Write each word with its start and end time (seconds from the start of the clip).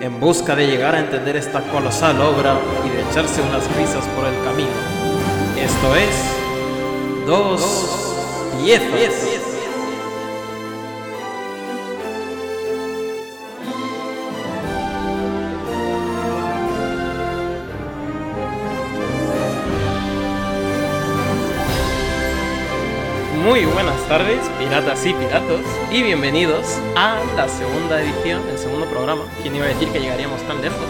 en 0.00 0.20
busca 0.20 0.54
de 0.56 0.66
llegar 0.66 0.94
a 0.94 1.00
entender 1.00 1.36
esta 1.36 1.60
colosal 1.62 2.20
obra 2.20 2.58
y 2.84 2.88
de 2.90 3.02
echarse 3.10 3.40
unas 3.42 3.64
risas 3.76 4.04
por 4.16 4.26
el 4.26 4.34
camino. 4.44 4.70
Esto 5.58 5.96
es 5.96 7.26
Dos 7.26 7.60
Piezas. 8.62 9.43
Muy 23.44 23.66
buenas 23.66 24.08
tardes, 24.08 24.40
piratas 24.58 25.04
y 25.04 25.12
piratos, 25.12 25.60
y 25.92 26.02
bienvenidos 26.02 26.80
a 26.96 27.22
la 27.36 27.46
segunda 27.46 28.00
edición, 28.00 28.40
el 28.48 28.56
segundo 28.56 28.86
programa, 28.86 29.24
¿quién 29.42 29.54
iba 29.54 29.66
a 29.66 29.68
decir 29.68 29.90
que 29.90 30.00
llegaríamos 30.00 30.40
tan 30.48 30.62
lejos? 30.62 30.88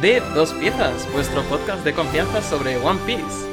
De 0.00 0.20
Dos 0.34 0.54
Piezas, 0.54 1.06
vuestro 1.12 1.42
podcast 1.42 1.84
de 1.84 1.92
confianza 1.92 2.40
sobre 2.40 2.78
One 2.78 2.98
Piece. 3.04 3.46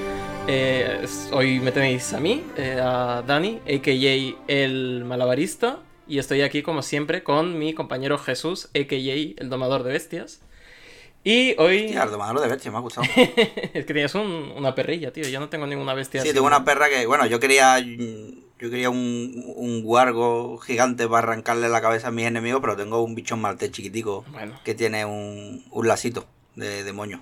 Eh, 0.47 1.05
hoy 1.33 1.59
me 1.59 1.73
tenéis 1.73 2.13
a 2.13 2.21
mí, 2.21 2.45
eh, 2.55 2.79
a 2.81 3.23
Dani, 3.27 3.59
a.k.a. 3.67 4.35
el 4.47 5.03
malabarista, 5.03 5.79
y 6.07 6.19
estoy 6.19 6.41
aquí 6.41 6.63
como 6.63 6.81
siempre 6.81 7.23
con 7.23 7.59
mi 7.59 7.73
compañero 7.73 8.17
Jesús, 8.17 8.67
a.k.a. 8.67 8.95
el 8.95 9.49
domador 9.49 9.83
de 9.83 9.91
bestias. 9.91 10.39
Y 11.23 11.55
hoy... 11.59 11.89
Ya, 11.93 12.03
el 12.03 12.11
domador 12.11 12.39
de 12.41 12.47
bestias 12.47 12.71
me 12.71 12.77
ha 12.77 12.81
gustado. 12.81 13.05
es 13.15 13.85
que 13.85 13.93
tienes 13.93 14.15
un- 14.15 14.53
una 14.55 14.73
perrilla, 14.73 15.11
tío, 15.11 15.27
yo 15.27 15.39
no 15.39 15.49
tengo 15.49 15.67
ninguna 15.67 15.93
bestia 15.93 16.21
Sí, 16.21 16.27
así. 16.29 16.33
tengo 16.33 16.47
una 16.47 16.63
perra 16.63 16.87
que, 16.89 17.05
bueno, 17.05 17.25
yo 17.25 17.39
quería 17.39 17.77
yo 17.79 18.69
quería 18.69 18.89
un, 18.89 19.43
un 19.55 19.83
guargo 19.83 20.57
gigante 20.57 21.07
para 21.07 21.19
arrancarle 21.19 21.69
la 21.69 21.81
cabeza 21.81 22.09
a 22.09 22.11
mis 22.11 22.25
enemigos, 22.25 22.59
pero 22.61 22.75
tengo 22.75 23.01
un 23.01 23.15
bichón 23.15 23.39
maltés 23.39 23.71
chiquitico 23.71 24.25
Bueno. 24.31 24.59
que 24.65 24.75
tiene 24.75 25.05
un, 25.05 25.63
un 25.71 25.87
lacito 25.87 26.25
de, 26.55 26.83
de 26.83 26.93
moño. 26.93 27.21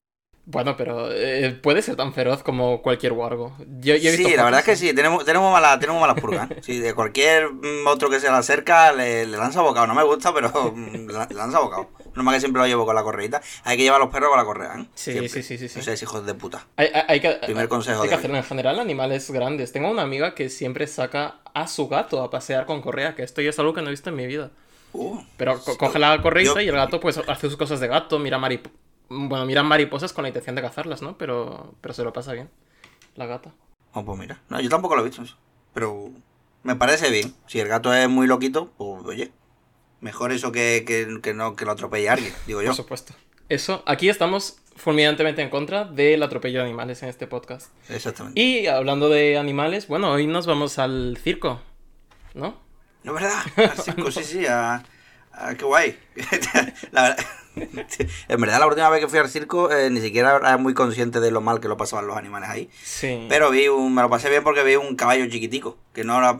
Bueno, 0.50 0.76
pero 0.78 1.12
eh, 1.12 1.52
puede 1.62 1.82
ser 1.82 1.96
tan 1.98 2.14
feroz 2.14 2.42
como 2.42 2.82
cualquier 2.82 3.12
wargo. 3.12 3.54
Yo, 3.82 3.96
yo 3.98 4.10
he 4.10 4.14
visto 4.16 4.30
Sí, 4.30 4.36
la 4.36 4.46
verdad 4.46 4.62
es 4.62 4.66
que 4.66 4.76
sí, 4.78 4.94
tenemos, 4.94 5.26
tenemos, 5.26 5.52
mala- 5.52 5.78
tenemos 5.78 6.00
malas 6.02 6.20
purgas. 6.22 6.50
¿eh? 6.52 6.58
Sí, 6.62 6.80
de 6.80 6.94
cualquier 6.94 7.50
otro 7.86 8.10
que 8.10 8.20
se 8.22 8.30
le 8.32 8.38
acerca 8.38 8.94
le, 8.94 9.28
le 9.28 9.38
lanza 9.38 9.62
bocado. 9.62 9.88
No 9.88 9.94
me 9.94 10.04
gusta, 10.04 10.34
pero 10.34 10.72
mm, 10.74 11.08
le 11.30 11.36
lanza 11.36 11.60
bocado. 11.60 11.90
No 12.18 12.24
más 12.24 12.34
que 12.34 12.40
siempre 12.42 12.62
lo 12.62 12.68
llevo 12.68 12.86
con 12.86 12.96
la 12.96 13.04
correita. 13.04 13.42
Hay 13.64 13.78
que 13.78 13.84
llevar 13.84 14.02
a 14.02 14.04
los 14.06 14.12
perros 14.14 14.30
con 14.30 14.38
la 14.40 14.46
correa, 14.46 14.74
¿eh? 14.80 14.88
Sí, 14.96 15.12
Siempre. 15.12 15.30
sí, 15.30 15.44
sí, 15.44 15.58
sí, 15.58 15.70
sí. 15.70 15.78
No 15.80 15.84
seáis 15.86 16.02
hijos 16.02 16.26
de 16.26 16.34
puta. 16.34 16.66
Hay, 16.76 16.88
hay- 16.94 17.04
hay 17.08 17.20
que, 17.22 17.30
Primer 17.46 17.68
consejo 17.70 18.02
hay 18.04 18.10
que 18.10 18.16
hacerlo 18.16 18.38
en 18.38 18.44
general 18.44 18.80
animales 18.80 19.30
grandes. 19.32 19.72
Tengo 19.72 19.90
una 19.92 20.02
amiga 20.02 20.36
que 20.36 20.50
siempre 20.50 20.88
saca 20.88 21.36
a 21.54 21.68
su 21.68 21.88
gato 21.88 22.22
a 22.24 22.30
pasear 22.30 22.66
con 22.66 22.82
correa, 22.82 23.16
que 23.16 23.24
esto 23.24 23.42
ya 23.42 23.52
es 23.52 23.60
algo 23.60 23.74
que 23.74 23.82
no 23.82 23.88
he 23.88 23.92
visto 23.92 24.10
en 24.10 24.16
mi 24.16 24.26
vida. 24.28 24.52
Uh, 24.94 25.20
Pero 25.38 25.60
co- 25.60 25.78
coge 25.78 26.00
la 26.00 26.22
correita 26.22 26.56
Yo- 26.56 26.62
y 26.62 26.68
el 26.68 26.76
gato 26.76 27.00
pues 27.00 27.18
hace 27.18 27.48
sus 27.48 27.58
cosas 27.58 27.80
de 27.80 27.88
gato, 27.88 28.18
mira 28.20 28.38
marip 28.38 28.68
bueno, 29.10 29.46
mira 29.46 29.64
mariposas 29.64 30.12
con 30.12 30.24
la 30.24 30.28
intención 30.30 30.56
de 30.56 30.62
cazarlas, 30.62 31.02
¿no? 31.02 31.18
Pero, 31.18 31.76
pero 31.80 31.94
se 31.94 32.04
lo 32.04 32.12
pasa 32.12 32.34
bien. 32.34 32.50
La 33.16 33.26
gata. 33.26 33.54
Oh, 33.94 34.04
pues 34.04 34.20
mira. 34.20 34.42
No, 34.50 34.60
yo 34.60 34.70
tampoco 34.70 34.96
lo 34.96 35.02
he 35.02 35.06
visto. 35.06 35.24
Pero 35.74 36.10
me 36.64 36.76
parece 36.76 37.10
bien. 37.10 37.34
Si 37.48 37.60
el 37.60 37.68
gato 37.70 37.94
es 37.94 38.10
muy 38.10 38.28
loquito, 38.28 38.72
pues 38.78 39.06
oye. 39.06 39.32
Mejor 40.02 40.32
eso 40.32 40.52
que, 40.52 40.84
que, 40.86 41.20
que 41.22 41.34
no 41.34 41.56
que 41.56 41.66
lo 41.66 41.72
atropelle 41.72 42.10
a 42.10 42.14
alguien, 42.14 42.34
digo 42.46 42.62
yo. 42.62 42.68
Por 42.68 42.76
supuesto. 42.76 43.14
Eso, 43.50 43.82
aquí 43.86 44.10
estamos 44.10 44.58
fulminantemente 44.76 45.42
en 45.42 45.50
contra 45.50 45.86
del 45.86 46.22
atropello 46.22 46.60
de 46.60 46.66
animales 46.66 47.02
en 47.02 47.10
este 47.10 47.26
podcast. 47.28 47.72
Exactamente. 47.90 48.40
Y 48.40 48.68
hablando 48.68 49.10
de 49.10 49.38
animales, 49.38 49.88
bueno, 49.88 50.12
hoy 50.12 50.28
nos 50.28 50.46
vamos 50.46 50.78
al 50.80 51.18
circo, 51.24 51.62
¿no? 52.34 52.60
No 53.04 53.14
verdad. 53.14 53.42
Al 53.56 53.78
circo, 53.78 54.12
sí, 54.12 54.24
sí. 54.24 54.46
A, 54.46 54.84
a- 55.32 55.56
qué 55.56 55.66
guay. 55.66 55.98
la 56.92 57.02
verdad. 57.10 57.26
En 58.30 58.42
verdad, 58.42 58.60
la 58.60 58.68
última 58.68 58.90
vez 58.90 59.00
que 59.02 59.08
fui 59.08 59.20
al 59.20 59.30
circo, 59.30 59.72
eh, 59.72 59.90
ni 59.90 60.00
siquiera 60.02 60.38
era 60.38 60.58
muy 60.58 60.74
consciente 60.74 61.20
de 61.20 61.32
lo 61.32 61.42
mal 61.42 61.60
que 61.60 61.68
lo 61.68 61.78
pasaban 61.78 62.08
los 62.08 62.18
animales 62.18 62.50
ahí. 62.50 62.70
Sí. 62.84 63.26
Pero 63.30 63.50
vi 63.52 63.68
un, 63.68 63.94
me 63.94 64.02
lo 64.02 64.10
pasé 64.10 64.30
bien 64.30 64.44
porque 64.44 64.64
vi 64.64 64.76
un 64.76 64.96
caballo 64.96 65.28
chiquitico. 65.30 65.78
Que 65.94 66.04
no 66.04 66.18
era- 66.18 66.38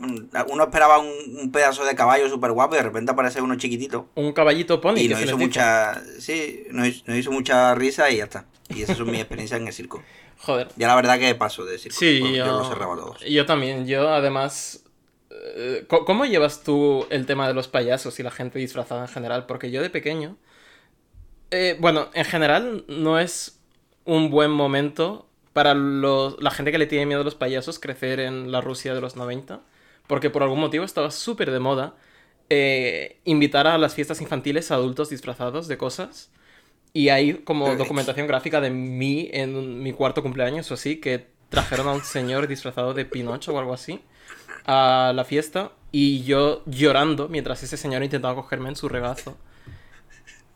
uno 0.48 0.64
esperaba 0.64 0.98
un, 0.98 1.08
un 1.40 1.50
pedazo 1.52 1.84
de 1.84 1.94
caballo 1.94 2.28
súper 2.28 2.52
guapo 2.52 2.74
y 2.74 2.78
de 2.78 2.84
repente 2.84 3.12
aparece 3.12 3.40
uno 3.40 3.56
chiquitito. 3.56 4.08
Un 4.14 4.32
caballito 4.32 4.80
pony 4.80 4.98
Y 4.98 5.08
nos 5.08 5.20
hizo 5.22 5.36
mucha. 5.38 6.00
Sí, 6.18 6.64
nos, 6.70 6.86
hizo- 6.88 7.02
nos 7.06 7.16
hizo 7.16 7.30
mucha 7.32 7.74
risa 7.74 8.10
y 8.10 8.18
ya 8.18 8.24
está. 8.24 8.46
Y 8.68 8.82
esas 8.82 8.96
son 8.96 9.10
mis 9.10 9.20
experiencias 9.20 9.60
en 9.60 9.66
el 9.66 9.72
circo. 9.72 10.02
Joder. 10.40 10.68
Ya 10.76 10.86
la 10.86 10.94
verdad 10.94 11.18
que 11.18 11.34
paso 11.34 11.64
de 11.64 11.78
circo. 11.78 11.98
Sí, 11.98 12.20
Bueno, 12.20 12.36
yo, 12.36 12.46
yo 12.46 12.58
lo 12.58 12.64
cerraba 12.68 12.94
todos. 12.94 13.20
yo 13.28 13.44
también. 13.46 13.86
Yo 13.86 14.08
además... 14.10 14.84
eh, 15.30 15.84
¿cómo- 15.88 16.04
¿Cómo 16.04 16.24
llevas 16.26 16.62
tú 16.62 17.06
el 17.10 17.26
tema 17.26 17.48
de 17.48 17.54
los 17.54 17.66
payasos 17.66 18.18
y 18.20 18.22
la 18.22 18.30
gente 18.30 18.58
disfrazada 18.60 19.02
en 19.02 19.08
general? 19.08 19.46
Porque 19.46 19.70
yo 19.72 19.82
de 19.82 19.90
pequeño... 19.90 20.36
eh, 21.50 21.76
bueno, 21.80 22.08
en 22.14 22.24
general 22.24 22.84
no 22.88 23.18
es 23.18 23.60
un 24.04 24.30
buen 24.30 24.50
momento 24.50 25.26
para 25.52 25.74
los- 25.74 26.40
la 26.42 26.50
gente 26.50 26.70
que 26.72 26.78
le 26.78 26.86
tiene 26.86 27.06
miedo 27.06 27.22
a 27.22 27.24
los 27.24 27.34
payasos 27.34 27.78
crecer 27.78 28.20
en 28.20 28.52
la 28.52 28.60
Rusia 28.60 28.94
de 28.94 29.00
los 29.00 29.16
90. 29.16 29.60
Porque 30.06 30.30
por 30.30 30.42
algún 30.42 30.60
motivo 30.60 30.84
estaba 30.84 31.10
súper 31.10 31.50
de 31.50 31.58
moda 31.60 31.94
eh, 32.50 33.18
invitar 33.24 33.66
a 33.66 33.76
las 33.76 33.94
fiestas 33.94 34.22
infantiles 34.22 34.70
a 34.70 34.76
adultos 34.76 35.10
disfrazados 35.10 35.68
de 35.68 35.76
cosas. 35.76 36.30
Y 36.94 37.10
hay 37.10 37.34
como 37.34 37.66
Pero- 37.66 37.76
documentación 37.76 38.26
gráfica 38.26 38.60
de 38.62 38.70
mí 38.70 39.28
en 39.32 39.82
mi 39.82 39.92
cuarto 39.92 40.22
cumpleaños 40.22 40.70
o 40.70 40.74
así, 40.74 40.96
que 40.96 41.26
trajeron 41.50 41.88
a 41.88 41.92
un 41.92 42.02
señor 42.02 42.46
disfrazado 42.46 42.94
de 42.94 43.04
Pinocho 43.04 43.52
o 43.54 43.58
algo 43.58 43.74
así 43.74 44.00
a 44.64 45.12
la 45.14 45.24
fiesta 45.24 45.72
y 45.92 46.22
yo 46.24 46.62
llorando 46.66 47.28
mientras 47.28 47.62
ese 47.62 47.76
señor 47.76 48.02
intentaba 48.02 48.34
cogerme 48.34 48.68
en 48.70 48.76
su 48.76 48.88
regazo. 48.88 49.36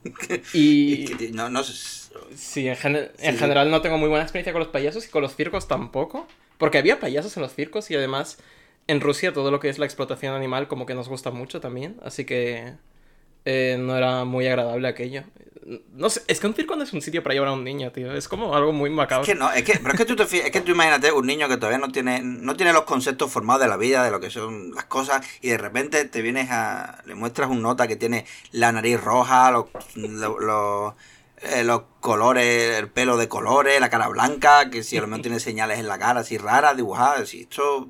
Y 0.52 1.04
que, 1.04 1.30
no, 1.32 1.48
no 1.48 1.62
sé. 1.64 2.12
sí, 2.34 2.68
en, 2.68 2.76
gen- 2.76 3.10
en 3.18 3.36
sí. 3.36 3.36
general 3.36 3.70
no 3.70 3.80
tengo 3.82 3.98
muy 3.98 4.08
buena 4.08 4.22
experiencia 4.24 4.52
con 4.52 4.60
los 4.60 4.68
payasos 4.68 5.06
y 5.06 5.10
con 5.10 5.22
los 5.22 5.34
circos 5.36 5.68
tampoco, 5.68 6.26
porque 6.58 6.78
había 6.78 7.00
payasos 7.00 7.36
en 7.36 7.42
los 7.42 7.54
circos 7.54 7.90
y 7.90 7.94
además 7.94 8.38
en 8.86 9.00
Rusia 9.00 9.32
todo 9.32 9.50
lo 9.50 9.60
que 9.60 9.68
es 9.68 9.78
la 9.78 9.86
explotación 9.86 10.34
animal 10.34 10.68
como 10.68 10.86
que 10.86 10.94
nos 10.94 11.08
gusta 11.08 11.30
mucho 11.30 11.60
también, 11.60 11.96
así 12.02 12.24
que 12.24 12.74
eh, 13.44 13.76
no 13.78 13.96
era 13.96 14.24
muy 14.24 14.46
agradable 14.46 14.88
aquello. 14.88 15.24
No 15.92 16.10
sé, 16.10 16.22
es 16.26 16.40
que 16.40 16.48
un 16.48 16.54
circo 16.54 16.74
no 16.74 16.82
es 16.82 16.92
un 16.92 17.00
sitio 17.00 17.22
para 17.22 17.34
llevar 17.34 17.50
a 17.50 17.52
un 17.52 17.62
niño, 17.62 17.92
tío. 17.92 18.12
Es 18.12 18.26
como 18.26 18.56
algo 18.56 18.72
muy 18.72 18.90
macabro. 18.90 19.22
Es 19.22 19.28
que 19.28 19.36
no, 19.36 19.52
es 19.52 19.62
que, 19.62 19.74
pero 19.78 19.90
es 19.92 19.96
que 19.96 20.04
tú 20.04 20.16
te 20.16 20.26
fijas- 20.26 20.46
es 20.46 20.50
que 20.50 20.60
tú 20.60 20.72
imagínate 20.72 21.12
un 21.12 21.24
niño 21.24 21.46
que 21.48 21.56
todavía 21.56 21.78
no 21.78 21.92
tiene, 21.92 22.20
no 22.24 22.56
tiene 22.56 22.72
los 22.72 22.82
conceptos 22.82 23.30
formados 23.30 23.62
de 23.62 23.68
la 23.68 23.76
vida, 23.76 24.02
de 24.02 24.10
lo 24.10 24.18
que 24.18 24.28
son 24.28 24.74
las 24.74 24.84
cosas, 24.86 25.24
y 25.40 25.50
de 25.50 25.58
repente 25.58 26.04
te 26.04 26.20
vienes 26.20 26.48
a, 26.50 27.00
le 27.06 27.14
muestras 27.14 27.48
un 27.48 27.62
nota 27.62 27.86
que 27.86 27.94
tiene 27.94 28.26
la 28.50 28.72
nariz 28.72 29.00
roja, 29.00 29.52
los, 29.52 29.66
lo- 29.94 30.40
lo- 30.40 30.96
eh, 31.42 31.62
los 31.62 31.82
colores, 32.00 32.78
el 32.78 32.88
pelo 32.88 33.16
de 33.16 33.28
colores, 33.28 33.80
la 33.80 33.88
cara 33.88 34.08
blanca, 34.08 34.68
que 34.68 34.82
si 34.82 34.96
a 34.98 35.00
lo 35.00 35.06
mejor 35.06 35.22
tiene 35.22 35.38
señales 35.40 35.78
en 35.78 35.86
la 35.86 35.98
cara 35.98 36.20
así 36.20 36.38
raras, 36.38 36.76
dibujadas, 36.76 37.32
y 37.34 37.42
esto 37.42 37.88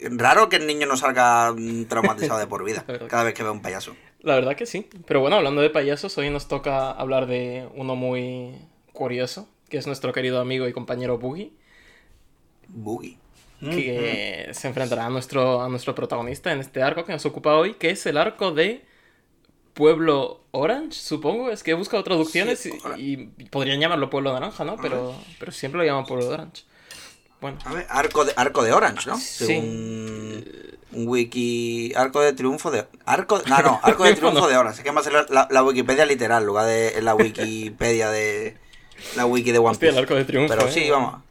raro 0.00 0.48
que 0.50 0.56
el 0.56 0.66
niño 0.66 0.86
no 0.86 0.96
salga 0.98 1.54
traumatizado 1.88 2.38
de 2.40 2.46
por 2.46 2.62
vida 2.64 2.84
cada 3.08 3.24
vez 3.24 3.34
que 3.34 3.42
ve 3.42 3.50
un 3.50 3.62
payaso. 3.62 3.96
La 4.22 4.34
verdad 4.34 4.56
que 4.56 4.66
sí. 4.66 4.86
Pero 5.06 5.20
bueno, 5.20 5.36
hablando 5.36 5.60
de 5.62 5.70
payasos, 5.70 6.16
hoy 6.18 6.30
nos 6.30 6.46
toca 6.48 6.90
hablar 6.90 7.26
de 7.26 7.68
uno 7.74 7.96
muy 7.96 8.54
curioso, 8.92 9.48
que 9.68 9.78
es 9.78 9.86
nuestro 9.86 10.12
querido 10.12 10.40
amigo 10.40 10.68
y 10.68 10.72
compañero 10.72 11.18
Boogie, 11.18 11.52
Boogie. 12.68 13.16
que 13.60 14.50
se 14.52 14.68
enfrentará 14.68 15.06
a 15.06 15.10
nuestro, 15.10 15.62
a 15.62 15.68
nuestro 15.68 15.94
protagonista 15.94 16.52
en 16.52 16.60
este 16.60 16.82
arco 16.82 17.04
que 17.04 17.12
nos 17.12 17.24
ocupa 17.26 17.54
hoy, 17.56 17.74
que 17.74 17.90
es 17.90 18.04
el 18.06 18.16
arco 18.18 18.52
de 18.52 18.84
Pueblo 19.74 20.40
Orange, 20.50 20.98
supongo. 20.98 21.50
Es 21.50 21.62
que 21.62 21.70
he 21.70 21.74
buscado 21.74 22.02
traducciones 22.04 22.58
Sí, 22.58 22.72
y, 22.98 23.12
y 23.42 23.44
podrían 23.50 23.80
llamarlo 23.80 24.10
Pueblo 24.10 24.32
Naranja, 24.32 24.64
¿no? 24.64 24.76
Pero, 24.76 25.14
pero 25.38 25.52
siempre 25.52 25.78
lo 25.80 25.86
llaman 25.86 26.04
Pueblo 26.04 26.28
Orange. 26.28 26.64
Bueno, 27.40 27.58
A 27.64 27.72
ver, 27.72 27.86
arco 27.88 28.24
de, 28.26 28.32
arco 28.36 28.62
de 28.62 28.72
Orange, 28.72 29.08
¿no? 29.08 29.16
Sí. 29.16 29.46
Según 29.46 30.44
wiki. 30.92 31.92
Arco 31.96 32.20
de 32.20 32.32
triunfo 32.32 32.70
de. 32.70 32.86
Arco, 33.04 33.40
no, 33.46 33.58
no, 33.58 33.80
arco 33.84 34.04
de 34.04 34.14
Triunfo 34.14 34.48
de 34.48 34.56
Orange. 34.56 34.78
Es 34.78 34.84
que 34.84 34.90
va 34.90 35.00
a 35.00 35.04
ser 35.04 35.12
la, 35.30 35.48
la 35.50 35.62
Wikipedia 35.62 36.04
literal, 36.06 36.42
en 36.42 36.46
lugar 36.46 36.66
de 36.66 37.00
la 37.02 37.14
Wikipedia 37.14 38.10
de. 38.10 38.56
La 39.16 39.24
wiki 39.24 39.50
de 39.50 39.58
One 39.58 39.70
hostia, 39.70 39.88
Piece. 39.88 39.98
el 39.98 40.04
arco 40.04 40.14
de 40.14 40.24
triunfo. 40.24 40.54
Pero 40.54 40.68
¿eh? 40.68 40.72
sí, 40.72 40.90
vamos. 40.90 41.22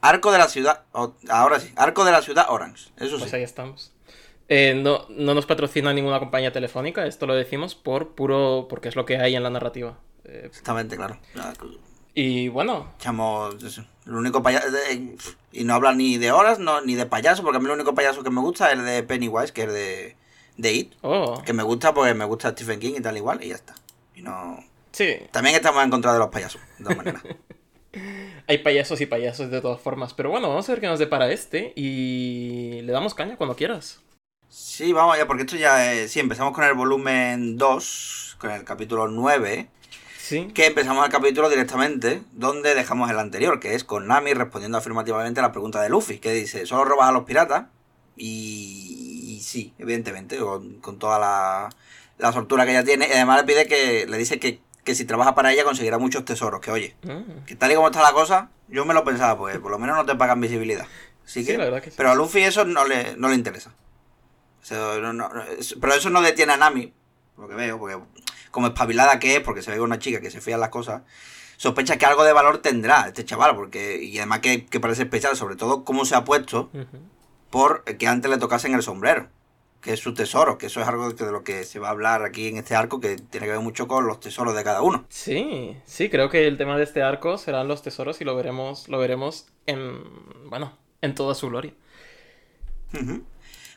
Arco 0.00 0.32
de 0.32 0.38
la 0.38 0.48
ciudad. 0.48 0.82
ahora 1.28 1.60
sí. 1.60 1.70
Arco 1.76 2.04
de 2.04 2.12
la 2.12 2.22
ciudad 2.22 2.46
Orange. 2.48 2.90
Eso 2.98 3.18
Pues 3.18 3.30
sí. 3.30 3.36
ahí 3.36 3.42
estamos. 3.42 3.92
Eh, 4.48 4.74
no, 4.74 5.06
no 5.10 5.34
nos 5.34 5.46
patrocina 5.46 5.92
ninguna 5.94 6.18
compañía 6.18 6.52
telefónica, 6.52 7.06
esto 7.06 7.26
lo 7.26 7.34
decimos 7.34 7.74
por 7.74 8.14
puro. 8.14 8.66
porque 8.68 8.88
es 8.88 8.96
lo 8.96 9.04
que 9.06 9.16
hay 9.18 9.36
en 9.36 9.42
la 9.42 9.50
narrativa. 9.50 9.98
Eh, 10.24 10.42
Exactamente, 10.46 10.96
claro. 10.96 11.18
Y 12.14 12.48
bueno. 12.48 12.92
Echamos. 12.98 13.54
El 14.06 14.14
único 14.14 14.42
payaso. 14.42 14.68
Y 15.52 15.64
no 15.64 15.74
habla 15.74 15.94
ni 15.94 16.18
de 16.18 16.32
horas 16.32 16.58
no, 16.58 16.80
ni 16.80 16.94
de 16.94 17.06
payaso, 17.06 17.42
porque 17.42 17.56
a 17.56 17.60
mí 17.60 17.66
el 17.66 17.72
único 17.72 17.94
payaso 17.94 18.22
que 18.22 18.30
me 18.30 18.40
gusta 18.40 18.70
es 18.72 18.78
el 18.78 18.84
de 18.84 19.02
Pennywise, 19.02 19.52
que 19.52 19.62
es 19.64 19.72
de, 19.72 20.16
de 20.56 20.72
It. 20.72 20.92
Oh. 21.02 21.42
Que 21.44 21.52
me 21.52 21.62
gusta 21.62 21.94
porque 21.94 22.14
me 22.14 22.24
gusta 22.24 22.50
Stephen 22.50 22.80
King 22.80 22.94
y 22.98 23.00
tal 23.00 23.16
igual, 23.16 23.42
y 23.42 23.48
ya 23.48 23.54
está. 23.56 23.74
Y 24.14 24.22
no. 24.22 24.62
Sí. 24.92 25.16
También 25.32 25.56
estamos 25.56 25.82
en 25.82 25.90
contra 25.90 26.12
de 26.12 26.18
los 26.18 26.28
payasos, 26.28 26.60
de 26.78 26.84
todas 26.84 26.96
maneras. 26.98 27.22
Hay 28.46 28.58
payasos 28.58 29.00
y 29.00 29.06
payasos 29.06 29.50
de 29.50 29.60
todas 29.60 29.80
formas. 29.80 30.14
Pero 30.14 30.30
bueno, 30.30 30.48
vamos 30.48 30.68
a 30.68 30.72
ver 30.72 30.80
qué 30.80 30.86
nos 30.88 30.98
depara 30.98 31.30
este. 31.30 31.72
Y 31.76 32.82
le 32.82 32.92
damos 32.92 33.14
caña 33.14 33.36
cuando 33.36 33.56
quieras. 33.56 34.00
Sí, 34.48 34.92
vamos 34.92 35.16
ya, 35.16 35.26
porque 35.26 35.44
esto 35.44 35.56
ya. 35.56 35.92
es- 35.94 36.10
sí, 36.12 36.20
empezamos 36.20 36.52
con 36.54 36.64
el 36.64 36.74
volumen 36.74 37.56
2, 37.56 38.36
con 38.38 38.50
el 38.50 38.64
capítulo 38.64 39.08
9. 39.08 39.68
Sí. 40.26 40.48
Que 40.54 40.64
empezamos 40.66 41.04
el 41.04 41.12
capítulo 41.12 41.50
directamente 41.50 42.22
donde 42.32 42.74
dejamos 42.74 43.10
el 43.10 43.18
anterior, 43.18 43.60
que 43.60 43.74
es 43.74 43.84
con 43.84 44.06
Nami 44.06 44.32
respondiendo 44.32 44.78
afirmativamente 44.78 45.40
a 45.40 45.42
la 45.42 45.52
pregunta 45.52 45.82
de 45.82 45.90
Luffy, 45.90 46.18
que 46.18 46.32
dice, 46.32 46.64
solo 46.64 46.86
robas 46.86 47.10
a 47.10 47.12
los 47.12 47.24
piratas. 47.24 47.66
Y, 48.16 49.34
y 49.36 49.40
sí, 49.42 49.74
evidentemente, 49.78 50.38
con, 50.38 50.80
con 50.80 50.98
toda 50.98 51.18
la, 51.18 51.68
la 52.16 52.32
soltura 52.32 52.64
que 52.64 52.70
ella 52.70 52.84
tiene. 52.84 53.06
Y 53.06 53.12
además 53.12 53.38
le 53.40 53.44
pide 53.44 53.66
que, 53.66 54.06
le 54.06 54.16
dice 54.16 54.38
que, 54.40 54.60
que 54.82 54.94
si 54.94 55.04
trabaja 55.04 55.34
para 55.34 55.52
ella 55.52 55.62
conseguirá 55.64 55.98
muchos 55.98 56.24
tesoros. 56.24 56.60
Que 56.60 56.70
oye, 56.70 56.96
Mm. 57.02 57.44
que 57.44 57.54
tal 57.56 57.72
y 57.72 57.74
como 57.74 57.88
está 57.88 58.00
la 58.02 58.12
cosa, 58.12 58.50
yo 58.68 58.84
me 58.86 58.94
lo 58.94 59.04
pensaba, 59.04 59.36
pues 59.36 59.58
por 59.58 59.70
lo 59.70 59.78
menos 59.78 59.94
no 59.96 60.06
te 60.06 60.14
pagan 60.14 60.40
visibilidad. 60.40 60.86
Así 61.26 61.40
Sí, 61.40 61.46
que, 61.52 61.58
la 61.58 61.64
verdad 61.64 61.82
que 61.82 61.90
sí. 61.90 61.96
Pero 61.98 62.10
a 62.10 62.14
Luffy 62.14 62.40
eso 62.42 62.64
no 62.64 62.86
le, 62.86 63.14
no 63.16 63.28
le 63.28 63.34
interesa. 63.34 63.74
O 64.62 64.64
sea, 64.64 64.78
no- 65.00 65.12
no- 65.12 65.28
no- 65.28 65.42
es- 65.42 65.76
pero 65.78 65.92
eso 65.94 66.08
no 66.08 66.22
detiene 66.22 66.54
a 66.54 66.56
Nami, 66.56 66.92
lo 67.36 67.46
que 67.48 67.54
veo, 67.54 67.78
porque 67.78 67.98
como 68.54 68.68
espabilada 68.68 69.18
que 69.18 69.36
es, 69.36 69.40
porque 69.40 69.62
se 69.62 69.72
ve 69.72 69.80
una 69.80 69.98
chica 69.98 70.20
que 70.20 70.30
se 70.30 70.40
fía 70.40 70.54
en 70.54 70.60
las 70.60 70.68
cosas, 70.68 71.02
sospecha 71.56 71.98
que 71.98 72.06
algo 72.06 72.22
de 72.22 72.32
valor 72.32 72.58
tendrá 72.58 73.08
este 73.08 73.24
chaval, 73.24 73.56
porque 73.56 74.00
y 74.00 74.16
además 74.18 74.38
que, 74.38 74.64
que 74.66 74.78
parece 74.78 75.02
especial, 75.02 75.36
sobre 75.36 75.56
todo 75.56 75.84
cómo 75.84 76.04
se 76.04 76.14
ha 76.14 76.24
puesto 76.24 76.70
por 77.50 77.82
que 77.82 78.06
antes 78.06 78.30
le 78.30 78.38
tocasen 78.38 78.72
el 78.74 78.82
sombrero, 78.82 79.26
que 79.80 79.92
es 79.92 79.98
su 79.98 80.14
tesoro, 80.14 80.56
que 80.56 80.66
eso 80.66 80.80
es 80.80 80.86
algo 80.86 81.10
de 81.10 81.32
lo 81.32 81.42
que 81.42 81.64
se 81.64 81.80
va 81.80 81.88
a 81.88 81.90
hablar 81.90 82.22
aquí 82.22 82.46
en 82.46 82.58
este 82.58 82.76
arco, 82.76 83.00
que 83.00 83.16
tiene 83.16 83.46
que 83.46 83.52
ver 83.52 83.60
mucho 83.60 83.88
con 83.88 84.06
los 84.06 84.20
tesoros 84.20 84.54
de 84.54 84.62
cada 84.62 84.82
uno. 84.82 85.04
Sí, 85.08 85.76
sí, 85.84 86.08
creo 86.08 86.30
que 86.30 86.46
el 86.46 86.56
tema 86.56 86.76
de 86.76 86.84
este 86.84 87.02
arco 87.02 87.38
serán 87.38 87.66
los 87.66 87.82
tesoros 87.82 88.20
y 88.20 88.24
lo 88.24 88.36
veremos, 88.36 88.88
lo 88.88 88.98
veremos 89.00 89.48
en, 89.66 90.00
bueno, 90.48 90.78
en 91.02 91.16
toda 91.16 91.34
su 91.34 91.48
gloria. 91.48 91.72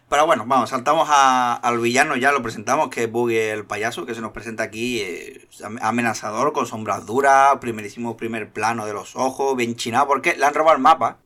Pero 0.10 0.26
bueno, 0.26 0.46
vamos, 0.48 0.70
saltamos 0.70 1.08
a- 1.12 1.56
al 1.56 1.80
villano, 1.80 2.16
ya 2.16 2.32
lo 2.32 2.42
presentamos, 2.42 2.90
que 2.90 3.04
es 3.04 3.12
Boogie 3.12 3.52
el 3.52 3.66
payaso, 3.66 4.06
que 4.06 4.16
se 4.16 4.22
nos 4.22 4.32
presenta 4.32 4.64
aquí 4.64 5.02
eh, 5.02 5.48
am- 5.64 5.80
amenazador, 5.82 6.54
con 6.54 6.66
sombras 6.66 7.06
duras, 7.06 7.58
primerísimo 7.60 8.16
primer 8.16 8.50
plano 8.50 8.86
de 8.86 8.94
los 8.94 9.16
ojos, 9.18 9.58
bien 9.58 9.76
chinado, 9.76 10.08
porque 10.08 10.36
le 10.38 10.46
han 10.46 10.54
robado 10.54 10.78
el 10.78 10.82
mapa, 10.82 11.18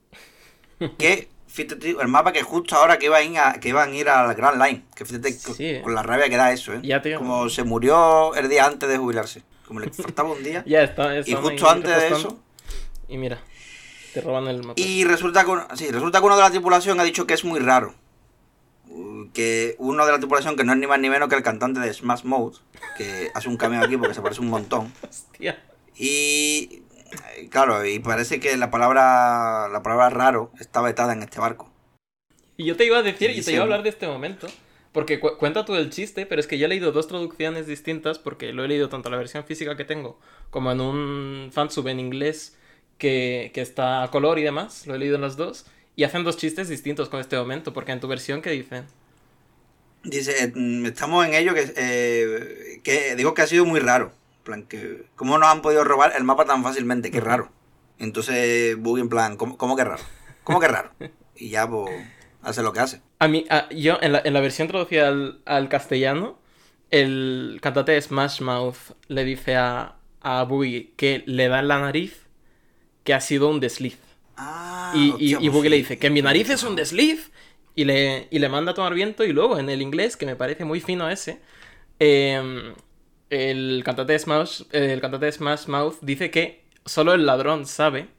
que, 0.97 1.29
fíjate, 1.45 1.91
el 1.91 2.07
mapa 2.07 2.31
que 2.33 2.41
justo 2.41 2.75
ahora 2.75 2.97
que 2.97 3.05
iban 3.05 3.21
a 3.21 3.23
ir, 3.23 3.37
a, 3.39 3.53
que 3.59 3.69
iban 3.69 3.91
a, 3.91 3.95
ir 3.95 4.09
al 4.09 4.33
Grand 4.33 4.59
Line, 4.59 4.83
que 4.95 5.05
fíjate 5.05 5.37
con- 5.39 5.55
Sí, 5.55 5.65
eh. 5.65 5.81
con 5.83 5.93
la 5.93 6.01
rabia 6.01 6.27
que 6.27 6.37
da 6.37 6.51
eso, 6.51 6.73
¿eh? 6.73 6.79
Ya, 6.81 7.03
tío. 7.03 7.19
Como 7.19 7.49
se 7.49 7.63
murió 7.63 8.33
el 8.33 8.49
día 8.49 8.65
antes 8.65 8.89
de 8.89 8.97
jubilarse, 8.97 9.43
como 9.67 9.79
le 9.79 9.91
faltaba 9.91 10.31
un 10.31 10.43
día, 10.43 10.63
Ya 10.65 10.81
está, 10.81 11.15
y 11.15 11.19
están 11.19 11.43
justo 11.43 11.69
antes 11.69 11.95
de 11.95 12.07
eso... 12.07 12.39
Y 13.07 13.17
mira, 13.17 13.39
te 14.15 14.21
roban 14.21 14.47
el 14.47 14.63
mapa. 14.63 14.73
Y 14.81 15.03
resulta 15.03 15.43
que, 15.45 15.75
sí, 15.75 15.91
resulta 15.91 16.19
que 16.19 16.25
uno 16.25 16.35
de 16.37 16.41
la 16.41 16.49
tripulación 16.49 16.99
ha 16.99 17.03
dicho 17.03 17.27
que 17.27 17.35
es 17.35 17.43
muy 17.45 17.59
raro. 17.59 17.93
Que 19.33 19.75
uno 19.79 20.05
de 20.05 20.11
la 20.11 20.17
tripulación, 20.19 20.55
que 20.57 20.63
no 20.63 20.73
es 20.73 20.79
ni 20.79 20.87
más 20.87 20.99
ni 20.99 21.09
menos 21.09 21.29
que 21.29 21.35
el 21.35 21.43
cantante 21.43 21.79
de 21.79 21.93
Smash 21.93 22.23
Mouth, 22.23 22.57
que 22.97 23.29
hace 23.33 23.47
un 23.49 23.57
cameo 23.57 23.81
aquí 23.81 23.95
porque 23.97 24.13
se 24.13 24.21
parece 24.21 24.41
un 24.41 24.49
montón. 24.49 24.91
Hostia. 25.09 25.61
Y 25.97 26.81
claro, 27.49 27.85
y 27.85 27.99
parece 27.99 28.39
que 28.39 28.55
la 28.57 28.69
palabra 28.71 29.67
la 29.69 29.81
palabra 29.83 30.09
raro 30.09 30.51
está 30.59 30.81
vetada 30.81 31.13
en 31.13 31.23
este 31.23 31.39
barco. 31.39 31.71
Y 32.57 32.65
yo 32.65 32.75
te 32.75 32.85
iba 32.85 32.97
a 32.97 33.01
decir, 33.03 33.31
Sí, 33.33 33.39
y 33.39 33.43
te 33.43 33.51
iba 33.53 33.61
a 33.61 33.63
hablar 33.63 33.83
de 33.83 33.89
este 33.89 34.07
momento, 34.07 34.47
porque 34.91 35.19
cu- 35.19 35.37
cuenta 35.37 35.65
tú 35.65 35.75
el 35.75 35.89
chiste, 35.89 36.25
pero 36.25 36.39
es 36.41 36.47
que 36.47 36.57
ya 36.57 36.65
he 36.65 36.69
leído 36.69 36.91
dos 36.91 37.07
traducciones 37.07 37.65
distintas, 37.67 38.19
porque 38.19 38.51
lo 38.53 38.63
he 38.63 38.67
leído 38.67 38.89
tanto 38.89 39.07
en 39.09 39.11
la 39.13 39.17
versión 39.17 39.43
física 39.45 39.75
que 39.77 39.85
tengo, 39.85 40.19
como 40.49 40.71
en 40.71 40.81
un 40.81 41.49
fansub 41.51 41.87
en 41.87 41.99
inglés 41.99 42.57
que, 42.97 43.51
que 43.53 43.61
está 43.61 44.03
a 44.03 44.11
color 44.11 44.37
y 44.37 44.43
demás, 44.43 44.85
lo 44.85 44.93
he 44.95 44.99
leído 44.99 45.15
en 45.15 45.21
las 45.21 45.37
dos, 45.37 45.65
y 45.95 46.03
hacen 46.03 46.23
dos 46.23 46.37
chistes 46.37 46.69
distintos 46.69 47.09
con 47.09 47.19
este 47.19 47.37
momento, 47.37 47.73
porque 47.73 47.91
en 47.91 47.99
tu 47.99 48.07
versión, 48.07 48.41
¿qué 48.41 48.51
dicen? 48.51 48.85
Dice, 50.03 50.43
eh, 50.45 50.51
mm, 50.55 50.85
estamos 50.87 51.25
en 51.25 51.33
ello 51.35 51.53
que, 51.53 51.71
eh, 51.75 52.79
que 52.83 53.15
digo 53.15 53.33
que 53.33 53.43
ha 53.43 53.47
sido 53.47 53.65
muy 53.65 53.79
raro. 53.79 54.11
Plan, 54.43 54.63
que 54.63 55.03
cómo 55.15 55.37
nos 55.37 55.49
han 55.49 55.61
podido 55.61 55.83
robar 55.83 56.13
el 56.17 56.23
mapa 56.23 56.45
tan 56.45 56.63
fácilmente, 56.63 57.11
qué 57.11 57.19
raro. 57.19 57.51
Entonces, 57.99 58.75
Boogie 58.77 59.03
en 59.03 59.09
plan, 59.09 59.37
¿cómo, 59.37 59.57
cómo 59.57 59.75
que 59.75 59.83
raro? 59.83 60.01
¿Cómo 60.43 60.59
que 60.59 60.67
raro? 60.67 60.91
Y 61.35 61.49
ya, 61.49 61.67
pues, 61.69 61.91
hace 62.41 62.63
lo 62.63 62.73
que 62.73 62.79
hace. 62.79 63.01
A 63.19 63.27
mí, 63.27 63.45
a- 63.51 63.69
yo, 63.69 63.99
en 64.01 64.13
la, 64.13 64.21
en 64.25 64.33
la 64.33 64.39
versión 64.41 64.67
traducida 64.67 65.07
al, 65.09 65.41
al 65.45 65.69
castellano, 65.69 66.39
el 66.89 67.59
cantante 67.61 67.91
de 67.91 68.01
Smash 68.01 68.41
Mouth 68.41 68.95
le 69.07 69.23
dice 69.23 69.55
a, 69.55 69.97
a 70.21 70.43
Boogie 70.45 70.93
que 70.97 71.23
le 71.27 71.47
da 71.47 71.59
en 71.59 71.67
la 71.67 71.79
nariz 71.79 72.25
que 73.03 73.13
ha 73.13 73.21
sido 73.21 73.49
un 73.49 73.59
desliz. 73.59 73.99
Ah, 74.37 74.93
Y, 74.95 75.15
y, 75.17 75.35
pues 75.35 75.51
Boogie 75.51 75.69
le 75.69 75.77
dice 75.77 75.97
que 75.97 76.09
mi 76.09 76.21
nariz 76.21 76.49
es 76.49 76.63
un 76.63 76.75
desliz. 76.75 77.31
Y 77.73 77.85
le, 77.85 78.27
y 78.29 78.39
le 78.39 78.49
manda 78.49 78.71
a 78.71 78.75
tomar 78.75 78.93
viento. 78.93 79.23
Y 79.23 79.31
luego, 79.31 79.57
en 79.57 79.69
el 79.69 79.81
inglés, 79.81 80.17
que 80.17 80.25
me 80.25 80.35
parece 80.35 80.65
muy 80.65 80.81
fino 80.81 81.09
ese, 81.09 81.39
eh, 81.99 82.73
el, 83.29 83.81
cantante 83.85 84.13
de 84.13 84.19
Smash, 84.19 84.63
el 84.71 84.99
cantante 84.99 85.27
de 85.27 85.31
Smash 85.31 85.67
Mouth 85.67 85.95
dice 86.01 86.31
que 86.31 86.65
solo 86.85 87.13
el 87.13 87.25
ladrón 87.25 87.65
sabe 87.65 88.09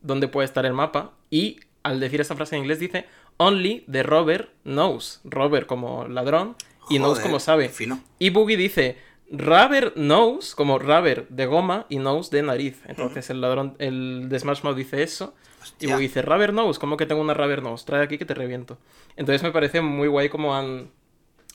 dónde 0.00 0.28
puede 0.28 0.46
estar 0.46 0.64
el 0.64 0.74
mapa. 0.74 1.12
Y 1.28 1.58
al 1.82 1.98
decir 2.00 2.20
esta 2.20 2.36
frase 2.36 2.56
en 2.56 2.62
inglés 2.62 2.78
dice, 2.78 3.06
Only 3.36 3.84
the 3.90 4.02
robber 4.02 4.50
knows. 4.64 5.20
Robber 5.24 5.66
como 5.66 6.06
ladrón 6.06 6.56
y 6.88 6.98
knows 6.98 7.20
como 7.20 7.40
sabe. 7.40 7.68
fino. 7.68 8.00
Y 8.18 8.30
Boogie 8.30 8.56
dice, 8.56 8.98
Rubber 9.30 9.94
knows, 9.94 10.54
como 10.54 10.78
rubber 10.78 11.26
de 11.28 11.46
goma 11.46 11.86
y 11.88 11.98
nose 11.98 12.36
de 12.36 12.42
nariz. 12.42 12.82
Entonces 12.86 13.30
el 13.30 13.40
ladrón, 13.40 13.76
el 13.78 14.28
de 14.28 14.38
Smash 14.38 14.62
Mouth 14.62 14.76
dice 14.76 15.02
eso. 15.02 15.34
Y. 15.78 15.86
Boogie 15.86 16.08
dice, 16.08 16.22
rubber 16.22 16.52
nose, 16.52 16.78
¿cómo 16.80 16.96
que 16.96 17.06
tengo 17.06 17.20
una 17.20 17.34
rubber 17.34 17.62
nose? 17.62 17.84
Trae 17.84 18.02
aquí 18.02 18.18
que 18.18 18.24
te 18.24 18.34
reviento. 18.34 18.78
Entonces 19.16 19.42
me 19.42 19.50
parece 19.52 19.80
muy 19.80 20.08
guay 20.08 20.28
como 20.28 20.54
han, 20.56 20.90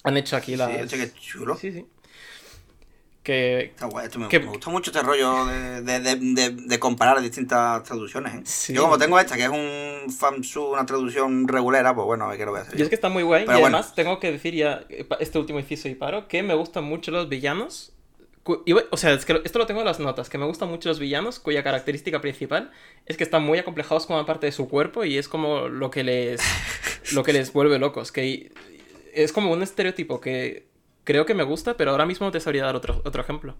han 0.03 0.17
hecho 0.17 0.35
aquí 0.35 0.55
la... 0.55 0.67
Sí, 0.87 0.97
qué 0.97 1.11
chulo. 1.13 1.55
Sí, 1.57 1.71
sí. 1.71 1.85
Que... 3.23 3.61
Está 3.61 3.87
guay, 3.87 4.05
esto 4.05 4.19
me, 4.19 4.27
que- 4.27 4.39
me 4.39 4.45
gusta 4.45 4.69
mucho 4.69 4.91
este 4.91 5.01
rollo 5.01 5.45
de, 5.47 5.81
de, 5.81 5.99
de, 5.99 6.15
de- 6.15 6.49
de 6.51 6.79
comparar 6.79 7.19
distintas 7.21 7.81
traducciones. 7.83 8.35
¿eh? 8.35 8.41
Sí. 8.43 8.73
Yo 8.73 8.83
como 8.83 8.99
tengo 8.99 9.19
esta, 9.19 9.35
que 9.35 9.45
es 9.45 9.49
un 9.49 10.11
fansub, 10.11 10.73
una 10.73 10.85
traducción 10.85 11.47
regulera, 11.47 11.95
pues 11.95 12.05
bueno, 12.05 12.25
a 12.25 12.27
ver 12.27 12.37
qué 12.37 12.45
lo 12.45 12.51
voy 12.51 12.59
a 12.59 12.63
hacer. 12.63 12.79
Y 12.79 12.83
es 12.83 12.89
que 12.89 12.93
está 12.95 13.09
muy 13.09 13.23
guay. 13.23 13.45
Pero 13.47 13.57
y 13.57 13.61
bueno. 13.61 13.77
además 13.77 13.95
tengo 13.95 14.19
que 14.19 14.31
decir 14.31 14.53
ya, 14.53 14.85
eh, 14.89 15.07
este 15.19 15.39
último 15.39 15.59
inciso 15.59 15.87
y 15.89 15.95
paro, 15.95 16.27
que 16.27 16.43
me 16.43 16.53
gustan 16.53 16.83
mucho 16.83 17.09
los 17.09 17.27
villanos. 17.27 17.93
O 18.45 18.97
sea, 18.97 19.13
es 19.13 19.25
que 19.25 19.41
esto 19.43 19.57
lo 19.59 19.65
tengo 19.65 19.81
en 19.81 19.85
las 19.87 19.99
notas, 19.99 20.29
que 20.29 20.37
me 20.37 20.45
gustan 20.45 20.69
mucho 20.69 20.89
los 20.89 20.99
villanos 20.99 21.39
cuya 21.39 21.63
característica 21.63 22.21
principal 22.21 22.71
es 23.07 23.17
que 23.17 23.23
están 23.23 23.43
muy 23.43 23.57
acomplejados 23.57 24.05
con 24.05 24.15
una 24.17 24.25
parte 24.25 24.45
de 24.45 24.51
su 24.51 24.69
cuerpo 24.69 25.03
y 25.03 25.17
es 25.17 25.27
como 25.27 25.67
lo 25.67 25.89
que 25.89 26.03
les, 26.03 26.41
lo 27.13 27.23
que 27.23 27.33
les 27.33 27.51
vuelve 27.51 27.79
locos. 27.79 28.11
Que 28.11 28.51
es 29.13 29.31
como 29.33 29.51
un 29.51 29.63
estereotipo 29.63 30.21
que 30.21 30.67
creo 31.03 31.25
que 31.25 31.33
me 31.33 31.43
gusta, 31.43 31.75
pero 31.77 31.91
ahora 31.91 32.05
mismo 32.05 32.25
no 32.27 32.31
te 32.31 32.39
sabría 32.39 32.65
dar 32.65 32.75
otro, 32.75 33.01
otro 33.03 33.21
ejemplo 33.21 33.55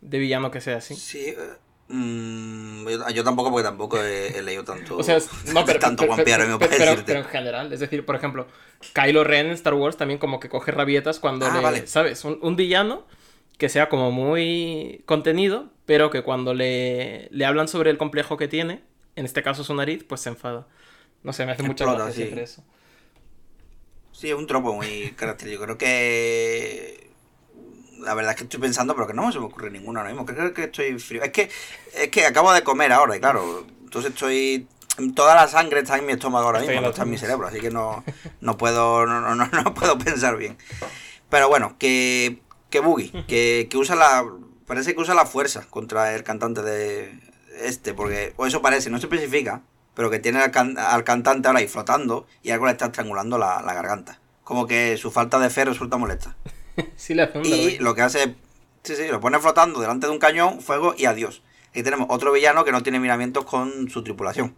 de 0.00 0.18
villano 0.18 0.50
que 0.50 0.60
sea 0.60 0.76
así. 0.78 0.94
Sí, 0.94 1.34
mm, 1.88 2.86
yo, 3.12 3.24
tampoco, 3.24 3.50
porque 3.50 3.64
tampoco 3.64 4.02
he, 4.02 4.38
he 4.38 4.42
leído 4.42 4.64
tanto, 4.64 4.96
O 4.98 5.02
sea, 5.02 5.16
es- 5.16 5.28
no, 5.52 5.64
pero, 5.66 5.78
tanto 5.78 6.04
pero, 6.04 6.16
pero- 6.24 6.42
amigo, 6.44 6.58
pero- 6.58 7.02
pero 7.04 7.18
en 7.20 7.24
general, 7.26 7.72
es 7.72 7.80
decir, 7.80 8.04
por 8.06 8.16
ejemplo, 8.16 8.46
Kylo 8.94 9.24
Ren 9.24 9.46
en 9.46 9.52
Star 9.52 9.74
Wars 9.74 9.96
también 9.96 10.18
como 10.18 10.40
que 10.40 10.48
coge 10.48 10.70
rabietas 10.70 11.18
cuando 11.18 11.46
Ah, 11.46 11.54
le, 11.56 11.60
vale. 11.60 11.86
¿sabes? 11.86 12.24
Un, 12.24 12.38
un 12.42 12.56
villano 12.56 13.04
que 13.60 13.68
sea 13.68 13.90
como 13.90 14.10
muy 14.10 15.02
contenido, 15.04 15.68
pero 15.84 16.10
que 16.10 16.22
cuando 16.22 16.54
le, 16.54 17.28
le 17.30 17.44
hablan 17.44 17.68
sobre 17.68 17.90
el 17.90 17.98
complejo 17.98 18.38
que 18.38 18.48
tiene, 18.48 18.82
en 19.16 19.26
este 19.26 19.42
caso 19.42 19.64
su 19.64 19.74
nariz, 19.74 20.02
pues 20.02 20.22
se 20.22 20.30
enfada. 20.30 20.66
No 21.22 21.34
sé, 21.34 21.44
me 21.44 21.52
hace 21.52 21.62
mucha 21.62 21.84
gracia 21.84 22.06
sí. 22.06 22.22
siempre 22.22 22.42
eso. 22.42 22.64
Sí, 24.12 24.30
es 24.30 24.34
un 24.34 24.46
tropo 24.46 24.72
muy 24.72 25.12
característico. 25.16 25.64
Creo 25.64 25.76
que. 25.76 27.10
La 27.98 28.14
verdad 28.14 28.30
es 28.30 28.38
que 28.38 28.44
estoy 28.44 28.60
pensando, 28.60 28.94
pero 28.94 29.06
que 29.06 29.12
no 29.12 29.30
se 29.30 29.38
me 29.38 29.44
ocurre 29.44 29.70
ninguno 29.70 30.00
ahora 30.00 30.10
mismo. 30.10 30.24
Creo 30.24 30.54
que 30.54 30.64
estoy 30.64 30.98
frío. 30.98 31.22
Es 31.22 31.30
que, 31.30 31.50
es 31.94 32.08
que 32.08 32.24
acabo 32.24 32.54
de 32.54 32.62
comer 32.62 32.92
ahora, 32.92 33.14
y 33.14 33.20
claro. 33.20 33.66
Entonces 33.84 34.12
estoy. 34.12 34.66
Toda 35.14 35.34
la 35.34 35.48
sangre 35.48 35.80
está 35.80 35.98
en 35.98 36.06
mi 36.06 36.12
estómago 36.12 36.46
ahora 36.46 36.60
Estoy 36.60 36.76
mismo, 36.76 36.86
no 36.86 36.90
está 36.90 37.02
en 37.02 37.10
mi 37.10 37.18
cerebro, 37.18 37.46
así 37.46 37.60
que 37.60 37.70
no, 37.70 38.04
no 38.40 38.56
puedo. 38.56 39.04
No, 39.04 39.20
no, 39.20 39.34
no, 39.34 39.46
no 39.52 39.74
puedo 39.74 39.98
pensar 39.98 40.38
bien. 40.38 40.56
Pero 41.28 41.50
bueno, 41.50 41.76
que. 41.78 42.40
Que 42.70 42.80
Boogie, 42.80 43.12
que, 43.28 43.66
que 43.70 43.76
usa 43.76 43.96
la. 43.96 44.24
Parece 44.66 44.94
que 44.94 45.00
usa 45.00 45.14
la 45.14 45.26
fuerza 45.26 45.66
contra 45.68 46.14
el 46.14 46.22
cantante 46.22 46.62
de 46.62 47.12
este, 47.60 47.92
porque. 47.94 48.32
O 48.36 48.46
eso 48.46 48.62
parece, 48.62 48.90
no 48.90 48.98
se 48.98 49.06
especifica. 49.06 49.62
Pero 49.94 50.08
que 50.08 50.20
tiene 50.20 50.38
al, 50.38 50.50
can- 50.52 50.78
al 50.78 51.02
cantante 51.04 51.48
ahora 51.48 51.58
ahí 51.60 51.66
flotando 51.68 52.26
y 52.42 52.50
algo 52.52 52.66
le 52.66 52.72
está 52.72 52.86
estrangulando 52.86 53.38
la, 53.38 53.60
la 53.60 53.74
garganta. 53.74 54.20
Como 54.44 54.66
que 54.66 54.96
su 54.96 55.10
falta 55.10 55.38
de 55.40 55.50
fe 55.50 55.64
resulta 55.64 55.96
molesta. 55.96 56.36
Sí 56.96 57.14
un 57.34 57.44
Y 57.44 57.78
lo 57.78 57.94
que 57.94 58.02
hace. 58.02 58.36
Sí, 58.84 58.96
sí, 58.96 59.08
lo 59.08 59.20
pone 59.20 59.38
flotando 59.40 59.80
delante 59.80 60.06
de 60.06 60.12
un 60.12 60.18
cañón, 60.18 60.60
fuego 60.62 60.94
y 60.96 61.04
adiós. 61.04 61.42
Aquí 61.70 61.82
tenemos 61.82 62.06
otro 62.08 62.32
villano 62.32 62.64
que 62.64 62.72
no 62.72 62.82
tiene 62.82 62.98
miramientos 63.00 63.44
con 63.44 63.90
su 63.90 64.02
tripulación. 64.02 64.54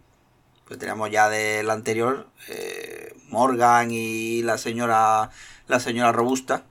Pues 0.65 0.79
tenemos 0.79 1.11
ya 1.11 1.27
del 1.29 1.69
anterior 1.69 2.27
eh, 2.47 3.13
Morgan 3.29 3.89
y 3.91 4.41
la 4.43 4.57
señora 4.57 5.29
la 5.67 5.79
señora 5.81 6.11
robusta 6.13 6.63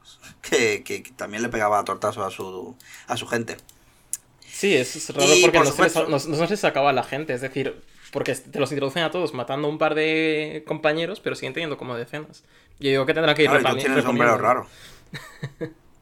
que, 0.42 0.82
que 0.82 1.02
también 1.16 1.42
le 1.42 1.49
pegaba 1.49 1.82
tortazos 1.84 2.26
a 2.26 2.30
su 2.30 2.76
a 3.06 3.16
su 3.16 3.26
gente. 3.26 3.56
Sí, 4.46 4.75
es 4.75 5.08
raro 5.14 5.32
porque 5.40 5.58
no, 5.58 5.64
se 6.18 6.28
no, 6.28 6.46
se 6.46 6.66
acaba 6.66 6.92
la 6.92 7.02
gente, 7.02 7.32
es 7.32 7.40
decir, 7.40 7.82
porque 8.12 8.34
te 8.34 8.61
los 8.61 8.70
introducen 8.70 9.02
a 9.02 9.11
todos 9.11 9.32
matando 9.32 9.66
un 9.68 9.78
par 9.78 9.94
de 9.94 10.62
compañeros, 10.66 11.20
pero 11.20 11.34
siguen 11.34 11.54
teniendo 11.54 11.78
como 11.78 11.96
decenas. 11.96 12.44
Y 12.78 12.90
digo 12.90 13.06
que 13.06 13.14
tendrá 13.14 13.34
que 13.34 13.44
ir 13.44 13.50
claro, 13.50 13.76
tiene 13.76 13.96
el 13.96 14.02
sombrero 14.02 14.37
raro. 14.37 14.66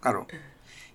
claro. 0.00 0.26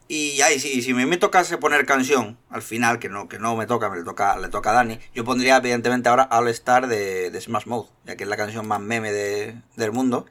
Y 0.08 0.36
ya, 0.36 0.52
y 0.52 0.60
si, 0.60 0.82
si 0.84 0.94
me, 0.94 1.06
me 1.08 1.18
tocase 1.18 1.58
poner 1.58 1.86
canción 1.86 2.38
al 2.50 2.62
final, 2.62 3.00
que 3.00 3.10
no, 3.10 3.28
que 3.28 3.40
no 3.40 3.56
me 3.56 3.66
toca, 3.66 3.90
me 3.90 3.98
le 3.98 4.04
toca, 4.04 4.38
le 4.38 4.50
toca 4.50 4.70
a 4.72 4.74
Dani, 4.74 5.00
yo 5.16 5.24
pondría 5.24 5.58
evidentemente 5.58 6.10
ahora 6.10 6.28
All 6.32 6.48
Star 6.50 6.88
de, 6.88 7.32
de 7.32 7.42
Smash 7.42 7.66
Mouth, 7.66 7.88
ya 8.06 8.16
que 8.16 8.24
es 8.24 8.30
la 8.30 8.38
canción 8.38 8.68
más 8.68 8.80
meme 8.80 9.12
de, 9.12 9.56
del 9.76 9.92
mundo 9.92 10.28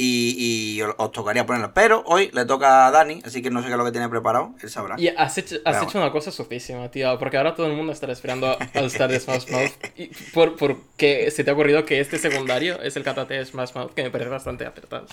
y, 0.00 0.80
os 0.96 1.12
tocaría 1.12 1.44
ponerla. 1.44 1.74
Pero 1.74 2.02
hoy 2.06 2.30
le 2.32 2.44
toca 2.44 2.86
a 2.86 2.90
Dani, 2.90 3.20
así 3.24 3.42
que 3.42 3.50
no 3.50 3.60
sé 3.60 3.66
qué 3.66 3.72
es 3.72 3.78
lo 3.78 3.84
que 3.84 3.90
tiene 3.90 4.08
preparado, 4.08 4.54
él 4.62 4.70
sabrá. 4.70 4.94
Y 4.98 5.08
has 5.08 5.36
hecho, 5.38 5.56
has 5.64 5.82
hecho 5.82 5.98
una 5.98 6.12
cosa 6.12 6.30
sufísima, 6.30 6.88
tío, 6.90 7.18
porque 7.18 7.36
ahora 7.36 7.54
todo 7.54 7.66
el 7.66 7.72
mundo 7.72 7.92
estará 7.92 8.12
esperando 8.12 8.56
al 8.74 8.84
Star 8.84 9.10
de 9.10 9.18
Smash 9.18 9.50
Mouth. 9.50 9.72
Y 9.96 10.06
por, 10.32 10.56
porque 10.56 11.30
se 11.32 11.42
te 11.42 11.50
ha 11.50 11.54
ocurrido 11.54 11.84
que 11.84 12.00
este 12.00 12.18
secundario 12.18 12.80
es 12.80 12.96
el 12.96 13.02
catate 13.02 13.34
de 13.34 13.44
Smash 13.44 13.72
Mouth, 13.74 13.92
que 13.92 14.04
me 14.04 14.10
parece 14.10 14.30
bastante 14.30 14.64
acertado. 14.64 15.06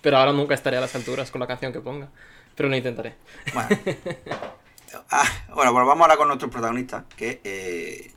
Pero 0.00 0.16
ahora 0.16 0.32
nunca 0.32 0.54
estaré 0.54 0.78
a 0.78 0.80
las 0.80 0.94
alturas 0.94 1.30
con 1.30 1.40
la 1.40 1.46
canción 1.46 1.72
que 1.72 1.80
ponga. 1.80 2.08
Pero 2.56 2.68
lo 2.68 2.76
intentaré. 2.76 3.14
Bueno, 3.52 3.68
ah, 5.10 5.24
bueno 5.54 5.72
pues 5.72 5.86
vamos 5.86 6.00
ahora 6.00 6.16
con 6.16 6.28
nuestros 6.28 6.50
protagonistas, 6.50 7.04
que, 7.16 7.40
eh, 7.44 8.12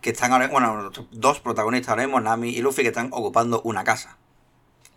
que 0.00 0.10
están 0.10 0.32
ahora, 0.32 0.48
bueno, 0.48 0.90
dos 1.10 1.40
protagonistas 1.40 1.90
ahora 1.90 2.04
mismo, 2.04 2.20
Nami 2.20 2.50
y 2.50 2.60
Luffy, 2.60 2.82
que 2.82 2.88
están 2.88 3.08
ocupando 3.12 3.60
una 3.62 3.84
casa. 3.84 4.16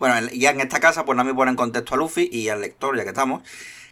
Bueno, 0.02 0.30
ya 0.34 0.50
en 0.50 0.62
esta 0.62 0.80
casa, 0.80 1.06
pues 1.06 1.16
Nami 1.16 1.32
pone 1.32 1.52
en 1.52 1.56
contexto 1.56 1.94
a 1.94 1.98
Luffy 1.98 2.28
y 2.32 2.50
al 2.50 2.60
lector, 2.60 2.98
ya 2.98 3.04
que 3.04 3.10
estamos, 3.10 3.44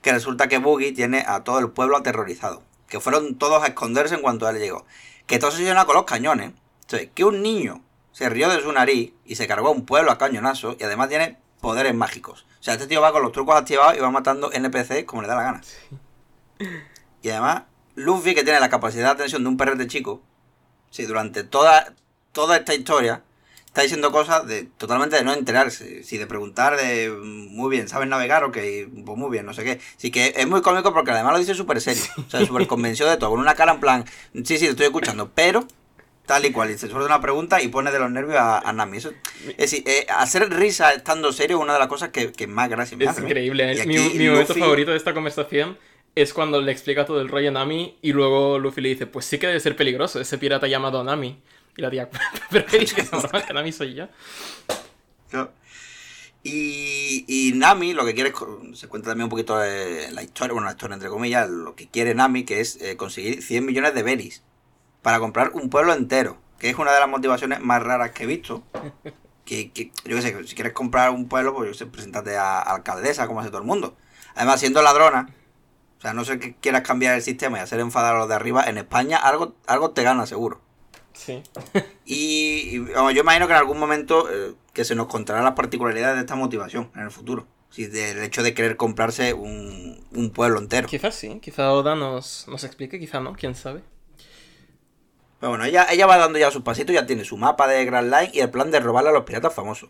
que 0.01 0.11
resulta 0.11 0.47
que 0.47 0.57
Boogie 0.57 0.91
tiene 0.91 1.23
a 1.27 1.43
todo 1.43 1.59
el 1.59 1.69
pueblo 1.69 1.97
aterrorizado. 1.97 2.63
Que 2.87 2.99
fueron 2.99 3.35
todos 3.37 3.61
a 3.61 3.67
esconderse 3.67 4.15
en 4.15 4.23
cuanto 4.23 4.47
a 4.47 4.49
él 4.49 4.57
llegó. 4.57 4.87
Que 5.27 5.37
todo 5.37 5.51
se 5.51 5.61
llena 5.61 5.85
con 5.85 5.93
los 5.93 6.05
cañones. 6.05 6.53
Entonces, 6.81 7.09
que 7.13 7.25
un 7.25 7.43
niño 7.43 7.83
se 8.11 8.27
rió 8.27 8.49
de 8.49 8.59
su 8.59 8.71
nariz 8.71 9.13
y 9.23 9.35
se 9.35 9.45
cargó 9.45 9.67
a 9.67 9.71
un 9.71 9.85
pueblo 9.85 10.09
a 10.09 10.17
cañonazo 10.17 10.75
y 10.79 10.83
además 10.83 11.09
tiene 11.09 11.37
poderes 11.61 11.93
mágicos. 11.93 12.47
O 12.59 12.63
sea, 12.63 12.73
este 12.73 12.87
tío 12.87 13.01
va 13.01 13.11
con 13.11 13.21
los 13.21 13.31
trucos 13.31 13.55
activados 13.55 13.95
y 13.95 13.99
va 13.99 14.09
matando 14.09 14.51
NPC 14.51 15.05
como 15.05 15.21
le 15.21 15.27
da 15.27 15.35
la 15.35 15.43
gana. 15.43 15.61
Y 17.21 17.29
además, 17.29 17.65
Luffy, 17.93 18.33
que 18.33 18.43
tiene 18.43 18.59
la 18.59 18.69
capacidad 18.69 19.05
de 19.05 19.11
atención 19.11 19.43
de 19.43 19.49
un 19.49 19.57
perrete 19.57 19.85
chico, 19.85 20.23
sí, 20.89 21.05
durante 21.05 21.43
toda, 21.43 21.93
toda 22.31 22.57
esta 22.57 22.73
historia 22.73 23.21
está 23.69 23.83
diciendo 23.83 24.11
cosas 24.11 24.47
de 24.47 24.63
totalmente 24.63 25.15
de 25.15 25.23
no 25.23 25.31
enterarse, 25.31 26.03
si 26.03 26.17
de 26.17 26.25
preguntar 26.25 26.75
de 26.75 27.11
muy 27.11 27.69
bien, 27.69 27.88
¿sabes 27.88 28.07
navegar? 28.07 28.43
Ok, 28.43 28.57
pues 29.05 29.17
muy 29.17 29.29
bien, 29.29 29.45
no 29.45 29.53
sé 29.53 29.63
qué. 29.63 29.79
Así 29.95 30.09
que 30.09 30.33
es 30.35 30.47
muy 30.47 30.61
cómico 30.63 30.91
porque 30.91 31.11
además 31.11 31.33
lo 31.33 31.39
dice 31.39 31.53
súper 31.53 31.79
serio, 31.79 32.03
o 32.17 32.29
sea, 32.29 32.43
súper 32.45 32.65
convencido 32.65 33.09
de 33.09 33.17
todo, 33.17 33.29
con 33.29 33.39
una 33.39 33.53
cara 33.53 33.73
en 33.73 33.79
plan, 33.79 34.05
sí, 34.33 34.57
sí, 34.57 34.65
te 34.65 34.69
estoy 34.71 34.88
escuchando, 34.88 35.29
pero 35.35 35.67
tal 36.25 36.45
y 36.45 36.51
cual, 36.51 36.71
y 36.71 36.77
se 36.79 36.88
suelta 36.88 37.05
una 37.05 37.21
pregunta 37.21 37.61
y 37.61 37.67
pone 37.67 37.91
de 37.91 37.99
los 37.99 38.09
nervios 38.09 38.39
a, 38.39 38.73
Nami. 38.73 38.97
Eso, 38.97 39.11
es 39.49 39.57
decir, 39.57 39.83
eh, 39.85 40.07
hacer 40.09 40.49
risa 40.49 40.93
estando 40.93 41.31
serio 41.31 41.57
es 41.57 41.63
una 41.63 41.73
de 41.73 41.79
las 41.79 41.88
cosas 41.88 42.09
que, 42.09 42.47
más 42.47 42.69
gracia 42.69 42.97
me 42.97 43.03
es 43.03 43.11
hace. 43.11 43.21
Es 43.21 43.27
increíble, 43.27 43.85
mi, 43.85 43.97
mi 43.97 44.29
momento 44.29 44.55
favorito 44.55 44.91
de 44.91 44.97
esta 44.97 45.13
conversación 45.13 45.77
es 46.15 46.33
cuando 46.33 46.59
le 46.59 46.71
explica 46.71 47.05
todo 47.05 47.21
el 47.21 47.29
rollo 47.29 47.49
a 47.49 47.51
Nami 47.51 47.97
y 48.01 48.13
luego 48.13 48.57
Luffy 48.57 48.81
le 48.81 48.89
dice, 48.89 49.05
pues 49.05 49.25
sí 49.25 49.38
que 49.38 49.47
debe 49.47 49.59
ser 49.59 49.75
peligroso 49.75 50.19
ese 50.19 50.38
pirata 50.39 50.67
llamado 50.67 51.03
Nami. 51.03 51.39
Y 51.79 51.81
la 51.81 51.89
tía, 51.89 52.09
¿pero 52.51 52.65
que 52.65 53.53
Nami 53.53 53.71
soy 53.71 53.93
yo. 53.93 54.09
Y, 56.43 57.53
Nami 57.55 57.93
lo 57.93 58.03
que 58.03 58.13
quiere 58.13 58.33
se 58.74 58.89
cuenta 58.89 59.12
también 59.12 59.24
un 59.24 59.29
poquito 59.29 59.57
de 59.57 60.12
la 60.12 60.21
historia, 60.21 60.51
bueno, 60.51 60.65
la 60.65 60.74
historia 60.74 60.95
entre 60.95 61.07
comillas, 61.07 61.50
lo 61.50 61.75
que 61.75 61.88
quiere 61.88 62.13
Nami, 62.13 62.43
que 62.43 62.59
es 62.59 62.81
eh, 62.81 62.98
conseguir 62.98 63.41
100 63.41 63.65
millones 63.65 63.93
de 63.93 64.03
berries 64.03 64.43
para 65.01 65.19
comprar 65.19 65.51
un 65.53 65.69
pueblo 65.69 65.93
entero, 65.93 66.38
que 66.59 66.69
es 66.69 66.77
una 66.77 66.91
de 66.91 67.00
las 67.00 67.07
motivaciones 67.07 67.62
más 67.62 67.81
raras 67.81 68.12
que 68.12 68.25
he 68.25 68.27
visto. 68.27 68.62
Que, 69.45 69.71
que 69.71 69.93
yo 70.03 70.17
qué 70.17 70.21
sé, 70.21 70.48
si 70.48 70.53
quieres 70.53 70.74
comprar 70.74 71.12
un 71.12 71.29
pueblo, 71.29 71.55
pues 71.55 71.69
yo 71.69 71.74
sé, 71.74 71.86
preséntate 71.86 72.36
a, 72.36 72.59
alcaldesa, 72.59 73.25
como 73.25 73.39
hace 73.39 73.50
todo 73.50 73.62
el 73.62 73.67
mundo. 73.67 73.95
Además, 74.36 74.59
siendo 74.59 74.81
ladrona, 74.81 75.29
o 75.98 76.01
sea, 76.01 76.13
no 76.13 76.25
sé 76.25 76.39
que 76.39 76.55
quieras 76.55 76.81
cambiar 76.81 77.15
el 77.15 77.21
sistema 77.21 77.57
y 77.57 77.62
hacer 77.62 77.79
enfadar 77.79 78.15
a 78.15 78.19
los 78.19 78.27
de 78.27 78.36
arriba, 78.36 78.65
en 78.65 78.77
España 78.77 79.17
algo, 79.17 79.55
algo 79.65 79.91
te 79.91 80.03
gana 80.03 80.25
seguro. 80.25 80.62
Sí. 81.13 81.41
y, 82.05 82.85
yo 82.85 83.21
imagino 83.21 83.47
que 83.47 83.53
en 83.53 83.59
algún 83.59 83.79
momento 83.79 84.29
eh, 84.31 84.53
que 84.73 84.85
se 84.85 84.95
nos 84.95 85.07
contará 85.07 85.41
las 85.41 85.53
particularidades 85.53 86.15
de 86.15 86.21
esta 86.21 86.35
motivación 86.35 86.91
en 86.95 87.01
el 87.01 87.11
futuro. 87.11 87.47
Si 87.69 87.85
del 87.85 88.23
hecho 88.23 88.41
de 88.41 88.53
querer 88.53 88.77
comprarse 88.77 89.33
un, 89.33 90.03
un 90.11 90.31
pueblo 90.31 90.59
entero. 90.59 90.87
Quizás 90.87 91.15
sí, 91.15 91.39
quizá 91.39 91.71
Oda 91.71 91.95
nos, 91.95 92.47
nos 92.47 92.63
explique, 92.63 92.99
quizá 92.99 93.19
no, 93.19 93.33
quién 93.33 93.53
sabe. 93.53 93.81
Pero 95.39 95.51
bueno, 95.51 95.65
ella, 95.65 95.87
ella 95.89 96.05
va 96.05 96.17
dando 96.17 96.39
ya 96.39 96.51
sus 96.51 96.63
pasitos, 96.63 96.93
ya 96.93 97.05
tiene 97.05 97.23
su 97.23 97.37
mapa 97.37 97.67
de 97.67 97.85
Grand 97.85 98.11
Line 98.11 98.31
y 98.33 98.39
el 98.39 98.49
plan 98.49 98.71
de 98.71 98.79
robarle 98.79 99.11
a 99.11 99.13
los 99.13 99.23
piratas 99.23 99.53
famosos. 99.53 99.89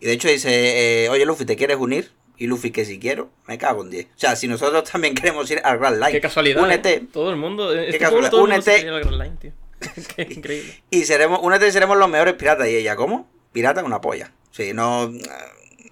Y 0.00 0.06
de 0.06 0.12
hecho 0.12 0.28
dice, 0.28 1.04
eh, 1.04 1.08
oye 1.10 1.26
Luffy, 1.26 1.44
¿te 1.44 1.56
quieres 1.56 1.76
unir? 1.76 2.10
Y 2.36 2.46
Luffy, 2.46 2.70
que 2.70 2.86
si 2.86 2.98
quiero, 2.98 3.30
me 3.46 3.58
cago 3.58 3.82
en 3.82 3.90
10. 3.90 4.06
O 4.06 4.08
sea, 4.16 4.34
si 4.34 4.48
nosotros 4.48 4.90
también 4.90 5.14
queremos 5.16 5.48
ir 5.50 5.60
al 5.62 5.78
Grand 5.78 5.98
Line. 5.98 6.12
Qué 6.12 6.20
casualidad. 6.22 6.62
Únete. 6.62 6.94
¿eh? 6.94 7.06
Todo 7.12 7.30
el 7.30 7.36
mundo. 7.36 7.72
Este 7.74 7.92
Qué 7.92 7.98
casualidad. 7.98 8.30
Todo 8.30 8.44
únete. 8.44 8.76
El 8.80 9.00
Grand 9.00 9.22
Line, 9.22 9.36
tío. 9.38 9.52
increíble. 10.16 10.82
Y 10.90 11.04
seremos, 11.04 11.40
una 11.42 11.58
vez 11.58 11.72
seremos 11.72 11.96
los 11.96 12.08
mejores 12.08 12.34
piratas. 12.34 12.68
Y 12.68 12.76
ella, 12.76 12.96
¿cómo? 12.96 13.28
Pirata 13.52 13.84
una 13.84 14.00
polla. 14.00 14.32
Sí, 14.50 14.72
no. 14.72 15.10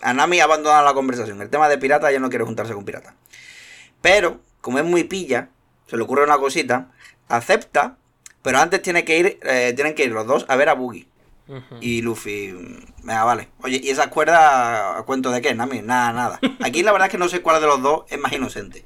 A 0.02 0.14
Nami 0.14 0.40
abandona 0.40 0.82
la 0.82 0.94
conversación. 0.94 1.40
El 1.42 1.50
tema 1.50 1.68
de 1.68 1.78
pirata, 1.78 2.10
ella 2.10 2.20
no 2.20 2.28
quiere 2.28 2.44
juntarse 2.44 2.74
con 2.74 2.84
pirata. 2.84 3.14
Pero, 4.00 4.40
como 4.60 4.78
es 4.78 4.84
muy 4.84 5.04
pilla, 5.04 5.50
se 5.86 5.96
le 5.96 6.02
ocurre 6.02 6.24
una 6.24 6.38
cosita. 6.38 6.92
Acepta, 7.28 7.98
pero 8.42 8.58
antes 8.58 8.80
tiene 8.80 9.04
que 9.04 9.18
ir, 9.18 9.38
eh, 9.42 9.72
tienen 9.74 9.94
que 9.94 10.04
ir 10.04 10.12
los 10.12 10.26
dos 10.26 10.46
a 10.48 10.56
ver 10.56 10.68
a 10.68 10.74
Boogie. 10.74 11.08
Y 11.80 12.02
Luffy, 12.02 12.52
venga, 13.02 13.24
vale. 13.24 13.48
Oye, 13.62 13.80
¿y 13.82 13.88
esa 13.88 14.10
cuerda 14.10 14.98
a 14.98 15.02
cuento 15.04 15.30
de 15.30 15.40
qué? 15.40 15.54
Nami, 15.54 15.80
nada, 15.80 16.12
nada. 16.12 16.40
Aquí 16.60 16.82
la 16.82 16.92
verdad 16.92 17.06
es 17.06 17.12
que 17.12 17.16
no 17.16 17.28
sé 17.28 17.40
cuál 17.40 17.58
de 17.60 17.66
los 17.66 17.80
dos 17.80 18.04
es 18.10 18.18
más 18.18 18.32
inocente. 18.32 18.84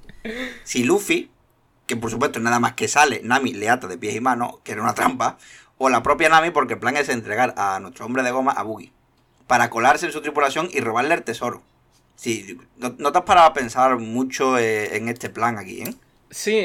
Si 0.62 0.84
Luffy 0.84 1.32
que 1.86 1.96
por 1.96 2.10
supuesto 2.10 2.40
nada 2.40 2.60
más 2.60 2.74
que 2.74 2.88
sale, 2.88 3.20
Nami 3.24 3.52
le 3.52 3.68
ata 3.68 3.86
de 3.86 3.98
pies 3.98 4.14
y 4.14 4.20
manos, 4.20 4.56
que 4.64 4.72
era 4.72 4.82
una 4.82 4.94
trampa, 4.94 5.38
o 5.78 5.88
la 5.88 6.02
propia 6.02 6.28
Nami 6.28 6.50
porque 6.50 6.74
el 6.74 6.80
plan 6.80 6.96
es 6.96 7.08
entregar 7.08 7.54
a 7.56 7.80
nuestro 7.80 8.06
hombre 8.06 8.22
de 8.22 8.30
goma 8.30 8.52
a 8.52 8.62
Boogie, 8.62 8.92
para 9.46 9.70
colarse 9.70 10.06
en 10.06 10.12
su 10.12 10.20
tripulación 10.20 10.68
y 10.72 10.80
robarle 10.80 11.14
el 11.14 11.22
tesoro. 11.22 11.62
Sí, 12.14 12.58
no, 12.76 13.12
te 13.12 13.18
has 13.18 13.24
parado 13.24 13.48
a 13.48 13.52
pensar 13.52 13.98
mucho 13.98 14.58
eh, 14.58 14.96
en 14.96 15.08
este 15.08 15.28
plan 15.28 15.58
aquí, 15.58 15.82
¿eh? 15.82 15.94
Sí, 16.32 16.64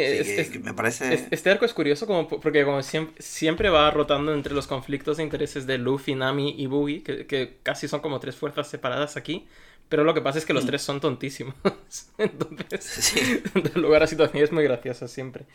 me 0.63 0.73
parece... 0.73 1.27
este 1.29 1.49
arco 1.49 1.65
es 1.65 1.73
curioso 1.73 2.07
como, 2.07 2.29
porque 2.29 2.63
como 2.63 2.81
siempre, 2.83 3.21
siempre, 3.21 3.69
va 3.69 3.91
rotando 3.91 4.33
entre 4.33 4.53
los 4.53 4.65
conflictos 4.65 5.17
de 5.17 5.23
intereses 5.23 5.67
de 5.67 5.77
Luffy, 5.77 6.15
Nami 6.15 6.55
y 6.57 6.67
Boogie, 6.67 7.03
que, 7.03 7.25
que, 7.27 7.57
casi 7.63 7.89
son 7.89 7.99
como 7.99 8.21
tres 8.21 8.37
fuerzas 8.37 8.69
separadas 8.69 9.17
aquí. 9.17 9.45
Pero 9.89 10.03
lo 10.03 10.13
que 10.13 10.21
pasa 10.21 10.37
es 10.37 10.45
que 10.45 10.53
los 10.53 10.65
mm. 10.65 10.67
tres 10.67 10.81
son 10.81 10.99
tontísimos. 10.99 11.55
Entonces, 12.17 12.83
sí. 12.83 13.41
lugar 13.75 14.03
a 14.03 14.07
situaciones 14.07 14.51
muy 14.51 14.63
graciosas 14.63 15.11
siempre. 15.11 15.45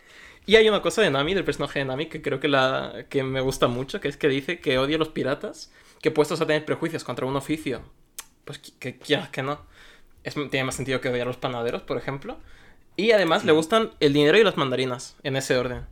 Y 0.47 0.57
hay 0.57 0.69
una 0.69 0.83
cosa 0.83 1.03
de 1.03 1.11
Nami, 1.11 1.35
del 1.35 1.45
personaje 1.45 1.81
de 1.81 1.85
Nami, 1.85 2.07
que 2.07 2.23
creo 2.23 2.41
que, 2.41 2.49
la, 2.49 3.07
que 3.09 3.23
me 3.23 3.41
gusta 3.41 3.69
mucho, 3.69 4.01
que 4.01 4.09
es 4.09 4.17
que 4.17 4.29
dice 4.29 4.61
que 4.61 4.79
odia 4.79 4.97
a 4.97 4.99
los 4.99 5.11
piratas, 5.11 5.71
que 6.01 6.11
puestos 6.11 6.41
a 6.41 6.47
tener 6.47 6.65
prejuicios 6.65 7.05
contra 7.05 7.27
un 7.27 7.37
oficio, 7.37 7.83
pues 8.45 8.59
que 8.59 8.99
quieras 8.99 9.29
que, 9.29 9.43
no. 9.43 9.61
Es, 10.25 10.35
tiene 10.35 10.65
más 10.65 10.75
sentido 10.75 11.01
que 11.01 11.09
odiar 11.09 11.27
a 11.27 11.31
los 11.31 11.37
panaderos, 11.37 11.83
por 11.83 11.97
ejemplo. 11.97 12.39
Y 12.97 13.13
además 13.13 13.45
le 13.45 13.53
mm. 13.53 13.57
gustan 13.57 13.91
el 14.01 14.13
dinero 14.13 14.39
y 14.39 14.45
las 14.45 14.57
mandarinas, 14.57 15.17
en 15.23 15.37
ese 15.37 15.57
orden. 15.57 15.87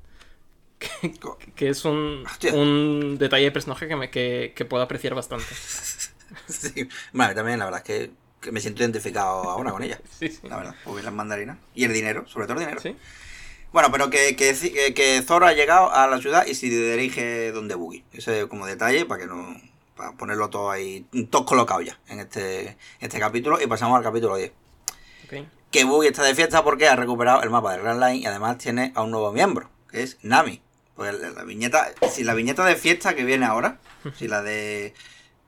Que, 1.56 1.68
es 1.68 1.84
un, 1.84 2.24
un, 2.54 3.18
detalle 3.18 3.44
de 3.44 3.50
personaje 3.50 3.86
que, 3.86 3.96
me, 3.96 4.10
que, 4.10 4.54
que 4.56 4.64
puedo 4.64 4.82
apreciar 4.82 5.14
bastante. 5.14 5.44
Sí, 6.48 6.88
vale, 7.12 7.34
también 7.34 7.58
la 7.58 7.66
verdad 7.66 7.80
es 7.80 7.84
que 7.84 8.10
que 8.40 8.52
me 8.52 8.60
siento 8.60 8.82
identificado 8.82 9.50
ahora 9.50 9.70
con 9.70 9.82
ella. 9.82 10.00
Sí, 10.18 10.28
sí. 10.28 10.48
La 10.48 10.56
verdad, 10.56 10.74
porque 10.84 11.02
las 11.02 11.12
mandarinas. 11.12 11.58
Y 11.74 11.84
el 11.84 11.92
dinero, 11.92 12.26
sobre 12.26 12.46
todo 12.46 12.58
el 12.58 12.60
dinero. 12.60 12.80
Sí. 12.80 12.96
Bueno, 13.72 13.92
pero 13.92 14.10
que, 14.10 14.34
que, 14.34 14.54
que, 14.94 15.22
Zoro 15.22 15.46
ha 15.46 15.52
llegado 15.52 15.92
a 15.92 16.06
la 16.08 16.18
ciudad 16.18 16.44
y 16.46 16.54
se 16.54 16.66
dirige 16.66 17.52
donde 17.52 17.74
Boogie. 17.74 18.04
Ese 18.12 18.48
como 18.48 18.66
detalle 18.66 19.04
para 19.06 19.22
que 19.22 19.26
no. 19.28 19.56
Para 19.96 20.12
ponerlo 20.12 20.50
todo 20.50 20.70
ahí. 20.70 21.06
Todo 21.30 21.44
colocado 21.44 21.80
ya 21.80 21.98
en 22.08 22.20
este, 22.20 22.76
este 23.00 23.20
capítulo. 23.20 23.60
Y 23.60 23.66
pasamos 23.66 23.96
al 23.96 24.02
capítulo 24.02 24.36
10. 24.36 24.52
Okay. 25.26 25.48
Que 25.70 25.84
Boogie 25.84 26.08
está 26.08 26.24
de 26.24 26.34
fiesta 26.34 26.64
porque 26.64 26.88
ha 26.88 26.96
recuperado 26.96 27.42
el 27.42 27.50
mapa 27.50 27.72
del 27.72 27.82
Grand 27.82 28.02
Line 28.02 28.16
y 28.16 28.26
además 28.26 28.58
tiene 28.58 28.92
a 28.96 29.02
un 29.02 29.12
nuevo 29.12 29.32
miembro, 29.32 29.70
que 29.90 30.02
es 30.02 30.18
Nami. 30.22 30.60
Pues 30.96 31.14
la 31.18 31.44
viñeta. 31.44 31.92
Si 32.10 32.24
la 32.24 32.34
viñeta 32.34 32.64
de 32.64 32.74
fiesta 32.74 33.14
que 33.14 33.24
viene 33.24 33.46
ahora, 33.46 33.78
si 34.16 34.26
la 34.26 34.42
de 34.42 34.94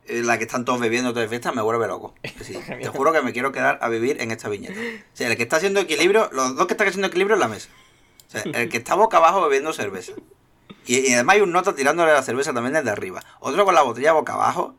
eh, 0.07 0.23
la 0.23 0.39
que 0.39 0.45
están 0.45 0.65
todos 0.65 0.81
bebiendo 0.81 1.13
de 1.13 1.29
fiesta 1.29 1.53
me 1.53 1.63
vuelve 1.63 1.87
loco. 1.87 2.15
te 2.23 2.89
juro 2.89 3.13
que 3.13 3.23
me 3.23 3.33
quiero 3.33 3.53
quedar 3.53 3.79
a 3.81 3.89
vivir 3.89 4.21
en 4.21 4.31
esta 4.31 4.49
viñeta. 4.49 4.75
O 4.75 5.17
sea, 5.17 5.29
el 5.29 5.37
que 5.37 5.45
está 5.45 5.57
haciendo 5.57 5.81
equilibrio, 5.81 6.29
los 6.33 6.57
dos 6.57 6.67
que 6.67 6.75
están 6.75 6.89
haciendo 6.89 7.09
equilibrio 7.09 7.35
en 7.35 7.41
la 7.41 7.49
mesa. 7.49 7.69
O 8.29 8.31
sea, 8.31 8.43
el 8.43 8.69
que 8.69 8.79
está 8.79 8.95
boca 8.95 9.19
abajo 9.19 9.43
bebiendo 9.43 9.73
cerveza. 9.73 10.13
Y, 10.87 10.99
y 11.11 11.13
además 11.13 11.37
hay 11.37 11.43
un 11.43 11.53
nota 11.53 11.75
tirándole 11.75 12.13
la 12.13 12.23
cerveza 12.23 12.53
también 12.53 12.75
desde 12.75 12.91
arriba. 12.91 13.23
Otro 13.41 13.65
con 13.65 13.75
la 13.75 13.83
botella 13.83 14.13
boca 14.13 14.35
abajo. 14.35 14.75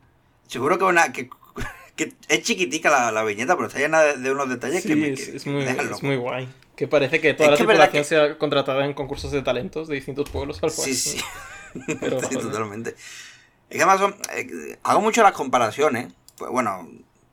Seguro 0.48 0.78
que 0.78 0.84
una 0.84 1.12
que, 1.12 1.30
que 1.96 2.12
es 2.28 2.42
chiquitica 2.42 2.90
la, 2.90 3.10
la 3.10 3.24
viñeta, 3.24 3.56
pero 3.56 3.68
está 3.68 3.78
llena 3.78 4.02
de, 4.02 4.18
de 4.18 4.30
unos 4.30 4.48
detalles 4.48 4.82
Sí, 4.82 4.88
que 4.88 4.96
me 4.96 5.10
es, 5.12 5.28
que 5.30 5.36
es 5.36 5.46
muy, 5.46 5.64
es 5.64 6.20
guay. 6.20 6.48
Que 6.76 6.88
parece 6.88 7.20
que 7.20 7.34
toda 7.34 7.46
Es 7.46 7.50
la 7.52 7.56
que 7.56 7.64
tripulación 7.64 8.04
sea 8.04 8.36
contratada 8.36 8.84
en 8.84 8.94
concursos 8.94 9.30
de 9.30 9.42
talentos 9.42 9.88
de 9.88 9.94
distintos 9.94 10.28
pueblos. 10.28 10.60
Sí, 10.70 10.94
sí. 10.94 11.20
Pero, 12.00 12.20
Sí, 12.20 12.26
joder. 12.26 12.40
totalmente. 12.42 12.96
Es 13.74 13.78
que 13.78 13.82
además 13.82 13.98
son- 13.98 14.14
eh, 14.36 14.78
hago 14.84 15.00
mucho 15.00 15.22
las 15.24 15.32
comparaciones. 15.32 16.12
Pues 16.38 16.48
bueno, 16.50 16.88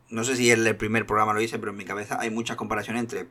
no 0.09 0.23
sé 0.23 0.35
si 0.35 0.49
en 0.49 0.65
el 0.65 0.75
primer 0.75 1.05
programa 1.05 1.33
lo 1.33 1.41
hice, 1.41 1.59
pero 1.59 1.71
en 1.71 1.77
mi 1.77 1.85
cabeza 1.85 2.17
hay 2.19 2.31
muchas 2.31 2.57
comparaciones 2.57 3.01
entre 3.03 3.27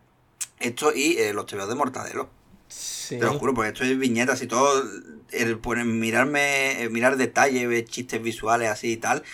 esto 0.60 0.92
y 0.94 1.16
eh, 1.18 1.32
los 1.32 1.46
tebeos 1.46 1.68
de 1.68 1.74
Mortadelo. 1.74 2.30
Sí. 2.68 3.18
Te 3.18 3.24
lo 3.24 3.36
juro, 3.36 3.52
porque 3.52 3.70
esto 3.70 3.82
es 3.82 3.98
viñetas 3.98 4.40
y 4.42 4.46
todo. 4.46 4.84
El 5.32 5.58
poner, 5.58 5.86
mirarme, 5.86 6.88
mirar 6.92 7.16
detalles, 7.16 7.68
ver 7.68 7.84
chistes 7.84 8.22
visuales 8.22 8.68
así 8.68 8.92
y 8.92 8.96
tal. 8.96 9.24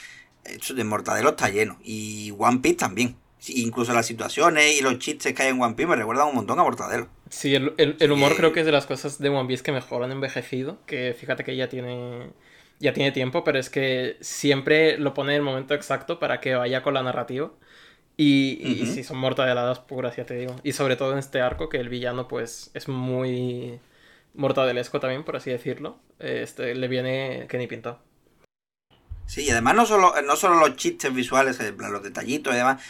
Esto 0.45 0.73
de 0.73 0.85
Mortadelo 0.85 1.31
está 1.31 1.51
lleno. 1.51 1.79
Y 1.85 2.33
One 2.39 2.61
Piece 2.61 2.77
también. 2.79 3.17
Incluso 3.49 3.93
las 3.93 4.07
situaciones 4.07 4.75
y 4.79 4.81
los 4.81 4.99
chistes 4.99 5.35
que 5.35 5.43
hay 5.43 5.51
en 5.51 5.61
One 5.61 5.75
Piece 5.75 5.87
me 5.89 5.97
recuerdan 5.97 6.29
un 6.29 6.35
montón 6.37 6.59
a 6.59 6.63
Mortadelo. 6.63 7.09
Sí, 7.29 7.55
el, 7.55 7.75
el- 7.77 7.97
el 8.01 8.11
humor 8.11 8.33
Eh, 8.33 8.37
creo 8.37 8.53
que 8.55 8.61
es 8.61 8.67
de 8.67 8.73
las 8.73 8.87
cosas 8.87 9.19
de 9.19 9.29
One 9.29 9.47
Piece 9.47 9.63
que 9.63 9.73
mejor 9.73 10.03
han 10.03 10.13
envejecido. 10.13 10.79
Que 10.87 11.15
fíjate 11.19 11.45
que 11.45 11.55
ya 11.57 11.69
tiene, 11.69 12.31
ya 12.81 12.93
tiene 12.93 13.13
tiempo, 13.13 13.45
pero 13.45 13.59
es 13.59 13.71
que 13.71 14.17
siempre 14.21 14.99
lo 14.99 15.15
pone 15.15 15.33
en 15.33 15.39
el 15.39 15.43
momento 15.43 15.75
exacto 15.75 16.19
para 16.19 16.41
que 16.41 16.55
vaya 16.55 16.83
con 16.83 16.95
la 16.95 17.03
narrativa. 17.03 17.51
Y, 18.19 18.59
y 18.63 18.87
Ujú. 18.87 18.95
sí, 18.95 19.05
son 19.05 19.19
mortadeladas 19.19 19.81
puras, 19.81 20.17
ya 20.17 20.25
te 20.27 20.35
digo. 20.37 20.57
Y 20.63 20.73
sobre 20.73 20.97
todo 20.97 21.13
en 21.13 21.19
este 21.19 21.41
arco, 21.41 21.69
que 21.69 21.79
el 21.79 21.89
villano 21.91 22.29
pues 22.29 22.71
es 22.75 22.89
muy 22.89 23.81
mortadelesco 24.35 25.01
también, 25.01 25.25
por 25.25 25.37
así 25.37 25.51
decirlo. 25.51 25.99
Este, 26.19 26.75
le 26.75 26.89
viene 26.89 27.47
que 27.49 27.59
ni 27.59 27.67
pintado. 27.67 28.01
Sí, 29.27 29.43
y 29.45 29.51
además 29.51 29.75
no 29.75 29.87
solo, 29.87 30.15
no 30.23 30.37
solo 30.37 30.57
los 30.57 30.77
chistes 30.77 31.13
visuales, 31.13 31.59
los 31.77 32.03
detallitos 32.03 32.55
y 32.55 32.57
demás, 32.57 32.83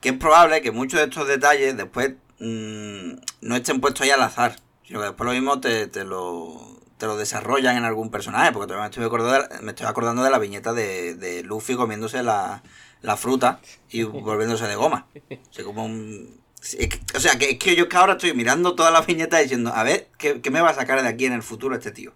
que 0.00 0.10
es 0.10 0.16
probable 0.16 0.62
que 0.62 0.70
muchos 0.72 1.00
de 1.00 1.06
estos 1.06 1.28
detalles 1.28 1.76
después 1.76 2.12
mm, 2.38 3.12
no 3.42 3.56
estén 3.56 3.80
puestos 3.80 4.02
ahí 4.02 4.10
al 4.10 4.22
azar, 4.22 4.56
sino 4.86 5.00
que 5.00 5.06
después 5.06 5.26
lo 5.26 5.34
mismo 5.34 5.60
te, 5.60 5.86
te 5.88 6.04
lo, 6.04 6.80
te 7.04 7.08
lo 7.08 7.16
desarrollan 7.18 7.76
en 7.76 7.84
algún 7.84 8.10
personaje, 8.10 8.50
porque 8.52 8.68
todavía 8.68 8.84
me 8.84 8.88
estoy 8.90 9.04
acordando 9.04 9.32
de, 9.34 9.62
me 9.62 9.72
estoy 9.72 9.86
acordando 9.86 10.22
de 10.22 10.30
la 10.30 10.38
viñeta 10.38 10.72
de, 10.72 11.14
de 11.14 11.42
Luffy 11.42 11.76
comiéndose 11.76 12.22
la, 12.22 12.62
la 13.02 13.16
fruta 13.16 13.60
y 13.90 14.02
volviéndose 14.04 14.66
de 14.66 14.74
goma. 14.76 15.06
O 15.50 15.52
sea, 15.52 15.64
como 15.64 15.84
un... 15.84 16.40
sí, 16.60 16.78
es 16.80 16.88
que- 16.88 17.16
o 17.16 17.20
sea, 17.20 17.36
que 17.38 17.50
es 17.50 17.58
que 17.58 17.76
yo 17.76 17.88
que 17.88 17.96
ahora 17.96 18.14
estoy 18.14 18.32
mirando 18.32 18.74
todas 18.74 18.92
las 18.92 19.06
viñetas 19.06 19.42
diciendo, 19.42 19.72
a 19.74 19.82
ver, 19.82 20.08
¿qué, 20.18 20.40
qué 20.40 20.50
me 20.50 20.62
va 20.62 20.70
a 20.70 20.74
sacar 20.74 21.02
de 21.02 21.08
aquí 21.08 21.26
en 21.26 21.34
el 21.34 21.42
futuro 21.42 21.74
este 21.74 21.90
tío? 21.90 22.12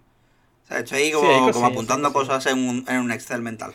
O 0.65 0.67
sea, 0.67 0.79
estoy 0.79 0.99
ahí 1.03 1.11
Sí, 1.11 1.17
como, 1.53 1.67
apuntando 1.67 2.11
cosas 2.13 2.45
en 2.47 2.57
un, 2.67 2.85
en 2.87 2.97
un 2.99 3.11
Excel 3.11 3.41
mental. 3.41 3.73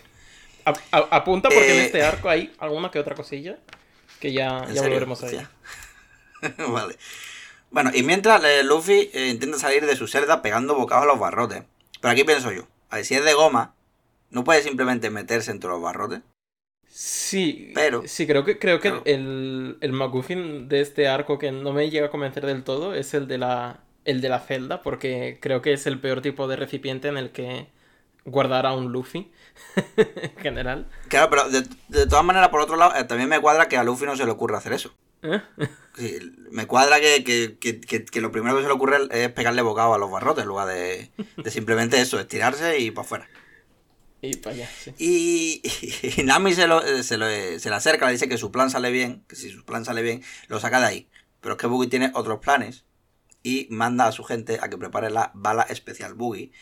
A- 0.65 0.75
a- 0.93 1.09
apunta 1.17 1.49
porque 1.51 1.73
en 1.73 1.79
Eh, 1.79 1.87
este 1.87 2.03
arco 2.03 2.29
hay 2.29 2.53
alguna 2.59 2.91
que 2.91 2.99
otra 2.99 3.15
cosilla 3.15 3.59
que 4.21 4.33
ya, 4.33 4.65
volveremos 4.75 5.23
a 5.23 5.29
ella. 5.31 5.51
Vale. 6.59 6.97
Bueno, 7.75 7.91
y 7.93 8.05
mientras 8.05 8.43
eh, 8.45 8.63
Luffy 8.63 9.11
eh, 9.13 9.31
intenta 9.31 9.59
salir 9.59 9.85
de 9.85 9.97
su 9.97 10.07
celda 10.07 10.43
pegando 10.43 10.77
bocados 10.77 11.03
a 11.03 11.07
los 11.09 11.19
barrotes. 11.19 11.65
Pero 12.01 12.13
aquí 12.13 12.23
pienso 12.23 12.53
yo, 12.53 12.69
a 12.89 12.97
ver, 12.97 13.05
si 13.05 13.17
es 13.17 13.25
de 13.25 13.35
goma, 13.35 13.75
no 14.31 14.45
puede 14.45 14.63
simplemente 14.63 15.11
meterse 15.11 15.51
entre 15.51 15.71
los 15.71 15.83
barrotes. 15.83 16.21
Sí, 16.87 17.73
Pero- 17.75 18.05
sí, 18.07 18.29
creo 18.29 18.45
que, 18.45 18.61
creo 18.61 18.79
que 18.79 18.93
el, 19.07 19.77
el 19.81 19.93
MacGuffin 19.93 20.69
de 20.69 20.83
este 20.83 21.09
arco 21.09 21.37
que 21.37 21.51
no 21.51 21.73
me 21.73 21.91
llega 21.91 22.07
a 22.07 22.11
convencer 22.11 22.47
del 22.47 22.63
todo 22.63 22.95
es 22.95 23.13
el 23.13 23.27
de 23.27 23.39
la, 23.39 23.81
el 24.05 24.21
de 24.21 24.29
la 24.29 24.39
celda, 24.39 24.81
porque 24.81 25.39
creo 25.43 25.61
que 25.61 25.73
es 25.73 25.89
el 25.89 25.99
peor 26.01 26.23
tipo 26.23 26.47
de 26.47 26.55
recipiente 26.55 27.09
en 27.09 27.17
el 27.17 27.33
que 27.33 27.67
guardar 28.25 28.67
a 28.67 28.75
un 28.75 28.93
Luffy 28.93 29.33
en 29.97 30.37
general. 30.37 30.87
Claro, 31.09 31.29
pero 31.29 31.49
de, 31.51 31.67
de 31.89 32.07
todas 32.07 32.25
maneras, 32.25 32.51
por 32.51 32.61
otro 32.61 32.77
lado, 32.77 32.95
eh, 32.95 33.03
también 33.03 33.29
me 33.29 33.41
cuadra 33.41 33.67
que 33.67 33.77
a 33.77 33.83
Luffy 33.83 34.05
no 34.07 34.17
se 34.17 34.25
le 34.25 34.31
ocurra 34.31 34.59
hacer 34.59 34.75
eso. 34.75 34.95
¿Eh? 35.25 36.21
Me 36.51 36.67
cuadra 36.67 37.01
que, 37.01 37.25
que- 37.25 37.57
que- 37.59 38.21
lo 38.21 38.31
primero 38.33 38.57
que 38.57 38.63
se 38.63 38.69
le 38.69 38.75
ocurre 38.75 38.99
es 39.11 39.31
pegarle 39.33 39.63
bocado 39.63 39.95
a 39.95 39.99
los 39.99 40.11
barrotes 40.11 40.43
en 40.43 40.49
lugar 40.49 40.69
de, 40.69 41.11
de 41.37 41.51
simplemente 41.51 42.01
eso, 42.01 42.19
estirarse 42.21 42.79
y 42.79 42.91
para 42.91 43.05
afuera. 43.07 43.29
Y 44.21 44.37
para 44.37 44.57
allá, 44.57 44.69
sí. 44.83 44.95
Y, 44.99 45.63
y 46.21 46.23
Nami 46.25 46.55
se, 46.55 46.67
lo, 46.67 46.81
se, 47.03 47.17
lo- 47.17 47.27
se 47.29 47.69
le 47.71 47.75
acerca, 47.77 48.07
le 48.07 48.13
dice 48.13 48.29
que 48.29 48.39
su 48.39 48.51
plan 48.51 48.71
sale 48.71 48.91
bien, 48.91 49.25
que 49.29 49.37
si 49.37 49.51
su 49.51 49.65
plan 49.65 49.85
sale 49.85 50.03
bien, 50.03 50.23
lo 50.49 50.61
saca 50.61 50.81
de 50.81 50.87
ahí. 50.87 51.09
Pero 51.41 51.55
es 51.55 51.61
que 51.61 51.67
Boogie 51.67 51.91
tiene 51.91 52.11
otros 52.15 52.39
planes 52.41 52.85
y 53.43 53.67
manda 53.71 54.07
a 54.07 54.13
su 54.13 54.25
gente 54.25 54.59
a 54.63 54.69
que 54.71 54.79
prepare 54.79 55.11
la 55.11 55.31
bala 55.35 55.63
especial 55.65 56.15
Boogie, 56.15 56.53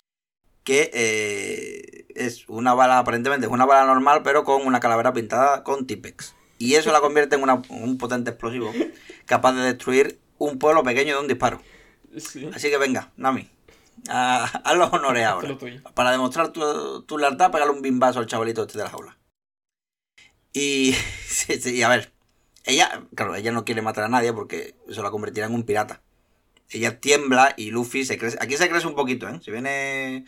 que 0.64 0.90
eh, 0.92 2.06
es 2.14 2.48
una 2.48 2.74
bala, 2.74 2.98
aparentemente 2.98 3.46
es 3.46 3.52
una 3.52 3.64
bala 3.66 3.86
normal, 3.86 4.22
pero 4.24 4.44
con 4.44 4.66
una 4.66 4.80
calavera 4.80 5.12
pintada 5.12 5.62
con 5.62 5.86
Tipex. 5.86 6.34
Y 6.62 6.76
eso 6.76 6.92
la 6.92 7.00
convierte 7.00 7.34
en 7.34 7.42
una- 7.42 7.60
un 7.70 7.98
potente 7.98 8.30
explosivo 8.30 8.72
capaz 9.26 9.52
de 9.54 9.62
destruir 9.62 10.20
un 10.38 10.58
pueblo 10.58 10.84
pequeño 10.84 11.14
de 11.16 11.20
un 11.20 11.26
disparo. 11.26 11.60
Sí. 12.18 12.48
Así 12.54 12.70
que 12.70 12.78
venga, 12.78 13.10
Nami, 13.16 13.50
a, 14.08 14.44
haz 14.44 14.76
los 14.76 14.92
honores 14.92 15.24
ahora. 15.24 15.48
Para 15.94 16.12
demostrar 16.12 16.50
tu, 16.52 17.02
tu 17.02 17.18
lealtad, 17.18 17.50
pegarle 17.50 17.72
un 17.74 17.82
bimbazo 17.82 18.20
al 18.20 18.26
chavalito 18.26 18.62
este 18.62 18.78
de 18.78 18.84
la 18.84 18.90
jaula. 18.90 19.18
Y, 20.52 20.92
sí, 21.26 21.82
a 21.82 21.88
ver, 21.88 22.12
ella, 22.64 23.02
claro, 23.14 23.34
ella 23.34 23.50
no 23.52 23.64
quiere 23.64 23.82
matar 23.82 24.04
a 24.04 24.08
nadie 24.08 24.32
porque 24.32 24.76
eso 24.88 25.02
la 25.02 25.10
convertirá 25.10 25.46
en 25.46 25.54
un 25.54 25.64
pirata. 25.64 26.01
Ella 26.72 26.98
tiembla 27.00 27.54
y 27.56 27.70
Luffy 27.70 28.04
se 28.04 28.18
crece. 28.18 28.38
Aquí 28.40 28.56
se 28.56 28.68
crece 28.68 28.86
un 28.86 28.94
poquito, 28.94 29.28
¿eh? 29.28 29.40
Se 29.42 29.50
viene. 29.50 30.24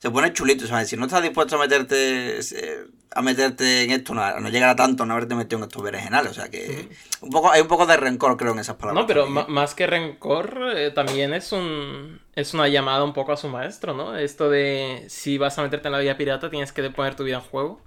Se 0.00 0.10
pone 0.10 0.32
chulito, 0.32 0.66
¿sabes? 0.66 0.88
Si 0.88 0.96
no 0.96 1.06
estás 1.06 1.22
dispuesto 1.22 1.56
a 1.56 1.58
meterte. 1.58 2.38
eh, 2.40 2.86
a 3.10 3.22
meterte 3.22 3.82
en 3.84 3.90
esto, 3.90 4.14
no, 4.14 4.38
no 4.40 4.48
llegar 4.50 4.68
a 4.68 4.76
tanto, 4.76 5.04
no 5.06 5.14
haberte 5.14 5.34
metido 5.34 5.58
en 5.58 5.64
estos 5.64 5.82
berenjenales. 5.82 6.30
O 6.32 6.34
sea 6.34 6.48
que. 6.50 6.88
Un 7.20 7.30
poco, 7.30 7.50
hay 7.50 7.60
un 7.62 7.68
poco 7.68 7.86
de 7.86 7.96
rencor, 7.96 8.36
creo, 8.36 8.52
en 8.52 8.58
esas 8.60 8.76
palabras. 8.76 9.02
No, 9.02 9.06
pero 9.06 9.26
¿eh? 9.26 9.44
más 9.48 9.74
que 9.74 9.86
rencor, 9.86 10.72
eh, 10.76 10.90
también 10.90 11.32
es 11.34 11.52
un 11.52 12.20
es 12.34 12.54
una 12.54 12.68
llamada 12.68 13.02
un 13.04 13.12
poco 13.12 13.32
a 13.32 13.36
su 13.36 13.48
maestro, 13.48 13.94
¿no? 13.94 14.16
Esto 14.16 14.48
de 14.50 15.04
si 15.08 15.38
vas 15.38 15.58
a 15.58 15.62
meterte 15.62 15.88
en 15.88 15.92
la 15.92 15.98
vida 15.98 16.16
pirata 16.16 16.50
tienes 16.50 16.72
que 16.72 16.88
poner 16.90 17.16
tu 17.16 17.24
vida 17.24 17.36
en 17.36 17.42
juego, 17.42 17.80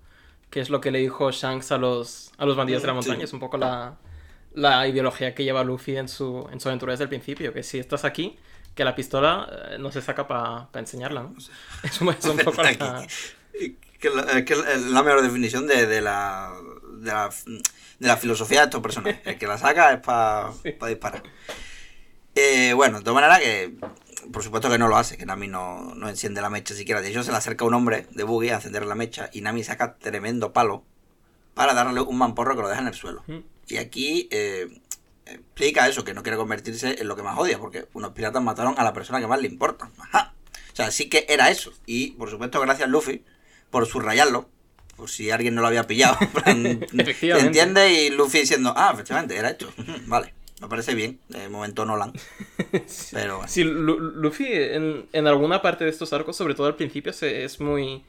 que 0.50 0.60
es 0.60 0.70
lo 0.70 0.82
que 0.82 0.92
le 0.92 1.00
dijo 1.00 1.32
Shanks 1.32 1.72
a 1.72 1.78
los 1.78 2.32
a 2.38 2.46
los 2.46 2.56
bandidos 2.58 2.82
de 2.82 2.88
la 2.88 2.94
Mm, 2.94 2.96
montaña, 2.96 3.20
sí. 3.20 3.24
es 3.26 3.34
un 3.34 3.40
poco 3.40 3.58
la, 3.58 4.00
la 4.54 4.88
ideología 4.88 5.34
que 5.36 5.44
lleva 5.44 5.64
Luffy 5.64 5.98
en 5.98 6.08
su 6.08 6.48
en 6.52 6.60
su 6.60 6.68
aventura 6.70 6.92
desde 6.94 7.04
el 7.04 7.10
principio, 7.10 7.54
que 7.54 7.64
si 7.64 7.80
estás 7.80 8.04
aquí, 8.06 8.38
que 8.76 8.84
la 8.86 8.96
pistola 8.96 9.48
eh, 9.72 9.78
no 9.80 9.92
se 9.92 10.02
saca 10.02 10.28
para 10.28 10.68
enseñarla, 10.74 11.24
¿no? 11.24 11.36
Es 11.84 12.02
un, 12.02 12.10
es 12.10 12.26
un 12.26 12.38
poco 12.38 12.62
la... 12.64 13.06
Que 14.00 14.10
la- 14.10 14.24
es 14.24 14.46
que 14.46 14.54
es 14.54 14.82
la 14.90 15.04
mejor 15.04 15.22
definición 15.22 15.68
de, 15.68 15.86
de 15.86 16.02
la, 16.02 16.52
de, 16.94 17.12
la, 17.12 17.30
de 18.00 18.08
la 18.08 18.18
filosofía 18.18 18.60
de 18.62 18.66
estos 18.66 18.82
personajes. 18.82 19.22
El 19.26 19.38
que 19.38 19.46
la 19.46 19.58
saca 19.60 19.94
es 19.94 20.00
para 20.00 20.52
Sí. 20.64 20.74
disparar. 20.88 21.22
Eh, 22.34 22.74
bueno, 22.74 22.98
de 23.00 23.04
todas 23.04 23.16
maneras 23.22 23.40
que, 23.40 23.76
por 24.32 24.42
supuesto 24.44 24.70
que 24.70 24.78
no 24.80 24.88
lo 24.88 24.98
hace, 24.98 25.18
que 25.18 25.26
Nami 25.26 25.48
no, 25.48 25.94
no 25.96 26.10
enciende 26.10 26.42
la 26.42 26.50
mecha 26.50 26.74
siquiera. 26.74 27.02
De 27.02 27.10
hecho, 27.10 27.24
se 27.24 27.32
le 27.32 27.38
acerca 27.38 27.66
un 27.66 27.74
hombre 27.74 28.08
de 28.12 28.24
buggy 28.24 28.50
a 28.50 28.56
encender 28.56 28.86
la 28.86 28.96
mecha 28.96 29.30
y 29.34 29.42
Nami 29.42 29.64
saca 29.64 29.96
tremendo 29.98 30.52
palo 30.54 30.84
para 31.54 31.74
darle 31.74 32.02
un 32.02 32.18
mamporro 32.18 32.56
que 32.56 32.62
lo 32.62 32.70
deja 32.70 32.82
en 32.82 32.88
el 32.88 32.94
suelo. 32.94 33.24
Mm. 33.28 33.38
Y 33.68 33.78
aquí 33.78 34.28
eh, 34.32 34.68
explica 35.26 35.88
eso, 35.88 36.04
que 36.04 36.14
no 36.14 36.24
quiere 36.24 36.38
convertirse 36.38 37.00
en 37.00 37.08
lo 37.08 37.16
que 37.16 37.24
más 37.24 37.38
odia, 37.38 37.60
porque 37.60 37.86
unos 37.94 38.12
piratas 38.12 38.42
mataron 38.44 38.76
a 38.78 38.84
la 38.84 38.94
persona 38.94 39.20
que 39.20 39.28
más 39.28 39.42
le 39.42 39.48
importa. 39.48 39.90
Ajá. 40.00 40.34
O 40.72 40.76
sea, 40.76 40.92
sí 40.92 41.10
que 41.10 41.26
era 41.30 41.50
eso. 41.50 41.72
Y 41.86 42.12
por 42.12 42.30
supuesto, 42.30 42.60
gracias 42.62 42.90
Luffy 42.90 43.24
por 43.70 43.86
subrayarlo. 43.86 44.50
Por 44.96 45.10
si 45.10 45.32
alguien 45.32 45.56
no 45.56 45.62
lo 45.62 45.68
había 45.68 45.88
pillado. 45.88 46.18
¿Entiende? 46.46 47.92
Y 47.94 48.10
Luffy 48.10 48.40
diciendo, 48.40 48.74
ah, 48.76 48.92
efectivamente, 48.94 49.36
era 49.36 49.50
esto. 49.50 49.72
Vale, 50.06 50.34
me 50.62 50.68
parece 50.68 50.94
bien. 50.96 51.20
De 51.30 51.50
momento 51.50 51.86
Nolan. 51.86 52.14
Pero 53.12 53.38
bueno. 53.38 53.52
Sí, 53.52 53.64
Lu- 53.64 54.00
Luffy 54.00 54.46
en, 54.48 55.08
en 55.12 55.28
alguna 55.28 55.62
parte 55.62 55.86
de 55.86 55.90
estos 55.90 56.14
arcos, 56.14 56.36
sobre 56.36 56.54
todo 56.56 56.68
al 56.68 56.76
principio, 56.76 57.14
se, 57.14 57.44
es 57.44 57.60
muy... 57.60 58.04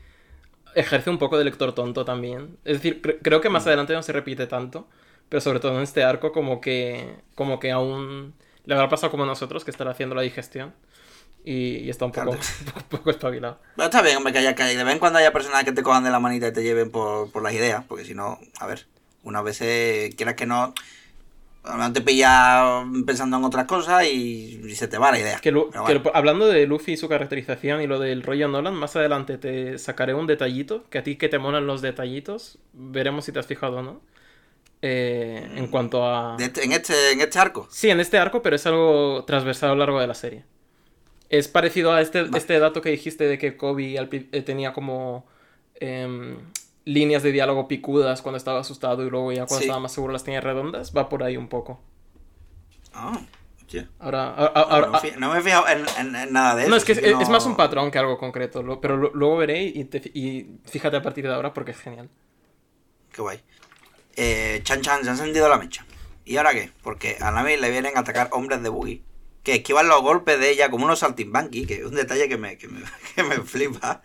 ejerce 0.75 1.11
un 1.11 1.19
poco 1.19 1.39
de 1.39 1.45
lector 1.45 1.75
tonto 1.75 2.05
también. 2.05 2.57
Es 2.65 2.75
decir, 2.79 3.03
cre- 3.03 3.19
creo 3.23 3.41
que 3.41 3.49
Mm. 3.49 3.53
más 3.53 3.67
adelante 3.67 3.93
no 3.95 4.03
se 4.03 4.13
repite 4.13 4.47
tanto, 4.47 4.87
pero 5.29 5.41
sobre 5.41 5.61
todo 5.61 5.77
en 5.77 5.83
este 5.83 6.05
arco 6.05 6.33
como 6.33 6.61
que, 6.61 7.17
como 7.35 7.59
que 7.61 7.71
aún 7.73 8.35
le 8.65 8.75
habrá 8.75 8.89
pasado 8.89 9.11
como 9.11 9.25
a 9.25 9.27
nosotros, 9.27 9.65
que 9.65 9.71
estará 9.71 9.91
haciendo 9.93 10.15
la 10.15 10.23
digestión 10.23 10.73
y, 11.45 11.79
y 11.79 11.91
está 11.91 12.05
un 12.05 12.13
poco, 12.13 12.31
un 12.77 12.83
poco 12.89 13.11
espabilado. 13.11 13.59
Pero 13.77 13.87
está 13.87 14.03
bien, 14.03 14.17
hombre, 14.17 14.33
que 14.33 14.39
haya 14.41 14.55
que 14.55 14.63
de 14.65 14.85
vez 14.85 14.93
en 14.95 14.99
cuando 15.01 15.19
haya 15.19 15.33
personas 15.33 15.65
que 15.65 15.73
te 15.73 15.83
cojan 15.83 16.05
de 16.05 16.11
la 16.11 16.21
manita 16.21 16.49
y 16.49 16.53
te 16.53 16.63
lleven 16.63 16.91
por, 16.91 17.31
por 17.33 17.43
las 17.43 17.53
ideas, 17.55 17.85
porque 17.89 18.05
si 18.05 18.15
no, 18.15 18.39
a 18.61 18.67
ver, 18.67 18.87
unas 19.25 19.43
veces 19.45 20.15
quieras 20.15 20.35
que 20.37 20.47
no, 20.47 20.75
te 21.93 22.01
pilla 22.01 22.85
pensando 23.07 23.37
en 23.37 23.45
otras 23.45 23.67
cosas 23.67 24.05
y, 24.07 24.61
y 24.65 24.75
se 24.75 24.89
te 24.89 24.99
va 24.99 25.13
la 25.13 25.19
idea. 25.19 25.39
Que 25.41 25.53
Lu- 25.53 25.71
hablando 26.15 26.47
de 26.47 26.67
Luffy 26.67 26.93
y 26.93 26.97
su 26.97 27.09
caracterización 27.09 27.81
y 27.83 27.87
lo 27.87 27.99
del 28.01 28.23
rollo 28.23 28.49
Nolan, 28.49 28.75
más 28.75 28.97
adelante 28.97 29.39
te 29.39 29.79
sacaré 29.79 30.15
un 30.15 30.27
detallito, 30.27 30.85
que 30.91 30.99
a 30.99 31.03
ti 31.03 31.17
que 31.17 31.29
te 31.29 31.39
molan 31.39 31.67
los 31.67 31.83
detallitos, 31.83 32.59
veremos 32.73 33.25
si 33.25 33.33
te 33.33 33.39
has 33.39 33.47
fijado 33.47 33.77
o 33.79 33.83
no. 33.83 34.01
Eh, 34.85 35.49
en 35.55 35.69
cuanto 35.69 36.05
a... 36.05 36.37
Este- 36.41 36.65
en, 36.65 36.73
este, 36.73 37.13
en 37.13 37.21
este 37.21 37.39
arco. 37.39 37.69
Sí, 37.71 37.89
en 37.91 38.01
este 38.01 38.19
arco, 38.19 38.43
pero 38.43 38.57
es 38.57 38.67
algo 38.67 39.25
transversal 39.27 39.71
a 39.71 39.73
lo 39.75 39.79
largo 39.79 40.01
de 40.01 40.09
la 40.09 40.15
serie. 40.15 40.45
Es 41.29 41.47
parecido 41.47 41.93
a 41.93 42.01
este, 42.01 42.27
este 42.37 42.59
dato 42.59 42.83
que 42.83 42.91
dijiste 42.91 43.25
de 43.29 43.39
que 43.39 43.57
Kobe 43.57 43.95
eh, 43.97 44.43
tenía 44.43 44.73
como 44.73 45.25
em, 45.77 46.37
líneas 46.85 47.23
de 47.23 47.33
diálogo 47.33 47.69
picudas 47.69 48.23
cuando 48.23 48.37
estaba 48.37 48.61
asustado 48.61 49.07
y 49.07 49.11
luego 49.11 49.33
ya 49.33 49.47
cuando 49.47 49.63
estaba 49.63 49.81
más 49.81 49.93
seguro 49.93 50.13
las 50.13 50.25
tenía 50.25 50.41
redondas. 50.41 50.93
Va 50.97 51.09
por 51.09 51.23
ahí 51.23 51.37
un 51.37 51.49
poco. 51.49 51.81
Ah. 52.95 53.21
Ahora, 53.99 54.53
no, 55.19 55.33
me 55.33 55.39
he 55.39 55.43
fijado 55.43 55.65
en, 55.69 56.33
nada 56.33 56.57
de 56.57 56.63
eso. 56.63 56.71
No, 56.71 56.77
es 56.77 56.85
que 56.85 56.93
es, 56.93 57.29
más 57.31 57.47
un 57.47 57.57
patrón 57.57 57.91
que 57.91 57.99
algo 57.99 58.19
concreto. 58.19 58.81
pero 58.81 58.97
luego 58.97 59.37
veré 59.39 59.63
y, 59.63 60.59
fíjate 60.65 60.97
a 60.97 61.03
partir 61.03 61.27
de 61.27 61.35
ahora 61.35 61.55
porque 61.55 61.71
es 61.71 61.79
genial. 61.79 62.11
Qué 63.13 63.23
guay. 63.23 63.41
Eh, 64.17 64.61
Chan 64.63 64.83
Chan 64.83 65.05
se 65.05 65.09
ha 65.09 65.13
encendido 65.13 65.49
la 65.49 65.57
mecha. 65.57 65.87
¿Y 66.25 66.37
ahora 66.37 66.53
qué? 66.53 66.71
Porque 66.83 67.17
a 67.21 67.31
Nami 67.31 67.57
le 67.57 67.71
vienen 67.71 67.97
a 67.97 68.01
atacar 68.01 68.29
hombres 68.33 68.63
de 68.63 68.69
buggy 68.69 69.03
que 69.43 69.57
esquivan 69.57 69.89
los 69.89 70.03
golpes 70.03 70.39
de 70.39 70.51
ella 70.51 70.71
como 70.71 70.85
unos 70.85 71.01
saltimbanqui, 71.01 71.67
que 71.67 71.75
es 71.75 71.85
un 71.85 71.95
detalle 71.95 72.29
que 72.29 72.37
me, 72.37 72.57
que 72.59 72.69
me, 72.69 73.37
flipa. 73.45 74.03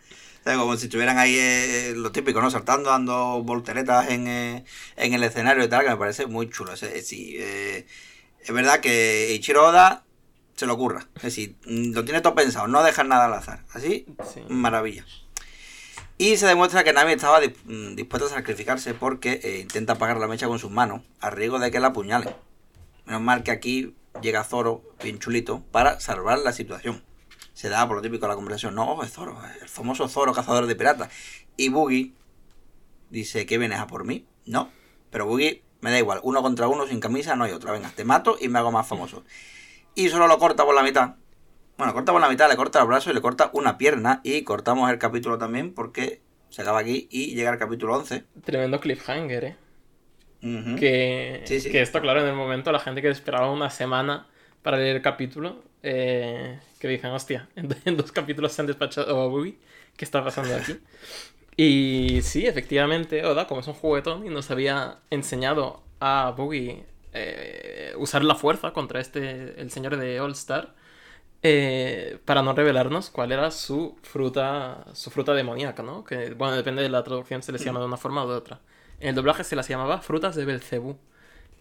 Como 0.56 0.78
si 0.78 0.86
estuvieran 0.86 1.18
ahí 1.18 1.36
eh, 1.38 1.94
lo 1.96 2.12
típico, 2.12 2.42
¿no? 2.42 2.50
Saltando, 2.50 2.90
dando 2.90 3.44
volteretas 3.44 4.10
en, 4.10 4.28
eh, 4.28 4.66
en, 4.96 5.14
el 5.14 5.24
escenario 5.24 5.64
y 5.64 5.68
tal, 5.68 5.84
que 5.84 5.90
me 5.90 5.98
parece 5.98 6.28
muy 6.28 6.50
chulo. 6.50 6.76
sí, 6.78 7.36
eh, 7.38 7.86
es 8.40 8.54
verdad 8.54 8.80
que 8.80 9.34
Ichiro 9.34 9.68
Oda 9.68 10.06
se 10.56 10.66
lo 10.66 10.74
ocurra. 10.74 11.08
Es 11.16 11.24
decir, 11.24 11.56
mm, 11.66 11.94
lo 11.94 12.06
tiene 12.06 12.22
todo 12.22 12.36
pensado, 12.36 12.68
no 12.68 12.84
dejar 12.84 13.08
nada 13.08 13.26
al 13.26 13.34
azar. 13.34 13.64
Así, 13.74 14.06
maravilla. 14.48 15.06
Y 16.18 16.38
se 16.38 16.48
demuestra 16.48 16.84
que 16.84 16.94
Nami 16.94 17.14
estaba 17.14 17.40
mm, 17.40 17.96
dispuesta 17.96 18.28
a 18.28 18.32
sacrificarse 18.32 18.94
porque 18.94 19.60
intenta 19.62 19.94
apagar 19.94 20.18
la 20.18 20.28
mecha 20.28 20.48
con 20.48 20.60
sus 20.60 20.72
manos, 20.72 21.02
a 21.20 21.30
riesgo 21.30 21.60
de 21.60 21.72
que 21.72 21.80
la 21.80 21.88
apuñale. 21.88 22.36
Menos 23.06 23.22
mal 23.22 23.44
que 23.44 23.52
aquí 23.52 23.96
llega 24.22 24.44
Zoro, 24.44 24.84
bien 25.04 25.20
chulito, 25.20 25.64
para 25.72 26.00
salvar 26.00 26.40
la 26.40 26.54
situación. 26.54 27.07
Se 27.58 27.70
da 27.70 27.88
por 27.88 27.96
lo 27.96 28.04
típico 28.04 28.28
la 28.28 28.36
conversación. 28.36 28.76
No, 28.76 29.02
es 29.02 29.12
Zoro, 29.12 29.36
el 29.60 29.68
famoso 29.68 30.08
Zoro, 30.08 30.32
cazador 30.32 30.68
de 30.68 30.76
piratas. 30.76 31.10
Y 31.58 31.70
Boogie 31.70 32.14
dice, 33.10 33.48
¿qué 33.48 33.58
vienes 33.58 33.80
a 33.80 33.88
por 33.88 34.06
mí? 34.06 34.28
No, 34.46 34.70
pero 35.10 35.26
Boogie 35.26 35.64
me 35.82 35.90
da 35.90 35.98
igual, 35.98 36.20
uno 36.22 36.44
contra 36.44 36.68
uno 36.68 36.86
sin 36.86 37.00
camisa 37.00 37.36
no 37.36 37.46
hay 37.46 37.54
otra. 37.54 37.72
Venga, 37.72 37.90
te 37.96 38.04
mato 38.04 38.38
y 38.40 38.48
me 38.48 38.60
hago 38.60 38.72
más 38.72 38.86
famoso. 38.86 39.24
Y 39.96 40.10
solo 40.10 40.28
lo 40.28 40.38
corta 40.38 40.66
por 40.66 40.76
la 40.76 40.84
mitad. 40.84 41.16
Bueno, 41.80 41.96
corta 41.96 42.12
por 42.12 42.22
la 42.22 42.30
mitad, 42.30 42.48
le 42.48 42.56
corta 42.56 42.80
el 42.80 42.86
brazo 42.86 43.10
y 43.10 43.16
le 43.16 43.22
corta 43.22 43.50
una 43.54 43.80
pierna. 43.80 44.22
Y 44.24 44.44
cortamos 44.44 44.92
el 44.92 45.00
capítulo 45.00 45.40
también 45.40 45.74
porque 45.74 46.22
se 46.50 46.62
acaba 46.62 46.78
aquí 46.78 47.08
y 47.10 47.34
llega 47.34 47.50
el 47.50 47.58
capítulo 47.58 47.96
11. 47.96 48.24
Tremendo 48.46 48.80
cliffhanger, 48.80 49.44
¿eh? 49.44 49.58
que, 50.42 51.44
que 51.48 51.82
esto, 51.82 52.02
claro, 52.02 52.22
en 52.22 52.28
el 52.28 52.36
momento 52.36 52.72
la 52.72 52.78
gente 52.78 53.02
que 53.02 53.10
esperaba 53.10 53.52
una 53.52 53.72
semana 53.72 54.28
para 54.62 54.78
leer 54.78 54.98
el 54.98 55.02
capítulo, 55.02 55.64
eh, 55.82 56.60
que 56.78 56.88
dicen, 56.88 57.12
hostia, 57.12 57.50
en, 57.56 57.98
dos 57.98 58.12
capítulos 58.12 58.54
se 58.54 58.62
han 58.62 58.68
despachado 58.68 59.22
a 59.22 59.28
Boogie, 59.28 59.58
¿qué 59.96 60.06
está 60.06 60.24
pasando 60.24 60.56
aquí? 60.56 60.80
Y 61.60 62.20
sí, 62.22 62.46
efectivamente, 62.46 63.26
Oda, 63.26 63.48
como 63.48 63.62
es 63.62 63.68
un 63.68 63.74
juguetón 63.74 64.28
y 64.28 64.30
nos 64.30 64.52
había 64.52 65.00
enseñado 65.10 65.82
a 66.00 66.32
Boogie 66.38 66.86
eh, 67.14 67.94
usar 67.98 68.24
la 68.24 68.36
fuerza 68.36 68.74
contra 68.74 69.02
este, 69.02 69.60
el 69.60 69.72
señor 69.72 69.98
de 69.98 70.20
All 70.20 70.34
Star, 70.34 70.76
eh, 71.42 72.20
para 72.26 72.42
no 72.44 72.54
revelarnos 72.54 73.10
cuál 73.10 73.32
era 73.32 73.50
su 73.52 73.98
fruta, 74.04 74.86
su 74.94 75.10
fruta 75.10 75.34
demoníaca, 75.34 75.82
¿no? 75.82 76.04
Que, 76.04 76.34
bueno, 76.34 76.56
depende 76.56 76.82
de 76.84 76.90
la 76.90 77.04
traducción, 77.04 77.42
se 77.42 77.52
les 77.52 77.64
llama 77.64 77.80
de 77.80 77.86
una 77.86 77.98
forma 77.98 78.24
o 78.24 78.30
de 78.30 78.36
otra. 78.36 78.60
En 79.00 79.10
el 79.10 79.16
doblaje 79.16 79.44
se 79.44 79.56
las 79.56 79.68
llamaba 79.68 80.02
frutas 80.02 80.36
de 80.36 80.46
Belcebú, 80.46 80.98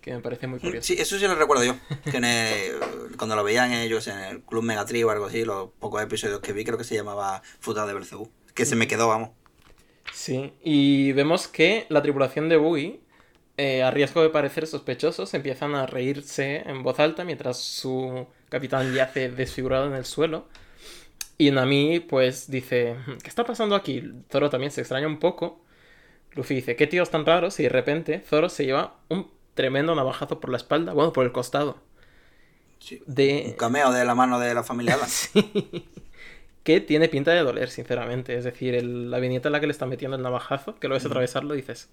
que 0.07 0.13
me 0.13 0.21
parece 0.21 0.47
muy 0.47 0.61
curioso. 0.61 0.87
Sí, 0.87 0.95
eso 0.97 1.19
sí 1.19 1.27
lo 1.27 1.35
recuerdo 1.35 1.65
yo, 1.65 1.75
que 2.05 2.73
cuando 3.19 3.35
lo 3.35 3.43
veían 3.43 3.73
ellos 3.73 4.07
en 4.07 4.17
el 4.21 4.41
Club 4.41 4.63
Megatri 4.63 5.03
o 5.03 5.11
algo 5.11 5.27
así, 5.27 5.45
los 5.45 5.71
pocos 5.81 6.01
episodios 6.01 6.39
que 6.39 6.53
vi, 6.53 6.65
creo 6.65 6.79
que 6.79 6.85
se 6.85 6.95
llamaba 6.95 7.43
frutas 7.59 7.89
de 7.89 7.95
Belcebú, 7.95 8.31
que 8.55 8.65
se 8.65 8.77
me 8.77 8.87
quedó, 8.87 9.09
vamos. 9.09 9.31
Sí, 10.13 10.53
y 10.63 11.11
vemos 11.11 11.49
que 11.49 11.87
la 11.89 12.03
tripulación 12.03 12.49
de 12.49 12.57
Bui, 12.57 13.01
eh, 13.57 13.83
a 13.83 13.91
riesgo 13.91 14.23
de 14.23 14.29
parecer 14.29 14.69
sospechosos, 14.69 15.35
empiezan 15.35 15.75
a 15.75 15.87
reírse 15.87 16.63
en 16.65 16.85
voz 16.85 17.01
alta 17.01 17.25
mientras 17.25 17.59
su 17.59 18.29
capitán 18.49 18.95
yace 18.95 19.29
desfigurado 19.29 19.89
en 19.89 19.95
el 19.95 20.05
suelo. 20.05 20.47
Y 21.37 21.51
Nami, 21.51 21.99
pues, 21.99 22.49
dice, 22.49 22.95
¿qué 23.25 23.29
está 23.29 23.45
pasando 23.45 23.75
aquí? 23.75 24.05
Zoro 24.31 24.51
también 24.51 24.71
se 24.71 24.83
extraña 24.83 25.09
un 25.09 25.19
poco. 25.19 25.65
Luffy 26.31 26.55
dice, 26.55 26.77
¿qué 26.77 26.87
tíos 26.87 27.11
tan 27.11 27.27
raros? 27.27 27.59
Y 27.59 27.65
de 27.65 27.71
repente 27.71 28.21
Zoro 28.21 28.49
se 28.49 28.67
lleva 28.67 29.01
un 29.09 29.36
tremendo 29.57 29.95
navajazo 29.97 30.39
por 30.39 30.51
la 30.51 30.59
espalda, 30.59 30.93
bueno, 30.93 31.13
por 31.13 31.25
el 31.25 31.33
costado. 31.33 31.79
Sí, 32.79 33.03
de... 33.07 33.45
Un 33.47 33.53
cameo 33.55 33.91
de 33.91 34.05
la 34.05 34.15
mano 34.15 34.39
de 34.39 34.55
la 34.55 34.63
familia 34.63 34.97
sí. 35.07 35.89
Que 36.63 36.81
tiene 36.81 37.09
pinta 37.09 37.33
de 37.33 37.41
doler, 37.41 37.71
sinceramente. 37.71 38.37
Es 38.37 38.45
decir, 38.45 38.81
la 38.85 39.19
viñeta 39.19 39.49
en 39.49 39.53
la 39.53 39.61
que 39.61 39.67
le 39.67 39.73
están 39.73 39.89
metiendo 39.89 40.17
el 40.17 40.23
navajazo, 40.23 40.79
que 40.79 40.89
lo 40.89 40.95
ves 40.95 41.07
atravesarlo, 41.07 41.55
dices, 41.55 41.89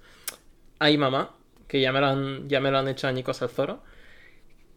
ay 0.77 0.97
mamá, 0.97 1.35
que 1.67 1.79
ya 1.79 1.91
me 1.91 2.01
lo 2.01 2.07
han, 2.07 2.49
ya 2.49 2.59
me 2.59 2.69
lo 2.69 2.77
han 2.77 2.87
hecho 2.87 3.07
añicos 3.07 3.41
al 3.41 3.49
Zoro, 3.49 3.81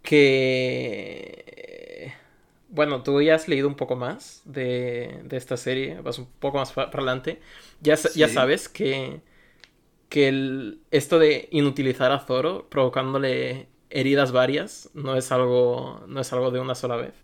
que... 0.03 2.15
Bueno, 2.69 3.03
tú 3.03 3.23
ya 3.23 3.35
has 3.35 3.49
leído 3.49 3.69
un 3.69 3.75
poco 3.75 3.97
más 3.97 4.43
de, 4.45 5.25
esta 5.31 5.57
serie, 5.57 6.01
vas 6.03 6.19
un 6.19 6.27
poco 6.27 6.59
más 6.59 6.73
para 6.73 6.89
adelante, 6.89 7.41
ya, 7.81 7.97
ya 8.15 8.29
sabes 8.29 8.69
que, 8.69 9.21
que 10.09 10.79
esto 10.91 11.19
de 11.19 11.49
inutilizar 11.51 12.13
a 12.13 12.21
Zoro 12.21 12.69
provocándole 12.69 13.69
heridas 13.91 14.33
varias 14.33 14.91
no 14.95 15.17
es 15.17 15.33
algo, 15.33 16.05
no 16.07 16.21
es 16.21 16.33
algo 16.33 16.51
de 16.51 16.61
una 16.61 16.75
sola 16.75 16.97
vez. 16.97 17.15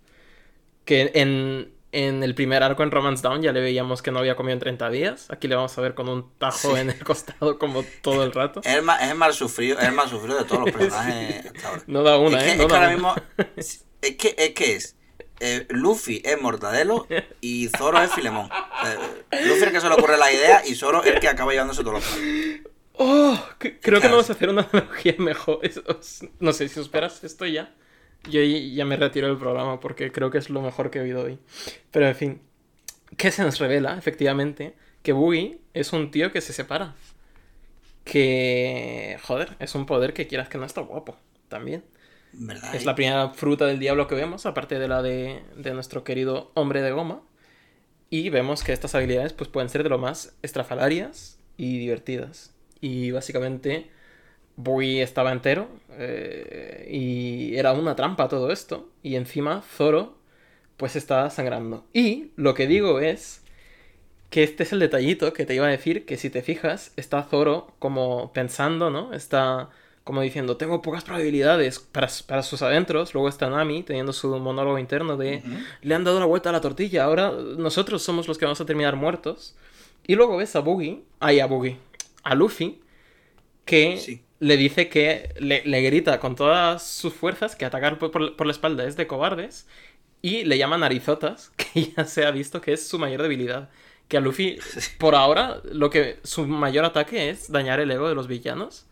Que 0.84 1.12
en, 1.14 1.72
en 1.92 2.22
el 2.22 2.34
primer 2.34 2.62
arco 2.62 2.82
en 2.82 2.90
Romance 2.90 3.22
Down 3.22 3.42
ya 3.42 3.52
le 3.52 3.60
veíamos 3.60 4.02
que 4.02 4.10
no 4.10 4.18
había 4.18 4.34
comido 4.34 4.54
en 4.54 4.60
30 4.60 4.90
días. 4.90 5.30
Aquí 5.30 5.46
le 5.46 5.54
vamos 5.54 5.76
a 5.76 5.80
ver 5.80 5.94
con 5.94 6.08
un 6.08 6.32
tajo 6.38 6.76
en 6.76 6.90
el 6.90 7.04
costado 7.04 7.58
como 7.58 7.84
todo 8.02 8.24
el 8.24 8.32
rato. 8.32 8.60
Es, 8.64 8.82
más, 8.82 9.02
es 9.02 9.14
mal 9.14 9.32
sufrido, 9.32 9.78
es 9.78 9.92
más 9.92 10.10
sufrido 10.10 10.38
de 10.38 10.44
todos 10.44 10.62
los 10.62 10.72
personajes 10.76 11.52
ahora. 11.64 11.82
No 11.86 12.02
da 12.02 12.18
una, 12.18 12.44
¿eh? 12.44 12.52
es 12.52 12.56
que 12.56 12.62
ahora 12.62 12.90
mismo. 12.90 13.14
Es 13.56 13.84
que 14.18 14.34
es. 14.36 14.50
Que 14.54 14.76
es 14.76 14.96
eh, 15.44 15.66
Luffy 15.70 16.22
es 16.24 16.40
Mortadelo 16.40 17.08
y 17.40 17.68
Zoro 17.76 18.00
es 18.00 18.12
Filemón. 18.12 18.48
Luffy 19.44 19.56
es 19.56 19.62
el 19.62 19.72
que 19.72 19.80
se 19.80 19.88
le 19.88 19.94
ocurre 19.94 20.16
la 20.16 20.32
idea 20.32 20.62
y 20.64 20.76
Zoro 20.76 21.02
es 21.02 21.12
el 21.12 21.18
que 21.18 21.26
acaba 21.26 21.50
llevándose 21.50 21.82
todos 21.82 21.94
los 21.94 22.04
Oh, 23.04 23.36
creo 23.58 24.00
que 24.00 24.06
no 24.06 24.12
vamos 24.12 24.30
a 24.30 24.34
hacer 24.34 24.48
una 24.48 24.62
analogía 24.72 25.16
mejor. 25.18 25.60
No 26.38 26.52
sé 26.52 26.68
si 26.68 26.80
esperas 26.80 27.24
esto 27.24 27.46
ya. 27.46 27.74
Yo 28.30 28.40
ya 28.40 28.84
me 28.84 28.96
retiro 28.96 29.26
del 29.26 29.38
programa 29.38 29.80
porque 29.80 30.12
creo 30.12 30.30
que 30.30 30.38
es 30.38 30.50
lo 30.50 30.62
mejor 30.62 30.90
que 30.90 31.00
he 31.00 31.02
oído 31.02 31.24
hoy. 31.24 31.40
Pero 31.90 32.06
en 32.06 32.14
fin, 32.14 32.42
¿qué 33.16 33.32
se 33.32 33.42
nos 33.42 33.58
revela? 33.58 33.98
Efectivamente, 33.98 34.76
que 35.02 35.12
Boogie 35.12 35.58
es 35.74 35.92
un 35.92 36.12
tío 36.12 36.30
que 36.30 36.40
se 36.40 36.52
separa. 36.52 36.94
Que, 38.04 39.18
joder, 39.24 39.56
es 39.58 39.74
un 39.74 39.84
poder 39.86 40.12
que 40.12 40.28
quieras 40.28 40.48
que 40.48 40.58
no 40.58 40.64
está 40.64 40.80
guapo 40.80 41.16
también. 41.48 41.84
Es 42.72 42.84
la 42.84 42.94
primera 42.94 43.30
fruta 43.30 43.66
del 43.66 43.80
diablo 43.80 44.06
que 44.06 44.14
vemos, 44.14 44.46
aparte 44.46 44.78
de 44.78 44.88
la 44.88 45.02
de, 45.02 45.42
de 45.56 45.74
nuestro 45.74 46.04
querido 46.04 46.52
hombre 46.54 46.82
de 46.82 46.92
goma. 46.92 47.22
Y 48.10 48.30
vemos 48.30 48.62
que 48.62 48.72
estas 48.72 48.94
habilidades 48.94 49.32
pues, 49.32 49.50
pueden 49.50 49.68
ser 49.68 49.82
de 49.82 49.88
lo 49.88 49.98
más 49.98 50.36
estrafalarias 50.42 51.40
y 51.56 51.78
divertidas. 51.78 52.51
Y 52.82 53.12
básicamente 53.12 53.90
Boy 54.56 55.00
estaba 55.00 55.32
entero 55.32 55.68
eh, 55.92 56.86
y 56.90 57.56
era 57.56 57.72
una 57.72 57.96
trampa 57.96 58.28
todo 58.28 58.52
esto. 58.52 58.90
Y 59.02 59.16
encima 59.16 59.62
Zoro 59.62 60.18
pues 60.76 60.96
estaba 60.96 61.30
sangrando. 61.30 61.86
Y 61.94 62.32
lo 62.36 62.52
que 62.54 62.66
digo 62.66 63.00
es 63.00 63.42
que 64.28 64.42
este 64.42 64.64
es 64.64 64.72
el 64.72 64.80
detallito 64.80 65.32
que 65.32 65.46
te 65.46 65.54
iba 65.54 65.66
a 65.66 65.70
decir, 65.70 66.04
que 66.06 66.16
si 66.16 66.28
te 66.28 66.42
fijas, 66.42 66.92
está 66.96 67.22
Zoro 67.22 67.74
como 67.78 68.32
pensando, 68.32 68.90
¿no? 68.90 69.14
Está 69.14 69.70
como 70.04 70.20
diciendo, 70.20 70.56
tengo 70.56 70.82
pocas 70.82 71.04
probabilidades 71.04 71.78
para, 71.78 72.08
sus 72.42 72.62
adentros. 72.62 73.14
Luego 73.14 73.28
está 73.28 73.48
Nami 73.48 73.82
teniendo 73.82 74.12
su 74.12 74.36
monólogo 74.38 74.78
interno 74.78 75.16
de, 75.16 75.42
le 75.82 75.94
han 75.94 76.04
dado 76.04 76.18
la 76.18 76.26
vuelta 76.26 76.48
a 76.48 76.52
la 76.52 76.60
tortilla, 76.60 77.04
ahora 77.04 77.30
nosotros 77.30 78.02
somos 78.02 78.26
los 78.26 78.38
que 78.38 78.44
vamos 78.44 78.60
a 78.60 78.66
terminar 78.66 78.96
muertos. 78.96 79.54
Y 80.04 80.16
luego 80.16 80.36
ves 80.36 80.56
a 80.56 80.60
Boogie, 80.60 81.04
ay, 81.20 81.38
a 81.38 81.46
Boogie, 81.46 81.78
a 82.22 82.34
Luffy, 82.34 82.80
que 83.64 84.22
le 84.42 84.56
dice 84.56 84.88
que 84.88 85.34
le, 85.38 85.82
grita 85.82 86.18
con 86.18 86.34
todas 86.34 86.84
sus 86.84 87.14
fuerzas 87.14 87.54
que 87.54 87.64
atacar 87.64 87.98
por, 87.98 88.44
la 88.46 88.52
espalda 88.52 88.84
es 88.84 88.96
de 88.96 89.06
cobardes 89.06 89.68
y 90.20 90.42
le 90.44 90.58
llama 90.58 90.78
narizotas, 90.78 91.52
que 91.56 91.92
ya 91.96 92.04
se 92.04 92.26
ha 92.26 92.30
visto 92.32 92.60
que 92.60 92.72
es 92.72 92.86
su 92.86 92.98
mayor 92.98 93.22
debilidad. 93.22 93.70
Que 94.08 94.16
a 94.16 94.20
Luffy, 94.20 94.58
por 94.98 95.14
ahora, 95.14 95.60
lo 95.64 95.90
que 95.90 96.18
su 96.24 96.46
mayor 96.46 96.84
ataque 96.84 97.30
es 97.30 97.50
dañar 97.52 97.78
el 97.78 97.90
ego 97.90 98.08
de 98.08 98.14
los 98.14 98.26
villanos. 98.26 98.86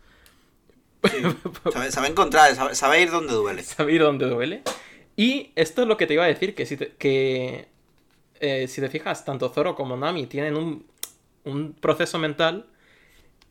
Sabe, 1.89 2.07
encontrar, 2.07 2.55
sabe, 2.75 3.01
ir 3.01 3.09
donde 3.09 3.33
duele. 3.33 3.63
Sabe 3.63 3.93
ir 3.93 4.01
donde 4.01 4.27
duele. 4.27 4.61
Y 5.17 5.51
esto 5.55 5.81
es 5.81 5.87
lo 5.87 5.97
que 5.97 6.05
te 6.05 6.13
iba 6.13 6.23
a 6.23 6.27
decir, 6.27 6.53
que 6.53 6.67
si 6.67 6.77
te, 6.77 6.93
que, 6.93 7.67
eh, 8.39 8.67
si 8.67 8.81
te 8.81 8.87
fijas, 8.87 9.25
tanto 9.25 9.49
Zoro 9.49 9.75
como 9.75 9.97
Nami 9.97 10.27
tienen 10.27 10.55
un, 10.55 10.85
un 11.43 11.73
proceso 11.73 12.19
mental 12.19 12.67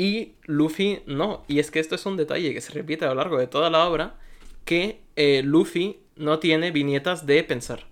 y 0.00 0.32
Luffy 0.46 1.02
no. 1.04 1.44
Y 1.46 1.58
es 1.58 1.70
que 1.70 1.78
esto 1.78 1.94
es 1.94 2.06
un 2.06 2.16
detalle 2.16 2.54
que 2.54 2.62
se 2.62 2.72
repite 2.72 3.04
a 3.04 3.08
lo 3.08 3.16
largo 3.16 3.36
de 3.36 3.46
toda 3.46 3.68
la 3.68 3.86
obra, 3.86 4.14
que 4.64 5.02
eh, 5.14 5.42
Luffy 5.44 6.00
no 6.16 6.38
tiene 6.38 6.70
viñetas 6.70 7.26
de 7.26 7.44
pensar. 7.44 7.86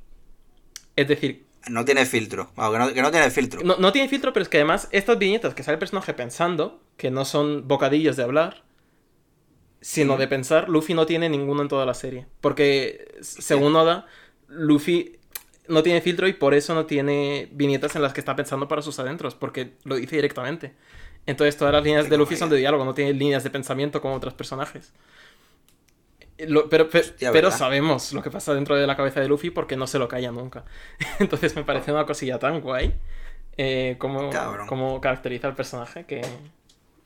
Es 0.97 1.07
decir, 1.07 1.44
no 1.68 1.85
tiene 1.85 2.07
filtro. 2.07 2.51
Que, 2.55 3.03
no, 3.03 3.11
tiene 3.11 3.31
filtro. 3.31 3.61
No, 3.62 3.77
no, 3.77 3.92
tiene 3.92 4.09
filtro, 4.09 4.33
pero 4.33 4.42
es 4.42 4.49
que 4.49 4.57
además 4.57 4.88
estas 4.90 5.18
viñetas 5.18 5.53
que 5.53 5.62
sale 5.62 5.75
el 5.75 5.81
personaje 5.81 6.14
pensando, 6.14 6.81
que 6.97 7.11
no 7.11 7.27
son 7.27 7.68
bocadillos 7.68 8.16
de 8.16 8.23
hablar, 8.23 8.62
sino 9.83 10.16
de 10.16 10.29
pensar, 10.29 10.71
Luffy 10.71 10.94
no 10.94 11.05
tiene 11.05 11.29
ninguno 11.29 11.61
en 11.61 11.68
toda 11.68 11.85
la 11.85 11.92
serie. 11.92 12.27
Porque, 12.40 13.16
según 13.21 13.77
Oda, 13.77 14.07
Luffy 14.49 15.18
no 15.68 15.83
tiene 15.83 16.01
filtro 16.01 16.27
y 16.27 16.33
por 16.33 16.55
eso 16.55 16.75
no 16.75 16.87
tiene 16.87 17.51
viñetas 17.53 17.97
en 17.97 18.01
las 18.01 18.14
que 18.14 18.21
está 18.21 18.35
pensando 18.35 18.66
para 18.66 18.81
sus 18.81 18.99
adentros, 18.99 19.35
porque 19.35 19.75
lo 19.85 19.97
dice 19.97 20.16
directamente. 20.16 20.73
Entonces 21.26 21.57
todas 21.57 21.74
las 21.74 21.85
líneas 21.85 22.09
de 22.09 22.16
Luffy 22.16 22.37
son 22.37 22.48
de 22.50 22.57
diálogo, 22.57 22.85
no 22.85 22.94
tiene 22.94 23.12
líneas 23.12 23.44
de 23.44 23.50
pensamiento 23.50 24.00
como 24.00 24.14
otros 24.14 24.35
personajes. 24.35 24.92
pero, 26.70 26.88
pero 26.90 27.50
sabemos 27.50 28.12
lo 28.12 28.22
que 28.22 28.31
pasa 28.31 28.54
dentro 28.54 28.76
de 28.76 28.87
la 28.87 28.96
cabeza 28.96 29.20
de 29.20 29.28
Luffy 29.28 29.50
porque 29.50 29.76
no 29.76 29.87
se 29.87 29.98
lo 29.98 30.09
calla 30.09 30.33
nunca. 30.33 30.64
Entonces 31.18 31.54
me 31.54 31.64
parece 31.64 31.92
una 31.92 32.07
cosilla 32.07 32.38
tan 32.38 32.61
guay 32.61 32.94
eh, 33.57 33.96
como, 33.98 34.31
como 34.66 35.00
caracteriza 35.00 35.48
al 35.48 35.54
personaje 35.54 36.04
que, 36.04 36.22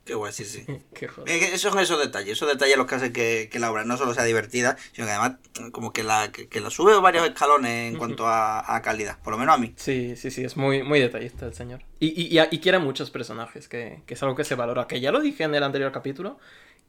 Qué 0.04 0.14
guay, 0.14 0.32
sí, 0.32 0.44
sí. 0.44 0.64
Qué 0.94 1.08
esos 1.26 1.72
son 1.72 1.78
esos 1.78 2.00
detalles, 2.00 2.32
esos 2.32 2.48
detalles 2.48 2.76
los 2.76 2.86
que 2.86 2.94
hacen 2.96 3.12
que, 3.12 3.48
la 3.60 3.70
obra 3.70 3.84
no 3.84 3.96
solo 3.96 4.14
sea 4.14 4.24
divertida, 4.24 4.76
sino 4.92 5.06
que 5.06 5.12
además 5.12 5.38
como 5.70 5.92
que 5.92 6.02
la, 6.02 6.32
que, 6.32 6.60
la 6.60 6.70
sube 6.70 6.98
varios 7.00 7.24
escalones 7.26 7.92
en 7.92 7.98
cuanto 7.98 8.26
a, 8.26 8.80
calidad, 8.82 9.18
por 9.22 9.32
lo 9.32 9.38
menos 9.38 9.54
a 9.54 9.58
mí. 9.58 9.72
Sí, 9.76 10.16
sí, 10.16 10.30
sí, 10.30 10.42
es 10.42 10.56
muy, 10.56 10.82
muy 10.82 10.98
detallista 10.98 11.46
el 11.46 11.54
señor. 11.54 11.82
Y, 12.00 12.36
y, 12.36 12.58
quiere 12.58 12.78
muchos 12.80 13.10
personajes, 13.10 13.68
que, 13.68 14.02
es 14.08 14.22
algo 14.22 14.34
que 14.34 14.44
se 14.44 14.56
valora. 14.56 14.88
Que 14.88 15.00
ya 15.00 15.12
lo 15.12 15.20
dije 15.20 15.44
en 15.44 15.54
el 15.54 15.62
anterior 15.62 15.92
capítulo, 15.92 16.38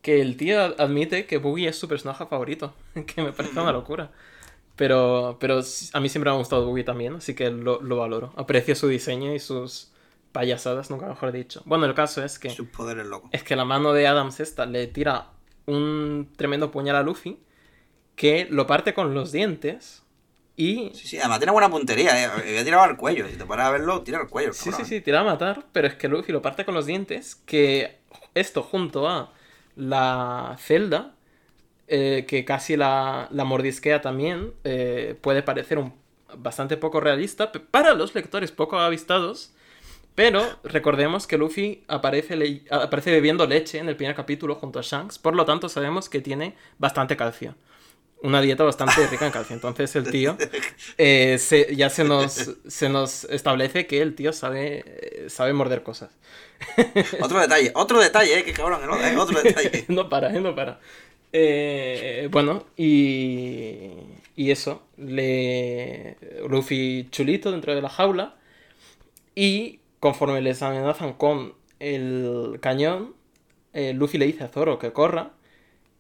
que 0.02 0.20
el 0.20 0.36
tío 0.36 0.60
admite 0.82 1.28
que 1.28 1.38
Boogie 1.38 1.70
es 1.70 1.78
su 1.78 1.88
personaje 1.88 2.26
favorito, 2.26 2.74
que 3.06 3.22
me 3.22 3.32
parece 3.32 3.60
una 3.60 3.72
locura. 3.72 4.12
Pero, 4.76 5.38
pero 5.40 5.62
a 5.94 6.00
mí 6.00 6.10
siempre 6.10 6.32
me 6.32 6.36
ha 6.36 6.40
gustado 6.40 6.66
Boogie 6.66 6.84
también, 6.84 7.14
así 7.14 7.36
que 7.36 7.52
lo, 7.52 7.80
lo 7.80 7.98
valoro. 7.98 8.34
Aprecio 8.36 8.76
su 8.76 8.88
diseño 8.88 9.36
y 9.36 9.40
sus 9.40 9.93
payasadas, 10.34 10.90
nunca 10.90 11.06
mejor 11.06 11.32
dicho. 11.32 11.62
Bueno, 11.64 11.86
el 11.86 11.94
caso 11.94 12.22
es 12.26 12.38
que. 12.38 12.50
Sus 12.50 12.68
poderes 12.68 13.06
locos. 13.06 13.30
Es 13.32 13.44
que 13.44 13.56
la 13.56 13.64
mano 13.64 13.94
de 13.94 14.08
Adams 14.08 14.42
esta 14.42 14.66
le 14.66 14.88
tira 14.88 15.30
un 15.66 16.30
tremendo 16.36 16.72
puñal 16.72 16.98
a 16.98 17.04
Luffy 17.04 17.40
que 18.18 18.48
lo 18.50 18.68
parte 18.68 18.94
con 18.94 19.14
los 19.14 19.32
dientes 19.32 20.04
y. 20.58 20.92
Sí, 20.94 21.08
sí, 21.08 21.20
además 21.20 21.40
tiene 21.40 21.52
buena 21.54 21.70
puntería, 21.70 22.22
eh. 22.22 22.26
Había 22.26 22.64
tirado 22.66 22.84
al 22.84 22.98
cuello. 22.98 23.28
Si 23.30 23.38
te 23.38 23.46
paras 23.46 23.68
a 23.68 23.72
verlo, 23.72 24.02
tira 24.02 24.20
al 24.20 24.28
cuello. 24.28 24.54
Sí, 24.54 24.72
sí, 24.72 24.84
sí, 24.84 25.02
tira 25.02 25.22
a 25.22 25.24
matar, 25.24 25.66
pero 25.72 25.88
es 25.88 25.96
que 25.96 26.10
Luffy 26.10 26.32
lo 26.32 26.42
parte 26.42 26.66
con 26.66 26.74
los 26.74 26.86
dientes. 26.86 27.36
Que 27.46 28.00
esto 28.34 28.64
junto 28.64 29.08
a 29.08 29.32
la 29.76 30.58
celda, 30.60 31.16
eh, 31.88 32.26
que 32.28 32.44
casi 32.44 32.76
la, 32.76 33.28
la 33.32 33.46
mordisquea 33.46 34.02
también, 34.02 34.54
eh, 34.64 35.16
puede 35.22 35.44
parecer 35.44 35.78
un 35.78 35.94
bastante 36.38 36.78
poco 36.78 37.00
realista. 37.00 37.52
Para 37.52 37.94
los 37.94 38.14
lectores 38.16 38.52
poco 38.52 38.80
avistados 38.80 39.54
pero 40.16 40.44
recordemos 40.64 41.28
que 41.28 41.38
Luffy 41.38 41.84
aparece, 41.88 42.64
aparece 42.70 43.12
bebiendo 43.12 43.48
leche 43.48 43.80
en 43.80 43.90
el 43.90 43.96
primer 43.96 44.16
capítulo 44.16 44.56
junto 44.56 44.80
a 44.80 44.82
Shanks, 44.82 45.20
por 45.20 45.36
lo 45.36 45.46
tanto 45.46 45.70
sabemos 45.70 46.10
que 46.10 46.22
tiene 46.22 46.56
bastante 46.78 47.18
calcio. 47.18 47.56
Una 48.22 48.42
dieta 48.42 48.64
bastante 48.64 49.06
rica 49.12 49.26
en 49.26 49.32
calcio. 49.32 49.54
Entonces 49.54 49.96
el 49.98 50.10
tío 50.10 50.38
eh, 50.98 51.38
ya 51.76 51.90
se 51.90 52.04
nos, 52.06 52.56
se 52.66 52.90
nos 52.90 53.26
establece 53.26 53.86
que 53.86 54.02
el 54.02 54.16
tío 54.16 54.32
sabe, 54.32 55.26
sabe 55.28 55.52
morder 55.54 55.84
cosas. 55.84 56.12
otro 57.22 57.40
detalle, 57.40 57.72
otro 57.76 58.00
detalle, 58.00 58.40
eh, 58.40 58.44
que 58.44 58.54
cabrón, 58.54 58.82
eh, 58.84 59.18
otro 59.18 59.42
detalle. 59.42 59.86
no 59.90 60.10
para, 60.10 60.34
eh, 60.34 60.40
no 60.40 60.56
para. 60.56 60.80
Eh, 61.32 62.28
bueno, 62.32 62.66
y, 62.78 63.90
y 64.36 64.52
eso, 64.52 64.84
le 64.98 66.18
Luffy 66.48 67.08
chulito 67.12 67.52
dentro 67.52 67.74
de 67.74 67.82
la 67.82 67.90
jaula 67.90 68.36
y 69.36 69.80
Conforme 70.04 70.42
les 70.42 70.62
amenazan 70.62 71.14
con 71.14 71.54
el 71.80 72.60
cañón, 72.62 73.16
eh, 73.72 73.94
Luffy 73.94 74.18
le 74.18 74.26
dice 74.26 74.44
a 74.44 74.50
Zoro 74.50 74.78
que 74.78 74.92
corra. 74.92 75.32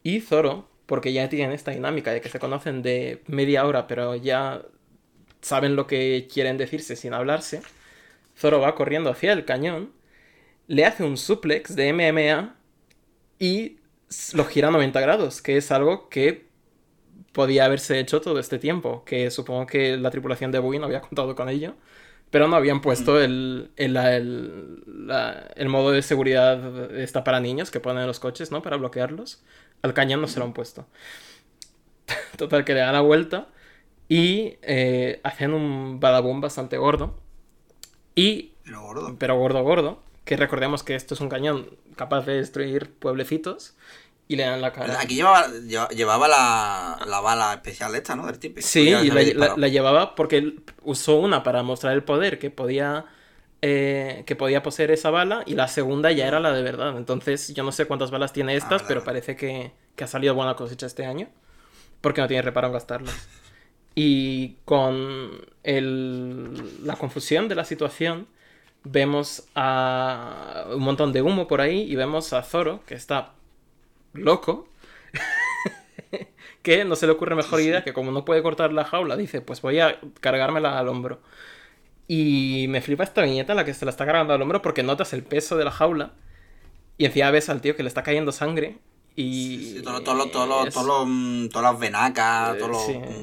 Y 0.04 0.20
Zoro, 0.20 0.68
porque 0.88 1.14
ya 1.14 1.30
tienen 1.30 1.54
esta 1.54 1.72
dinámica 1.72 2.12
de 2.12 2.20
que 2.20 2.28
se 2.28 2.38
conocen 2.38 2.82
de 2.82 3.24
media 3.28 3.66
hora, 3.66 3.88
pero 3.88 4.18
ya 4.18 4.62
saben 5.40 5.78
lo 5.78 5.88
que 5.88 6.28
quieren 6.30 6.58
decirse 6.58 6.98
sin 6.98 7.14
hablarse. 7.14 7.62
Zoro 8.38 8.60
va 8.60 8.76
corriendo 8.76 9.10
hacia 9.10 9.32
el 9.32 9.46
cañón, 9.46 9.94
le 10.68 10.84
hace 10.84 11.06
un 11.06 11.16
suplex 11.16 11.74
de 11.74 11.94
MMA 11.94 12.58
y 13.40 13.78
lo 14.34 14.44
gira 14.44 14.68
a 14.68 14.72
90 14.72 15.00
grados, 15.00 15.42
que 15.42 15.56
es 15.56 15.72
algo 15.72 16.10
que 16.10 16.48
podía 17.32 17.64
haberse 17.64 18.00
hecho 18.00 18.20
todo 18.20 18.38
este 18.38 18.60
tiempo, 18.60 19.06
que 19.06 19.32
supongo 19.32 19.66
que 19.66 19.96
la 19.96 20.12
tripulación 20.12 20.52
de 20.52 20.60
Bowie 20.60 20.82
no 20.82 20.88
había 20.88 21.00
contado 21.00 21.36
con 21.36 21.48
ello 21.48 21.76
pero 22.34 22.48
no 22.48 22.56
habían 22.56 22.82
puesto 22.82 23.22
el, 23.22 23.70
el, 23.76 23.96
el, 25.56 25.70
modo 25.70 25.92
de 25.92 26.02
seguridad 26.02 26.92
esta 26.98 27.24
para 27.24 27.40
niños 27.40 27.70
que 27.70 27.80
ponen 27.80 28.02
en 28.02 28.08
los 28.08 28.20
coches, 28.20 28.50
¿no? 28.50 28.64
Para 28.64 28.78
bloquearlos. 28.78 29.44
Al 29.84 29.94
cañón 29.94 30.20
no 30.20 30.28
se 30.28 30.40
lo 30.40 30.46
han 30.46 30.54
puesto. 30.54 30.88
Total, 32.36 32.66
que 32.66 32.74
le 32.74 32.80
dan 32.80 32.94
la 32.94 33.02
vuelta 33.02 33.50
y 34.10 34.56
eh, 34.64 35.22
hacen 35.24 35.54
un 35.54 36.00
badaboom 36.00 36.42
bastante 36.42 36.76
gordo. 36.80 37.20
Y... 38.16 38.54
Pero 38.64 38.82
gordo. 38.82 39.16
Pero 39.20 39.38
gordo, 39.38 39.62
gordo. 39.62 40.04
Que 40.26 40.36
recordemos 40.36 40.82
que 40.82 40.96
esto 40.96 41.14
es 41.14 41.22
un 41.22 41.30
cañón 41.30 41.78
capaz 41.96 42.26
de 42.26 42.38
destruir 42.38 42.96
pueblecitos 42.96 43.76
y 44.28 44.36
le 44.36 44.44
dan 44.44 44.62
la 44.62 44.72
cara. 44.72 45.00
Aquí 45.00 45.16
llevaba, 45.16 45.48
llevaba 45.90 46.28
la, 46.28 47.00
la, 47.06 47.20
bala 47.20 47.54
especial 47.54 47.94
esta, 47.96 48.16
¿no? 48.16 48.26
Del 48.26 48.40
tipo. 48.40 48.62
Sí, 48.62 48.90
y 48.90 49.12
la, 49.12 49.56
la, 49.58 49.68
llevaba 49.68 50.16
porque 50.16 50.38
él 50.38 50.64
usó 50.84 51.18
una 51.18 51.44
para 51.44 51.64
mostrar 51.64 51.94
el 51.94 52.04
poder 52.04 52.40
que 52.40 52.50
podía, 52.50 53.06
eh, 53.62 54.24
que 54.26 54.36
podía 54.36 54.64
poseer 54.64 54.92
esa 54.92 55.10
bala 55.10 55.44
y 55.46 55.56
la 55.56 55.68
segunda 55.68 56.12
ya 56.12 56.28
era 56.28 56.40
la 56.40 56.54
de 56.54 56.64
verdad. 56.64 56.98
Entonces 56.98 57.54
yo 57.54 57.64
no 57.64 57.72
sé 57.72 57.86
cuántas 57.86 58.12
balas 58.12 58.34
tiene 58.34 58.56
estas, 58.56 58.84
ah, 58.84 58.86
pero 58.88 59.04
parece 59.04 59.36
que, 59.36 59.72
que, 59.96 60.04
ha 60.04 60.08
salido 60.08 60.34
buena 60.36 60.56
cosecha 60.56 60.86
este 60.86 61.06
año 61.06 61.28
porque 62.02 62.22
no 62.22 62.28
tiene 62.28 62.42
reparo 62.42 62.68
en 62.68 62.74
gastarlas. 62.74 63.28
Y 63.96 64.56
con 64.66 65.46
el, 65.62 66.84
la 66.84 66.96
confusión 66.96 67.48
de 67.48 67.54
la 67.54 67.64
situación 67.64 68.26
vemos 68.84 69.48
a 69.54 70.66
un 70.74 70.82
montón 70.82 71.14
de 71.14 71.22
humo 71.22 71.48
por 71.48 71.62
ahí 71.62 71.82
y 71.84 71.96
vemos 71.96 72.34
a 72.34 72.42
Zoro 72.42 72.84
que 72.88 72.96
está 72.96 73.34
loco 74.14 74.68
que 76.62 76.86
no 76.86 76.96
se 76.96 77.06
le 77.06 77.14
ocurre 77.14 77.36
mejor 77.36 77.62
idea 77.62 77.84
que 77.84 77.94
como 77.94 78.12
no 78.12 78.26
puede 78.26 78.42
cortar 78.42 78.74
la 78.74 78.86
jaula, 78.86 79.18
dice, 79.18 79.42
pues 79.42 79.62
voy 79.62 79.80
a 79.80 80.00
cargármela 80.22 80.80
al 80.80 80.88
hombro. 80.88 81.20
Y 82.08 82.66
me 82.70 82.82
flipa 82.82 83.04
esta 83.04 83.22
viñeta 83.22 83.54
en 83.54 83.58
la 83.58 83.66
que 83.66 83.74
se 83.74 83.86
la 83.86 83.92
está 83.92 84.06
cargando 84.06 84.34
al 84.34 84.42
hombro 84.42 84.62
porque 84.62 84.84
notas 84.84 85.14
el 85.14 85.24
peso 85.24 85.58
de 85.58 85.66
la 85.66 85.72
jaula 85.72 86.14
y 86.98 87.06
encima 87.06 87.32
ves 87.32 87.50
al 87.50 87.62
tío 87.62 87.76
que 87.76 87.84
le 87.84 87.90
está 87.90 88.04
cayendo 88.04 88.32
sangre 88.32 88.78
y... 89.16 89.82
todas 89.84 90.18
las 91.54 91.80
venacas, 91.80 92.58
todo 92.58 92.72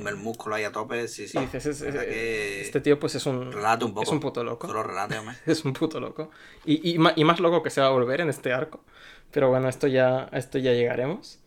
el 0.08 0.16
músculo 0.16 0.54
ahí 0.54 0.64
a 0.64 0.70
tope, 0.70 1.08
sí, 1.08 1.26
sí. 1.26 1.36
este 1.52 2.80
tío 2.80 3.00
pues 3.00 3.16
es 3.16 3.26
un... 3.26 3.50
Relate 3.50 3.84
un 3.84 3.92
poco. 3.92 4.04
Es 4.04 4.10
un 4.10 4.20
puto 4.20 4.44
loco. 4.44 4.72
Relate, 4.72 5.16
es 5.46 5.64
un 5.64 5.72
puto 5.72 5.98
loco. 5.98 6.30
Y, 6.64 6.90
y, 6.90 6.98
y, 7.16 7.24
más 7.24 7.40
loco 7.40 7.62
que 7.62 7.70
se 7.70 7.80
va 7.80 7.88
a 7.88 7.90
volver 7.90 8.20
en 8.20 8.28
este 8.28 8.52
arco. 8.52 8.80
Pero 9.30 9.48
bueno, 9.48 9.68
esto 9.68 9.86
ya, 9.86 10.28
esto 10.32 10.58
ya 10.58 10.72
llegaremos. 10.72 11.38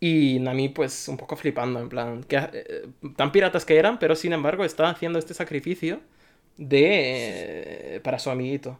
Y 0.00 0.38
Nami, 0.40 0.70
pues, 0.70 1.08
un 1.08 1.18
poco 1.18 1.36
flipando, 1.36 1.78
en 1.78 1.88
plan, 1.90 2.24
que, 2.24 2.36
eh, 2.36 2.88
tan 3.16 3.32
piratas 3.32 3.66
que 3.66 3.76
eran, 3.76 3.98
pero 3.98 4.16
sin 4.16 4.32
embargo 4.32 4.64
está 4.64 4.88
haciendo 4.88 5.18
este 5.18 5.34
sacrificio 5.34 6.00
de 6.56 7.96
eh, 7.96 8.00
para 8.02 8.18
su 8.18 8.30
amiguito. 8.30 8.78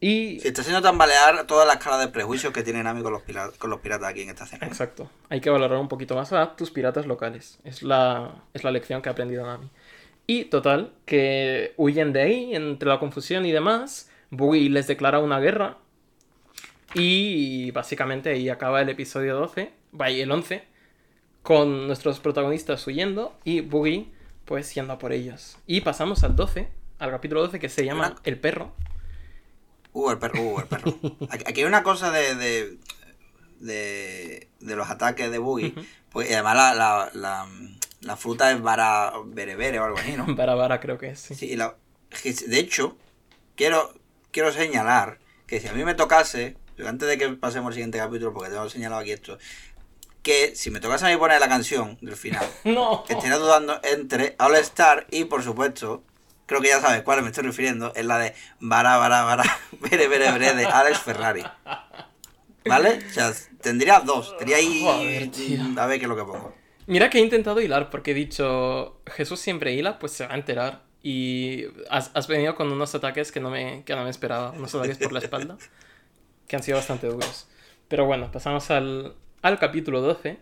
Y... 0.00 0.36
Está 0.46 0.60
haciendo 0.60 0.82
tambalear 0.82 1.46
toda 1.46 1.64
la 1.64 1.74
escala 1.74 1.98
de 1.98 2.08
prejuicios 2.08 2.52
que 2.52 2.62
tiene 2.62 2.82
Nami 2.82 3.02
con 3.02 3.12
los, 3.12 3.22
con 3.58 3.70
los 3.70 3.80
piratas 3.80 4.08
aquí 4.08 4.22
en 4.22 4.28
esta 4.28 4.44
escena. 4.44 4.66
Exacto. 4.66 5.10
Hay 5.30 5.40
que 5.40 5.50
valorar 5.50 5.78
un 5.78 5.88
poquito 5.88 6.14
más 6.14 6.32
a 6.32 6.54
tus 6.54 6.70
piratas 6.70 7.06
locales. 7.06 7.58
Es 7.64 7.82
la, 7.82 8.44
es 8.54 8.62
la 8.62 8.70
lección 8.70 9.02
que 9.02 9.08
ha 9.08 9.12
aprendido 9.12 9.44
Nami. 9.44 9.68
Y 10.28 10.44
total, 10.44 10.92
que 11.06 11.72
huyen 11.76 12.12
de 12.12 12.22
ahí, 12.22 12.54
entre 12.54 12.88
la 12.88 13.00
confusión 13.00 13.46
y 13.46 13.52
demás. 13.52 14.10
Buggy 14.30 14.68
les 14.68 14.86
declara 14.86 15.18
una 15.18 15.40
guerra 15.40 15.78
y 16.98 17.70
básicamente 17.72 18.30
ahí 18.30 18.48
acaba 18.48 18.80
el 18.80 18.88
episodio 18.88 19.36
12, 19.36 19.70
vaya 19.92 20.22
el 20.22 20.30
11, 20.30 20.64
con 21.42 21.86
nuestros 21.86 22.20
protagonistas 22.20 22.86
huyendo 22.86 23.38
y 23.44 23.60
Boogie 23.60 24.10
pues 24.46 24.74
yendo 24.74 24.94
a 24.94 24.98
por 24.98 25.12
ellos. 25.12 25.58
Y 25.66 25.82
pasamos 25.82 26.24
al 26.24 26.36
12, 26.36 26.70
al 26.98 27.10
capítulo 27.10 27.42
12 27.42 27.58
que 27.58 27.68
se 27.68 27.84
llama 27.84 28.14
El 28.24 28.38
perro. 28.38 28.72
Uh, 29.92 30.10
el 30.10 30.18
perro, 30.18 30.40
uh, 30.40 30.60
el 30.60 30.66
perro. 30.66 30.98
Aquí 31.30 31.60
hay 31.60 31.64
una 31.64 31.82
cosa 31.82 32.10
de, 32.10 32.34
de, 32.34 32.78
de, 33.60 34.76
los 34.76 34.88
ataques 34.88 35.30
de 35.30 35.38
Boogie. 35.38 35.74
Pues 36.10 36.32
además 36.32 36.56
la, 36.56 36.74
la, 36.74 37.10
la, 37.12 37.46
la, 38.00 38.16
fruta 38.16 38.52
es 38.52 38.62
vara 38.62 39.12
berebere 39.26 39.78
o 39.80 39.84
algo 39.84 39.98
así, 39.98 40.12
¿no? 40.16 40.24
Vara 40.34 40.54
vara 40.54 40.80
creo 40.80 40.96
que 40.96 41.10
es, 41.10 41.20
sí. 41.20 41.34
sí 41.34 41.56
de 41.56 42.58
hecho, 42.58 42.96
quiero, 43.54 43.92
quiero 44.30 44.50
señalar 44.52 45.18
que 45.46 45.60
si 45.60 45.68
a 45.68 45.72
mí 45.72 45.84
me 45.84 45.94
tocase 45.94 46.56
antes 46.86 47.08
de 47.08 47.18
que 47.18 47.28
pasemos 47.30 47.68
al 47.68 47.74
siguiente 47.74 47.98
capítulo, 47.98 48.32
porque 48.32 48.50
tengo 48.50 48.68
señalado 48.68 49.00
aquí 49.02 49.12
esto, 49.12 49.38
que 50.22 50.56
si 50.56 50.70
me 50.70 50.80
tocase 50.80 51.06
a 51.06 51.08
mí 51.10 51.16
poner 51.16 51.40
la 51.40 51.48
canción 51.48 51.96
del 52.00 52.16
final, 52.16 52.44
No. 52.64 53.04
estaría 53.08 53.36
dudando 53.36 53.80
entre 53.84 54.34
All 54.38 54.56
Star 54.56 55.06
y, 55.10 55.24
por 55.24 55.42
supuesto, 55.42 56.02
creo 56.46 56.60
que 56.60 56.68
ya 56.68 56.80
sabes 56.80 57.02
cuál 57.02 57.22
me 57.22 57.28
estoy 57.28 57.44
refiriendo, 57.44 57.92
es 57.94 58.04
la 58.04 58.18
de 58.18 58.34
Bara, 58.60 58.96
Bara, 58.98 59.22
Bara, 59.22 59.44
Bere, 59.80 60.08
Bere, 60.08 60.32
Bere 60.32 60.54
de 60.54 60.66
Alex 60.66 60.98
Ferrari. 60.98 61.44
¿Vale? 62.64 62.98
O 63.08 63.12
sea, 63.12 63.32
tendría 63.60 64.00
dos. 64.00 64.36
Tendría 64.38 64.56
ahí. 64.56 64.82
Joder, 64.82 65.30
tío. 65.30 65.62
A 65.80 65.86
ver 65.86 65.98
qué 65.98 66.04
es 66.04 66.08
lo 66.08 66.16
que 66.16 66.24
pongo. 66.24 66.52
Mira 66.88 67.10
que 67.10 67.18
he 67.18 67.20
intentado 67.20 67.60
hilar 67.60 67.90
porque 67.90 68.10
he 68.10 68.14
dicho, 68.14 69.00
Jesús 69.06 69.38
siempre 69.40 69.72
hila, 69.72 69.98
pues 70.00 70.12
se 70.12 70.26
va 70.26 70.34
a 70.34 70.36
enterar. 70.36 70.82
Y 71.02 71.64
has, 71.90 72.10
has 72.14 72.26
venido 72.26 72.56
con 72.56 72.72
unos 72.72 72.92
ataques 72.96 73.30
que 73.30 73.38
no, 73.38 73.50
me, 73.50 73.84
que 73.84 73.94
no 73.94 74.02
me 74.02 74.10
esperaba, 74.10 74.50
unos 74.50 74.74
ataques 74.74 74.98
por 74.98 75.12
la 75.12 75.20
espalda, 75.20 75.56
que 76.46 76.56
han 76.56 76.62
sido 76.62 76.78
bastante 76.78 77.06
duros. 77.06 77.46
Pero 77.88 78.06
bueno, 78.06 78.30
pasamos 78.32 78.70
al, 78.70 79.14
al 79.42 79.58
capítulo 79.58 80.00
12, 80.00 80.38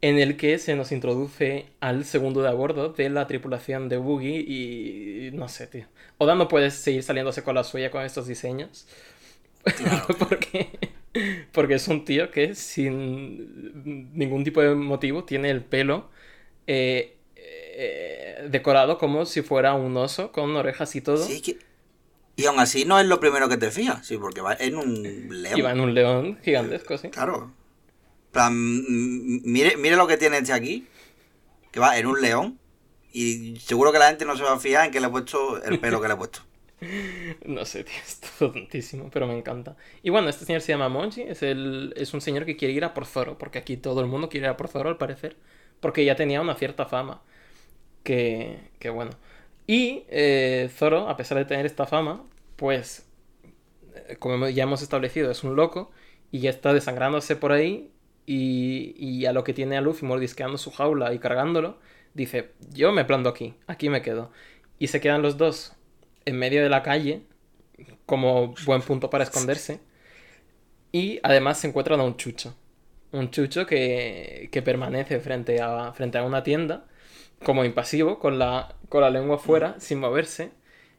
en 0.00 0.18
el 0.18 0.36
que 0.36 0.58
se 0.58 0.76
nos 0.76 0.92
introduce 0.92 1.66
al 1.80 2.04
segundo 2.04 2.42
de 2.42 2.48
a 2.48 2.52
bordo 2.52 2.90
de 2.90 3.08
la 3.08 3.26
tripulación 3.26 3.88
de 3.88 3.96
Boogie 3.96 4.40
y 4.40 5.30
no 5.32 5.48
sé, 5.48 5.66
tío. 5.66 5.86
Oda 6.18 6.34
no 6.34 6.48
puede 6.48 6.70
seguir 6.70 7.02
saliéndose 7.02 7.42
con 7.42 7.54
la 7.54 7.64
suya 7.64 7.90
con 7.90 8.02
estos 8.02 8.26
diseños. 8.26 8.86
Claro. 9.62 10.06
porque, 10.18 10.78
porque 11.52 11.74
es 11.74 11.88
un 11.88 12.04
tío 12.04 12.30
que 12.30 12.54
sin 12.54 14.12
ningún 14.14 14.44
tipo 14.44 14.60
de 14.60 14.74
motivo 14.74 15.24
tiene 15.24 15.50
el 15.50 15.62
pelo 15.62 16.10
eh, 16.66 17.16
eh, 17.36 18.46
decorado 18.50 18.98
como 18.98 19.26
si 19.26 19.42
fuera 19.42 19.74
un 19.74 19.96
oso 19.96 20.32
con 20.32 20.54
orejas 20.54 20.94
y 20.96 21.00
todo. 21.00 21.24
Sí, 21.24 21.40
que... 21.40 21.58
Y 22.36 22.46
aún 22.46 22.58
así 22.58 22.84
no 22.84 22.98
es 22.98 23.06
lo 23.06 23.20
primero 23.20 23.48
que 23.48 23.56
te 23.56 23.70
fijas, 23.70 24.06
sí, 24.06 24.18
porque 24.18 24.40
va 24.40 24.54
en 24.54 24.76
un 24.76 25.02
león. 25.42 25.58
Y 25.58 25.62
va 25.62 25.72
en 25.72 25.80
un 25.80 25.94
león 25.94 26.38
gigantesco, 26.42 26.98
sí. 26.98 27.08
Claro. 27.10 27.52
Plan, 28.32 28.52
mire, 29.44 29.76
mire 29.76 29.96
lo 29.96 30.08
que 30.08 30.16
tiene 30.16 30.38
este 30.38 30.52
aquí, 30.52 30.88
que 31.70 31.78
va 31.78 31.96
en 31.96 32.06
un 32.06 32.20
león. 32.20 32.58
Y 33.12 33.56
seguro 33.60 33.92
que 33.92 34.00
la 34.00 34.08
gente 34.08 34.24
no 34.24 34.36
se 34.36 34.42
va 34.42 34.54
a 34.54 34.58
fijar 34.58 34.86
en 34.86 34.90
que 34.90 34.98
le 34.98 35.06
he 35.06 35.10
puesto 35.10 35.62
el 35.62 35.78
pelo 35.78 36.00
que 36.00 36.08
le 36.08 36.14
he 36.14 36.16
puesto. 36.16 36.40
No 37.46 37.64
sé, 37.64 37.84
tío, 37.84 37.94
es 38.04 38.20
todo 38.20 38.52
tontísimo, 38.52 39.10
pero 39.10 39.26
me 39.26 39.36
encanta. 39.38 39.76
Y 40.02 40.10
bueno, 40.10 40.28
este 40.28 40.44
señor 40.44 40.60
se 40.60 40.72
llama 40.72 40.88
Monji, 40.88 41.22
es, 41.22 41.42
el, 41.42 41.94
es 41.96 42.12
un 42.12 42.20
señor 42.20 42.44
que 42.44 42.56
quiere 42.56 42.74
ir 42.74 42.84
a 42.84 42.92
por 42.92 43.06
Zoro, 43.06 43.38
porque 43.38 43.58
aquí 43.58 43.76
todo 43.76 44.00
el 44.00 44.06
mundo 44.06 44.28
quiere 44.28 44.46
ir 44.46 44.50
a 44.50 44.56
por 44.56 44.68
Zoro 44.68 44.88
al 44.90 44.98
parecer, 44.98 45.36
porque 45.80 46.04
ya 46.04 46.16
tenía 46.16 46.40
una 46.40 46.54
cierta 46.56 46.86
fama. 46.86 47.22
Que, 48.02 48.58
que 48.80 48.90
bueno. 48.90 49.12
Y 49.66 50.04
eh, 50.08 50.70
Zoro, 50.74 51.08
a 51.08 51.16
pesar 51.16 51.38
de 51.38 51.44
tener 51.44 51.66
esta 51.66 51.86
fama, 51.86 52.24
pues, 52.56 53.06
eh, 53.94 54.16
como 54.18 54.48
ya 54.48 54.64
hemos 54.64 54.82
establecido, 54.82 55.30
es 55.30 55.44
un 55.44 55.56
loco 55.56 55.90
y 56.30 56.40
ya 56.40 56.50
está 56.50 56.72
desangrándose 56.72 57.36
por 57.36 57.52
ahí. 57.52 57.90
Y, 58.26 58.94
y 58.98 59.26
a 59.26 59.32
lo 59.32 59.44
que 59.44 59.52
tiene 59.54 59.76
a 59.76 59.82
Luffy 59.82 60.06
mordisqueando 60.06 60.56
su 60.58 60.70
jaula 60.70 61.12
y 61.14 61.18
cargándolo, 61.18 61.78
dice: 62.14 62.52
Yo 62.72 62.92
me 62.92 63.04
planto 63.04 63.28
aquí, 63.28 63.54
aquí 63.66 63.88
me 63.90 64.02
quedo. 64.02 64.30
Y 64.78 64.88
se 64.88 65.00
quedan 65.00 65.22
los 65.22 65.36
dos 65.36 65.74
en 66.24 66.38
medio 66.38 66.62
de 66.62 66.70
la 66.70 66.82
calle, 66.82 67.22
como 68.06 68.54
buen 68.66 68.82
punto 68.82 69.10
para 69.10 69.24
esconderse. 69.24 69.80
Y 70.92 71.20
además 71.22 71.58
se 71.58 71.68
encuentran 71.68 72.00
a 72.00 72.04
un 72.04 72.16
chucho. 72.16 72.54
Un 73.12 73.30
chucho 73.30 73.66
que, 73.66 74.48
que 74.52 74.62
permanece 74.62 75.20
frente 75.20 75.60
a, 75.60 75.92
frente 75.92 76.18
a 76.18 76.24
una 76.24 76.42
tienda, 76.42 76.86
como 77.44 77.64
impasivo, 77.64 78.18
con 78.18 78.38
la, 78.38 78.74
con 78.88 79.02
la 79.02 79.10
lengua 79.10 79.38
fuera, 79.38 79.78
sin 79.78 80.00
moverse. 80.00 80.52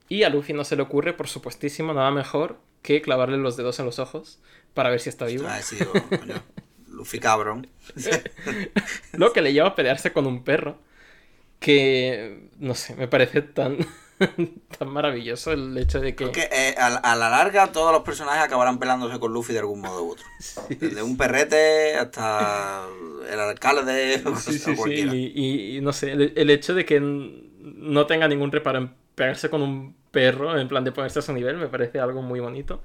Y 0.08 0.24
a 0.24 0.30
Luffy 0.30 0.54
no 0.54 0.64
se 0.64 0.76
le 0.76 0.84
ocurre, 0.84 1.14
por 1.14 1.28
supuestísimo, 1.28 1.94
nada 1.94 2.12
mejor 2.12 2.58
que 2.82 3.02
clavarle 3.02 3.38
los 3.38 3.58
dedos 3.58 3.80
en 3.80 3.86
los 3.86 4.00
ojos 4.00 4.40
para 4.74 4.90
ver 4.90 5.00
si 5.00 5.10
está 5.10 5.26
vivo. 5.26 5.48
Ah, 5.50 5.62
sí, 5.62 5.78
Luffy 6.88 7.20
cabrón. 7.20 7.68
Lo 9.14 9.34
que 9.34 9.42
le 9.42 9.54
lleva 9.54 9.70
a 9.70 9.76
pelearse 9.76 10.14
con 10.14 10.28
un 10.28 10.44
perro. 10.44 10.78
Que, 11.60 12.50
no 12.60 12.76
sé, 12.76 12.96
me 12.96 13.08
parece 13.08 13.42
tan, 13.42 13.78
tan 14.78 14.90
maravilloso 14.90 15.52
el 15.52 15.76
hecho 15.78 16.00
de 16.00 16.16
que... 16.16 16.26
Porque 16.26 16.48
eh, 16.52 16.76
a, 16.78 16.88
a 16.88 17.16
la 17.16 17.30
larga 17.30 17.72
todos 17.72 17.92
los 17.92 18.04
personajes 18.04 18.44
acabarán 18.44 18.78
peleándose 18.78 19.20
con 19.20 19.34
Luffy 19.34 19.54
de 19.54 19.60
algún 19.60 19.82
modo 19.82 20.04
u 20.04 20.12
otro. 20.12 20.26
Desde 20.70 21.02
un 21.02 21.18
perrete 21.18 21.96
hasta 21.96 22.86
alcalde 23.70 24.22
Sí, 24.38 24.60
sí, 24.60 24.76
sí. 24.76 24.92
Y, 24.94 25.32
y- 25.36 25.78
y 25.78 25.82
no 25.82 25.94
sé, 25.94 26.12
el, 26.12 26.34
el 26.36 26.50
hecho 26.50 26.74
de 26.74 26.86
que 26.86 27.00
no 27.00 28.06
tenga 28.08 28.28
ningún 28.28 28.52
reparo 28.52 28.78
en 28.80 28.94
pegarse 29.16 29.50
con 29.50 29.62
un 29.62 29.96
perro, 30.12 30.58
en 30.60 30.68
plan 30.68 30.84
de 30.84 30.92
ponerse 30.92 31.20
a 31.20 31.22
su 31.22 31.34
nivel, 31.34 31.58
me 31.58 31.68
parece 31.68 32.00
algo 32.00 32.22
muy 32.22 32.40
bonito. 32.40 32.84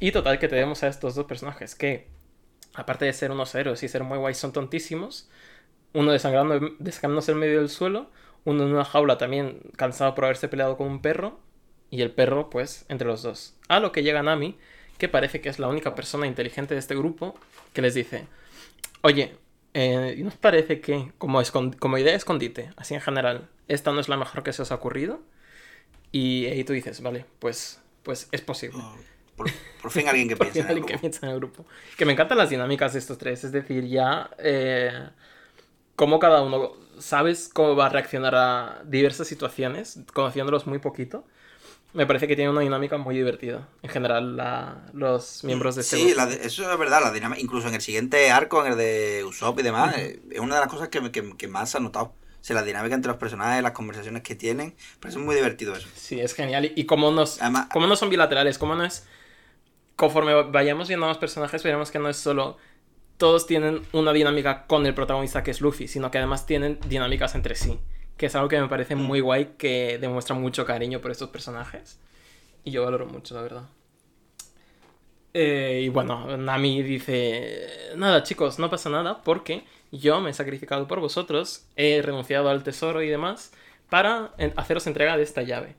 Y 0.00 0.12
total, 0.12 0.38
que 0.38 0.48
tenemos 0.48 0.82
a 0.82 0.88
estos 0.88 1.14
dos 1.14 1.26
personajes 1.26 1.74
que, 1.74 2.08
aparte 2.74 3.04
de 3.04 3.12
ser 3.12 3.30
unos 3.30 3.54
héroes 3.54 3.82
y 3.82 3.88
ser 3.88 4.04
muy 4.04 4.18
guays, 4.18 4.38
son 4.38 4.52
tontísimos. 4.52 5.28
Uno 5.92 6.12
desangrando, 6.12 6.60
desangrándose 6.78 7.32
en 7.32 7.38
medio 7.38 7.58
del 7.60 7.68
suelo, 7.70 8.10
uno 8.44 8.64
en 8.64 8.72
una 8.74 8.84
jaula 8.84 9.18
también 9.18 9.60
cansado 9.76 10.14
por 10.14 10.24
haberse 10.24 10.48
peleado 10.48 10.76
con 10.76 10.88
un 10.88 11.00
perro, 11.02 11.40
y 11.90 12.02
el 12.02 12.10
perro, 12.10 12.50
pues, 12.50 12.84
entre 12.88 13.06
los 13.06 13.22
dos. 13.22 13.54
A 13.68 13.80
lo 13.80 13.92
que 13.92 14.02
llega 14.02 14.22
Nami, 14.22 14.56
que 14.98 15.08
parece 15.08 15.40
que 15.40 15.48
es 15.48 15.58
la 15.58 15.68
única 15.68 15.94
persona 15.94 16.26
inteligente 16.26 16.74
de 16.74 16.80
este 16.80 16.94
grupo, 16.96 17.38
que 17.72 17.82
les 17.82 17.94
dice, 17.94 18.26
oye, 19.02 19.36
eh, 19.78 20.14
¿y 20.18 20.22
¿nos 20.22 20.36
parece 20.36 20.80
que 20.80 21.12
como, 21.18 21.42
como 21.78 21.98
idea 21.98 22.12
de 22.12 22.16
escondite, 22.16 22.70
así 22.76 22.94
en 22.94 23.02
general, 23.02 23.50
esta 23.68 23.92
no 23.92 24.00
es 24.00 24.08
la 24.08 24.16
mejor 24.16 24.42
que 24.42 24.54
se 24.54 24.62
os 24.62 24.72
ha 24.72 24.76
ocurrido? 24.76 25.20
Y 26.12 26.46
ahí 26.46 26.64
tú 26.64 26.72
dices, 26.72 27.02
vale, 27.02 27.26
pues, 27.38 27.82
pues 28.02 28.28
es 28.32 28.40
posible. 28.40 28.86
Por, 29.36 29.50
por 29.82 29.90
fin 29.90 30.08
alguien 30.08 30.28
que 30.28 30.36
fin 30.50 30.64
en 30.64 30.78
el 30.78 30.86
que 30.86 30.94
grupo. 30.94 31.00
piensa 31.00 31.26
en 31.26 31.32
el 31.32 31.38
grupo. 31.38 31.66
Que 31.96 32.06
me 32.06 32.12
encantan 32.12 32.38
las 32.38 32.50
dinámicas 32.50 32.94
de 32.94 33.00
estos 33.00 33.18
tres, 33.18 33.44
es 33.44 33.52
decir, 33.52 33.84
ya 33.86 34.30
eh, 34.38 35.10
cómo 35.96 36.18
cada 36.18 36.42
uno 36.42 36.72
sabes 36.98 37.50
cómo 37.52 37.76
va 37.76 37.86
a 37.86 37.88
reaccionar 37.90 38.34
a 38.34 38.82
diversas 38.86 39.28
situaciones, 39.28 40.00
conociéndolos 40.14 40.66
muy 40.66 40.78
poquito. 40.78 41.26
Me 41.96 42.06
parece 42.06 42.28
que 42.28 42.36
tiene 42.36 42.50
una 42.50 42.60
dinámica 42.60 42.98
muy 42.98 43.14
divertida. 43.16 43.66
En 43.82 43.88
general, 43.90 44.36
la- 44.36 44.82
los 44.92 45.42
miembros 45.44 45.74
de 45.76 45.80
este 45.80 45.96
Sí, 45.96 46.14
la 46.14 46.26
de- 46.26 46.46
eso 46.46 46.70
es 46.70 46.78
verdad, 46.78 47.00
la 47.02 47.10
dinámica, 47.10 47.40
incluso 47.40 47.68
en 47.68 47.74
el 47.74 47.80
siguiente 47.80 48.30
arco, 48.30 48.64
en 48.64 48.72
el 48.72 48.78
de 48.78 49.24
Usopp 49.24 49.58
y 49.60 49.62
demás, 49.62 49.96
eh, 49.96 50.20
es 50.30 50.40
una 50.40 50.56
de 50.56 50.60
las 50.60 50.68
cosas 50.70 50.88
que, 50.90 51.10
que, 51.10 51.36
que 51.36 51.48
más 51.48 51.70
se 51.70 51.78
ha 51.78 51.80
notado. 51.80 52.06
O 52.06 52.44
sea, 52.46 52.54
la 52.54 52.62
dinámica 52.62 52.94
entre 52.94 53.08
los 53.10 53.18
personajes, 53.18 53.62
las 53.62 53.72
conversaciones 53.72 54.22
que 54.22 54.34
tienen, 54.36 54.74
parece 55.00 55.18
muy 55.18 55.34
divertido 55.34 55.74
eso. 55.74 55.88
Sí, 55.96 56.20
es 56.20 56.34
genial. 56.34 56.66
Y, 56.66 56.72
y 56.76 56.84
cómo, 56.84 57.10
nos, 57.10 57.40
Además- 57.42 57.68
cómo 57.72 57.86
no 57.86 57.96
son 57.96 58.10
bilaterales, 58.10 58.58
cómo 58.58 58.74
no 58.76 58.84
es... 58.84 59.06
Conforme 59.96 60.34
vayamos 60.42 60.88
viendo 60.88 61.06
a 61.06 61.08
más 61.08 61.18
personajes, 61.18 61.62
veremos 61.62 61.90
que 61.90 61.98
no 61.98 62.08
es 62.08 62.16
solo... 62.18 62.58
Todos 63.16 63.46
tienen 63.46 63.80
una 63.92 64.12
dinámica 64.12 64.66
con 64.66 64.84
el 64.84 64.92
protagonista 64.92 65.42
que 65.42 65.50
es 65.50 65.62
Luffy, 65.62 65.88
sino 65.88 66.10
que 66.10 66.18
además 66.18 66.44
tienen 66.44 66.78
dinámicas 66.86 67.34
entre 67.34 67.54
sí. 67.54 67.80
Que 68.16 68.26
es 68.26 68.34
algo 68.36 68.48
que 68.48 68.60
me 68.60 68.68
parece 68.68 68.96
muy 68.96 69.20
guay, 69.20 69.54
que 69.58 69.98
demuestra 69.98 70.34
mucho 70.36 70.64
cariño 70.66 71.00
por 71.00 71.10
estos 71.10 71.30
personajes. 71.30 71.98
Y 72.64 72.72
yo 72.72 72.84
valoro 72.84 73.06
mucho, 73.06 73.34
la 73.34 73.42
verdad. 73.42 73.64
Eh, 75.34 75.82
y 75.84 75.88
bueno, 75.90 76.36
Nami 76.38 76.82
dice, 76.82 77.66
nada 77.96 78.22
chicos, 78.22 78.58
no 78.58 78.70
pasa 78.70 78.88
nada 78.88 79.22
porque 79.22 79.64
yo 79.92 80.20
me 80.20 80.30
he 80.30 80.32
sacrificado 80.32 80.86
por 80.88 80.98
vosotros, 81.00 81.66
he 81.76 82.00
renunciado 82.02 82.48
al 82.48 82.62
tesoro 82.62 83.02
y 83.02 83.08
demás 83.08 83.52
para 83.90 84.32
haceros 84.56 84.86
entrega 84.86 85.16
de 85.18 85.22
esta 85.24 85.42
llave. 85.42 85.76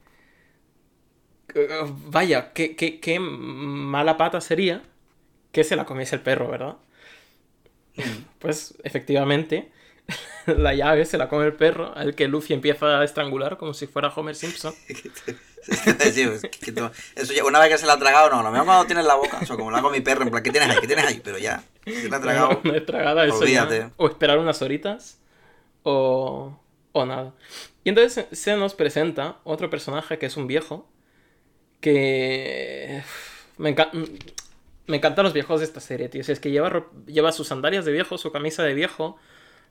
Eh, 1.56 1.67
Vaya, 2.10 2.54
qué, 2.54 2.76
qué- 2.76 3.00
qué 3.00 3.19
mala 3.19 4.17
pata 4.17 4.41
sería 4.41 4.84
que 5.52 5.63
se 5.63 5.76
la 5.76 5.86
comiese 5.86 6.15
el 6.17 6.21
perro, 6.23 6.50
¿verdad? 6.50 6.78
Pues 8.39 8.76
efectivamente, 8.84 9.71
la 10.58 10.74
llave 10.74 11.06
se 11.06 11.18
la 11.18 11.28
come 11.30 11.46
el 11.46 11.54
perro, 11.54 11.94
al 11.96 12.16
que 12.16 12.28
Luffy 12.28 12.54
empieza 12.54 13.00
a 13.00 13.04
estrangular 13.04 13.58
como 13.58 13.74
si 13.74 13.88
fuera 13.88 14.10
Homer 14.16 14.36
Simpson. 14.36 14.74
Sí, 15.68 16.22
es 16.22 16.42
que 16.44 16.72
tú- 16.72 16.90
eso 17.16 17.34
ya, 17.34 17.44
una 17.44 17.60
vez 17.60 17.70
que 17.70 17.78
se 17.78 17.86
la 17.86 17.94
ha 17.94 18.00
tragado, 18.00 18.30
no, 18.30 18.42
lo 18.42 18.52
mismo 18.52 18.64
cuando 18.64 18.86
tienes 18.86 19.04
la 19.04 19.16
boca, 19.16 19.40
o 19.42 19.46
sea, 19.46 19.58
como 19.58 19.70
la 19.70 19.80
hago 19.80 19.90
mi 19.90 20.00
perro, 20.00 20.24
en 20.24 20.30
plan, 20.30 20.42
¿qué 20.42 20.50
tienes 20.52 20.70
ahí? 20.70 20.78
¿Qué 20.80 20.88
tienes 20.88 21.06
ahí? 21.06 21.20
Pero 21.22 21.38
ya, 21.38 21.62
se 21.86 22.08
la 22.08 22.17
ha 22.17 22.21
tragado. 22.21 22.62
Tragada, 22.86 23.26
eso 23.26 23.44
ya-. 23.46 23.92
O 23.98 24.08
esperar 24.08 24.38
unas 24.40 24.62
horitas. 24.62 25.19
O, 25.84 26.58
o 26.94 27.06
nada. 27.06 27.34
Y 27.84 27.90
entonces 27.90 28.28
se- 28.32 28.56
nos 28.56 28.76
presenta 28.76 29.40
otro 29.44 29.69
personaje 29.69 30.17
que 30.17 30.28
es 30.28 30.38
un 30.38 30.48
viejo. 30.48 30.88
Que. 31.82 33.04
Me, 33.58 33.76
enca- 33.76 33.92
me 34.88 34.98
encantan 34.98 35.26
los 35.26 35.34
viejos 35.34 35.60
de 35.60 35.65
esta 35.65 35.80
serie, 35.82 36.08
tío. 36.10 36.24
Si 36.24 36.32
es 36.32 36.40
que 36.40 36.52
lleva, 36.52 36.86
lleva 37.08 37.32
sus 37.34 37.48
sandalias 37.48 37.84
de 37.86 37.92
viejo, 37.92 38.17
su 38.17 38.32
camisa 38.32 38.63
de 38.63 38.74
viejo. 38.74 39.17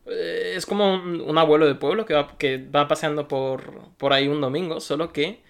Eh, 0.07 0.55
Es 0.57 0.67
como 0.67 0.95
un, 0.95 1.21
un 1.21 1.39
abuelo 1.39 1.67
de 1.67 1.75
pueblo 1.75 2.05
que 2.07 2.15
va, 2.15 2.37
que 2.39 2.59
va 2.59 2.89
paseando 2.89 3.29
por, 3.29 3.91
por 3.97 4.13
ahí 4.13 4.29
un 4.29 4.41
domingo, 4.41 4.81
solo 4.81 5.13
que 5.13 5.43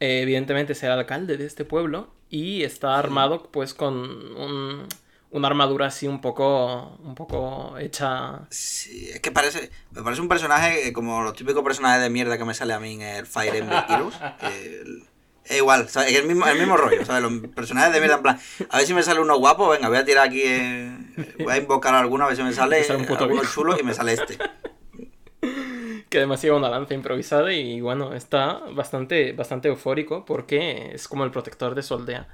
eh, 0.00 0.20
evidentemente 0.22 0.74
será 0.74 0.94
el 0.94 1.00
alcalde 1.00 1.36
de 1.36 1.46
este 1.46 1.64
pueblo 1.64 2.08
y 2.28 2.62
está 2.64 2.98
armado 2.98 3.44
pues 3.50 3.74
con 3.74 3.94
un- 3.94 4.86
una 5.30 5.48
armadura 5.48 5.86
así 5.86 6.06
un 6.06 6.20
poco, 6.20 6.98
un 7.02 7.14
poco 7.14 7.78
hecha... 7.78 8.40
Sí, 8.50 9.08
es 9.14 9.20
que 9.20 9.32
parece, 9.32 9.70
me 9.92 10.02
parece 10.02 10.20
un 10.20 10.28
personaje 10.28 10.88
eh, 10.88 10.92
como 10.92 11.22
los 11.22 11.32
típicos 11.34 11.62
personajes 11.64 12.02
de 12.02 12.10
mierda 12.10 12.36
que 12.36 12.44
me 12.44 12.52
sale 12.52 12.74
a 12.74 12.80
mí 12.80 12.94
en 12.94 13.00
el 13.02 13.24
Fire 13.26 13.56
Emblem 13.56 13.82
Heroes. 13.88 14.14
el- 14.42 15.04
Es 15.44 15.58
igual, 15.58 15.88
¿sabes? 15.88 16.12
Es 16.12 16.18
el 16.18 16.26
mismo, 16.26 16.46
el 16.46 16.58
mismo 16.58 16.76
rollo, 16.76 17.04
¿sabes? 17.04 17.22
Los 17.22 17.50
personajes 17.52 17.92
de 17.92 18.00
mierda, 18.00 18.16
en 18.16 18.22
plan, 18.22 18.40
a 18.68 18.76
ver 18.78 18.86
si 18.86 18.94
me 18.94 19.02
sale 19.02 19.20
uno 19.20 19.38
guapo, 19.38 19.68
venga, 19.68 19.88
voy 19.88 19.98
a 19.98 20.04
tirar 20.04 20.26
aquí, 20.26 20.42
eh, 20.44 20.96
voy 21.38 21.52
a 21.52 21.56
invocar 21.56 21.94
a 21.94 22.00
alguno, 22.00 22.24
a 22.24 22.28
ver 22.28 22.36
si 22.36 22.42
me 22.42 22.52
sale 22.52 22.82
sale 22.84 23.06
chulo 23.52 23.76
y 23.78 23.82
me 23.82 23.92
sale 23.92 24.12
este. 24.12 24.38
que 26.12 26.18
además 26.18 26.42
lleva 26.42 26.58
una 26.58 26.68
lanza 26.68 26.92
improvisada 26.92 27.52
y 27.54 27.80
bueno, 27.80 28.14
está 28.14 28.60
bastante, 28.74 29.32
bastante 29.32 29.68
eufórico 29.68 30.26
porque 30.26 30.90
es 30.92 31.08
como 31.08 31.24
el 31.24 31.30
protector 31.30 31.74
de 31.74 31.82
su 31.82 31.94
aldea. 31.94 32.28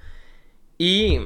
Y 0.77 1.21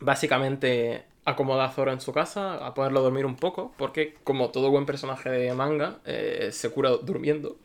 básicamente 0.00 1.06
acomoda 1.24 1.64
a 1.64 1.70
Zoro 1.72 1.92
en 1.92 2.00
su 2.02 2.12
casa 2.12 2.64
a 2.64 2.74
poderlo 2.74 3.00
dormir 3.00 3.24
un 3.24 3.36
poco 3.36 3.72
porque 3.78 4.14
como 4.22 4.50
todo 4.50 4.70
buen 4.70 4.84
personaje 4.84 5.30
de 5.30 5.54
manga 5.54 6.00
eh, 6.04 6.50
se 6.52 6.70
cura 6.70 6.90
durmiendo. 6.90 7.56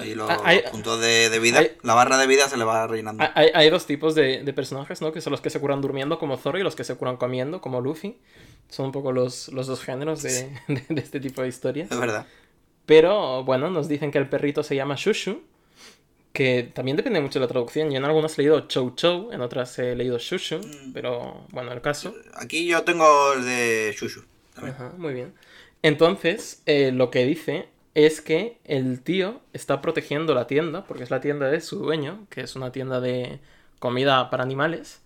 Ahí 0.00 0.14
los, 0.14 0.30
hay- 0.44 0.62
los 0.62 0.70
puntos 0.70 1.00
de, 1.00 1.30
de 1.30 1.38
vida. 1.38 1.58
hay- 1.60 1.72
la 1.82 1.94
barra 1.94 2.16
de 2.18 2.26
vida 2.26 2.48
se 2.48 2.56
le 2.56 2.64
va 2.64 2.86
rellenando. 2.86 3.24
Hay, 3.34 3.48
hay 3.54 3.70
dos 3.70 3.86
tipos 3.86 4.14
de, 4.14 4.42
de 4.44 4.52
personajes, 4.52 5.00
¿no? 5.00 5.12
Que 5.12 5.20
son 5.20 5.30
los 5.32 5.40
que 5.40 5.50
se 5.50 5.60
curan 5.60 5.80
durmiendo 5.80 6.18
como 6.18 6.36
Zoro 6.36 6.58
y 6.58 6.62
los 6.62 6.76
que 6.76 6.84
se 6.84 6.94
curan 6.96 7.16
comiendo 7.16 7.60
como 7.60 7.80
Luffy. 7.80 8.18
Son 8.68 8.86
un 8.86 8.92
poco 8.92 9.12
los, 9.12 9.48
los 9.48 9.66
dos 9.66 9.82
géneros 9.82 10.22
de, 10.24 10.50
este 10.96 11.20
tipo 11.20 11.42
de 11.42 11.48
historias. 11.48 11.90
Es 11.90 11.98
verdad. 11.98 12.26
Pero 12.86 13.44
bueno, 13.44 13.70
nos 13.70 13.88
dicen 13.88 14.10
que 14.10 14.18
el 14.18 14.28
perrito 14.28 14.62
se 14.62 14.74
llama 14.76 14.94
Shushu, 14.96 15.42
que 16.32 16.62
también 16.72 16.96
depende 16.96 17.20
mucho 17.20 17.38
de 17.38 17.44
la 17.44 17.48
traducción. 17.48 17.90
Yo 17.90 17.96
en 17.98 18.04
algunas 18.04 18.36
he 18.38 18.42
leído 18.42 18.60
Chou 18.68 18.94
Chou, 18.94 19.32
en 19.32 19.40
otras 19.40 19.78
he 19.78 19.94
leído 19.94 20.18
Shushu, 20.18 20.58
Mm. 20.58 20.92
pero 20.92 21.46
bueno, 21.50 21.72
el 21.72 21.80
caso. 21.80 22.14
Aquí 22.34 22.66
yo 22.66 22.82
tengo 22.82 23.32
el 23.34 23.44
de 23.44 23.94
Shushu. 23.98 24.22
Ajá, 24.56 24.92
muy 24.96 25.14
bien. 25.14 25.32
Entonces, 25.82 26.62
eh, 26.66 26.92
lo 26.92 27.10
que 27.10 27.24
dice 27.24 27.68
es 27.94 28.20
que 28.20 28.58
el 28.64 29.02
tío 29.02 29.40
está 29.52 29.80
protegiendo 29.82 30.34
la 30.34 30.46
tienda, 30.46 30.84
porque 30.84 31.02
es 31.04 31.10
la 31.10 31.20
tienda 31.20 31.48
de 31.50 31.60
su 31.60 31.78
dueño, 31.78 32.26
que 32.30 32.42
es 32.42 32.56
una 32.56 32.72
tienda 32.72 33.00
de 33.00 33.40
comida 33.78 34.30
para 34.30 34.42
animales, 34.44 35.02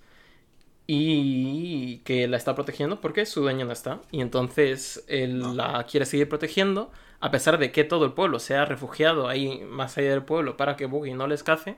y 0.87 1.99
que 2.05 2.29
la 2.29 2.37
está 2.37 2.55
protegiendo 2.55 3.01
porque 3.01 3.27
su 3.27 3.41
dueño 3.43 3.65
no 3.67 3.73
está. 3.73 4.01
Y 4.11 4.21
entonces 4.21 5.05
él 5.09 5.39
No. 5.39 5.55
la 5.55 5.85
quiere 5.91 6.07
seguir 6.07 6.29
protegiendo, 6.29 6.91
a 7.21 7.31
pesar 7.31 7.59
de 7.59 7.73
que 7.73 7.85
todo 7.85 8.05
el 8.05 8.13
pueblo 8.13 8.39
se 8.39 8.55
ha 8.57 8.65
refugiado 8.67 9.29
ahí 9.29 9.63
más 9.67 9.97
allá 9.99 10.11
del 10.11 10.25
pueblo 10.25 10.57
para 10.57 10.77
que 10.77 10.87
Buggy 10.87 11.15
no 11.15 11.27
les 11.27 11.43
cace, 11.43 11.77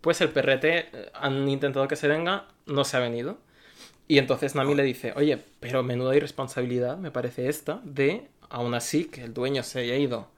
pues 0.00 0.20
el 0.20 0.30
perrete 0.30 0.88
eh, 0.92 1.10
han 1.14 1.48
intentado 1.48 1.88
que 1.88 1.96
se 1.96 2.08
venga, 2.08 2.46
no 2.66 2.84
se 2.84 2.96
ha 2.96 3.00
venido. 3.00 3.38
Y 4.08 4.18
entonces 4.18 4.54
Nami 4.54 4.74
le 4.74 4.82
dice, 4.84 5.12
oye, 5.16 5.38
pero 5.60 5.82
menuda 5.82 6.16
irresponsabilidad 6.16 6.96
me 6.98 7.10
parece 7.10 7.48
esta 7.48 7.80
de, 7.84 8.28
aún 8.50 8.74
así, 8.74 9.06
que 9.06 9.22
el 9.24 9.34
dueño 9.34 9.62
se 9.64 9.80
haya 9.80 9.96
ido 9.96 10.28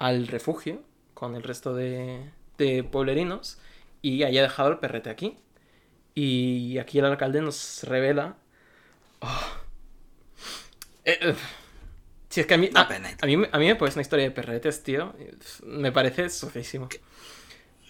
al 0.00 0.26
refugio 0.26 0.82
con 1.14 1.36
el 1.36 1.42
resto 1.44 1.74
de, 1.74 2.30
de 2.58 2.82
pueblerinos 2.84 3.58
y 4.02 4.24
haya 4.24 4.42
dejado 4.42 4.70
el 4.70 4.78
perrete 4.78 5.10
aquí. 5.10 5.36
Y 6.14 6.78
aquí 6.78 6.98
el 6.98 7.04
alcalde 7.04 7.42
nos 7.42 7.84
revela... 7.84 8.36
Oh. 9.20 9.46
Eh, 11.04 11.18
eh, 11.20 11.34
si 12.28 12.40
es 12.40 12.46
que 12.46 12.54
a 12.54 12.58
mí, 12.58 12.70
a, 12.74 12.82
a 13.22 13.26
mí, 13.26 13.36
me- 13.36 13.48
a 13.52 13.58
mí 13.58 13.66
me 13.66 13.76
pones 13.76 13.94
una 13.96 14.02
historia 14.02 14.24
de 14.24 14.30
perretes, 14.30 14.82
tío. 14.82 15.14
Me 15.64 15.92
parece 15.92 16.30
sucísimo. 16.30 16.88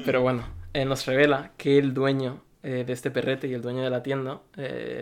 Pero 0.05 0.23
bueno, 0.23 0.47
eh, 0.73 0.85
nos 0.85 1.07
revela 1.07 1.53
que 1.59 1.79
el 1.79 1.95
dueño 1.95 2.43
eh, 2.63 2.85
de 2.87 2.93
este 2.93 3.11
perrete 3.11 3.49
y 3.49 3.55
el 3.55 3.63
dueño 3.63 3.83
de 3.83 3.91
la 3.91 4.03
tienda 4.03 4.41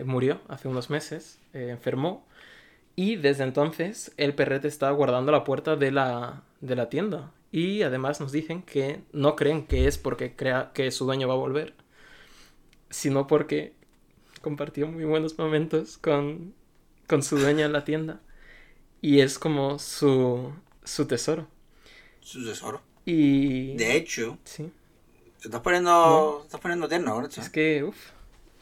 murió 0.05 0.41
hace 0.47 0.67
unos 0.67 0.89
meses, 0.89 1.39
enfermó. 1.53 2.27
Y 2.99 3.15
desde 3.15 3.43
entonces 3.45 4.11
el 4.17 4.35
perrete 4.35 4.67
está 4.67 4.91
guardando 4.91 5.31
la 5.31 5.45
puerta 5.45 5.75
de 5.77 5.89
la, 5.91 6.43
de 6.59 6.75
la 6.75 6.89
tienda. 6.89 7.31
Y 7.51 7.81
además 7.83 8.19
nos 8.19 8.31
dicen 8.33 8.61
que 8.61 9.01
no 9.13 9.35
creen 9.37 9.65
que 9.67 9.87
es 9.87 9.97
porque 9.97 10.35
crea 10.35 10.71
que 10.73 10.91
su 10.91 11.05
dueño 11.05 11.27
va 11.29 11.33
a 11.35 11.37
volver, 11.37 11.73
sino 12.89 13.27
porque 13.27 13.73
compartió 14.41 14.87
muy 14.87 15.05
buenos 15.05 15.37
momentos 15.37 15.97
con, 15.97 16.53
con 17.07 17.23
su 17.23 17.37
dueño 17.37 17.65
en 17.65 17.73
la 17.73 17.85
tienda. 17.85 18.21
Y 19.01 19.21
es 19.21 19.39
como 19.39 19.79
su, 19.79 20.51
su 20.83 21.05
tesoro. 21.07 21.47
Su 22.21 22.43
tesoro. 22.45 22.81
Y... 23.05 23.75
De 23.77 23.95
hecho, 23.95 24.37
Sí. 24.43 24.71
te 25.41 25.47
estás 25.47 25.61
poniendo, 25.61 26.39
te 26.41 26.47
estás 26.47 26.61
poniendo 26.61 26.87
tierno 26.87 27.11
ahora. 27.11 27.27
Es 27.35 27.49
que, 27.49 27.83
uff. 27.83 27.97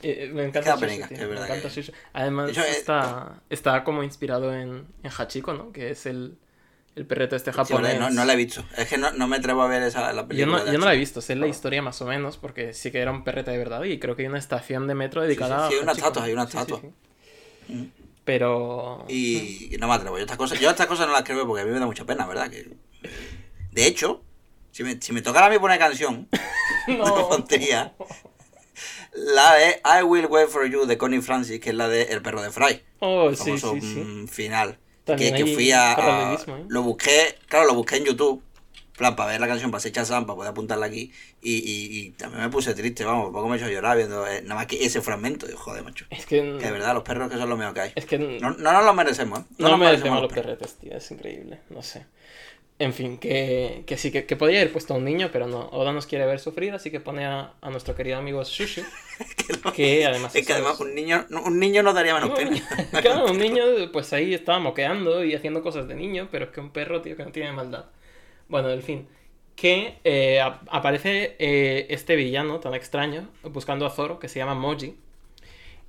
Me 0.03 0.43
encanta 0.45 0.61
Queda 0.61 0.75
Shushu, 0.75 0.85
penica, 0.85 1.07
tío, 1.07 1.17
es 1.23 1.29
verdad 1.29 1.47
Me 1.49 1.55
encanta 1.57 1.75
que-. 1.75 1.93
Además, 2.13 2.49
hecho, 2.51 2.61
eh, 2.63 2.71
está, 2.71 3.41
está 3.49 3.83
como 3.83 4.03
inspirado 4.03 4.53
en, 4.53 4.85
en 5.03 5.11
Hachiko, 5.17 5.53
¿no? 5.53 5.71
Que 5.71 5.89
es 5.91 6.05
el, 6.05 6.37
el 6.95 7.05
perrete 7.05 7.35
este 7.35 7.51
Sí, 7.51 7.57
japonés. 7.57 7.99
no, 7.99 8.09
no 8.09 8.25
la 8.25 8.33
he 8.33 8.35
visto. 8.35 8.63
Es 8.77 8.87
que 8.87 8.97
no, 8.97 9.11
no 9.11 9.27
me 9.27 9.37
atrevo 9.37 9.61
a 9.63 9.67
ver 9.67 9.81
esa 9.83 10.13
la 10.13 10.21
yo 10.21 10.27
película. 10.27 10.57
no, 10.59 10.65
de 10.65 10.71
yo 10.73 10.77
no 10.77 10.85
la 10.85 10.93
he 10.93 10.97
visto, 10.97 11.21
sé 11.21 11.35
la 11.35 11.47
historia 11.47 11.81
más 11.81 12.01
o 12.01 12.05
menos, 12.05 12.37
porque 12.37 12.73
sí 12.73 12.91
que 12.91 12.99
era 12.99 13.11
un 13.11 13.23
perrete 13.23 13.51
de 13.51 13.57
verdad 13.57 13.83
y 13.83 13.99
creo 13.99 14.15
que 14.15 14.23
hay 14.23 14.27
una 14.27 14.39
estación 14.39 14.87
de 14.87 14.95
metro 14.95 15.21
sí, 15.21 15.27
dedicada 15.27 15.67
sí, 15.67 15.73
hay 15.73 15.79
a 15.79 15.83
una 15.83 15.91
estatua, 15.93 16.23
hay 16.23 16.33
una 16.33 16.45
Sí, 16.45 16.51
sí, 16.51 16.57
estatua. 16.57 16.79
sí. 16.81 17.73
Mm. 17.73 17.85
Pero... 18.23 19.05
Y, 19.07 19.77
no 19.79 19.87
me 19.87 19.93
atrevo. 19.93 20.17
Yo 20.17 20.23
estas 20.23 20.37
cosas, 20.37 20.59
yo 20.59 20.69
estas 20.69 20.87
cosas 20.87 21.07
no 21.07 21.13
las 21.13 21.23
creo 21.23 21.47
porque 21.47 21.61
a 21.61 21.65
mí 21.65 21.71
me 21.71 21.79
da 21.79 21.85
mucha 21.85 22.05
pena, 22.05 22.25
¿verdad? 22.27 22.49
Que, 22.49 22.69
de 23.71 23.87
hecho, 23.87 24.21
si 24.71 24.83
me, 24.83 24.99
si 25.01 25.13
me 25.13 25.21
tocara 25.21 25.45
a 25.45 25.49
mí 25.49 25.57
poner 25.59 25.79
canción, 25.79 26.27
No. 26.87 27.05
no 27.05 27.29
pondría 27.29 27.93
la 29.13 29.55
de 29.55 29.81
I 29.83 30.03
Will 30.03 30.27
Wait 30.27 30.49
For 30.49 30.65
You 30.65 30.85
de 30.85 30.97
Connie 30.97 31.21
Francis, 31.21 31.59
que 31.59 31.69
es 31.69 31.75
la 31.75 31.87
de 31.87 32.03
El 32.03 32.21
perro 32.21 32.41
de 32.41 32.51
Fry. 32.51 32.81
Oh, 32.99 33.29
El 33.29 33.37
sí, 33.37 33.43
famoso 33.43 33.73
sí, 33.75 33.81
sí. 33.81 33.99
mm, 33.99 34.27
final. 34.27 34.77
También 35.03 35.35
que, 35.35 35.45
que 35.45 35.53
fui 35.53 35.71
a, 35.71 36.33
¿eh? 36.33 36.65
Lo 36.67 36.83
busqué, 36.83 37.37
claro, 37.47 37.65
lo 37.65 37.75
busqué 37.75 37.97
en 37.97 38.05
YouTube. 38.05 38.43
plan, 38.97 39.15
para 39.15 39.31
ver 39.31 39.39
la 39.39 39.47
canción, 39.47 39.71
para 39.71 39.79
ser 39.79 39.91
Shazam, 39.93 40.25
para 40.25 40.35
poder 40.35 40.51
apuntarla 40.51 40.85
aquí. 40.87 41.11
Y, 41.41 41.55
y, 41.57 41.99
y 41.99 42.09
también 42.11 42.41
me 42.43 42.49
puse 42.49 42.73
triste, 42.73 43.05
vamos, 43.05 43.31
poco 43.31 43.47
me 43.47 43.55
he 43.55 43.59
hecho 43.59 43.69
llorar 43.69 43.95
viendo 43.95 44.27
eh, 44.27 44.41
nada 44.41 44.55
más 44.55 44.65
que 44.65 44.83
ese 44.83 45.01
fragmento. 45.01 45.45
Digo, 45.45 45.59
joder, 45.59 45.83
macho. 45.83 46.05
Es 46.09 46.25
que... 46.25 46.37
Que 46.59 46.65
de 46.65 46.71
verdad, 46.71 46.93
los 46.93 47.03
perros 47.03 47.29
que 47.31 47.37
son 47.37 47.47
lo 47.47 47.55
mejor 47.55 47.73
que 47.73 47.81
hay. 47.81 47.91
Es 47.95 48.05
que... 48.05 48.17
No, 48.17 48.49
no 48.51 48.73
nos 48.73 48.83
lo 48.83 48.93
merecemos, 48.93 49.39
¿eh? 49.39 49.43
No, 49.59 49.69
nos 49.69 49.79
me 49.79 49.85
merecemos 49.85 50.21
los 50.21 50.33
perretes, 50.33 50.73
tío, 50.75 50.97
es 50.97 51.11
increíble, 51.11 51.59
no 51.69 51.81
sé. 51.83 52.05
En 52.79 52.93
fin, 52.93 53.17
que, 53.17 53.83
que 53.87 53.97
sí, 53.97 54.11
que, 54.11 54.27
que 54.27 54.35
podría 54.35 54.59
haber 54.59 54.71
puesto 54.71 54.93
a 54.93 54.97
un 54.97 55.03
niño, 55.03 55.29
pero 55.33 55.47
no. 55.47 55.67
Oda 55.71 55.91
nos 55.93 56.05
quiere 56.05 56.27
ver 56.27 56.39
sufrir, 56.39 56.73
así 56.75 56.91
que 56.91 56.99
pone 56.99 57.25
a, 57.25 57.53
a 57.59 57.69
nuestro 57.71 57.95
querido 57.95 58.17
amigo 58.17 58.43
Shushu, 58.43 58.83
que 59.75 60.05
además 60.05 60.35
Es 60.35 60.45
que 60.45 60.53
además 60.53 60.79
un 60.79 60.93
niño, 60.93 61.25
un 61.43 61.59
niño 61.59 61.81
nos 61.81 61.95
daría 61.95 62.13
menos 62.13 62.29
No, 62.29 62.35
pena. 62.35 62.51
claro, 63.01 63.31
un 63.31 63.39
niño 63.39 63.63
pues 63.91 64.13
ahí 64.13 64.33
estaba 64.35 64.59
moqueando 64.59 65.23
y 65.23 65.33
haciendo 65.33 65.63
cosas 65.63 65.87
de 65.87 65.95
niño, 65.95 66.27
pero 66.31 66.45
es 66.45 66.51
que 66.51 66.59
un 66.59 66.69
perro, 66.69 67.01
tío, 67.01 67.15
que 67.17 67.23
no 67.23 67.31
tiene 67.31 67.51
maldad. 67.51 67.85
Bueno, 68.49 68.69
en 68.71 68.83
fin, 68.83 69.07
que 69.55 69.95
eh, 70.03 70.41
ap- 70.41 70.63
aparece 70.71 71.35
eh, 71.39 71.87
este 71.89 72.15
villano 72.15 72.59
tan 72.59 72.75
extraño 72.75 73.29
buscando 73.43 73.85
a 73.87 73.89
Zoro, 73.91 74.19
que 74.19 74.29
se 74.29 74.39
llama 74.39 74.55
Moji, 74.55 74.95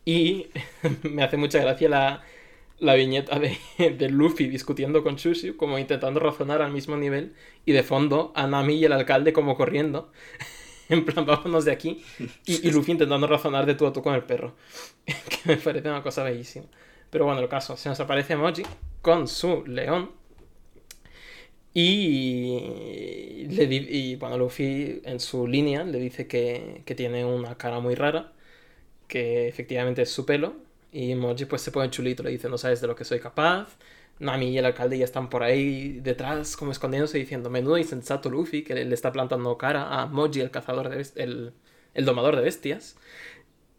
y 0.04 0.46
me 1.02 1.22
hace 1.22 1.36
mucha 1.36 1.58
gracia 1.60 1.88
la, 1.88 2.22
la 2.80 2.94
viñeta 2.94 3.38
de, 3.38 3.58
de 3.78 4.08
Luffy 4.08 4.48
discutiendo 4.48 5.02
con 5.02 5.16
Shushu, 5.16 5.56
como 5.56 5.78
intentando 5.78 6.20
razonar 6.20 6.62
al 6.62 6.72
mismo 6.72 6.96
nivel, 6.96 7.34
y 7.64 7.72
de 7.72 7.82
fondo 7.82 8.32
a 8.34 8.46
Nami 8.46 8.74
y 8.74 8.84
el 8.84 8.92
alcalde 8.92 9.32
como 9.32 9.56
corriendo. 9.56 10.10
En 10.90 11.04
plan, 11.04 11.26
vámonos 11.26 11.66
de 11.66 11.72
aquí. 11.72 12.02
Y, 12.46 12.70
Luffy 12.70 12.92
intentando 12.92 13.26
razonar 13.26 13.66
de 13.66 13.74
tú 13.74 13.86
a 13.86 13.92
tú 13.92 14.02
con 14.02 14.14
el 14.14 14.22
perro. 14.22 14.54
que 15.04 15.38
me 15.44 15.56
parece 15.58 15.86
una 15.86 16.02
cosa 16.02 16.22
bellísima. 16.22 16.64
Pero 17.10 17.26
bueno, 17.26 17.42
el 17.42 17.48
caso, 17.50 17.76
se 17.76 17.90
nos 17.90 18.00
aparece 18.00 18.36
Moji 18.36 18.62
con 19.02 19.28
su 19.28 19.66
león. 19.66 20.10
Y, 21.74 23.46
le 23.50 23.64
y 23.64 24.16
bueno, 24.16 24.38
Luffy 24.38 25.02
en 25.04 25.20
su 25.20 25.46
línea 25.46 25.84
le 25.84 25.98
dice 25.98 26.26
que, 26.26 26.80
que 26.86 26.94
tiene 26.94 27.24
una 27.24 27.56
cara 27.58 27.80
muy 27.80 27.94
rara, 27.94 28.32
que 29.08 29.46
efectivamente 29.46 30.02
es 30.02 30.10
su 30.10 30.24
pelo. 30.24 30.56
Y 30.90 31.14
Moji 31.14 31.44
pues 31.44 31.62
se 31.62 31.70
pone 31.72 31.90
chulito, 31.90 32.22
le 32.22 32.30
dice, 32.30 32.48
no 32.48 32.58
sabes 32.58 32.80
de 32.80 32.86
lo 32.86 32.96
que 32.96 33.04
soy 33.04 33.20
capaz. 33.20 33.76
Nami 34.20 34.50
y 34.50 34.58
el 34.58 34.64
alcalde 34.64 34.98
ya 34.98 35.04
están 35.04 35.28
por 35.30 35.42
ahí 35.42 36.00
detrás, 36.00 36.56
como 36.56 36.72
escondiéndose, 36.72 37.18
diciendo, 37.18 37.50
menudo 37.50 37.78
insensato 37.78 38.30
Luffy, 38.30 38.64
que 38.64 38.74
le, 38.74 38.92
está 38.94 39.12
plantando 39.12 39.56
cara 39.58 40.00
a 40.02 40.06
Moji, 40.06 40.40
el 40.40 40.50
cazador 40.50 40.88
de 40.88 41.06
el, 41.16 41.52
el 41.94 42.04
domador 42.04 42.36
de 42.36 42.42
bestias. 42.42 42.96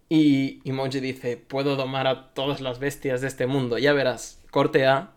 Y, 0.10 0.62
y 0.64 0.72
Moji 0.74 1.00
dice, 1.00 1.38
puedo 1.38 1.76
domar 1.76 2.08
a 2.08 2.34
todas 2.34 2.62
las 2.62 2.80
bestias 2.80 3.22
de 3.22 3.28
este 3.28 3.48
mundo, 3.48 3.78
ya 3.78 3.94
verás, 3.94 4.42
corte 4.52 4.88
A, 4.88 5.14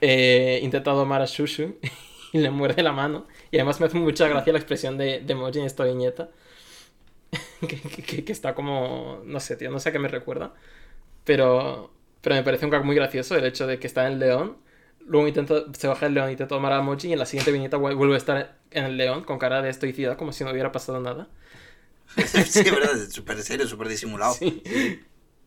eh, 0.00 0.60
intenta 0.62 0.92
domar 0.92 1.22
a 1.22 1.26
Shushu 1.26 1.76
y 2.32 2.38
le 2.38 2.50
muerde 2.50 2.82
la 2.82 2.92
mano. 2.92 3.26
Y 3.52 3.58
además 3.58 3.80
me 3.80 3.86
hace 3.86 3.98
mucha 3.98 4.28
gracia 4.28 4.52
la 4.52 4.60
expresión 4.60 4.98
de, 4.98 5.20
de 5.20 5.34
Moji 5.36 5.60
en 5.60 5.66
esta 5.66 5.84
viñeta. 5.84 6.30
que- 7.68 7.80
que- 7.80 8.24
que 8.24 8.32
está 8.32 8.54
como, 8.54 9.22
no 9.24 9.40
sé, 9.40 9.56
tío, 9.56 9.70
no 9.70 9.78
sé 9.80 9.90
a 9.90 9.92
qué 9.92 9.98
me 9.98 10.08
recuerda. 10.08 10.54
Pero, 11.28 11.92
pero 12.22 12.36
me 12.36 12.42
parece 12.42 12.64
un 12.66 12.70
gag 12.72 12.84
muy 12.84 12.96
gracioso 12.96 13.36
el 13.36 13.44
hecho 13.46 13.66
de 13.68 13.78
que 13.78 13.86
está 13.86 14.06
en 14.06 14.14
el 14.14 14.18
león. 14.20 14.58
Luego 15.06 15.28
intenta, 15.28 15.64
se 15.74 15.88
baja 15.88 16.06
el 16.06 16.14
león 16.14 16.28
y 16.30 16.32
intenta 16.32 16.54
tomar 16.56 16.72
a 16.72 16.82
Mochi 16.82 17.08
y 17.08 17.12
en 17.14 17.18
la 17.20 17.26
siguiente 17.26 17.52
viñeta 17.52 17.78
vuel- 17.78 17.96
vuelve 17.96 18.14
a 18.14 18.18
estar 18.18 18.58
en 18.70 18.84
el 18.86 18.96
león 18.96 19.24
con 19.24 19.38
cara 19.38 19.62
de 19.62 19.70
estoicidad 19.70 20.16
como 20.18 20.32
si 20.32 20.44
no 20.44 20.50
hubiera 20.52 20.72
pasado 20.72 21.00
nada. 21.00 21.28
sí, 22.46 22.62
verdad, 22.70 22.96
es 22.96 23.12
súper 23.12 23.42
serio, 23.42 23.66
súper 23.66 23.88
disimulado. 23.88 24.34
Sí. 24.34 24.62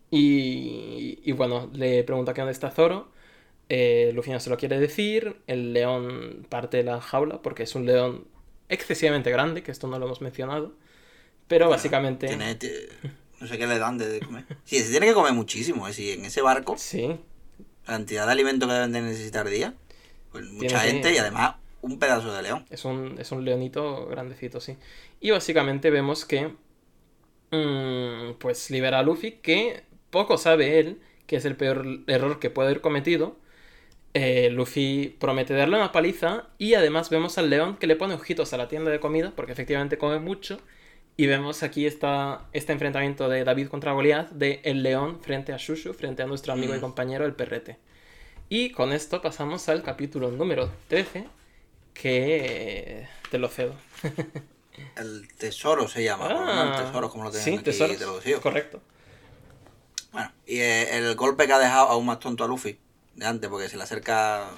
Y, 0.10 1.20
y 1.24 1.32
bueno, 1.34 1.70
le 1.74 2.04
pregunta 2.04 2.34
que 2.34 2.42
dónde 2.42 2.52
está 2.54 2.72
Zoro. 2.72 3.12
Eh, 3.70 4.12
Luffy 4.16 4.32
no 4.32 4.40
se 4.40 4.50
lo 4.50 4.58
quiere 4.58 4.80
decir. 4.80 5.42
El 5.48 5.74
león 5.74 6.48
parte 6.50 6.78
de 6.78 6.84
la 6.84 7.02
jaula 7.02 7.42
porque 7.42 7.64
es 7.64 7.76
un 7.76 7.86
león 7.86 8.28
excesivamente 8.70 9.32
grande, 9.32 9.64
que 9.64 9.72
esto 9.72 9.88
no 9.88 10.00
lo 10.00 10.06
hemos 10.08 10.22
mencionado. 10.22 10.74
Pero 11.48 11.70
básicamente. 11.70 12.28
Tiene, 12.28 12.56
ti- 12.56 12.70
no 13.42 13.48
sé 13.48 13.58
qué 13.58 13.68
le 13.68 13.80
dan 13.80 13.98
de 13.98 14.20
comer. 14.22 14.46
Sí, 14.64 14.80
se 14.80 14.92
tiene 14.92 15.08
que 15.08 15.14
comer 15.14 15.34
muchísimo. 15.34 15.88
Es 15.88 15.98
decir, 15.98 16.18
en 16.20 16.26
ese 16.26 16.42
barco, 16.42 16.76
Sí, 16.78 17.08
la 17.08 17.94
cantidad 17.94 18.26
de 18.28 18.32
alimento 18.32 18.68
que 18.68 18.74
deben 18.74 18.92
de 18.92 19.02
necesitar 19.02 19.50
día. 19.50 19.74
Pues 20.32 20.46
mucha 20.46 20.68
Tiene 20.68 20.84
que- 20.84 20.92
gente 20.92 21.14
y 21.14 21.18
además 21.18 21.56
un 21.82 21.98
pedazo 22.00 22.32
de 22.34 22.42
león. 22.44 22.66
es 22.70 22.86
un, 22.86 23.16
es 23.20 23.32
un 23.32 23.44
leonito 23.44 24.06
grandecito, 24.08 24.62
sí. 24.62 24.78
Y 25.20 25.32
básicamente 25.32 25.90
vemos 25.90 26.24
que. 26.26 26.54
mm, 27.52 28.34
pues 28.40 28.70
libera 28.70 29.00
a 29.00 29.04
Luffy, 29.04 29.34
que 29.42 29.84
poco 30.10 30.38
sabe 30.38 30.80
él, 30.80 31.02
que 31.28 31.36
es 31.38 31.46
el 31.46 31.56
peor 31.56 31.86
error 32.08 32.40
que 32.40 32.50
puede 32.50 32.70
haber 32.70 32.82
cometido. 32.82 33.38
Eh, 34.14 34.50
Luffy 34.52 35.16
promete 35.20 35.54
darle 35.54 35.78
una 35.78 35.92
paliza 35.94 36.50
y 36.58 36.74
además 36.74 37.10
vemos 37.10 37.38
al 37.38 37.50
león 37.50 37.78
que 37.78 37.88
le 37.88 37.96
pone 37.96 38.14
ojitos 38.14 38.52
a 38.54 38.58
la 38.58 38.68
tienda 38.68 38.92
de 38.92 39.00
comida 39.00 39.32
porque 39.36 39.54
efectivamente 39.54 39.98
come 39.98 40.20
mucho 40.20 40.60
y 41.22 41.28
vemos 41.28 41.62
aquí 41.62 41.86
esta, 41.86 42.46
este 42.52 42.74
enfrentamiento 42.74 43.30
de 43.30 43.44
David 43.44 43.68
contra 43.68 43.92
Goliath 43.92 44.32
de 44.32 44.60
el 44.64 44.82
león 44.82 45.20
frente 45.22 45.54
a 45.54 45.58
Shushu, 45.58 45.94
frente 45.94 46.24
a 46.24 46.26
nuestro 46.26 46.52
amigo 46.54 46.74
y 46.74 46.78
Mm. 46.80 46.82
compañero 46.82 47.26
el 47.26 47.34
perrete. 47.36 47.78
Y 48.50 48.72
con 48.72 48.92
esto 48.92 49.22
pasamos 49.22 49.70
al 49.70 49.84
capítulo 49.84 50.32
número 50.32 50.72
13 50.88 51.28
que 51.94 53.08
te 53.30 53.38
lo 53.38 53.50
cedo. 53.50 53.76
El 54.96 55.28
tesoro 55.38 55.88
se 55.88 56.04
llama. 56.04 56.30
lo 56.30 56.46
menos 56.46 56.80
el 56.80 56.86
tesoro, 56.86 57.10
como 57.10 57.26
lo 57.26 57.30
tienen 57.30 57.44
Ah, 57.44 57.52
sí, 57.52 57.54
aquí 57.56 57.64
tesoros, 57.66 57.98
traducido. 57.98 58.42
correcto. 58.42 58.82
Bueno, 60.12 60.32
y 60.48 60.58
eh, 60.60 60.98
el 60.98 61.16
golpe 61.16 61.46
que 61.46 61.54
ha 61.54 61.60
dejado 61.60 61.88
aún 61.90 62.06
más 62.06 62.20
tonto 62.20 62.44
a 62.44 62.48
Luffy 62.48 62.80
de 63.16 63.26
antes, 63.28 63.48
porque 63.50 63.70
se 63.70 63.78
le 63.78 63.84
acerca 63.84 64.50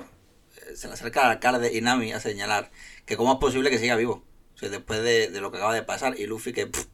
eh, 0.55 0.75
se 0.77 0.87
le 0.87 0.93
acerca 0.93 1.25
al 1.25 1.31
alcalde 1.31 1.75
Inami 1.77 2.13
a 2.13 2.19
señalar 2.21 2.71
que 3.05 3.17
cómo 3.17 3.33
es 3.33 3.39
posible 3.39 3.69
que 3.69 3.79
siga 3.79 3.95
vivo. 3.97 4.23
Sea, 4.63 4.69
después 4.69 5.01
de, 5.03 5.29
de 5.29 5.41
lo 5.41 5.51
que 5.51 5.57
acaba 5.57 5.73
de 5.73 5.83
pasar, 5.83 6.19
y 6.19 6.25
Luffy 6.25 6.53
que... 6.53 6.67
pff, 6.67 6.85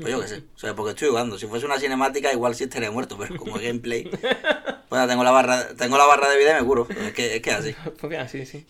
pues 0.00 0.12
yo 0.12 0.20
qué 0.20 0.28
sé, 0.28 0.44
o 0.54 0.58
sea, 0.58 0.74
porque 0.74 0.92
estoy 0.92 1.08
jugando. 1.08 1.38
Si 1.38 1.46
fuese 1.46 1.66
una 1.66 1.78
cinemática, 1.78 2.32
igual 2.32 2.54
sí 2.54 2.64
estaría 2.64 2.90
muerto, 2.90 3.18
pero 3.18 3.36
como 3.36 3.54
gameplay, 3.60 4.10
pues 4.88 5.08
tengo 5.08 5.24
la 5.24 5.30
barra, 5.30 5.74
tengo 5.74 5.98
la 5.98 6.06
barra 6.06 6.30
de 6.30 6.38
vida 6.38 6.56
y 6.56 6.60
me 6.60 6.66
curo. 6.66 6.88
Es 6.88 7.12
que 7.12 7.36
es 7.36 7.42
que 7.42 7.50
es 7.50 7.56
así. 7.56 7.72
Funciona 7.98 8.24
así, 8.24 8.46
sí. 8.46 8.66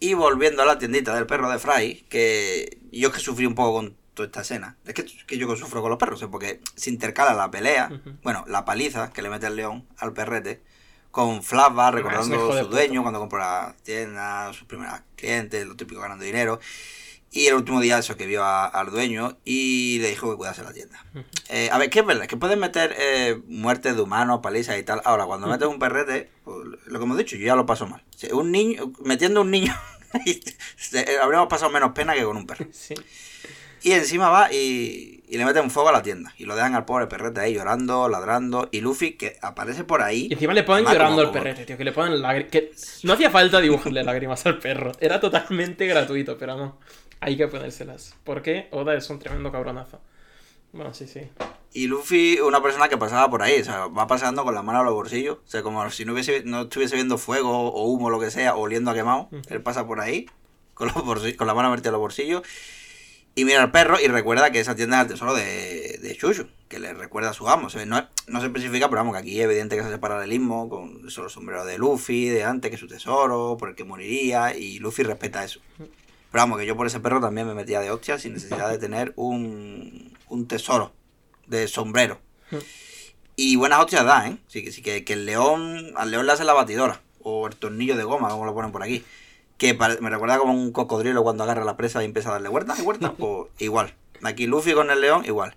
Y 0.00 0.14
volviendo 0.14 0.62
a 0.62 0.66
la 0.66 0.78
tiendita 0.78 1.14
del 1.14 1.26
perro 1.26 1.50
de 1.50 1.58
Fry, 1.58 2.06
que 2.08 2.78
yo 2.90 3.08
es 3.08 3.14
que 3.14 3.20
sufrí 3.20 3.46
un 3.46 3.54
poco 3.54 3.74
con 3.74 3.96
toda 4.14 4.26
esta 4.26 4.40
escena. 4.40 4.76
Es 4.84 4.94
que, 4.94 5.04
que 5.04 5.38
yo 5.38 5.48
que 5.48 5.56
sufro 5.56 5.80
con 5.80 5.90
los 5.90 5.98
perros, 5.98 6.22
¿eh? 6.22 6.28
porque 6.28 6.60
se 6.74 6.90
intercala 6.90 7.34
la 7.34 7.50
pelea, 7.50 7.90
bueno, 8.22 8.44
la 8.48 8.64
paliza 8.64 9.12
que 9.12 9.22
le 9.22 9.28
mete 9.28 9.46
el 9.46 9.56
león 9.56 9.86
al 9.98 10.12
perrete, 10.12 10.60
con 11.10 11.42
flashback 11.42 11.94
recordando 11.94 12.34
Ah, 12.34 12.38
hijo 12.38 12.52
a 12.52 12.62
su 12.64 12.68
dueño 12.68 13.02
cuando 13.02 13.20
compró 13.20 13.38
la 13.38 13.76
tienda, 13.84 14.52
sus 14.52 14.66
primeros 14.66 15.00
clientes, 15.14 15.66
lo 15.66 15.76
típico 15.76 16.00
ganando 16.00 16.24
dinero. 16.24 16.58
Y 17.34 17.46
el 17.46 17.54
último 17.54 17.80
día 17.80 17.98
eso 17.98 18.14
que 18.16 18.26
vio 18.26 18.44
a- 18.44 18.66
al 18.66 18.90
dueño 18.90 19.38
y 19.44 19.98
le 20.02 20.10
dijo 20.10 20.30
que 20.30 20.36
cuidase 20.36 20.62
la 20.62 20.72
tienda. 20.72 21.02
Eh, 21.48 21.70
a 21.72 21.78
ver, 21.78 21.88
que 21.88 22.00
es 22.00 22.06
verdad, 22.06 22.26
que 22.26 22.36
pueden 22.36 22.58
meter 22.60 22.94
eh, 22.98 23.40
muertes 23.48 23.96
de 23.96 24.02
humanos, 24.02 24.40
palizas 24.42 24.78
y 24.78 24.82
tal. 24.82 25.00
Ahora, 25.04 25.24
cuando 25.24 25.46
metes 25.46 25.66
un 25.66 25.78
perrete, 25.78 26.28
pues, 26.44 26.58
lo 26.86 26.98
que 26.98 27.04
hemos 27.04 27.16
dicho, 27.16 27.36
yo 27.36 27.46
ya 27.46 27.56
lo 27.56 27.64
paso 27.64 27.86
mal. 27.86 28.02
Un 28.32 28.52
niño, 28.52 28.92
metiendo 29.04 29.40
un 29.40 29.50
niño, 29.50 29.74
se- 30.76 31.18
habríamos 31.22 31.48
pasado 31.48 31.70
menos 31.72 31.92
pena 31.92 32.14
que 32.14 32.22
con 32.22 32.36
un 32.36 32.46
perro. 32.46 32.66
Sí. 32.70 32.94
Y 33.84 33.92
encima 33.92 34.28
va 34.28 34.52
y, 34.52 35.24
y 35.26 35.38
le 35.38 35.44
meten 35.44 35.68
fuego 35.68 35.88
a 35.88 35.92
la 35.92 36.02
tienda. 36.02 36.32
Y 36.38 36.44
lo 36.44 36.54
dejan 36.54 36.76
al 36.76 36.84
pobre 36.84 37.08
perrete 37.08 37.40
ahí 37.40 37.54
llorando, 37.54 38.08
ladrando. 38.08 38.68
Y 38.70 38.80
Luffy, 38.80 39.14
que 39.14 39.38
aparece 39.42 39.82
por 39.82 40.02
ahí. 40.02 40.28
Y 40.30 40.34
encima 40.34 40.54
le 40.54 40.62
ponen 40.62 40.84
llorando 40.84 41.20
al 41.22 41.32
perrete, 41.32 41.64
tío, 41.64 41.76
que 41.76 41.82
le 41.84 41.90
ponen 41.90 42.22
lágrimas. 42.22 43.00
No 43.02 43.14
hacía 43.14 43.30
falta 43.30 43.60
dibujarle 43.60 44.04
lágrimas 44.04 44.46
al 44.46 44.58
perro. 44.60 44.92
Era 45.00 45.18
totalmente 45.18 45.86
gratuito, 45.86 46.38
pero 46.38 46.56
no. 46.56 46.78
Hay 47.22 47.36
que 47.36 47.46
ponérselas. 47.46 48.16
Porque 48.24 48.66
Oda 48.72 48.94
es 48.96 49.08
un 49.08 49.20
tremendo 49.20 49.52
cabronazo. 49.52 50.00
Bueno, 50.72 50.92
sí, 50.92 51.06
sí. 51.06 51.20
Y 51.72 51.86
Luffy, 51.86 52.40
una 52.40 52.60
persona 52.60 52.88
que 52.88 52.98
pasaba 52.98 53.30
por 53.30 53.42
ahí, 53.42 53.60
o 53.60 53.64
sea, 53.64 53.86
va 53.86 54.08
pasando 54.08 54.42
con 54.42 54.54
las 54.54 54.64
manos 54.64 54.80
a 54.80 54.84
los 54.84 54.94
bolsillos, 54.94 55.38
o 55.38 55.48
sea, 55.48 55.62
como 55.62 55.88
si 55.90 56.04
no, 56.04 56.14
hubiese, 56.14 56.42
no 56.44 56.62
estuviese 56.62 56.96
viendo 56.96 57.18
fuego 57.18 57.70
o 57.70 57.84
humo 57.84 58.06
o 58.06 58.10
lo 58.10 58.18
que 58.18 58.30
sea, 58.30 58.56
oliendo 58.56 58.90
a 58.90 58.94
quemado, 58.94 59.28
Ujú. 59.30 59.40
él 59.48 59.62
pasa 59.62 59.86
por 59.86 60.00
ahí, 60.00 60.26
con, 60.74 60.88
los 60.88 61.04
bolsillos, 61.04 61.36
con 61.36 61.46
la 61.46 61.54
mano 61.54 61.70
metida 61.70 61.90
en 61.90 61.92
los 61.92 62.00
bolsillos, 62.00 62.42
y 63.34 63.44
mira 63.44 63.62
al 63.62 63.70
perro 63.70 63.98
y 64.00 64.08
recuerda 64.08 64.50
que 64.50 64.60
esa 64.60 64.74
tienda 64.74 64.98
es 64.98 65.02
el 65.04 65.12
tesoro 65.12 65.34
de, 65.34 65.98
de 66.02 66.14
Shushu, 66.14 66.48
que 66.68 66.78
le 66.78 66.92
recuerda 66.92 67.30
a 67.30 67.34
su 67.34 67.48
amo, 67.48 67.68
o 67.68 67.70
sea, 67.70 67.86
no, 67.86 68.06
no 68.26 68.40
se 68.40 68.46
especifica, 68.46 68.88
pero 68.88 69.00
vamos, 69.00 69.14
que 69.14 69.20
aquí 69.20 69.38
es 69.38 69.44
evidente 69.44 69.76
que 69.76 69.82
se 69.82 69.88
hace 69.88 69.98
paralelismo 69.98 70.68
con 70.68 71.06
eso, 71.06 71.22
los 71.22 71.32
sombreros 71.32 71.66
de 71.66 71.78
Luffy, 71.78 72.28
de 72.28 72.44
antes, 72.44 72.70
que 72.70 72.74
es 72.74 72.80
su 72.80 72.88
tesoro, 72.88 73.56
por 73.58 73.70
el 73.70 73.74
que 73.74 73.84
moriría, 73.84 74.56
y 74.56 74.78
Luffy 74.78 75.02
respeta 75.04 75.44
eso. 75.44 75.60
Pero 76.32 76.42
vamos, 76.42 76.58
que 76.58 76.66
yo 76.66 76.76
por 76.76 76.86
ese 76.86 76.98
perro 76.98 77.20
también 77.20 77.46
me 77.46 77.54
metía 77.54 77.80
de 77.80 77.90
hostia 77.90 78.18
sin 78.18 78.32
necesidad 78.32 78.70
de 78.70 78.78
tener 78.78 79.12
un, 79.16 80.16
un 80.28 80.48
tesoro 80.48 80.92
de 81.46 81.68
sombrero. 81.68 82.20
Mm. 82.50 82.56
Y 83.36 83.56
buenas 83.56 83.80
hostias 83.80 84.04
da, 84.04 84.28
¿eh? 84.28 84.38
Sí, 84.46 84.64
que, 84.64 84.72
sí, 84.72 84.82
que, 84.82 85.04
que 85.04 85.12
el 85.12 85.26
león, 85.26 85.92
al 85.94 86.10
león 86.10 86.26
le 86.26 86.32
hace 86.32 86.44
la 86.44 86.54
batidora. 86.54 87.02
O 87.22 87.46
el 87.46 87.54
tornillo 87.56 87.96
de 87.96 88.04
goma, 88.04 88.30
como 88.30 88.46
lo 88.46 88.54
ponen 88.54 88.72
por 88.72 88.82
aquí. 88.82 89.04
Que 89.58 89.74
me 89.74 90.10
recuerda 90.10 90.38
como 90.38 90.54
un 90.54 90.72
cocodrilo 90.72 91.22
cuando 91.22 91.44
agarra 91.44 91.64
la 91.64 91.76
presa 91.76 92.02
y 92.02 92.06
empieza 92.06 92.30
a 92.30 92.32
darle 92.32 92.48
vueltas 92.48 92.78
y 92.78 92.82
vueltas. 92.82 93.12
Pues 93.18 93.48
igual. 93.58 93.94
Aquí 94.22 94.46
Luffy 94.46 94.72
con 94.72 94.90
el 94.90 95.00
león, 95.00 95.24
igual. 95.26 95.54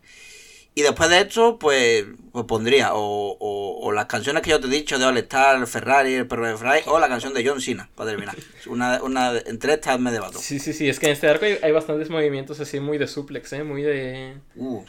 Y 0.77 0.81
después 0.81 1.09
de 1.09 1.21
esto, 1.21 1.57
pues, 1.57 2.03
pues 2.33 2.45
pondría 2.45 2.93
o, 2.95 3.37
o, 3.39 3.79
o 3.81 3.91
las 3.93 4.07
canciones 4.07 4.43
que 4.43 4.49
yo 4.49 4.59
te 4.59 4.67
he 4.67 4.69
dicho 4.69 4.99
de 4.99 5.05
All 5.05 5.17
Star, 5.19 5.65
Ferrari, 5.67 6.15
el 6.15 6.27
perro 6.27 6.45
de 6.47 6.57
Fry, 6.57 6.81
o 6.87 6.99
la 6.99 7.07
canción 7.07 7.33
de 7.33 7.47
John 7.47 7.61
Cena, 7.61 7.89
para 7.95 8.09
terminar. 8.09 8.35
Una, 8.67 9.01
una, 9.01 9.31
entre 9.45 9.73
estas 9.73 9.99
me 10.01 10.11
debato. 10.11 10.37
Sí, 10.39 10.59
sí, 10.59 10.73
sí. 10.73 10.89
Es 10.89 10.99
que 10.99 11.05
en 11.05 11.13
este 11.13 11.29
arco 11.29 11.45
hay, 11.45 11.59
hay 11.63 11.71
bastantes 11.71 12.09
movimientos 12.09 12.59
así 12.59 12.81
muy 12.81 12.97
de 12.97 13.07
suplex, 13.07 13.53
¿eh? 13.53 13.63
Muy 13.63 13.83
de. 13.83 14.37
Uh. 14.55 14.83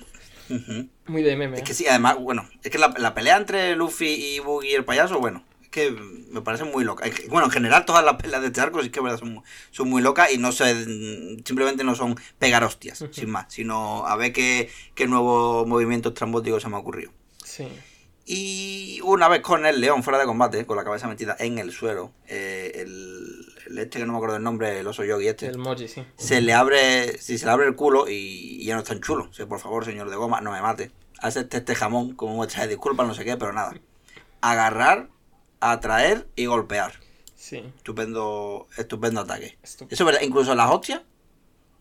Muy 1.06 1.22
de 1.22 1.36
meme. 1.36 1.58
Es 1.58 1.62
que 1.62 1.74
sí, 1.74 1.86
además, 1.86 2.16
bueno, 2.18 2.48
es 2.62 2.70
que 2.70 2.78
la, 2.78 2.92
la 2.98 3.14
pelea 3.14 3.36
entre 3.36 3.76
Luffy 3.76 4.08
y 4.08 4.38
Buggy 4.40 4.70
y 4.70 4.74
el 4.74 4.84
payaso, 4.84 5.20
bueno, 5.20 5.44
que 5.70 5.90
me 5.90 6.40
parece 6.42 6.64
muy 6.64 6.84
loca. 6.84 7.08
Bueno, 7.28 7.46
en 7.46 7.52
general 7.52 7.84
todas 7.84 8.04
las 8.04 8.16
peleas 8.16 8.40
de 8.40 8.48
este 8.48 8.60
arco 8.60 8.82
sí 8.82 8.90
que 8.90 9.00
verdad 9.00 9.18
son, 9.18 9.42
son 9.70 9.88
muy 9.88 10.02
locas 10.02 10.32
y 10.32 10.38
no 10.38 10.52
se, 10.52 10.84
simplemente 11.44 11.84
no 11.84 11.94
son 11.94 12.16
pegar 12.38 12.64
hostias, 12.64 13.04
sin 13.10 13.30
más, 13.30 13.52
sino 13.52 14.06
a 14.06 14.16
ver 14.16 14.32
qué, 14.32 14.70
qué 14.94 15.06
nuevos 15.06 15.66
movimientos 15.66 16.14
trambóticos 16.14 16.62
se 16.62 16.68
me 16.68 16.76
ha 16.76 16.78
ocurrido. 16.78 17.12
Sí. 17.44 17.68
Y 18.28 19.00
una 19.04 19.28
vez 19.28 19.40
con 19.40 19.66
el 19.66 19.80
león 19.80 20.02
fuera 20.02 20.18
de 20.18 20.24
combate, 20.24 20.66
con 20.66 20.76
la 20.76 20.82
cabeza 20.82 21.06
metida 21.06 21.36
en 21.38 21.58
el 21.58 21.70
suelo, 21.70 22.10
eh, 22.26 22.72
el, 22.74 23.46
el 23.68 23.78
este 23.78 24.00
que 24.00 24.04
no 24.04 24.12
me 24.12 24.18
acuerdo 24.18 24.36
el 24.36 24.42
nombre, 24.42 24.80
el 24.80 24.86
oso 24.88 25.04
yogi 25.04 25.28
este, 25.28 25.46
El 25.46 25.58
Moji, 25.58 25.86
sí. 25.86 26.04
se 26.16 26.40
le 26.40 26.52
abre, 26.52 27.18
si 27.18 27.38
se 27.38 27.46
le 27.46 27.52
abre 27.52 27.68
el 27.68 27.76
culo 27.76 28.08
y, 28.08 28.14
y 28.60 28.64
ya 28.64 28.74
no 28.74 28.80
es 28.80 28.88
tan 28.88 29.00
chulo. 29.00 29.28
O 29.30 29.32
sea, 29.32 29.46
por 29.46 29.60
favor, 29.60 29.84
señor 29.84 30.10
de 30.10 30.16
goma, 30.16 30.40
no 30.40 30.50
me 30.50 30.60
mate. 30.60 30.90
Hace 31.20 31.40
este, 31.40 31.58
este 31.58 31.76
jamón 31.76 32.16
como 32.16 32.34
muestra 32.34 32.62
de 32.62 32.70
disculpa, 32.70 33.04
no 33.04 33.14
sé 33.14 33.24
qué, 33.24 33.36
pero 33.36 33.52
nada. 33.52 33.74
Agarrar, 34.40 35.08
atraer 35.60 36.26
y 36.36 36.46
golpear. 36.46 36.92
Sí. 37.34 37.62
Estupendo, 37.76 38.66
estupendo 38.76 39.20
ataque. 39.20 39.56
Eso 39.62 39.86
es 39.88 40.04
verdad, 40.04 40.20
incluso 40.22 40.54
las 40.54 40.70
hostias 40.70 41.02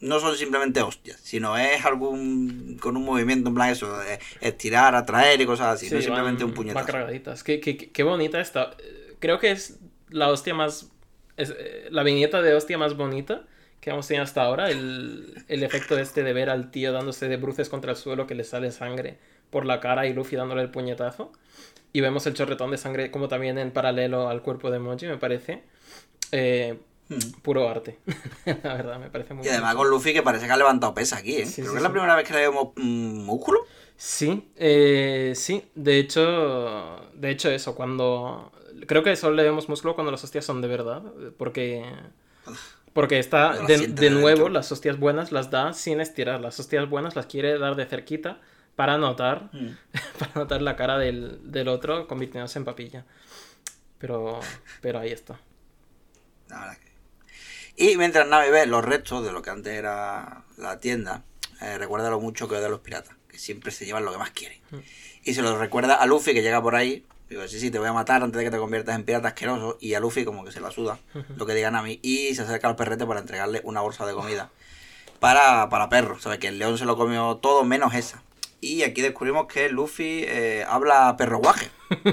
no 0.02 0.20
son 0.20 0.36
simplemente 0.36 0.82
hostias, 0.82 1.20
sino 1.24 1.58
es 1.58 1.84
algún 1.86 2.78
con 2.82 2.98
un 2.98 3.06
movimiento 3.06 3.50
en 3.50 3.56
plan 3.56 3.70
eso, 3.70 3.98
de 4.00 4.20
estirar, 4.42 4.94
atraer 4.94 5.40
y 5.42 5.46
cosas 5.46 5.76
así, 5.76 5.88
Sí, 5.88 5.94
no 5.94 6.00
es 6.00 6.06
simplemente 6.06 6.44
van- 6.44 6.52
un 6.52 6.56
puñetazo. 6.56 6.86
cargaditas. 6.86 7.44
Qué, 7.44 7.60
qué, 7.60 7.78
qué- 7.78 8.04
bonita 8.04 8.40
está. 8.42 8.76
Eh, 8.80 9.16
Creo 9.20 9.40
que 9.40 9.52
es 9.52 9.80
la 10.10 10.30
hostia 10.30 10.54
más. 10.54 10.92
es, 11.38 11.50
eh, 11.58 11.88
la 11.90 12.04
viñeta 12.04 12.42
de 12.42 12.54
hostia 12.54 12.78
más 12.78 12.96
bonita 12.98 13.44
que 13.80 13.90
hemos 13.90 14.06
tenido 14.08 14.24
hasta 14.24 14.44
ahora. 14.44 14.70
El, 14.70 15.44
el 15.48 15.64
efecto 15.64 15.98
este 15.98 16.22
de 16.24 16.34
ver 16.34 16.50
al 16.50 16.70
tío 16.70 16.92
dándose 16.92 17.28
de 17.28 17.38
bruces 17.38 17.70
contra 17.70 17.92
el 17.92 17.98
suelo 17.98 18.28
que 18.28 18.36
le 18.36 18.44
sale 18.44 18.72
sangre 18.72 19.18
por 19.50 19.66
la 19.66 19.80
cara 19.80 20.06
y 20.06 20.14
Luffy 20.14 20.36
dándole 20.36 20.62
el 20.62 20.70
puñetazo. 20.72 21.32
Y 21.96 22.02
vemos 22.02 22.26
el 22.28 22.34
chorretón 22.34 22.72
de 22.72 22.78
sangre 22.78 23.10
como 23.10 23.28
también 23.28 23.58
en 23.58 23.72
paralelo 23.72 24.28
al 24.28 24.42
cuerpo 24.42 24.70
de 24.70 24.80
Moji, 24.80 25.08
me 25.08 25.18
parece. 25.18 25.64
Eh, 26.32 26.78
Hmm. 27.08 27.20
puro 27.44 27.70
arte. 27.70 28.00
la 28.64 28.74
verdad, 28.74 29.00
me 29.00 29.10
parece 29.12 29.34
muy 29.36 29.46
Y 29.46 29.50
además 29.50 29.76
con 29.76 29.90
Luffy 29.90 30.12
que 30.12 30.24
parece 30.24 30.48
que 30.48 30.52
ha 30.52 30.58
levantado 30.58 30.94
pesa 30.94 31.18
aquí, 31.18 31.36
¿eh? 31.36 31.46
Sí, 31.46 31.62
Creo 31.62 31.68
sí, 31.68 31.72
que 31.72 31.78
es 31.78 31.84
la 31.84 31.92
primera 31.92 32.16
vez 32.16 32.28
que 32.28 32.34
le 32.34 32.40
vemos 32.40 32.70
mm, 32.76 33.24
músculo. 33.24 33.60
Sí, 33.96 34.50
eh, 34.56 35.34
sí, 35.36 35.64
de 35.76 36.00
hecho, 36.00 37.10
de 37.14 37.30
hecho 37.30 37.50
eso, 37.50 37.76
cuando... 37.76 38.52
Creo 38.88 39.04
que 39.04 39.16
solo 39.16 39.36
le 39.36 39.44
vemos 39.44 39.70
músculo 39.70 39.94
cuando 39.96 40.12
las 40.12 40.24
hostias 40.24 40.46
son 40.46 40.62
de 40.62 40.68
verdad, 40.68 41.04
porque... 41.38 41.86
Porque 42.94 43.20
está, 43.20 43.60
de, 43.66 43.78
siente 43.78 44.02
de 44.02 44.10
de 44.10 44.16
nuevo, 44.16 44.46
dentro. 44.46 44.50
las 44.50 44.72
hostias 44.72 44.98
buenas 44.98 45.32
las 45.32 45.52
da 45.52 45.74
sin 45.74 46.02
estirar, 46.02 46.42
las 46.42 46.60
hostias 46.60 46.90
buenas 46.90 47.16
las 47.16 47.26
quiere 47.26 47.58
dar 47.60 47.76
de 47.76 47.86
cerquita 47.86 48.40
para 48.76 48.98
notar, 48.98 49.50
para 50.20 50.32
notar 50.36 50.62
la 50.62 50.76
cara 50.76 50.98
del, 50.98 51.40
del 51.52 51.68
otro 51.68 52.08
convirtiéndose 52.08 52.60
en 52.60 52.66
papilla. 52.66 53.06
Pero, 53.98 54.40
pero 54.82 55.00
ahí 55.00 55.12
está. 55.12 55.40
La 56.50 56.60
verdad 56.60 56.78
que- 56.78 57.84
Y 57.92 57.98
mientras 57.98 58.28
Nami 58.28 58.50
ve 58.50 58.66
los 58.66 58.84
restos 58.84 59.26
de 59.26 59.32
lo 59.32 59.42
que 59.42 59.50
antes 59.50 59.74
era 59.74 60.44
la 60.58 60.80
tienda, 60.80 61.24
eh, 61.62 61.78
recuerda 61.78 62.10
lo 62.10 62.20
mucho 62.20 62.48
que 62.48 62.58
a 62.58 62.70
los 62.70 62.82
piratas, 62.82 63.16
que 63.28 63.40
siempre 63.40 63.72
se 63.72 63.86
llevan 63.86 64.06
lo 64.06 64.12
que 64.12 64.18
más 64.18 64.32
quieren. 64.32 64.60
Mm. 64.72 64.78
Y 65.24 65.34
se 65.34 65.42
lo 65.42 65.58
recuerda 65.58 65.96
a 65.96 66.06
Luffy 66.06 66.34
que 66.34 66.42
llega 66.42 66.62
por 66.62 66.76
ahí 66.76 67.06
Digo, 67.30 67.48
sí, 67.48 67.60
sí, 67.60 67.72
te 67.72 67.80
voy 67.80 67.88
a 67.88 67.94
matar 67.94 68.22
antes 68.22 68.38
de 68.38 68.44
que 68.46 68.52
te 68.52 68.58
conviertas 68.58 68.96
en 68.96 69.04
pirata 69.04 69.30
asqueroso. 69.30 69.78
Y 69.82 69.96
a 69.96 70.00
Luffy 70.00 70.26
como 70.26 70.46
que 70.46 70.52
se 70.52 70.60
la 70.62 70.70
suda 70.70 71.00
lo 71.38 71.46
que 71.48 71.56
digan 71.56 71.76
a 71.76 71.82
mí. 71.82 72.00
Y 72.04 72.36
se 72.36 72.44
acerca 72.44 72.68
al 72.68 72.76
perrete 72.76 73.06
para 73.08 73.20
entregarle 73.20 73.62
una 73.64 73.82
bolsa 73.82 74.06
de 74.06 74.14
comida 74.14 74.52
para, 75.20 75.68
para 75.70 75.90
perros. 75.90 76.22
¿Sabes? 76.22 76.38
Que 76.38 76.50
el 76.50 76.60
león 76.60 76.78
se 76.78 76.86
lo 76.86 76.96
comió 76.96 77.38
todo 77.38 77.64
menos 77.64 77.96
esa. 77.96 78.22
Y 78.66 78.82
aquí 78.84 79.02
descubrimos 79.02 79.46
que 79.46 79.70
Luffy 79.70 80.24
eh, 80.28 80.66
habla 80.68 81.16
perro 81.18 81.38
guaje. 81.38 81.70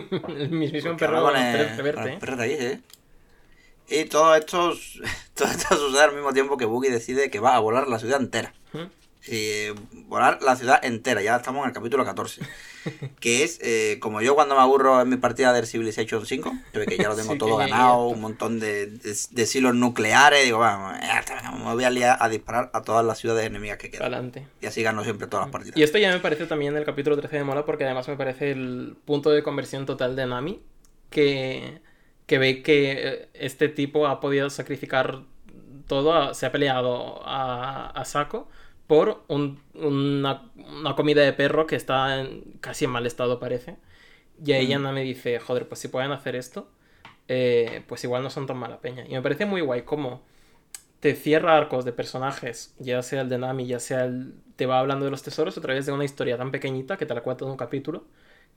el 0.92 0.96
perro 0.98 1.22
con 1.22 1.36
el- 1.36 1.66
con 2.03 2.09
¿eh? 2.09 2.16
perro 2.20 2.36
de 2.36 2.42
ahí, 2.44 2.53
¿eh? 2.53 2.80
Y 3.88 4.05
todo 4.05 4.34
esto, 4.34 4.74
todo 5.34 5.48
esto 5.48 5.76
sucede 5.76 6.03
al 6.03 6.14
mismo 6.14 6.32
tiempo 6.32 6.57
que 6.57 6.64
Buggy 6.66 6.88
decide 6.90 7.30
que 7.30 7.40
va 7.40 7.57
a 7.57 7.61
volar 7.61 7.88
la 7.88 7.98
ciudad 7.98 8.20
entera. 8.20 8.53
Sí, 9.23 9.66
volar 10.09 10.43
la 10.43 10.57
ciudad 10.57 10.85
entera, 10.85 11.23
ya 11.23 11.37
estamos 11.37 11.62
en 11.62 11.68
el 11.68 11.75
capítulo 11.75 12.05
14. 12.05 12.43
Que 13.20 13.45
es, 13.45 13.61
eh, 13.62 13.99
como 14.01 14.20
yo 14.20 14.35
cuando 14.35 14.57
me 14.57 14.61
aburro 14.61 15.01
en 15.01 15.09
mi 15.09 15.16
partida 15.16 15.53
del 15.53 15.64
Civilization 15.64 16.27
5, 16.27 16.53
yo 16.75 16.81
ve 16.81 16.87
que 16.87 16.97
ya 16.97 17.09
lo 17.09 17.14
tengo 17.14 17.35
Sí, 17.35 17.39
todo 17.39 17.57
ganado, 17.57 18.09
un 18.09 18.20
montón 18.20 18.59
de, 18.59 18.87
de, 18.87 19.16
de 19.31 19.47
silos 19.47 19.77
nucleares, 19.77 20.45
digo, 20.45 20.59
vamos, 20.59 20.99
está, 21.01 21.53
me 21.53 21.73
voy 21.73 21.85
a 21.85 21.91
liar 21.91 22.16
a 22.18 22.29
disparar 22.29 22.70
a 22.75 22.83
todas 22.83 23.07
las 23.07 23.18
ciudades 23.18 23.47
enemigas 23.47 23.79
que 23.79 23.93
quedan. 23.93 24.12
Adelante. 24.12 24.49
Y 24.61 24.66
así 24.66 24.83
gano 24.83 25.05
siempre 25.05 25.29
todas 25.29 25.47
las 25.47 25.53
partidas. 25.53 25.77
Y 25.77 25.85
esto 25.85 25.99
ya 25.99 26.11
me 26.11 26.18
parece 26.18 26.47
también 26.47 26.77
el 26.77 26.85
capítulo 26.85 27.16
13 27.16 27.37
de 27.37 27.45
Mola, 27.45 27.64
porque 27.64 27.85
además 27.85 28.09
me 28.09 28.16
parece 28.16 28.51
el 28.51 28.97
punto 29.05 29.31
de 29.31 29.45
conversión 29.45 29.87
total 29.87 30.16
de 30.16 30.27
Nami, 30.27 30.61
que, 31.11 31.81
que 32.27 32.39
ve 32.39 32.62
que 32.64 32.93
eh, 32.93 33.29
este 33.35 33.68
tipo 33.68 34.09
ha 34.09 34.18
podido 34.18 34.51
sacrificar 34.51 35.23
todo, 35.87 36.35
se 36.35 36.47
ha 36.47 36.51
peleado 36.51 37.25
a, 37.25 37.91
a 37.91 38.05
saco 38.05 38.49
por 38.87 39.24
un- 39.28 39.61
una, 39.74 40.51
una 40.57 40.95
comida 40.97 41.22
de 41.22 41.33
perro 41.33 41.66
que 41.66 41.76
está 41.76 42.20
en- 42.20 42.43
casi 42.61 42.85
en 42.87 42.91
mal 42.93 43.07
estado, 43.07 43.41
parece. 43.41 43.76
Y 44.45 44.53
a 44.53 44.59
ella 44.59 44.78
Mm. 44.78 44.83
Nami 44.85 45.03
dice, 45.05 45.39
joder, 45.41 45.68
pues 45.68 45.80
si 45.80 45.89
pueden 45.89 46.12
hacer 46.12 46.37
esto, 46.37 46.70
eh, 47.28 47.85
pues 47.89 48.05
igual 48.05 48.22
no 48.22 48.30
son 48.30 48.47
tan 48.47 48.59
mala 48.59 48.80
peña. 48.80 49.05
Y 49.09 49.12
me 49.14 49.22
parece 49.22 49.47
muy 49.47 49.61
guay 49.62 49.83
cómo 49.83 50.22
te 51.01 51.14
cierra 51.16 51.57
arcos 51.57 51.85
de 51.85 51.93
personajes, 51.93 52.74
ya 52.78 53.03
sea 53.03 53.22
el 53.22 53.28
de 53.28 53.39
Nami, 53.39 53.66
ya 53.66 53.80
sea 53.80 54.05
el... 54.05 54.35
te 54.57 54.66
va 54.66 54.78
hablando 54.78 55.05
de 55.05 55.11
los 55.11 55.22
tesoros 55.22 55.59
a 55.59 55.61
través 55.61 55.87
de 55.87 55.93
una 55.93 56.05
historia 56.05 56.37
tan 56.39 56.51
pequeñita 56.53 56.97
que 56.97 57.07
te 57.07 57.14
la 57.14 57.22
cuenta 57.22 57.45
en 57.45 57.51
un 57.51 57.57
capítulo, 57.57 58.05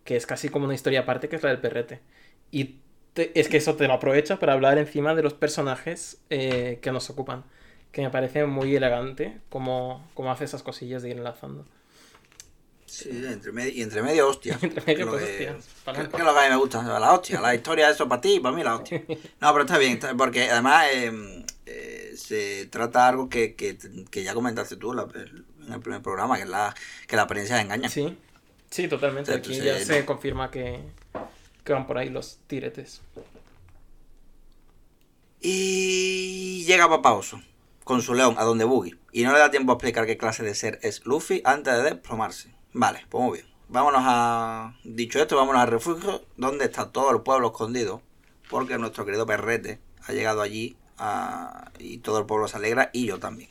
que 0.03 0.15
es 0.15 0.26
casi 0.28 0.49
como 0.49 0.65
una 0.65 0.76
historia 0.76 1.01
aparte, 1.01 1.28
que 1.30 1.36
es 1.38 1.43
la 1.43 1.49
del 1.49 1.59
perrete. 1.61 2.01
Y 2.51 2.82
te- 3.13 3.39
es 3.39 3.49
que 3.49 3.57
eso 3.57 3.76
te 3.76 3.88
lo 3.88 3.93
aprovecha 3.93 4.38
para 4.39 4.53
hablar 4.53 4.78
encima 4.78 5.15
de 5.15 5.23
los 5.23 5.34
personajes 5.34 6.21
eh, 6.30 6.80
que 6.82 6.91
nos 6.91 7.09
ocupan, 7.09 7.45
que 7.95 8.01
me 8.01 8.09
parece 8.09 8.45
muy 8.45 8.75
elegante 8.75 9.39
como, 9.47 10.05
como 10.15 10.29
hace 10.29 10.43
esas 10.43 10.63
cosillas 10.63 11.01
de 11.01 11.11
ir 11.11 11.15
enlazando. 11.17 11.65
Sí, 12.85 13.07
entre 13.09 13.53
medio, 13.53 13.71
y 13.71 13.83
entre 13.83 14.01
medio, 14.03 14.27
hostia. 14.27 14.59
Entre 14.61 14.81
medio, 14.85 15.07
pues, 15.09 15.23
que- 15.23 15.49
hostias, 15.49 15.65
que- 15.65 15.81
pa'lante. 15.85 16.09
que 16.11 16.17
es 16.17 16.23
lo 16.25 16.33
que 16.33 16.39
a 16.39 16.43
mí 16.43 16.49
me 16.49 16.55
gusta, 16.57 16.99
la 16.99 17.13
hostia, 17.13 17.39
la 17.39 17.55
historia, 17.55 17.89
eso 17.89 18.09
para 18.09 18.19
ti, 18.19 18.41
para 18.41 18.53
mí 18.53 18.63
la 18.63 18.75
hostia. 18.75 19.01
No, 19.39 19.53
pero 19.53 19.61
está 19.61 19.77
bien, 19.77 19.97
porque 20.17 20.49
además 20.49 20.87
eh, 20.91 21.45
eh, 21.67 22.13
se 22.17 22.65
trata 22.65 23.07
algo 23.07 23.29
que, 23.29 23.55
que, 23.55 23.77
que 24.11 24.23
ya 24.23 24.33
comentaste 24.33 24.75
tú 24.75 24.91
en 24.91 24.97
la- 24.97 25.07
en 25.65 25.73
el 25.73 25.79
primer 25.79 26.01
programa, 26.01 26.35
que 26.35 26.43
es 26.43 26.49
la, 26.49 26.75
que 27.07 27.15
la 27.15 27.21
apariencia 27.21 27.61
engaña. 27.61 27.87
Sí, 27.87 28.17
sí, 28.71 28.89
totalmente. 28.89 29.33
Aquí 29.33 29.55
ya 29.55 29.63
Entonces, 29.77 29.87
se 29.87 30.05
confirma 30.05 30.51
que, 30.51 30.81
que 31.63 31.71
van 31.71 31.87
por 31.87 31.97
ahí 31.97 32.09
los 32.09 32.39
tiretes. 32.47 32.99
Y 35.41 36.65
llega 36.65 36.89
Papá 36.89 37.13
Oso 37.13 37.41
con 37.86 38.01
su 38.01 38.13
león 38.15 38.36
a 38.38 38.43
donde 38.43 38.65
Buggy. 38.65 38.99
Y 39.13 39.23
no 39.23 39.31
le 39.31 39.39
da 39.39 39.51
tiempo 39.51 39.71
a 39.71 39.75
explicar 39.75 40.05
qué 40.05 40.17
clase 40.17 40.43
de 40.43 40.55
ser 40.55 40.79
es 40.81 41.05
Luffy 41.05 41.41
antes 41.45 41.73
de 41.73 41.83
desplomarse. 41.83 42.53
Vale, 42.73 43.05
pues 43.09 43.23
muy 43.23 43.38
bien. 43.39 43.55
Vámonos 43.69 44.01
a. 44.03 44.75
Dicho 44.83 45.19
esto, 45.19 45.38
vámonos 45.38 45.61
al 45.61 45.69
refugio 45.69 46.25
donde 46.36 46.65
está 46.65 46.91
todo 46.91 47.11
el 47.11 47.21
pueblo 47.21 47.47
escondido. 47.47 48.01
Porque 48.49 48.77
nuestro 48.77 49.05
querido 49.05 49.25
perrete 49.25 49.79
ha 50.05 50.11
llegado 50.11 50.41
allí 50.41 50.77
ah, 50.97 51.71
y 51.79 51.99
todo 51.99 52.19
el 52.19 52.25
pueblo 52.25 52.47
se 52.47 52.57
alegra 52.57 52.89
y 52.91 53.05
yo 53.05 53.19
también. 53.19 53.49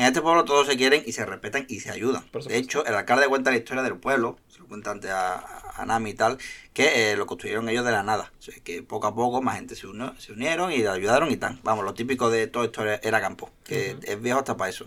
En 0.00 0.06
este 0.06 0.22
pueblo 0.22 0.44
todos 0.46 0.66
se 0.66 0.76
quieren 0.78 1.02
y 1.06 1.12
se 1.12 1.26
respetan 1.26 1.66
y 1.68 1.80
se 1.80 1.90
ayudan. 1.90 2.24
De 2.48 2.56
hecho, 2.56 2.84
el 2.86 2.94
alcalde 2.94 3.28
cuenta 3.28 3.50
la 3.50 3.58
historia 3.58 3.82
del 3.82 3.96
pueblo, 3.98 4.38
se 4.48 4.58
lo 4.60 4.66
cuenta 4.66 4.90
antes 4.92 5.10
a, 5.10 5.72
a 5.76 5.84
Nami 5.84 6.10
y 6.10 6.14
tal, 6.14 6.38
que 6.72 7.12
eh, 7.12 7.16
lo 7.16 7.26
construyeron 7.26 7.68
ellos 7.68 7.84
de 7.84 7.92
la 7.92 8.02
nada. 8.02 8.32
O 8.38 8.42
sea, 8.42 8.54
que 8.64 8.82
poco 8.82 9.06
a 9.08 9.14
poco 9.14 9.42
más 9.42 9.56
gente 9.56 9.76
se, 9.76 9.86
unió- 9.86 10.14
se 10.18 10.32
unieron 10.32 10.72
y 10.72 10.78
le 10.78 10.88
ayudaron 10.88 11.30
y 11.30 11.36
tal. 11.36 11.60
Vamos, 11.64 11.84
lo 11.84 11.92
típico 11.92 12.30
de 12.30 12.46
todo 12.46 12.64
esto 12.64 12.82
era, 12.82 12.94
era 13.02 13.20
campo, 13.20 13.50
que 13.62 13.96
es 14.02 14.20
viejo 14.22 14.38
hasta 14.38 14.56
para 14.56 14.70
eso. 14.70 14.86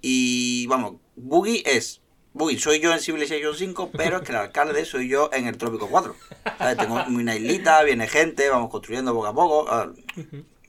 Y 0.00 0.66
vamos, 0.68 0.94
Boogie 1.16 1.62
es. 1.66 2.00
Boogie, 2.32 2.58
soy 2.58 2.80
yo 2.80 2.92
en 2.92 3.00
Civilization 3.00 3.54
5, 3.54 3.90
pero 3.92 4.18
es 4.18 4.22
que 4.22 4.32
el 4.32 4.38
alcalde 4.38 4.84
soy 4.84 5.08
yo 5.08 5.28
en 5.32 5.46
el 5.48 5.58
Trópico 5.58 5.88
4. 5.88 6.14
¿Sabes? 6.58 6.76
Tengo 6.78 6.94
una 7.08 7.34
islita, 7.36 7.82
viene 7.82 8.06
gente, 8.08 8.48
vamos 8.48 8.70
construyendo 8.70 9.12
poco 9.12 9.26
a 9.26 9.34
poco. 9.34 9.66
Ah, 9.68 9.90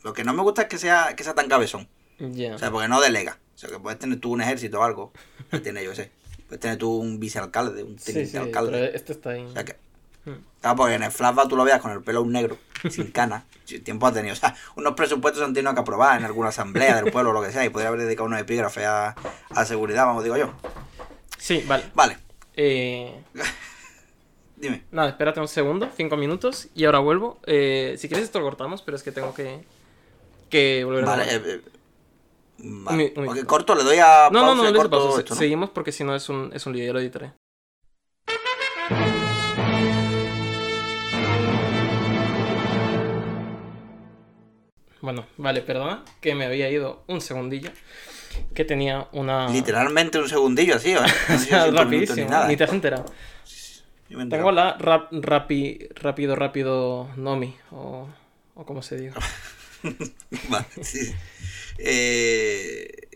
Lo 0.04 0.14
que 0.14 0.24
no 0.24 0.34
me 0.34 0.42
gusta 0.42 0.64
es 0.64 0.68
que 0.68 0.78
sea, 0.80 1.16
que 1.16 1.24
sea 1.24 1.36
tan 1.36 1.48
cabezón. 1.48 1.88
O 2.56 2.60
sea, 2.60 2.72
porque 2.72 2.88
no 2.88 3.00
delega. 3.00 3.40
O 3.62 3.68
sea, 3.68 3.70
que 3.78 3.80
puedes 3.80 4.00
tener 4.00 4.20
tú 4.20 4.32
un 4.32 4.42
ejército 4.42 4.80
o 4.80 4.84
algo. 4.84 5.12
Que 5.52 5.60
tiene, 5.60 5.84
yo 5.84 5.94
sé. 5.94 6.10
Puedes 6.48 6.60
tener 6.62 6.78
tú 6.78 6.96
un 6.98 7.20
vicealcalde, 7.20 7.84
un 7.84 8.00
sí, 8.00 8.36
alcalde. 8.36 8.72
pero 8.72 8.86
este 8.96 9.12
está 9.14 9.30
ahí. 9.32 9.44
O 9.44 9.52
sea 9.54 9.64
que. 9.64 9.76
Claro, 10.62 10.76
porque 10.78 10.96
en 10.96 11.04
el 11.04 11.12
flashback 11.12 11.48
tú 11.48 11.56
lo 11.56 11.64
veas 11.64 11.80
con 11.80 11.92
el 11.92 12.02
pelo 12.02 12.24
un 12.24 12.32
negro, 12.32 12.58
sin 12.90 13.12
cana. 13.12 13.46
Tiempo 13.84 14.08
ha 14.08 14.12
tenido. 14.14 14.34
O 14.34 14.36
sea, 14.36 14.56
unos 14.76 14.94
presupuestos 14.96 15.44
han 15.44 15.54
tenido 15.54 15.76
que 15.76 15.80
aprobar 15.80 16.18
en 16.20 16.26
alguna 16.26 16.50
asamblea 16.50 16.96
del 17.02 17.12
pueblo 17.12 17.30
o 17.30 17.34
lo 17.34 17.44
que 17.44 17.52
sea. 17.52 17.64
Y 17.64 17.70
podría 17.70 17.90
haber 17.90 18.02
dedicado 18.02 18.26
unos 18.26 18.40
epígrafes 18.42 18.84
a, 18.86 19.16
a 19.52 19.66
seguridad, 19.66 20.06
vamos, 20.08 20.24
digo 20.24 20.38
yo. 20.38 20.52
Sí, 21.38 21.64
vale. 21.68 21.84
Vale, 21.94 22.18
Eh, 22.56 23.24
dime. 24.58 24.84
nada, 24.92 25.10
espérate 25.10 25.40
un 25.40 25.48
segundo, 25.48 25.90
cinco 25.96 26.18
minutos, 26.18 26.68
y 26.76 26.86
ahora 26.86 26.98
vuelvo. 27.00 27.40
Eh, 27.46 27.96
si 28.00 28.08
quieres 28.08 28.26
esto 28.26 28.40
lo 28.40 28.46
cortamos, 28.46 28.82
pero 28.82 28.98
es 28.98 29.04
que 29.04 29.12
tengo 29.12 29.34
que, 29.34 29.64
que 30.50 30.84
volver 30.84 31.04
a 31.04 31.08
Vale, 31.08 31.24
eh, 31.36 31.42
eh, 31.46 31.62
vale. 32.64 33.14
Un 33.16 33.28
un 33.28 33.46
corto, 33.46 33.76
le 33.76 33.84
doy 33.84 33.98
a. 33.98 34.30
No, 34.32 34.42
no, 34.42 34.48
pausa 34.48 34.64
no, 34.64 34.72
no, 34.72 34.78
corto 34.78 35.20
esto, 35.20 35.34
¿no? 35.34 35.40
Seguimos 35.40 35.70
porque 35.70 35.92
si 35.92 36.04
no 36.04 36.16
es 36.16 36.30
un, 36.30 36.52
es 36.54 36.66
un 36.66 36.74
lío, 36.74 36.86
ya 36.86 36.94
lo 36.94 37.00
editaré. 37.00 37.34
Bueno, 45.02 45.26
vale, 45.38 45.62
perdona, 45.62 46.04
que 46.20 46.36
me 46.36 46.46
había 46.46 46.70
ido 46.70 47.04
un 47.08 47.22
segundillo. 47.22 47.72
Que 48.54 48.64
tenía 48.64 49.08
una. 49.12 49.50
Literalmente 49.50 50.20
un 50.20 50.30
segundillo 50.30 50.76
así, 50.76 50.92
¿eh? 50.92 50.98
No 51.52 51.72
rapidísimo, 51.72 52.16
ni 52.18 52.26
nada. 52.26 52.48
ni 52.48 52.56
te 52.56 52.64
has 52.64 52.72
enterado. 52.72 53.06
Me 54.10 54.26
Tengo 54.28 54.52
la 54.52 54.78
rap, 54.78 55.12
rapi, 55.12 55.88
rápido, 55.96 56.36
rápido 56.36 57.10
Nomi, 57.16 57.56
o, 57.72 58.08
o 58.56 58.66
como 58.66 58.82
se 58.82 58.98
diga. 58.98 59.14
Vale, 60.50 60.66
sí. 60.82 61.14
Eh, 61.78 63.08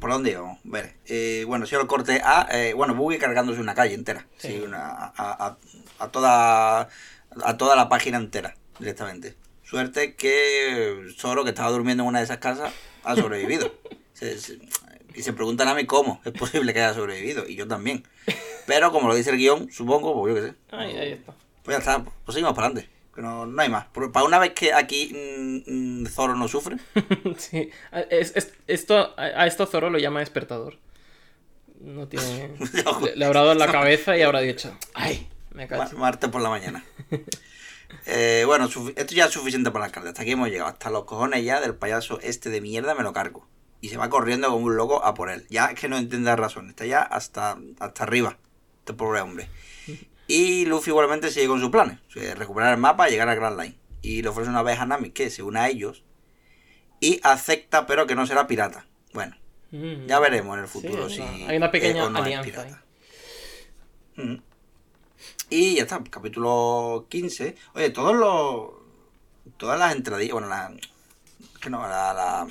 ¿Por 0.00 0.10
dónde 0.10 0.30
íbamos? 0.32 0.58
Vale. 0.64 0.96
Eh, 1.06 1.44
bueno, 1.46 1.66
si 1.66 1.72
yo 1.72 1.78
lo 1.78 1.86
corte 1.86 2.20
a. 2.24 2.46
eh, 2.50 2.74
bueno, 2.74 2.94
Buggy 2.94 3.18
cargándose 3.18 3.60
una 3.60 3.74
calle 3.74 3.94
entera. 3.94 4.26
Sí, 4.36 4.48
Sí. 4.48 4.60
una, 4.64 4.78
a, 4.88 5.12
a- 5.16 5.58
a 5.98 6.08
toda. 6.08 6.88
A 7.42 7.56
toda 7.56 7.74
la 7.74 7.88
página 7.88 8.16
entera, 8.18 8.54
directamente. 8.78 9.34
Suerte 9.64 10.14
que 10.14 11.08
Zoro, 11.18 11.42
que 11.42 11.50
estaba 11.50 11.70
durmiendo 11.70 12.04
en 12.04 12.08
una 12.10 12.18
de 12.20 12.24
esas 12.26 12.38
casas, 12.38 12.72
ha 13.02 13.16
sobrevivido. 13.16 13.74
Se- 14.12 14.38
se- 14.38 14.58
y 15.16 15.22
se 15.22 15.32
preguntan 15.32 15.66
a 15.68 15.74
mí 15.74 15.84
cómo 15.86 16.20
es 16.24 16.32
posible 16.32 16.72
que 16.72 16.80
haya 16.82 16.94
sobrevivido. 16.94 17.48
Y 17.48 17.56
yo 17.56 17.66
también. 17.66 18.04
Pero 18.66 18.92
como 18.92 19.08
lo 19.08 19.14
dice 19.16 19.30
el 19.30 19.36
guion, 19.38 19.70
supongo, 19.72 20.14
pues 20.20 20.34
yo 20.34 20.40
qué 20.42 20.48
sé. 20.48 20.54
Ahí, 20.70 20.96
ahí 20.96 21.12
está. 21.12 21.34
Pues 21.64 21.74
ya 21.76 21.78
está, 21.78 22.04
pues 22.04 22.34
seguimos 22.34 22.54
para 22.54 22.68
adelante. 22.68 22.90
Que 23.14 23.22
no, 23.22 23.46
no 23.46 23.62
hay 23.62 23.68
más. 23.68 23.86
Para 24.12 24.24
una 24.24 24.38
vez 24.38 24.52
que 24.54 24.72
aquí 24.72 25.12
mm, 25.14 26.02
mm, 26.02 26.06
Zoro 26.06 26.34
no 26.34 26.48
sufre, 26.48 26.76
sí. 27.38 27.70
a- 27.92 28.00
es- 28.00 28.32
es- 28.34 28.52
esto, 28.66 29.14
a, 29.16 29.46
esto 29.46 29.66
Zoro 29.66 29.88
lo 29.90 29.98
llama 29.98 30.20
despertador. 30.20 30.78
No 31.80 32.08
tiene. 32.08 32.54
le, 33.02 33.16
le 33.16 33.24
habrá 33.24 33.40
dado 33.40 33.52
en 33.52 33.58
la 33.58 33.70
cabeza 33.72 34.16
y 34.16 34.22
habrá 34.22 34.40
dicho. 34.40 34.76
¡Ay! 34.94 35.28
Me 35.52 35.68
cacho. 35.68 35.96
martes 35.96 36.28
por 36.30 36.40
la 36.42 36.48
mañana. 36.50 36.84
Eh, 38.06 38.42
bueno, 38.46 38.64
esto 38.96 39.14
ya 39.14 39.26
es 39.26 39.30
suficiente 39.32 39.70
para 39.70 39.84
el 39.84 39.88
alcalde. 39.90 40.08
Hasta 40.08 40.22
aquí 40.22 40.32
hemos 40.32 40.48
llegado. 40.48 40.68
Hasta 40.70 40.90
los 40.90 41.04
cojones 41.04 41.44
ya 41.44 41.60
del 41.60 41.74
payaso 41.76 42.18
este 42.20 42.50
de 42.50 42.60
mierda 42.60 42.94
me 42.94 43.02
lo 43.04 43.12
cargo. 43.12 43.46
Y 43.80 43.88
se 43.90 43.96
va 43.96 44.08
corriendo 44.10 44.48
como 44.50 44.64
un 44.66 44.76
loco 44.76 45.04
a 45.04 45.14
por 45.14 45.30
él. 45.30 45.46
Ya 45.50 45.66
es 45.66 45.78
que 45.78 45.88
no 45.88 45.96
entiende 45.96 46.26
la 46.30 46.36
razón. 46.36 46.70
Está 46.70 46.86
ya 46.86 47.02
hasta, 47.02 47.56
hasta 47.78 48.02
arriba. 48.02 48.38
Este 48.80 48.94
pobre 48.94 49.20
hombre. 49.20 49.48
Y 50.26 50.64
Luffy 50.66 50.90
igualmente 50.90 51.30
sigue 51.30 51.46
con 51.48 51.60
sus 51.60 51.70
planes. 51.70 51.98
Recuperar 52.36 52.72
el 52.72 52.78
mapa 52.80 53.08
y 53.08 53.12
llegar 53.12 53.28
a 53.28 53.34
Grand 53.34 53.60
Line. 53.60 53.76
Y 54.02 54.22
le 54.22 54.28
ofrece 54.28 54.50
una 54.50 54.62
vez 54.62 54.78
a 54.80 54.86
Nami 54.86 55.10
que 55.10 55.30
se 55.30 55.42
una 55.42 55.64
a 55.64 55.68
ellos. 55.68 56.02
Y 57.00 57.20
acepta, 57.22 57.86
pero 57.86 58.06
que 58.06 58.14
no 58.14 58.26
será 58.26 58.46
pirata. 58.46 58.86
Bueno, 59.12 59.36
Mm. 59.70 60.06
ya 60.06 60.18
veremos 60.20 60.56
en 60.56 60.62
el 60.62 60.68
futuro 60.68 61.08
Sí, 61.08 61.16
si. 61.16 61.22
hay 61.44 61.56
una- 61.56 61.70
pequeña 61.70 62.04
es 62.04 62.14
alianza 62.14 62.42
pirata. 62.44 62.82
Mm. 64.16 64.36
Y 65.50 65.74
ya 65.76 65.82
está, 65.82 66.02
capítulo 66.10 67.06
15. 67.08 67.56
Oye, 67.74 67.90
todos 67.90 68.14
los. 68.14 68.82
Todas 69.56 69.78
las 69.78 69.94
entradillas. 69.94 70.32
Bueno, 70.32 70.48
la. 70.48 70.72
Que 71.60 71.70
no, 71.70 71.80
la. 71.86 72.14
la 72.14 72.46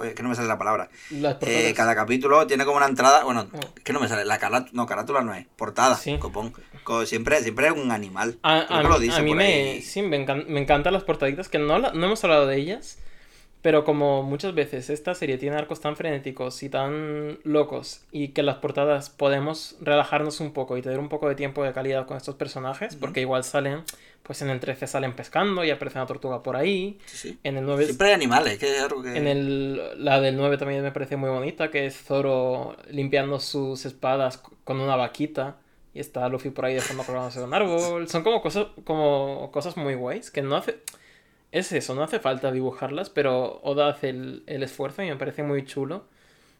joder, 0.00 0.14
que 0.14 0.22
no 0.22 0.30
me 0.30 0.34
sale 0.34 0.48
la 0.48 0.56
palabra. 0.56 0.88
Eh, 1.42 1.74
cada 1.76 1.94
capítulo 1.94 2.46
tiene 2.46 2.64
como 2.64 2.78
una 2.78 2.86
entrada, 2.86 3.22
bueno, 3.24 3.48
es 3.76 3.82
que 3.84 3.92
no 3.92 4.00
me 4.00 4.08
sale, 4.08 4.24
la 4.24 4.38
carátula, 4.38 4.70
no, 4.72 4.86
carátula 4.86 5.20
no 5.20 5.34
es, 5.34 5.46
portada, 5.56 5.94
Sí. 5.96 6.16
copón. 6.18 6.54
Co- 6.84 7.04
siempre, 7.04 7.42
siempre 7.42 7.66
es 7.66 7.72
un 7.74 7.90
animal. 7.92 8.38
A, 8.42 8.60
a 8.78 8.82
mí- 8.82 8.88
lo 8.88 8.98
dice 8.98 9.18
a 9.18 9.22
mí 9.22 9.30
por 9.32 9.36
me, 9.38 9.82
sí, 9.82 10.00
me, 10.00 10.24
encan- 10.26 10.46
me 10.46 10.60
encantan 10.60 10.94
las 10.94 11.04
portaditas, 11.04 11.50
que 11.50 11.58
no, 11.58 11.78
la- 11.78 11.92
no 11.92 12.06
hemos 12.06 12.24
hablado 12.24 12.46
de 12.46 12.56
ellas, 12.56 12.96
pero 13.62 13.84
como 13.84 14.22
muchas 14.22 14.54
veces 14.54 14.88
esta 14.90 15.14
serie 15.14 15.36
tiene 15.38 15.56
arcos 15.56 15.80
tan 15.80 15.96
frenéticos 15.96 16.62
y 16.62 16.68
tan 16.70 17.38
locos 17.44 18.02
y 18.10 18.28
que 18.28 18.42
las 18.42 18.56
portadas 18.56 19.10
podemos 19.10 19.76
relajarnos 19.80 20.40
un 20.40 20.52
poco 20.52 20.76
y 20.76 20.82
tener 20.82 20.98
un 20.98 21.08
poco 21.08 21.28
de 21.28 21.34
tiempo 21.34 21.62
de 21.62 21.72
calidad 21.72 22.06
con 22.06 22.16
estos 22.16 22.36
personajes, 22.36 22.96
porque 22.96 23.20
igual 23.20 23.44
salen, 23.44 23.82
pues 24.22 24.40
en 24.42 24.50
el 24.50 24.60
13 24.60 24.86
salen 24.86 25.12
pescando 25.14 25.64
y 25.64 25.70
aparece 25.70 25.98
una 25.98 26.06
tortuga 26.06 26.42
por 26.42 26.56
ahí, 26.56 26.98
Sí, 27.06 27.16
sí. 27.16 27.38
en 27.42 27.56
el 27.58 27.66
9... 27.66 27.84
Siempre 27.84 28.08
hay 28.08 28.14
animales, 28.14 28.58
que 28.58 28.76
es 28.76 28.82
algo 28.82 29.02
que... 29.02 29.16
En 29.16 29.26
el, 29.26 30.04
la 30.04 30.20
del 30.20 30.36
9 30.36 30.56
también 30.56 30.82
me 30.82 30.92
parece 30.92 31.16
muy 31.16 31.30
bonita, 31.30 31.70
que 31.70 31.86
es 31.86 31.96
Zoro 31.96 32.76
limpiando 32.90 33.40
sus 33.40 33.84
espadas 33.84 34.42
con 34.64 34.80
una 34.80 34.96
vaquita. 34.96 35.56
Y 35.92 35.98
está 35.98 36.28
Luffy 36.28 36.50
por 36.50 36.66
ahí 36.66 36.74
dejando 36.74 37.02
colgándose 37.02 37.40
de 37.40 37.46
un 37.46 37.52
árbol. 37.52 38.08
Son 38.08 38.22
como 38.22 38.40
cosas, 38.40 38.68
como 38.84 39.50
cosas 39.52 39.76
muy 39.76 39.94
guays, 39.94 40.30
que 40.30 40.40
no 40.40 40.54
hace... 40.54 40.78
Es 41.52 41.72
eso, 41.72 41.94
no 41.94 42.02
hace 42.02 42.20
falta 42.20 42.52
dibujarlas, 42.52 43.10
pero 43.10 43.60
Oda 43.62 43.88
hace 43.88 44.10
el, 44.10 44.42
el 44.46 44.62
esfuerzo 44.62 45.02
y 45.02 45.08
me 45.08 45.16
parece 45.16 45.42
muy 45.42 45.64
chulo. 45.64 46.04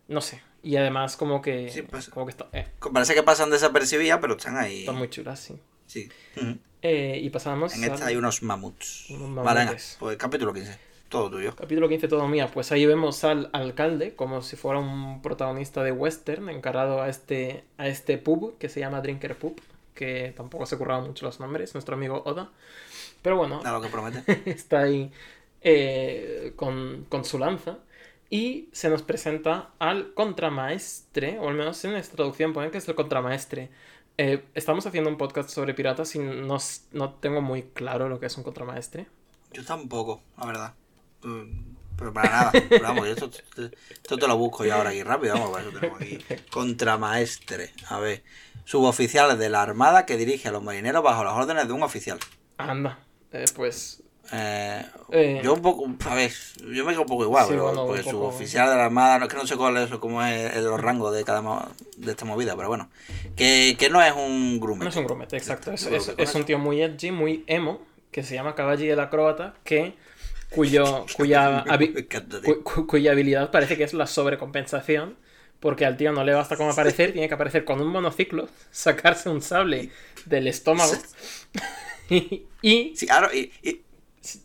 No 0.09 0.21
sé. 0.21 0.43
Y 0.63 0.77
además 0.77 1.17
como 1.17 1.41
que... 1.41 1.71
Sí, 1.71 1.83
pues- 1.83 2.09
como 2.09 2.27
que 2.27 2.31
está, 2.31 2.49
eh, 2.53 2.67
Parece 2.93 3.15
que 3.15 3.23
pasan 3.23 3.51
desapercibidas, 3.51 4.19
pero 4.21 4.37
están 4.37 4.57
ahí. 4.57 4.81
están 4.81 4.97
muy 4.97 5.09
chulas, 5.09 5.39
sí. 5.41 5.59
Sí. 5.87 6.09
Eh, 6.83 7.21
y 7.23 7.31
pasamos 7.31 7.75
En 7.75 7.85
esta 7.85 8.07
hay 8.07 8.17
unos 8.17 8.43
mamuts. 8.43 9.11
Unos 9.11 9.35
Vale, 9.45 9.61
venga, 9.61 9.65
mamutes. 9.67 9.97
pues 10.01 10.17
capítulo 10.17 10.53
15. 10.53 10.79
Todo 11.09 11.31
tuyo. 11.31 11.55
Capítulo 11.57 11.89
15, 11.89 12.09
todo 12.09 12.27
mía. 12.29 12.49
Pues 12.53 12.71
ahí 12.73 12.87
vemos 12.87 13.25
al 13.25 13.51
alcalde 13.53 14.15
como 14.15 14.43
si 14.43 14.57
fuera 14.57 14.79
un 14.79 15.23
protagonista 15.23 15.83
de 15.83 15.93
western 15.93 16.49
encarado 16.49 17.03
a 17.03 17.09
este, 17.09 17.65
a 17.79 17.89
este 17.89 18.19
pub 18.19 18.57
que 18.59 18.69
se 18.69 18.79
llama 18.81 19.01
Drinker 19.01 19.37
Pub, 19.37 19.61
que 19.95 20.33
tampoco 20.37 20.67
se 20.67 20.79
curraban 20.79 21.07
mucho 21.07 21.27
los 21.27 21.41
nombres, 21.41 21.75
nuestro 21.75 21.97
amigo 21.97 22.23
Oda. 22.25 22.51
Pero 23.23 23.37
bueno, 23.37 23.61
A 23.65 23.73
lo 23.73 23.81
que 23.81 23.89
promete. 23.89 24.43
está 24.51 24.81
ahí 24.81 25.11
eh, 25.61 26.53
con, 26.57 27.07
con 27.09 27.25
su 27.25 27.39
lanza 27.39 27.79
y 28.31 28.69
se 28.73 28.89
nos 28.89 29.03
presenta 29.03 29.71
al 29.79 30.15
contramaestre, 30.15 31.39
o 31.39 31.49
al 31.49 31.55
menos 31.55 31.85
en 31.85 31.95
esta 31.95 32.17
traducción 32.17 32.53
ponen 32.53 32.71
que 32.71 32.79
es 32.79 32.89
el 32.89 32.95
contramaestre. 32.95 33.71
Eh, 34.19 34.45
estamos 34.55 34.87
haciendo 34.87 35.11
un 35.11 35.17
podcast 35.17 35.51
sobre 35.51 35.75
piratas 35.75 36.15
y 36.15 36.19
no, 36.19 36.59
no 36.93 37.15
tengo 37.15 37.41
muy 37.41 37.63
claro 37.63 38.09
lo 38.09 38.21
que 38.21 38.27
es 38.27 38.37
un 38.37 38.45
contramaestre. 38.45 39.07
Yo 39.53 39.65
tampoco, 39.65 40.23
la 40.39 40.47
verdad. 40.47 40.75
Mm, 41.23 41.75
Pero 41.97 42.13
para 42.13 42.31
nada. 42.31 42.53
Pero 42.69 42.83
vamos, 42.83 43.07
yo 43.07 43.13
esto, 43.13 43.31
esto 43.91 44.17
te 44.17 44.29
lo 44.29 44.37
busco 44.37 44.65
yo 44.65 44.75
ahora 44.75 44.91
aquí 44.91 45.03
rápido. 45.03 45.35
Vamos, 45.35 45.51
para 45.51 45.69
eso 45.69 45.79
tenemos 45.79 46.01
aquí. 46.01 46.19
Contramaestre. 46.51 47.73
A 47.89 47.99
ver. 47.99 48.23
Suboficiales 48.65 49.39
de 49.39 49.49
la 49.49 49.63
Armada 49.63 50.07
que 50.07 50.17
dirige 50.17 50.49
a 50.49 50.53
los 50.53 50.63
marineros 50.63 51.03
bajo 51.03 51.25
las 51.25 51.35
órdenes 51.35 51.67
de 51.67 51.73
un 51.73 51.83
oficial. 51.83 52.19
Anda, 52.59 52.99
eh, 53.33 53.45
pues 53.55 54.03
Eh, 54.33 54.85
Eh. 55.11 55.41
yo 55.43 55.55
un 55.55 55.63
poco, 55.63 55.91
a 56.09 56.15
ver, 56.15 56.31
yo 56.73 56.85
me 56.85 56.93
quedo 56.93 57.03
un 57.03 57.09
poco 57.09 57.25
igual, 57.25 57.47
Sí, 57.47 57.51
pero 57.51 57.65
bueno, 57.65 57.87
porque 57.87 58.03
poco. 58.05 58.11
suboficial 58.31 58.69
de 58.71 58.77
la 58.77 58.85
Armada, 58.85 59.19
no 59.19 59.25
es 59.25 59.31
que 59.33 59.37
no 59.37 59.45
sé 59.47 59.57
cuál 59.57 59.77
es 59.79 59.91
cómo 59.97 60.23
es 60.25 60.55
el, 60.55 60.65
los 60.65 60.81
rangos 60.81 61.13
de 61.13 61.25
cada 61.25 61.69
de 61.97 62.11
esta 62.13 62.25
movida, 62.25 62.55
pero 62.55 62.69
bueno. 62.69 62.89
Que, 63.35 63.75
que 63.77 63.91
no 63.91 64.01
es 64.01 64.13
un 64.13 64.61
grumete. 64.61 64.85
No 64.85 64.91
es 64.91 64.97
un 64.97 65.05
grumete, 65.07 65.37
exacto. 65.37 65.73
Es, 65.73 65.85
es- 65.87 66.35
un 66.37 66.45
tío 66.45 66.61
muy 66.61 66.81
edgy, 66.81 67.11
muy 67.11 67.43
emo, 67.49 67.81
que 68.13 68.23
se 68.23 68.35
llama 68.35 68.55
Caballi 68.55 68.89
el 68.89 69.01
Acróbata, 69.01 69.55
que 69.65 69.95
cuyo, 70.51 71.07
cuya, 71.17 71.65
habi- 71.67 72.07
cu- 72.45 72.63
cu- 72.63 72.87
cuya 72.87 73.11
habilidad 73.13 73.51
parece 73.51 73.77
que 73.77 73.83
es 73.83 73.95
la 73.95 74.07
sobrecompensación, 74.07 75.17
porque 75.59 75.85
al 75.87 75.97
tío 75.97 76.13
no 76.13 76.23
le 76.23 76.35
basta 76.35 76.57
con 76.57 76.71
aparecer, 76.71 77.11
tiene 77.13 77.27
que 77.27 77.35
aparecer 77.35 77.65
con 77.65 77.81
un 77.81 77.89
monociclo, 77.89 78.49
sacarse 78.71 79.29
un 79.29 79.43
sable 79.43 79.91
del 80.27 80.47
estómago 80.47 80.93
y, 82.63 82.93
Sí, 82.97 83.07
claro, 83.07 83.29
y, 83.33 83.51
y, 83.63 83.81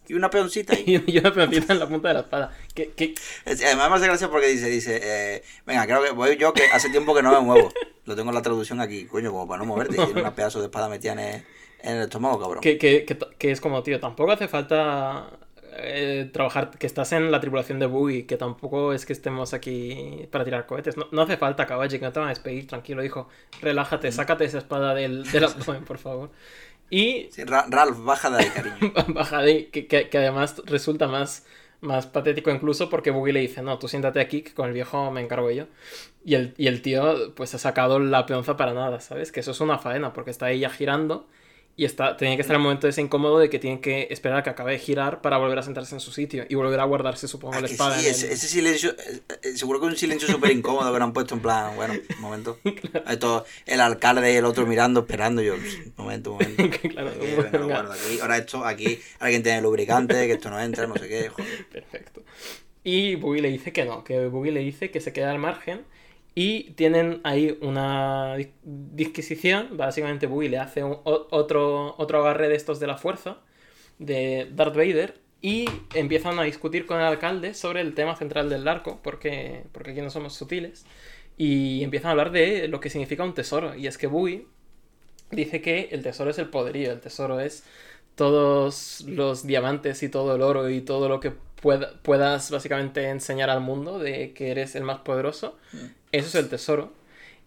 y 0.07 0.13
una 0.13 0.29
peoncita 0.29 0.73
ahí. 0.73 1.03
y 1.07 1.17
una 1.17 1.33
pelotita 1.33 1.73
en 1.73 1.79
la 1.79 1.87
punta 1.87 2.07
de 2.09 2.13
la 2.13 2.19
espada. 2.21 2.57
Que- 2.73 3.13
Es- 3.45 3.63
Además 3.63 3.89
me 3.89 3.95
hace 3.97 4.05
gracia 4.07 4.29
porque 4.29 4.47
dice, 4.47 4.67
dice, 4.69 4.99
eh, 5.03 5.43
venga, 5.65 5.85
creo 5.85 6.03
que 6.03 6.11
voy 6.11 6.37
yo 6.37 6.53
que 6.53 6.63
hace 6.71 6.89
tiempo 6.89 7.13
que 7.15 7.21
no 7.23 7.31
me 7.31 7.39
muevo. 7.41 7.71
Lo 8.05 8.15
tengo 8.15 8.29
en 8.29 8.35
la 8.35 8.41
traducción 8.41 8.79
aquí, 8.81 9.05
coño, 9.05 9.31
como 9.31 9.47
para 9.47 9.59
no 9.59 9.65
moverte. 9.65 9.95
Y 10.01 10.05
tiene 10.05 10.21
una 10.21 10.35
pedazo 10.35 10.59
de 10.59 10.65
espada 10.65 10.87
metida 10.89 11.13
en 11.13 11.19
el, 11.19 11.43
en 11.81 11.95
el 11.97 12.03
estómago, 12.03 12.39
cabrón. 12.39 12.61
que, 12.61 12.77
que, 12.77 13.03
que, 13.05 13.17
que 13.37 13.51
es 13.51 13.59
como, 13.59 13.81
tío, 13.83 13.99
tampoco 13.99 14.31
hace 14.31 14.47
falta 14.47 15.27
eh, 15.77 16.29
trabajar, 16.31 16.69
que 16.77 16.85
estás 16.87 17.11
en 17.13 17.31
la 17.31 17.39
tripulación 17.41 17.79
de 17.79 17.87
Boogie, 17.87 18.25
que 18.27 18.37
tampoco 18.37 18.93
es 18.93 19.05
que 19.05 19.13
estemos 19.13 19.53
aquí 19.55 20.27
para 20.31 20.45
tirar 20.45 20.67
cohetes. 20.67 20.95
No, 20.97 21.07
no 21.11 21.23
hace 21.23 21.35
falta, 21.37 21.65
Kawaji, 21.65 21.97
que 21.99 22.05
no 22.05 22.11
te 22.13 22.19
van 22.19 22.27
a 22.27 22.31
despedir, 22.31 22.67
tranquilo, 22.67 23.03
hijo. 23.03 23.27
Relájate, 23.61 24.11
sácate 24.11 24.45
esa 24.45 24.59
espada 24.59 24.93
del, 24.93 25.29
del 25.31 25.43
abdomen, 25.43 25.83
por 25.85 25.97
favor. 25.97 26.29
Y 26.89 27.27
Sí, 27.31 27.43
Ra- 27.43 27.65
Ralph, 27.69 27.97
baja 28.03 28.29
de 28.29 28.51
cariño. 28.51 28.93
baja 29.07 29.41
de 29.41 29.69
que, 29.69 29.87
que, 29.87 30.09
que 30.09 30.17
además 30.17 30.61
resulta 30.65 31.07
más, 31.07 31.45
más 31.81 32.05
patético 32.07 32.51
incluso 32.51 32.89
porque 32.89 33.11
Boogie 33.11 33.33
le 33.33 33.39
dice, 33.41 33.61
no, 33.61 33.79
tú 33.79 33.87
siéntate 33.87 34.19
aquí, 34.19 34.41
que 34.43 34.53
con 34.53 34.67
el 34.67 34.73
viejo 34.73 35.09
me 35.11 35.21
encargo 35.21 35.49
yo. 35.51 35.65
Y 36.23 36.35
el, 36.35 36.53
y 36.57 36.67
el 36.67 36.81
tío 36.81 37.33
pues 37.35 37.53
ha 37.55 37.59
sacado 37.59 37.99
la 37.99 38.25
peonza 38.25 38.57
para 38.57 38.73
nada, 38.73 38.99
¿sabes? 38.99 39.31
Que 39.31 39.39
eso 39.41 39.51
es 39.51 39.61
una 39.61 39.79
faena, 39.79 40.13
porque 40.13 40.31
está 40.31 40.51
ella 40.51 40.69
girando 40.69 41.27
y 41.77 41.83
está, 41.83 42.15
tiene 42.15 42.35
que 42.37 42.41
estar 42.41 42.55
en 42.55 42.61
el 42.61 42.63
momento 42.63 42.87
ese 42.87 43.01
incómodo 43.01 43.37
de 43.37 43.49
que 43.49 43.59
tiene 43.59 43.81
que 43.81 44.07
esperar 44.09 44.37
a 44.39 44.43
que 44.43 44.49
acabe 44.49 44.71
de 44.71 44.79
girar 44.79 45.21
para 45.21 45.37
volver 45.37 45.59
a 45.59 45.63
sentarse 45.63 45.93
en 45.93 45.99
su 45.99 46.11
sitio 46.11 46.45
y 46.47 46.55
volver 46.55 46.79
a 46.79 46.85
guardarse, 46.85 47.27
supongo, 47.27 47.53
Ah, 47.55 47.59
la 47.61 47.67
espada. 47.67 47.99
sí, 47.99 48.07
ese, 48.07 48.27
el- 48.27 48.31
ese 48.33 48.47
silencio, 48.47 48.91
eh, 48.91 49.19
eh, 49.43 49.57
seguro 49.57 49.81
que 49.81 49.87
un 49.87 49.97
silencio 49.97 50.27
súper 50.29 50.51
incómodo 50.51 50.95
que 50.95 51.03
han 51.03 51.11
puesto 51.11 51.35
en 51.35 51.41
plan, 51.41 51.75
bueno, 51.75 51.93
un 52.15 52.21
momento. 52.21 52.57
Esto, 53.09 53.43
el 53.65 53.81
alcalde 53.81 54.31
y 54.31 54.35
el 54.37 54.45
otro 54.45 54.65
mirando, 54.65 55.01
esperando, 55.01 55.41
yo, 55.41 55.55
momento, 55.97 56.31
momento. 56.33 56.63
Claro, 56.89 57.09
Aquí, 57.09 57.25
venga. 57.51 57.59
guardo 57.65 57.91
aquí. 57.91 58.19
Ahora 58.21 58.37
esto, 58.37 58.63
aquí, 58.63 58.99
alguien 59.19 59.43
tiene 59.43 59.61
lubricante, 59.61 60.27
que 60.27 60.33
esto 60.33 60.49
no 60.49 60.61
entra, 60.61 60.87
no 60.87 60.95
sé 60.95 61.09
qué, 61.09 61.27
joder. 61.29 61.65
Perfecto. 61.71 62.23
Y 62.83 63.15
Boogie 63.15 63.41
le 63.41 63.49
dice 63.49 63.73
que 63.73 63.83
no, 63.83 64.03
que 64.03 64.27
Boogie 64.27 64.51
le 64.51 64.59
dice 64.61 64.91
que 64.91 65.01
se 65.01 65.11
queda 65.11 65.31
al 65.31 65.39
margen 65.39 65.81
y 66.35 66.71
tienen 66.71 67.21
ahí 67.23 67.57
una 67.61 68.35
dis- 68.37 68.51
disquisición. 68.63 69.77
Básicamente 69.77 70.27
Boogie 70.27 70.49
le 70.49 70.57
hace 70.59 70.83
otro, 70.83 71.95
otro 71.97 72.19
agarre 72.19 72.49
de 72.49 72.55
estos 72.55 72.79
de 72.79 72.87
la 72.87 72.97
fuerza 72.97 73.37
de 73.99 74.49
Darth 74.53 74.75
Vader 74.75 75.17
y 75.41 75.65
empiezan 75.93 76.37
a 76.37 76.43
discutir 76.43 76.85
con 76.85 76.97
el 76.99 77.05
alcalde 77.05 77.53
sobre 77.53 77.81
el 77.81 77.93
tema 77.93 78.15
central 78.15 78.49
del 78.49 78.67
arco, 78.67 78.99
porque, 79.01 79.63
porque 79.71 79.91
aquí 79.91 80.01
no 80.01 80.09
somos 80.09 80.33
sutiles, 80.33 80.85
y 81.37 81.83
empiezan 81.83 82.09
a 82.09 82.11
hablar 82.11 82.31
de 82.31 82.67
lo 82.67 82.79
que 82.79 82.89
significa 82.89 83.23
un 83.23 83.33
tesoro. 83.33 83.75
Y 83.75 83.87
es 83.87 83.97
que 83.97 84.07
Boogie 84.07 84.47
dice 85.31 85.61
que 85.61 85.89
el 85.91 86.01
tesoro 86.01 86.31
es 86.31 86.39
el 86.39 86.49
poderío, 86.49 86.91
el 86.91 86.99
tesoro 86.99 87.39
es 87.39 87.63
todos 88.15 89.03
los 89.07 89.45
diamantes 89.45 90.01
y 90.01 90.09
todo 90.09 90.35
el 90.35 90.41
oro 90.41 90.69
y 90.69 90.81
todo 90.81 91.09
lo 91.09 91.19
que 91.19 91.31
pueda- 91.61 91.93
puedas 92.01 92.49
básicamente 92.49 93.09
enseñar 93.09 93.49
al 93.49 93.61
mundo 93.61 93.99
de 93.99 94.33
que 94.33 94.49
eres 94.51 94.75
el 94.75 94.83
más 94.83 94.99
poderoso. 94.99 95.57
Eso 96.15 96.27
es 96.27 96.35
el 96.35 96.49
tesoro. 96.49 96.93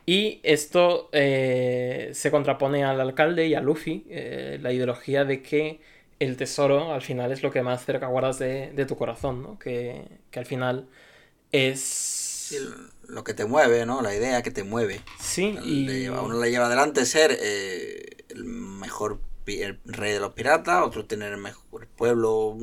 Y 0.04 0.40
esto 0.42 1.10
eh, 1.12 2.10
se 2.14 2.30
contrapone 2.30 2.84
al 2.84 3.00
alcalde 3.00 3.46
y 3.46 3.54
a 3.54 3.60
Luffy, 3.60 4.06
eh, 4.08 4.58
la 4.60 4.72
ideología 4.72 5.24
de 5.24 5.42
que 5.42 5.80
el 6.18 6.36
tesoro 6.36 6.92
al 6.92 7.02
final 7.02 7.30
es 7.30 7.42
lo 7.42 7.50
que 7.50 7.62
más 7.62 7.84
cerca 7.84 8.06
guardas 8.06 8.38
de, 8.38 8.72
de 8.72 8.86
tu 8.86 8.96
corazón, 8.96 9.42
¿no? 9.42 9.58
Que, 9.58 10.04
que 10.30 10.38
al 10.38 10.46
final 10.46 10.86
es... 11.52 11.80
Sí, 11.80 12.56
lo 13.06 13.24
que 13.24 13.34
te 13.34 13.44
mueve, 13.44 13.84
¿no? 13.84 14.00
La 14.00 14.14
idea 14.14 14.42
que 14.42 14.50
te 14.50 14.64
mueve. 14.64 15.00
Sí, 15.20 15.58
y... 15.62 16.06
a 16.06 16.22
uno 16.22 16.40
le 16.40 16.50
lleva 16.50 16.66
adelante 16.66 17.04
ser 17.04 17.36
eh, 17.40 18.24
el 18.30 18.44
mejor 18.44 19.20
el 19.48 19.78
rey 19.84 20.12
de 20.12 20.20
los 20.20 20.32
piratas, 20.32 20.84
otro 20.84 21.06
tener 21.06 21.32
el 21.32 21.38
mejor 21.38 21.86
pueblo 21.88 22.56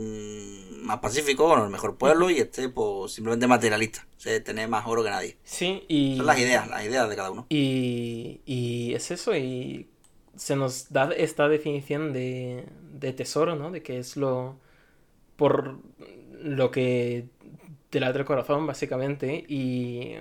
más 0.81 0.99
pacífico, 0.99 1.47
bueno, 1.47 1.65
el 1.65 1.71
mejor 1.71 1.97
pueblo, 1.97 2.29
y 2.29 2.37
este, 2.37 2.69
pues, 2.69 3.13
simplemente 3.13 3.47
materialista. 3.47 4.07
O 4.17 4.19
sea, 4.19 4.43
tener 4.43 4.67
más 4.69 4.85
oro 4.87 5.03
que 5.03 5.09
nadie. 5.09 5.37
Sí, 5.43 5.83
y... 5.87 6.17
Son 6.17 6.25
las 6.25 6.39
ideas, 6.39 6.67
las 6.69 6.85
ideas 6.85 7.09
de 7.09 7.15
cada 7.15 7.31
uno. 7.31 7.45
Y, 7.49 8.41
y 8.45 8.93
es 8.93 9.11
eso, 9.11 9.35
y 9.35 9.89
se 10.35 10.55
nos 10.55 10.91
da 10.91 11.11
esta 11.15 11.47
definición 11.47 12.13
de, 12.13 12.65
de 12.93 13.13
tesoro, 13.13 13.55
¿no? 13.55 13.71
De 13.71 13.81
que 13.81 13.99
es 13.99 14.17
lo 14.17 14.57
por 15.35 15.79
lo 16.41 16.71
que 16.71 17.25
te 17.89 17.99
late 17.99 18.19
el 18.19 18.25
corazón, 18.25 18.67
básicamente, 18.67 19.45
y 19.47 20.15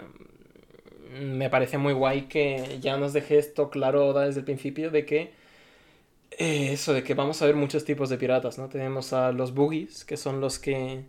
me 1.21 1.51
parece 1.51 1.79
muy 1.79 1.93
guay 1.93 2.23
que 2.23 2.79
ya 2.81 2.97
nos 2.97 3.13
deje 3.13 3.39
esto 3.39 3.71
claro 3.71 4.13
desde 4.13 4.41
el 4.41 4.45
principio 4.45 4.91
de 4.91 5.07
que 5.07 5.33
eh, 6.39 6.73
eso, 6.73 6.93
de 6.93 7.03
que 7.05 7.15
vamos 7.15 7.41
a 7.43 7.47
ver 7.47 7.55
muchos 7.57 7.85
tipos 7.85 8.09
de 8.11 8.19
piratas, 8.19 8.59
¿no? 8.59 8.69
Tenemos 8.69 9.13
a 9.13 9.33
los 9.33 9.55
boogies, 9.55 10.05
que 10.05 10.17
son 10.17 10.41
los 10.41 10.59
que, 10.59 11.05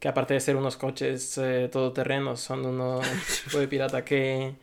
que 0.00 0.08
aparte 0.08 0.34
de 0.34 0.40
ser 0.40 0.56
unos 0.56 0.76
coches 0.76 1.38
eh, 1.38 1.68
todoterrenos, 1.72 2.40
son 2.40 2.66
unos 2.66 3.06
tipo 3.44 3.58
de 3.58 3.68
pirata 3.68 4.04
que, 4.04 4.54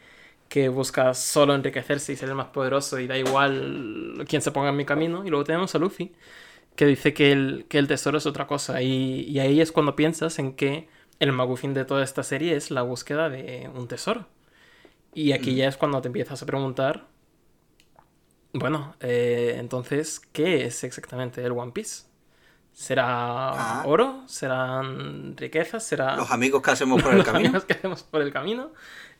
que 0.49 0.69
busca 0.69 1.13
solo 1.13 1.55
enriquecerse 1.55 2.13
y 2.13 2.15
ser 2.17 2.29
el 2.29 2.35
más 2.35 2.47
poderoso 2.49 2.99
y 2.99 3.07
da 3.07 3.17
igual 3.17 4.25
quién 4.29 4.41
se 4.41 4.51
ponga 4.51 4.69
en 4.69 4.77
mi 4.77 4.85
camino. 4.85 5.25
Y 5.25 5.29
luego 5.29 5.45
tenemos 5.45 5.75
a 5.75 5.79
Luffy, 5.79 6.13
que 6.75 6.85
dice 6.87 7.13
que 7.13 7.31
el, 7.33 7.65
que 7.69 7.79
el 7.79 7.87
tesoro 7.87 8.17
es 8.19 8.25
otra 8.27 8.47
cosa. 8.47 8.81
Y, 8.83 9.21
y 9.23 9.39
ahí 9.39 9.61
es 9.61 9.71
cuando 9.71 9.95
piensas 9.95 10.39
en 10.39 10.53
que 10.55 10.89
el 11.19 11.33
magufín 11.33 11.73
de 11.75 11.85
toda 11.85 12.03
esta 12.03 12.23
serie 12.23 12.55
es 12.55 12.71
la 12.71 12.83
búsqueda 12.83 13.29
de 13.29 13.69
un 13.75 13.87
tesoro. 13.87 14.27
Y 15.13 15.31
aquí 15.31 15.55
ya 15.55 15.67
es 15.67 15.77
cuando 15.77 16.01
te 16.01 16.07
empiezas 16.07 16.41
a 16.41 16.45
preguntar, 16.45 17.07
bueno, 18.53 18.95
eh, 19.01 19.55
entonces, 19.57 20.19
¿qué 20.31 20.65
es 20.65 20.83
exactamente 20.83 21.43
el 21.43 21.51
One 21.51 21.71
Piece? 21.73 22.03
¿Será 22.73 23.55
Ah. 23.55 23.83
oro? 23.85 24.23
¿Serán 24.27 25.35
riquezas? 25.37 25.85
¿Será 25.85 26.15
Los 26.15 26.31
amigos 26.31 26.61
que 26.61 26.71
hacemos 26.71 27.01
por 27.03 27.11
el 27.13 27.19
los 27.19 27.25
camino. 27.25 27.49
amigos 27.49 27.65
que 27.65 27.73
hacemos 27.73 28.03
por 28.03 28.21
el 28.21 28.31
camino? 28.33 28.73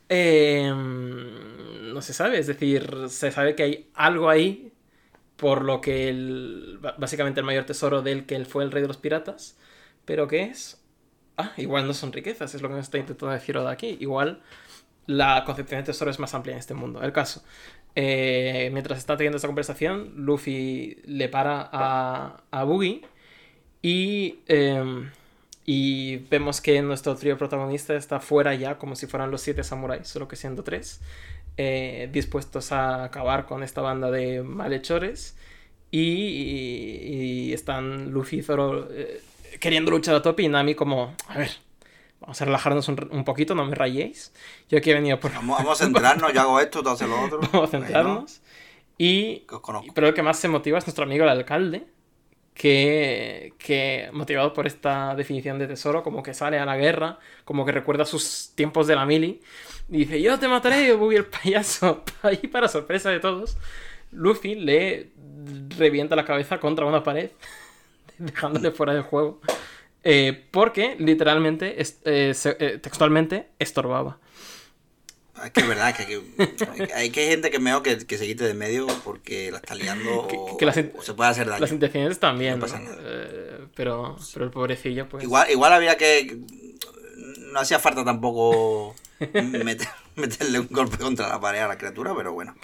Eh, 0.10 0.72
no 0.74 2.02
se 2.02 2.14
sabe, 2.14 2.40
es 2.40 2.48
decir, 2.48 3.08
se 3.10 3.32
sabe 3.32 3.56
que 3.56 3.64
hay 3.64 3.92
algo 3.96 4.30
ahí 4.30 4.72
por 5.38 5.64
lo 5.64 5.82
que 5.82 6.10
el, 6.10 6.80
básicamente 6.98 7.40
el 7.42 7.46
mayor 7.46 7.66
tesoro 7.66 8.02
del 8.02 8.26
que 8.26 8.36
él 8.36 8.46
fue 8.46 8.64
el 8.64 8.72
rey 8.72 8.82
de 8.82 8.88
los 8.90 8.98
piratas, 8.98 9.58
pero 10.06 10.28
¿qué 10.28 10.44
es? 10.44 10.82
Ah, 11.38 11.54
igual 11.58 11.88
no 11.88 11.94
son 11.94 12.14
riquezas, 12.14 12.56
es 12.56 12.62
lo 12.62 12.70
que 12.70 12.76
me 12.76 12.82
está 12.82 12.98
intentando 12.98 13.34
decir 13.34 13.58
Oda 13.58 13.72
aquí. 13.72 13.98
Igual 14.00 14.42
la 15.08 15.44
concepción 15.46 15.82
de 15.82 15.86
tesoro 15.86 16.12
es 16.12 16.20
más 16.20 16.34
amplia 16.34 16.54
en 16.54 16.60
este 16.60 16.74
mundo. 16.74 17.02
El 17.02 17.12
caso, 17.12 17.44
eh, 17.96 18.70
mientras 18.74 19.00
está 19.00 19.18
teniendo 19.18 19.38
esta 19.38 19.48
conversación, 19.48 20.14
Luffy 20.16 21.00
le 21.06 21.30
para 21.30 21.68
a, 21.72 22.44
a 22.52 22.64
Boogie 22.64 23.02
y, 23.82 24.40
eh, 24.48 25.10
y 25.66 26.18
vemos 26.30 26.62
que 26.62 26.82
nuestro 26.82 27.16
trío 27.16 27.38
protagonista 27.38 27.96
está 27.96 28.20
fuera 28.20 28.54
ya, 28.54 28.78
como 28.78 28.96
si 28.96 29.08
fueran 29.08 29.32
los 29.32 29.42
siete 29.42 29.64
samuráis, 29.64 30.08
solo 30.08 30.28
que 30.28 30.36
siendo 30.36 30.64
tres, 30.64 31.02
eh, 31.58 32.10
dispuestos 32.12 32.72
a 32.72 33.06
acabar 33.06 33.46
con 33.46 33.64
esta 33.64 33.82
banda 33.82 34.12
de 34.12 34.44
malhechores. 34.44 35.36
Y 35.90 37.54
están 37.54 38.12
Luffy 38.12 38.40
y 38.40 38.44
Zoro 38.44 38.90
eh, 38.92 39.22
queriendo 39.62 39.90
luchar 39.92 40.16
a 40.16 40.22
tope 40.22 40.44
y 40.44 40.50
Nami 40.50 40.76
como, 40.76 41.16
a 41.28 41.38
ver, 41.38 41.50
vamos 42.20 42.42
a 42.42 42.46
relajarnos 42.46 42.88
un, 42.88 43.10
un 43.12 43.24
poquito, 43.24 43.56
no 43.56 43.66
me 43.66 43.76
rayéis. 43.76 44.34
Yo 44.70 44.78
aquí 44.78 44.92
he 44.92 44.94
venido 44.94 45.20
por... 45.20 45.34
Vamos, 45.34 45.58
vamos 45.58 45.82
a 45.82 45.86
centrarnos, 45.86 46.34
yo 46.34 46.42
hago 46.42 46.60
esto, 46.60 46.84
tú 46.84 46.90
haces 46.90 47.08
lo 47.08 47.22
otro. 47.22 47.40
Vamos 47.52 47.70
a 47.70 47.72
centrarnos. 47.72 48.42
Y 48.98 49.46
pero 49.94 50.08
el 50.08 50.14
que 50.14 50.24
más 50.24 50.40
se 50.40 50.48
motiva 50.48 50.78
es 50.80 50.88
nuestro 50.88 51.04
amigo 51.04 51.24
el 51.24 51.30
alcalde, 51.30 51.86
que, 52.56 53.54
que 53.60 54.10
motivado 54.12 54.54
por 54.54 54.66
esta 54.66 55.14
definición 55.14 55.60
de 55.60 55.68
tesoro, 55.68 56.02
como 56.02 56.24
que 56.24 56.34
sale 56.34 56.58
a 56.58 56.66
la 56.66 56.78
guerra, 56.78 57.20
como 57.46 57.64
que 57.64 57.72
recuerda 57.72 58.06
sus 58.06 58.54
tiempos 58.56 58.88
de 58.88 58.96
la 58.96 59.06
mili, 59.06 59.42
y 59.90 59.98
dice, 59.98 60.22
yo 60.22 60.40
te 60.40 60.48
mataré, 60.48 60.94
Boogie 60.94 61.20
el 61.20 61.26
payaso, 61.26 62.04
ahí 62.24 62.38
para 62.38 62.68
sorpresa 62.68 63.12
de 63.12 63.20
todos. 63.20 63.58
Luffy 64.12 64.56
le 64.56 65.12
revienta 65.78 66.16
la 66.16 66.26
cabeza 66.26 66.60
contra 66.60 66.86
una 66.88 67.04
pared, 67.04 67.30
dejándole 68.18 68.72
fuera 68.72 68.94
del 68.94 69.04
juego, 69.04 69.40
eh, 70.04 70.46
porque 70.52 70.96
literalmente, 71.00 71.82
es- 71.82 72.00
eh, 72.06 72.34
se- 72.34 72.58
eh, 72.60 72.78
textualmente, 72.78 73.48
estorbaba. 73.60 74.20
Es 75.44 75.52
que 75.52 75.60
es 75.62 75.68
verdad, 75.68 75.90
es 75.90 75.98
que 75.98 76.06
hay, 76.66 76.90
hay 76.96 77.10
que 77.12 77.20
hay 77.22 77.28
gente 77.30 77.52
que 77.52 77.60
mejor 77.60 77.84
que, 77.84 77.96
que 78.08 78.18
se 78.18 78.26
quite 78.26 78.44
de 78.44 78.56
medio 78.56 78.88
porque 79.04 79.52
la 79.52 79.58
está 79.60 79.76
liando 79.76 80.28
Que- 80.28 80.36
o, 80.36 80.58
que 80.58 80.66
las 80.66 80.78
o 80.98 81.02
se 81.04 81.14
puede 81.14 81.30
hacer 81.30 81.48
daño. 81.48 81.60
Las 81.62 81.72
intenciones 81.72 82.20
también, 82.20 82.56
No 82.56 82.62
pasa 82.62 82.80
nada. 82.80 82.98
Pero, 83.76 84.18
pero 84.34 84.46
el 84.46 84.52
pobrecillo, 84.52 85.08
pues... 85.08 85.24
Igual, 85.24 85.52
igual 85.52 85.74
había 85.74 85.96
que. 85.96 86.40
No 87.52 87.60
hacía 87.60 87.78
falta 87.78 88.04
tampoco 88.04 88.96
meter- 89.20 89.88
meterle 90.16 90.60
un 90.60 90.68
golpe 90.72 90.98
contra 90.98 91.28
la 91.30 91.40
pared 91.40 91.60
a 91.60 91.68
la 91.68 91.78
criatura, 91.78 92.14
pero 92.16 92.34
bueno. 92.34 92.56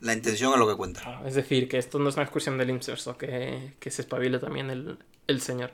La 0.00 0.12
intención 0.12 0.52
es 0.52 0.58
lo 0.58 0.68
que 0.68 0.74
cuenta. 0.76 1.00
Ah, 1.06 1.22
Es 1.26 1.34
decir, 1.34 1.68
que 1.68 1.78
esto 1.78 1.98
no 2.00 2.08
es 2.08 2.16
una 2.16 2.24
excursión 2.24 2.58
del 2.58 2.70
inserso, 2.70 3.16
que, 3.16 3.72
que 3.78 3.90
se 3.90 4.02
espabile 4.02 4.38
también 4.40 4.68
el, 4.68 4.98
el 5.28 5.40
señor. 5.40 5.72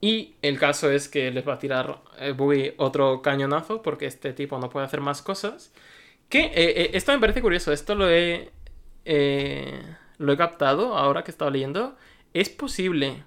Y 0.00 0.34
el 0.42 0.58
caso 0.58 0.90
es 0.90 1.08
que 1.08 1.30
les 1.30 1.46
va 1.48 1.54
a 1.54 1.58
tirar 1.58 2.02
eh, 2.18 2.74
otro 2.78 3.22
cañonazo, 3.22 3.82
porque 3.82 4.06
este 4.06 4.32
tipo 4.32 4.58
no 4.58 4.68
puede 4.70 4.86
hacer 4.86 5.00
más 5.00 5.22
cosas. 5.22 5.72
Que 6.28 6.46
eh, 6.46 6.52
eh, 6.54 6.90
esto 6.94 7.12
me 7.12 7.20
parece 7.20 7.42
curioso, 7.42 7.72
esto 7.72 7.94
lo 7.94 8.10
he, 8.10 8.52
eh, 9.04 9.82
lo 10.18 10.32
he 10.32 10.36
captado 10.36 10.96
ahora 10.96 11.24
que 11.24 11.30
estaba 11.30 11.50
leyendo. 11.50 11.96
Es 12.34 12.50
posible 12.50 13.24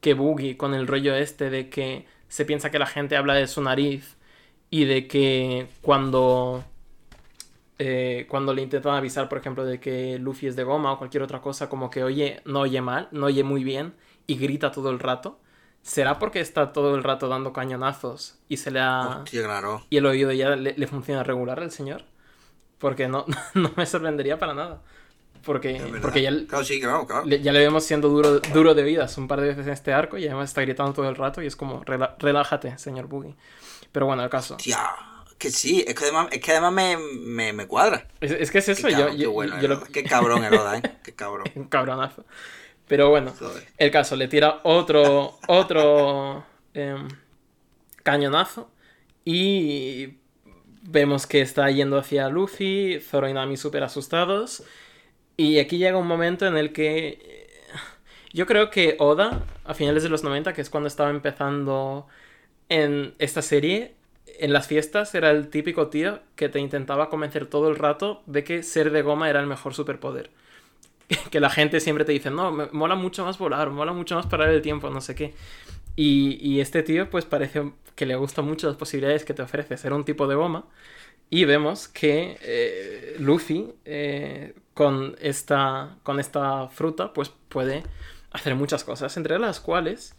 que 0.00 0.14
Boogie, 0.14 0.56
con 0.56 0.74
el 0.74 0.86
rollo 0.86 1.14
este 1.14 1.50
de 1.50 1.68
que 1.70 2.06
se 2.28 2.44
piensa 2.44 2.70
que 2.70 2.78
la 2.78 2.86
gente 2.86 3.16
habla 3.16 3.34
de 3.34 3.46
su 3.48 3.62
nariz 3.62 4.16
y 4.70 4.84
de 4.86 5.06
que 5.08 5.68
cuando 5.82 6.64
eh, 7.78 8.26
cuando 8.28 8.52
le 8.54 8.62
intentan 8.62 8.94
avisar, 8.94 9.28
por 9.28 9.38
ejemplo, 9.38 9.64
de 9.64 9.80
que 9.80 10.18
Luffy 10.18 10.46
es 10.48 10.56
de 10.56 10.64
goma 10.64 10.92
o 10.92 10.98
cualquier 10.98 11.22
otra 11.22 11.40
cosa, 11.40 11.68
como 11.68 11.90
que 11.90 12.04
oye, 12.04 12.42
no 12.44 12.60
oye 12.60 12.80
mal, 12.82 13.08
no 13.10 13.26
oye 13.26 13.42
muy 13.42 13.64
bien 13.64 13.94
y 14.26 14.36
grita 14.36 14.70
todo 14.70 14.90
el 14.90 14.98
rato. 14.98 15.39
¿Será 15.82 16.18
porque 16.18 16.40
está 16.40 16.72
todo 16.72 16.94
el 16.94 17.02
rato 17.02 17.28
dando 17.28 17.52
cañonazos 17.52 18.38
y 18.48 18.58
se 18.58 18.70
le 18.70 18.80
ha... 18.80 19.22
Hostia, 19.24 19.42
claro. 19.44 19.84
y 19.90 19.96
el 19.96 20.06
oído 20.06 20.30
ya 20.32 20.50
le, 20.50 20.74
le 20.76 20.86
funciona 20.86 21.22
regular 21.22 21.60
al 21.60 21.70
señor? 21.70 22.04
Porque 22.78 23.08
no, 23.08 23.24
no 23.54 23.72
me 23.76 23.86
sorprendería 23.86 24.38
para 24.38 24.54
nada. 24.54 24.82
Porque, 25.42 25.80
porque 26.02 26.20
ya, 26.20 26.30
Claro, 26.46 26.64
sí, 26.64 26.80
claro, 26.80 27.06
claro. 27.06 27.24
le, 27.24 27.40
ya 27.40 27.50
le 27.52 27.60
vemos 27.60 27.82
siendo 27.84 28.10
duro, 28.10 28.40
duro 28.40 28.74
de 28.74 28.82
vidas 28.82 29.16
un 29.16 29.26
par 29.26 29.40
de 29.40 29.48
veces 29.48 29.66
en 29.66 29.72
este 29.72 29.92
arco 29.94 30.18
y 30.18 30.26
además 30.26 30.50
está 30.50 30.60
gritando 30.60 30.92
todo 30.92 31.08
el 31.08 31.16
rato 31.16 31.40
y 31.40 31.46
es 31.46 31.56
como, 31.56 31.82
"Rela- 31.84 32.14
relájate, 32.18 32.76
señor 32.76 33.06
Boogie. 33.06 33.34
Pero 33.90 34.04
bueno, 34.04 34.22
el 34.22 34.28
caso. 34.28 34.56
Hostia, 34.56 34.78
que 35.38 35.50
sí, 35.50 35.82
es 35.88 35.94
que 35.94 36.04
además, 36.04 36.28
es 36.30 36.40
que 36.42 36.50
además 36.52 36.72
me, 36.74 36.96
me, 36.98 37.52
me 37.54 37.66
cuadra. 37.66 38.06
Es, 38.20 38.32
es 38.32 38.50
que 38.50 38.58
es 38.58 38.68
eso, 38.68 38.86
Qué, 38.86 38.92
yo, 38.92 38.98
cabrón, 38.98 39.16
qué 39.16 39.22
yo- 39.22 39.32
bueno 39.32 39.60
yo 39.62 39.68
lo-. 39.68 39.82
Qué 39.84 40.04
cabrón 40.04 40.44
el 40.44 40.52
Oda, 40.54 40.76
¿eh? 40.76 40.82
Qué 41.02 41.14
cabrón. 41.14 41.46
un 41.54 41.64
cabronazo. 41.68 42.26
Pero 42.90 43.08
bueno, 43.08 43.32
Joder. 43.38 43.62
el 43.78 43.92
caso, 43.92 44.16
le 44.16 44.26
tira 44.26 44.58
otro, 44.64 45.38
otro 45.46 46.44
em, 46.74 47.06
cañonazo 48.02 48.68
y 49.24 50.14
vemos 50.82 51.28
que 51.28 51.40
está 51.40 51.70
yendo 51.70 51.98
hacia 51.98 52.28
Luffy, 52.28 52.98
Zoro 53.00 53.28
y 53.28 53.32
Nami 53.32 53.56
súper 53.56 53.84
asustados. 53.84 54.64
Y 55.36 55.60
aquí 55.60 55.78
llega 55.78 55.98
un 55.98 56.08
momento 56.08 56.48
en 56.48 56.56
el 56.56 56.72
que 56.72 57.20
eh, 57.22 57.46
yo 58.32 58.46
creo 58.46 58.70
que 58.70 58.96
Oda, 58.98 59.44
a 59.64 59.74
finales 59.74 60.02
de 60.02 60.08
los 60.08 60.24
90, 60.24 60.52
que 60.52 60.60
es 60.60 60.68
cuando 60.68 60.88
estaba 60.88 61.10
empezando 61.10 62.08
en 62.68 63.14
esta 63.20 63.40
serie, 63.40 63.94
en 64.26 64.52
las 64.52 64.66
fiestas 64.66 65.14
era 65.14 65.30
el 65.30 65.48
típico 65.48 65.90
tío 65.90 66.18
que 66.34 66.48
te 66.48 66.58
intentaba 66.58 67.08
convencer 67.08 67.46
todo 67.46 67.68
el 67.68 67.76
rato 67.76 68.24
de 68.26 68.42
que 68.42 68.64
ser 68.64 68.90
de 68.90 69.02
goma 69.02 69.30
era 69.30 69.38
el 69.38 69.46
mejor 69.46 69.74
superpoder 69.74 70.30
que 71.30 71.40
la 71.40 71.50
gente 71.50 71.80
siempre 71.80 72.04
te 72.04 72.12
dice, 72.12 72.30
no, 72.30 72.52
me 72.52 72.66
mola 72.72 72.94
mucho 72.94 73.24
más 73.24 73.38
volar, 73.38 73.70
mola 73.70 73.92
mucho 73.92 74.16
más 74.16 74.26
parar 74.26 74.48
el 74.50 74.62
tiempo, 74.62 74.90
no 74.90 75.00
sé 75.00 75.14
qué. 75.14 75.34
Y, 75.96 76.38
y 76.40 76.60
este 76.60 76.82
tío, 76.82 77.10
pues 77.10 77.24
parece 77.24 77.72
que 77.94 78.06
le 78.06 78.16
gustan 78.16 78.46
mucho 78.46 78.66
las 78.68 78.76
posibilidades 78.76 79.24
que 79.24 79.34
te 79.34 79.42
ofrece 79.42 79.76
ser 79.76 79.92
un 79.92 80.04
tipo 80.04 80.26
de 80.26 80.34
goma. 80.34 80.64
Y 81.30 81.44
vemos 81.44 81.86
que 81.88 82.38
eh, 82.42 83.16
Luffy, 83.20 83.72
eh, 83.84 84.54
con, 84.74 85.16
esta, 85.20 85.96
con 86.02 86.18
esta 86.18 86.68
fruta, 86.68 87.12
pues 87.12 87.30
puede 87.48 87.84
hacer 88.32 88.54
muchas 88.56 88.84
cosas, 88.84 89.16
entre 89.16 89.38
las 89.38 89.60
cuales 89.60 90.14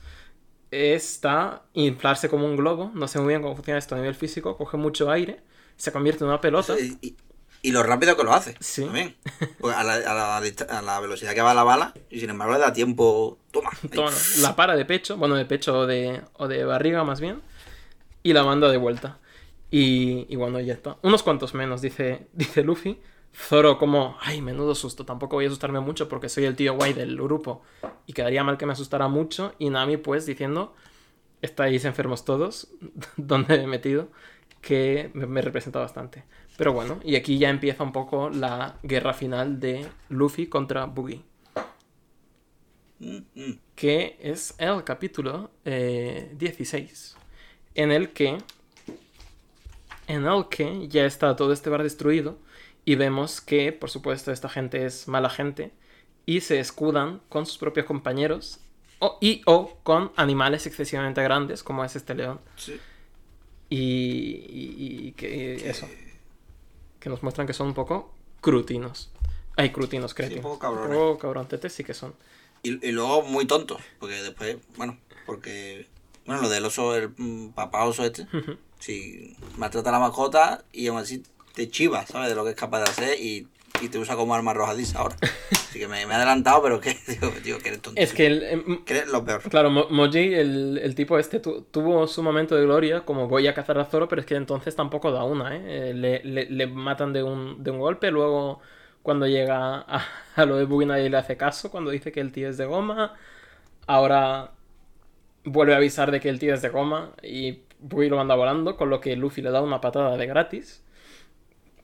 está 0.72 1.64
inflarse 1.74 2.30
como 2.30 2.46
un 2.46 2.56
globo. 2.56 2.92
No 2.94 3.08
sé 3.08 3.20
muy 3.20 3.30
bien 3.30 3.42
cómo 3.42 3.56
funciona 3.56 3.78
esto 3.78 3.96
a 3.96 3.98
nivel 3.98 4.16
físico, 4.16 4.58
coge 4.58 4.78
mucho 4.78 5.12
aire, 5.12 5.42
se 5.76 5.92
convierte 5.92 6.24
en 6.24 6.30
una 6.30 6.39
pelota. 6.39 6.76
Y- 7.62 7.72
lo 7.72 7.84
rápido 7.84 8.16
que 8.18 8.24
lo 8.24 8.34
hace. 8.34 8.55
Sí. 8.59 8.84
También. 8.86 9.16
Pues 9.59 9.76
a, 9.76 9.84
la, 9.84 9.93
a, 9.95 10.14
la, 10.14 10.38
a 10.38 10.82
la 10.82 10.99
velocidad 10.99 11.34
que 11.34 11.41
va 11.41 11.53
la 11.53 11.64
bala, 11.64 11.93
y 12.09 12.20
sin 12.20 12.30
embargo 12.30 12.53
le 12.53 12.59
da 12.59 12.74
tiempo. 12.74 13.38
Toma. 13.51 13.70
Toma, 13.93 14.12
la 14.39 14.55
para 14.55 14.76
de 14.76 14.86
pecho, 14.86 15.18
bueno, 15.18 15.36
de 15.36 15.45
pecho 15.45 15.80
o 15.80 15.86
de, 15.88 16.22
o 16.34 16.47
de 16.47 16.64
barriga 16.66 17.03
más 17.03 17.20
bien, 17.22 17.41
y 18.24 18.34
la 18.34 18.43
manda 18.43 18.70
de 18.70 18.78
vuelta. 18.78 19.20
Y, 19.70 20.26
y 20.30 20.36
bueno, 20.36 20.59
ya 20.59 20.74
está. 20.74 20.97
Unos 21.01 21.24
cuantos 21.24 21.53
menos, 21.53 21.82
dice, 21.82 22.28
dice 22.34 22.64
Luffy. 22.64 22.99
Zoro 23.34 23.78
como, 23.78 24.18
ay, 24.20 24.41
menudo 24.41 24.76
susto, 24.76 25.05
tampoco 25.05 25.38
voy 25.38 25.45
a 25.45 25.47
asustarme 25.47 25.80
mucho 25.80 26.09
porque 26.09 26.28
soy 26.28 26.43
el 26.43 26.57
tío 26.57 26.74
guay 26.74 26.91
del 26.91 27.16
grupo. 27.16 27.62
Y 28.05 28.12
quedaría 28.12 28.43
mal 28.43 28.57
que 28.57 28.66
me 28.66 28.74
asustara 28.74 29.07
mucho. 29.07 29.53
Y 29.57 29.70
Nami 29.70 29.95
pues 29.95 30.26
diciendo, 30.26 30.76
estáis 31.41 31.86
enfermos 31.86 32.26
todos, 32.26 32.68
donde 33.16 33.57
me 33.57 33.64
he 33.64 33.68
metido, 33.68 34.09
que 34.59 35.12
me, 35.14 35.28
me 35.28 35.41
representa 35.41 35.80
bastante. 35.80 36.26
Pero 36.58 36.74
bueno, 36.74 36.99
y 37.04 37.16
aquí 37.16 37.38
ya 37.38 37.49
empieza 37.49 37.84
un 37.84 37.91
poco 37.91 38.30
la 38.30 38.78
guerra 38.84 39.14
final 39.14 39.60
de 39.60 39.88
Luffy 40.10 40.47
contra 40.47 40.86
Boogie. 40.86 41.22
Que 43.76 44.18
es 44.22 44.54
el 44.60 44.84
capítulo 44.84 45.49
eh, 45.66 46.32
16, 46.38 47.16
en 47.74 47.91
el 47.91 48.10
que 48.12 48.38
en 50.08 50.26
el 50.26 50.47
que 50.49 50.88
ya 50.88 51.06
está 51.06 51.36
todo 51.36 51.52
este 51.54 51.70
bar 51.72 51.82
destruido 51.82 52.38
y 52.86 52.95
vemos 52.95 53.41
que, 53.41 53.72
por 53.72 53.89
supuesto, 53.89 54.32
esta 54.32 54.49
gente 54.49 54.86
es 54.86 55.08
mala 55.08 55.30
gente 55.30 55.72
y 56.28 56.41
se 56.41 56.60
escudan 56.60 57.22
con 57.30 57.45
sus 57.47 57.58
propios 57.58 57.86
compañeros 57.88 58.60
o, 58.99 59.18
y 59.20 59.41
o 59.47 59.78
con 59.84 60.12
animales 60.16 60.68
excesivamente 60.68 61.24
grandes 61.24 61.64
como 61.64 61.84
es 61.84 61.95
este 61.95 62.14
león. 62.14 62.39
Sí. 62.56 62.80
y, 63.70 63.78
y- 63.80 65.08
y 65.08 65.12
que 65.14 65.70
eso 65.70 65.88
que 67.02 67.10
nos 67.10 67.22
muestran 67.24 67.45
que 67.45 67.54
son 67.54 67.68
un 67.68 67.74
poco 67.74 68.14
crutinos. 68.39 69.10
Ay, 69.58 69.72
crutinos, 69.72 70.14
creo. 70.14 70.34
un 70.38 70.41
poco 70.41 70.60
cabrones. 70.60 70.91
Un 70.91 70.95
poco 70.95 71.18
cabrontetes 71.18 71.74
sí 71.74 71.84
que 71.84 71.93
son. 71.93 72.14
Y, 72.64 72.88
y 72.88 72.91
luego 72.93 73.24
muy 73.24 73.45
tontos, 73.45 73.82
porque 73.99 74.16
después, 74.22 74.58
bueno, 74.78 74.97
porque 75.26 75.88
Bueno, 76.26 76.43
lo 76.43 76.49
del 76.49 76.66
oso, 76.66 76.95
el 76.95 77.10
mm, 77.18 77.49
papá 77.49 77.84
oso 77.86 78.06
este. 78.06 78.28
Si 78.80 79.36
maltrata 79.58 79.89
a 79.89 79.93
la 79.93 79.99
mascota 79.99 80.64
y 80.72 80.88
aún 80.88 80.99
así 80.99 81.24
te 81.54 81.70
chivas, 81.70 82.10
¿sabes? 82.10 82.30
De 82.30 82.36
lo 82.36 82.43
que 82.43 82.52
es 82.52 82.56
capaz 82.56 82.80
de 82.80 82.89
hacer 82.89 83.20
y, 83.20 83.47
y 83.82 83.89
te 83.89 83.97
usa 83.97 84.15
como 84.15 84.36
arma 84.36 84.51
arrojadiza 84.51 84.99
ahora. 84.99 85.15
Así 85.51 85.80
que 85.80 85.88
me, 85.88 86.05
me 86.05 86.13
he 86.13 86.15
adelantado, 86.15 86.61
pero 86.61 86.80
que 86.82 86.95
digo, 87.43 87.59
que 87.59 87.69
eres 87.69 87.82
tonto. 87.82 87.99
Es 88.01 88.13
que, 88.13 88.26
el, 88.28 88.84
Que 88.86 88.97
eres 88.97 89.09
lo 89.09 89.24
peor. 89.24 89.41
claro, 89.43 89.69
Mo- 89.69 89.88
Moji, 89.89 90.34
el, 90.34 90.80
el 90.84 90.95
tipo 90.95 91.17
este, 91.17 91.39
tu- 91.39 91.61
tuvo 91.72 92.05
su 92.07 92.22
momento 92.24 92.55
de 92.55 92.63
gloria, 92.63 93.01
como 93.05 93.28
voy 93.28 93.47
a 93.47 93.53
cazar 93.53 93.78
a 93.80 93.86
Zoro, 93.86 94.07
pero 94.07 94.22
es 94.22 94.28
que 94.28 94.36
entonces 94.36 94.76
tampoco 94.76 95.11
da 95.11 95.24
una, 95.24 95.55
¿eh? 95.55 95.89
Eh, 95.91 95.93
le, 95.93 96.24
le- 96.24 96.49
le 96.49 96.67
matan 96.67 97.13
de 97.13 97.24
un, 97.24 97.63
de 97.63 97.72
un 97.72 97.80
golpe, 97.80 98.11
luego 98.11 98.59
cuando 99.01 99.26
llega 99.28 99.78
a, 99.88 100.05
a 100.36 100.45
lo 100.45 100.57
de 100.57 100.65
Buggy 100.65 100.86
nadie 100.86 101.09
le 101.09 101.17
hace 101.17 101.38
caso, 101.38 101.72
cuando 101.72 101.89
dice 101.91 102.11
que 102.11 102.19
el 102.19 102.32
tío 102.32 102.49
es 102.49 102.57
de 102.57 102.65
goma, 102.65 103.15
ahora 103.88 104.51
vuelve 105.43 105.74
a 105.74 105.78
avisar 105.78 106.11
de 106.11 106.19
que 106.19 106.30
el 106.30 106.39
tío 106.39 106.53
es 106.53 106.61
de 106.61 106.69
goma 106.69 107.11
y 107.24 107.59
Buggy 107.80 108.09
lo 108.09 108.17
manda 108.17 108.36
volando, 108.36 108.78
con 108.78 108.89
lo 108.89 108.99
que 109.01 109.15
Luffy 109.15 109.41
le 109.41 109.51
da 109.51 109.61
una 109.61 109.82
patada 109.82 110.17
de 110.17 110.28
gratis. 110.28 110.84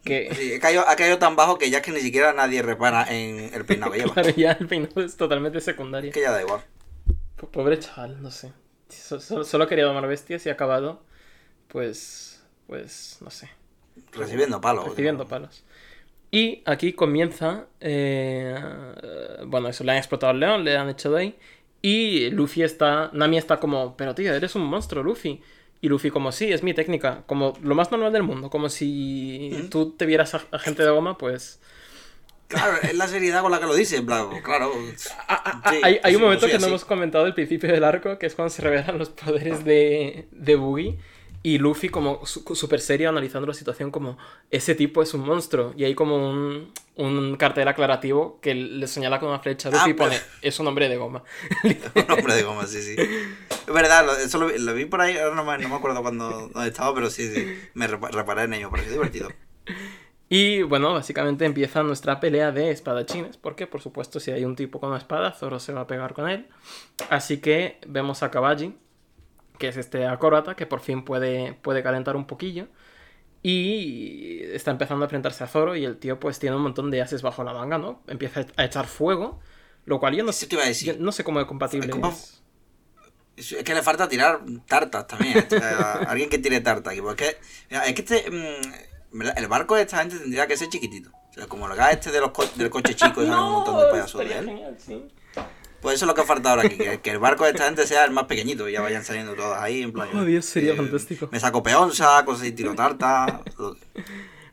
Que 0.08 0.30
Sí, 0.36 0.54
ha, 0.56 0.60
caído, 0.60 0.88
ha 0.88 0.96
caído 0.96 1.18
tan 1.20 1.36
bajo 1.36 1.58
que 1.58 1.70
ya 1.70 1.78
es 1.80 1.84
que 1.84 1.92
ni 1.92 2.00
siquiera 2.00 2.34
nadie 2.34 2.62
repara 2.62 3.06
en 3.14 3.54
el 3.54 3.66
peinado 3.66 3.92
que 3.92 4.00
lleva. 4.00 4.14
claro, 4.14 4.30
ya 4.30 4.52
el 4.54 4.68
peinado 4.68 5.02
es 5.02 5.18
totalmente 5.18 5.60
secundario. 5.62 6.10
Es 6.10 6.14
que 6.14 6.22
ya 6.22 6.32
da 6.32 6.42
igual. 6.42 6.62
Po- 7.36 7.50
Pobre 7.50 7.78
chaval, 7.80 8.22
no 8.22 8.32
sé. 8.32 8.52
So- 8.90 9.20
so- 9.20 9.44
Solo 9.44 9.68
quería 9.68 9.86
domar 9.86 10.08
bestias 10.08 10.46
y 10.46 10.50
ha 10.50 10.54
acabado, 10.54 11.04
pues, 11.68 12.42
pues, 12.68 13.18
no 13.22 13.30
sé, 13.30 13.50
Recibiendo 14.12 14.62
palos. 14.62 14.86
recibiendo 14.88 15.28
palos. 15.28 15.64
Y 16.32 16.62
aquí 16.66 16.94
comienza, 16.94 17.68
eh, 17.80 18.56
bueno, 19.46 19.70
eso, 19.70 19.84
le 19.84 19.92
han 19.92 19.98
explotado 19.98 20.32
al 20.32 20.40
león, 20.40 20.64
le 20.64 20.76
han 20.78 20.90
hecho 20.90 21.12
de 21.12 21.20
ahí. 21.22 21.40
Y 21.82 22.30
Luffy 22.32 22.64
está, 22.64 23.10
Nami 23.14 23.38
está 23.38 23.60
como, 23.60 23.96
pero 23.96 24.14
tío, 24.16 24.34
eres 24.34 24.56
un 24.56 24.64
monstruo, 24.64 25.04
Luffy. 25.04 25.42
Y 25.82 25.90
Luffy 25.90 26.10
como, 26.10 26.32
sí, 26.32 26.52
es 26.52 26.64
mi 26.64 26.74
técnica, 26.74 27.24
como 27.28 27.54
lo 27.62 27.76
más 27.76 27.92
normal 27.92 28.12
del 28.12 28.24
mundo, 28.24 28.50
como 28.50 28.70
si 28.70 29.68
tú 29.70 29.92
te 29.92 30.06
vieras 30.06 30.34
a, 30.34 30.42
a 30.52 30.60
gente 30.60 30.84
de 30.84 30.90
goma, 30.90 31.18
pues... 31.18 31.60
Claro, 32.48 32.78
es 32.82 32.96
la 32.96 33.08
seriedad 33.08 33.42
con 33.42 33.52
la 33.52 33.60
que 33.60 33.66
lo 33.66 33.76
dice, 33.76 33.98
en 33.98 34.06
plan, 34.06 34.28
claro. 34.42 34.72
Sí, 34.96 35.10
hay, 35.84 36.00
hay 36.02 36.16
un 36.16 36.22
momento 36.22 36.48
que 36.48 36.58
no 36.58 36.68
hemos 36.68 36.86
comentado 36.86 37.26
al 37.26 37.34
principio 37.34 37.70
del 37.70 37.84
arco, 37.84 38.18
que 38.18 38.26
es 38.26 38.36
cuando 38.36 38.50
se 38.50 38.62
revelan 38.62 38.98
los 38.98 39.10
poderes 39.10 39.66
de, 39.66 40.28
de 40.32 40.56
Buggy. 40.56 40.98
Y 41.48 41.60
Luffy 41.60 41.88
como 41.88 42.26
súper 42.26 42.82
serio 42.82 43.08
analizando 43.08 43.48
la 43.48 43.54
situación 43.54 43.90
como 43.90 44.18
ese 44.52 44.76
tipo 44.76 45.02
es 45.02 45.14
un 45.14 45.22
monstruo. 45.22 45.74
Y 45.78 45.86
hay 45.86 45.96
como 45.96 46.30
un, 46.30 46.74
un 46.96 47.36
cartel 47.38 47.70
aclarativo 47.70 48.40
que 48.42 48.54
le 48.54 48.86
señala 48.88 49.20
con 49.22 49.30
una 49.30 49.40
flecha 49.40 49.70
a 49.70 49.72
Luffy 49.72 49.84
Ah, 49.86 49.90
y 49.92 49.94
pone 49.94 50.18
pero- 50.18 50.26
es 50.42 50.60
un 50.60 50.68
hombre 50.68 50.90
de 50.90 50.98
goma. 50.98 51.24
Un 51.64 52.12
hombre 52.12 52.36
de 52.36 52.44
goma, 52.44 52.66
sí, 52.68 52.82
sí. 52.82 52.96
Es 53.00 53.74
verdad, 53.74 54.22
eso 54.22 54.38
lo, 54.40 54.48
vi- 54.48 54.58
lo 54.60 54.74
vi 54.74 54.84
por 54.86 55.00
ahí, 55.00 55.18
ahora 55.18 55.36
no 55.36 55.46
me, 55.46 55.58
no 55.60 55.70
me 55.70 55.76
acuerdo 55.76 56.02
cuándo 56.02 56.50
dónde 56.54 56.68
estaba, 56.68 56.94
pero 56.94 57.10
sí, 57.10 57.34
sí. 57.34 57.58
Me 57.76 57.88
repa- 57.88 58.12
reparé 58.12 58.44
en 58.44 58.54
ello, 58.56 58.70
pareció 58.70 58.92
divertido. 58.92 59.30
Y 60.28 60.64
bueno, 60.64 60.92
básicamente 60.94 61.46
empieza 61.46 61.82
nuestra 61.84 62.20
pelea 62.20 62.52
de 62.52 62.72
espadachines, 62.72 63.38
porque 63.38 63.68
por 63.68 63.82
supuesto 63.82 64.20
si 64.20 64.32
hay 64.32 64.44
un 64.44 64.58
tipo 64.58 64.82
con 64.82 64.90
una 64.90 64.98
espada, 64.98 65.32
Zoro 65.32 65.60
se 65.62 65.72
va 65.72 65.82
a 65.82 65.88
pegar 65.88 66.14
con 66.14 66.28
él. 66.28 66.48
Así 67.10 67.38
que 67.38 67.80
vemos 67.88 68.22
a 68.24 68.32
Kabaji, 68.32 68.76
que 69.58 69.68
es 69.70 69.78
este 69.78 70.06
acróbata 70.08 70.56
que 70.56 70.66
por 70.66 70.80
fin 70.80 71.04
puede, 71.04 71.54
puede 71.62 71.84
calentar 71.84 72.16
un 72.16 72.26
poquillo. 72.28 72.68
Y 73.44 74.42
está 74.54 74.72
empezando 74.72 75.04
a 75.04 75.08
enfrentarse 75.08 75.44
a 75.44 75.48
Zoro 75.48 75.76
y 75.76 75.86
el 75.86 75.98
tío 75.98 76.20
pues 76.20 76.40
tiene 76.40 76.56
un 76.56 76.64
montón 76.64 76.92
de 76.92 77.02
ases 77.02 77.22
bajo 77.22 77.44
la 77.44 77.54
manga, 77.54 77.78
¿no? 77.78 78.02
Empieza 78.08 78.46
a 78.58 78.66
echar 78.66 78.88
fuego, 78.88 79.40
lo 79.86 80.00
cual 80.00 80.16
yo 80.16 80.24
no, 80.24 80.34
sé, 80.34 80.48
te 80.48 80.56
iba 80.56 80.64
a 80.64 80.68
decir. 80.68 80.96
yo 80.96 81.00
no 81.04 81.12
sé 81.12 81.24
cómo 81.24 81.40
de 81.40 81.46
compatible 81.46 81.90
¿Cómo? 81.90 82.10
es. 82.10 82.42
Es 83.38 83.52
es 83.52 83.64
que 83.64 83.74
le 83.76 83.84
falta 83.84 84.10
tirar 84.10 84.42
tartas 84.68 85.06
también. 85.08 85.46
a 85.62 85.94
alguien 86.10 86.30
que 86.30 86.40
tire 86.40 86.60
tartas 86.62 86.92
aquí. 86.94 87.02
Porque 87.02 87.38
mira, 87.70 87.86
es 87.86 87.94
que 87.94 88.02
este. 88.02 88.32
mm, 88.32 89.22
el 89.38 89.48
barco 89.48 89.76
de 89.76 89.84
esta 89.84 90.00
gente 90.00 90.18
tendría 90.18 90.48
que 90.48 90.58
ser 90.58 90.70
chiquitito. 90.70 91.12
O 91.30 91.34
sea, 91.34 91.46
como 91.48 91.68
el 91.70 91.76
gas 91.76 91.94
este 91.94 92.12
de 92.12 92.20
los 92.20 92.32
co- 92.32 92.50
del 92.56 92.70
coche 92.72 92.96
chico 92.96 93.22
sale 93.24 93.36
un 93.42 93.52
montón 93.52 93.80
de 93.80 93.86
payasos 93.92 94.20
de 94.20 94.26
estaría 94.26 94.40
él. 94.40 94.46
genial, 94.58 94.76
sí. 94.80 95.08
Pues 95.88 95.96
eso 95.96 96.06
es 96.06 96.08
lo 96.08 96.16
que 96.16 96.24
falta 96.24 96.50
ahora 96.50 96.64
aquí. 96.64 96.78
Que, 96.78 97.00
que 97.00 97.12
el 97.12 97.20
barco 97.20 97.46
de 97.46 97.52
esta 97.52 97.64
gente 97.64 97.88
sea 97.88 98.04
el 98.04 98.12
más 98.12 98.26
pequeñito 98.26 98.68
y 98.68 98.74
ya 98.74 98.82
vayan 98.82 99.06
saliendo 99.06 99.36
todas 99.36 99.62
ahí. 99.62 99.82
En 99.84 99.94
plan, 99.94 100.10
Oh, 100.14 100.26
Dios, 100.26 100.44
sería 100.46 100.74
eh, 100.74 100.76
fantástico. 100.76 101.30
Me 101.32 101.40
saco 101.40 101.64
peonza, 101.64 102.26
cosas 102.26 102.46
y 102.48 102.52
tiro 102.52 102.76
tarta. 102.76 103.42
lo- 103.58 103.78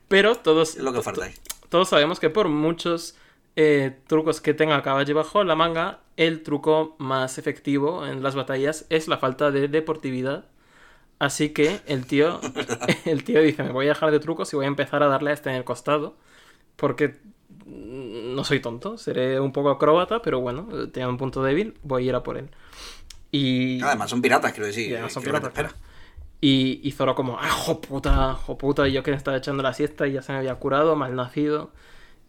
Pero 0.07 0.35
todos, 0.35 0.77
Es 0.77 0.81
lo 0.83 0.93
que 0.93 1.01
falta 1.01 1.25
ahí. 1.25 1.33
todos 1.67 1.89
sabemos 1.89 2.21
que 2.21 2.29
por 2.29 2.47
muchos 2.47 3.17
eh, 3.57 3.97
trucos 4.07 4.39
que 4.39 4.53
tenga 4.53 4.81
caballo 4.81 5.13
bajo 5.15 5.43
la 5.43 5.55
manga, 5.55 5.99
el 6.15 6.41
truco 6.43 6.95
más 6.99 7.37
efectivo 7.37 8.05
en 8.07 8.23
las 8.23 8.35
batallas 8.35 8.85
es 8.89 9.09
la 9.09 9.17
falta 9.17 9.51
de 9.51 9.67
deportividad. 9.67 10.45
Así 11.19 11.49
que 11.49 11.81
el 11.85 12.05
tío, 12.05 12.39
el 13.05 13.25
tío 13.25 13.41
dice, 13.41 13.61
me 13.63 13.71
voy 13.71 13.87
a 13.87 13.89
dejar 13.89 14.11
de 14.11 14.19
trucos 14.21 14.51
y 14.53 14.55
voy 14.55 14.65
a 14.65 14.67
empezar 14.69 15.03
a 15.03 15.07
darle 15.07 15.31
a 15.31 15.33
este 15.33 15.49
en 15.49 15.57
el 15.57 15.63
costado. 15.65 16.15
Porque 16.77 17.15
no 17.65 18.43
soy 18.43 18.59
tonto, 18.59 18.97
seré 18.97 19.39
un 19.39 19.51
poco 19.51 19.69
acróbata, 19.71 20.21
pero 20.21 20.39
bueno, 20.39 20.67
tiene 20.89 21.09
un 21.09 21.17
punto 21.17 21.43
débil, 21.43 21.75
voy 21.83 22.03
a 22.03 22.09
ir 22.09 22.15
a 22.15 22.23
por 22.23 22.37
él. 22.37 22.49
Y... 23.31 23.81
Además, 23.81 24.09
son 24.09 24.21
piratas, 24.21 24.51
quiero 24.53 24.67
decir. 24.67 24.89
Y 24.89 24.93
además 24.93 25.13
son 25.13 25.23
¿qué 25.23 25.29
es 25.29 25.33
lo 25.33 25.41
que 25.41 25.47
piratas, 25.49 25.67
espera? 25.69 25.85
Y, 26.41 26.79
y 26.83 26.91
Zoro 26.91 27.15
como, 27.15 27.37
ah, 27.39 27.49
joputa, 27.49 28.33
joputa, 28.35 28.87
y 28.87 28.91
yo 28.93 29.03
que 29.03 29.11
me 29.11 29.17
estaba 29.17 29.37
echando 29.37 29.63
la 29.63 29.73
siesta 29.73 30.07
y 30.07 30.13
ya 30.13 30.21
se 30.21 30.31
me 30.31 30.37
había 30.39 30.55
curado, 30.55 30.95
mal 30.95 31.15
nacido. 31.15 31.71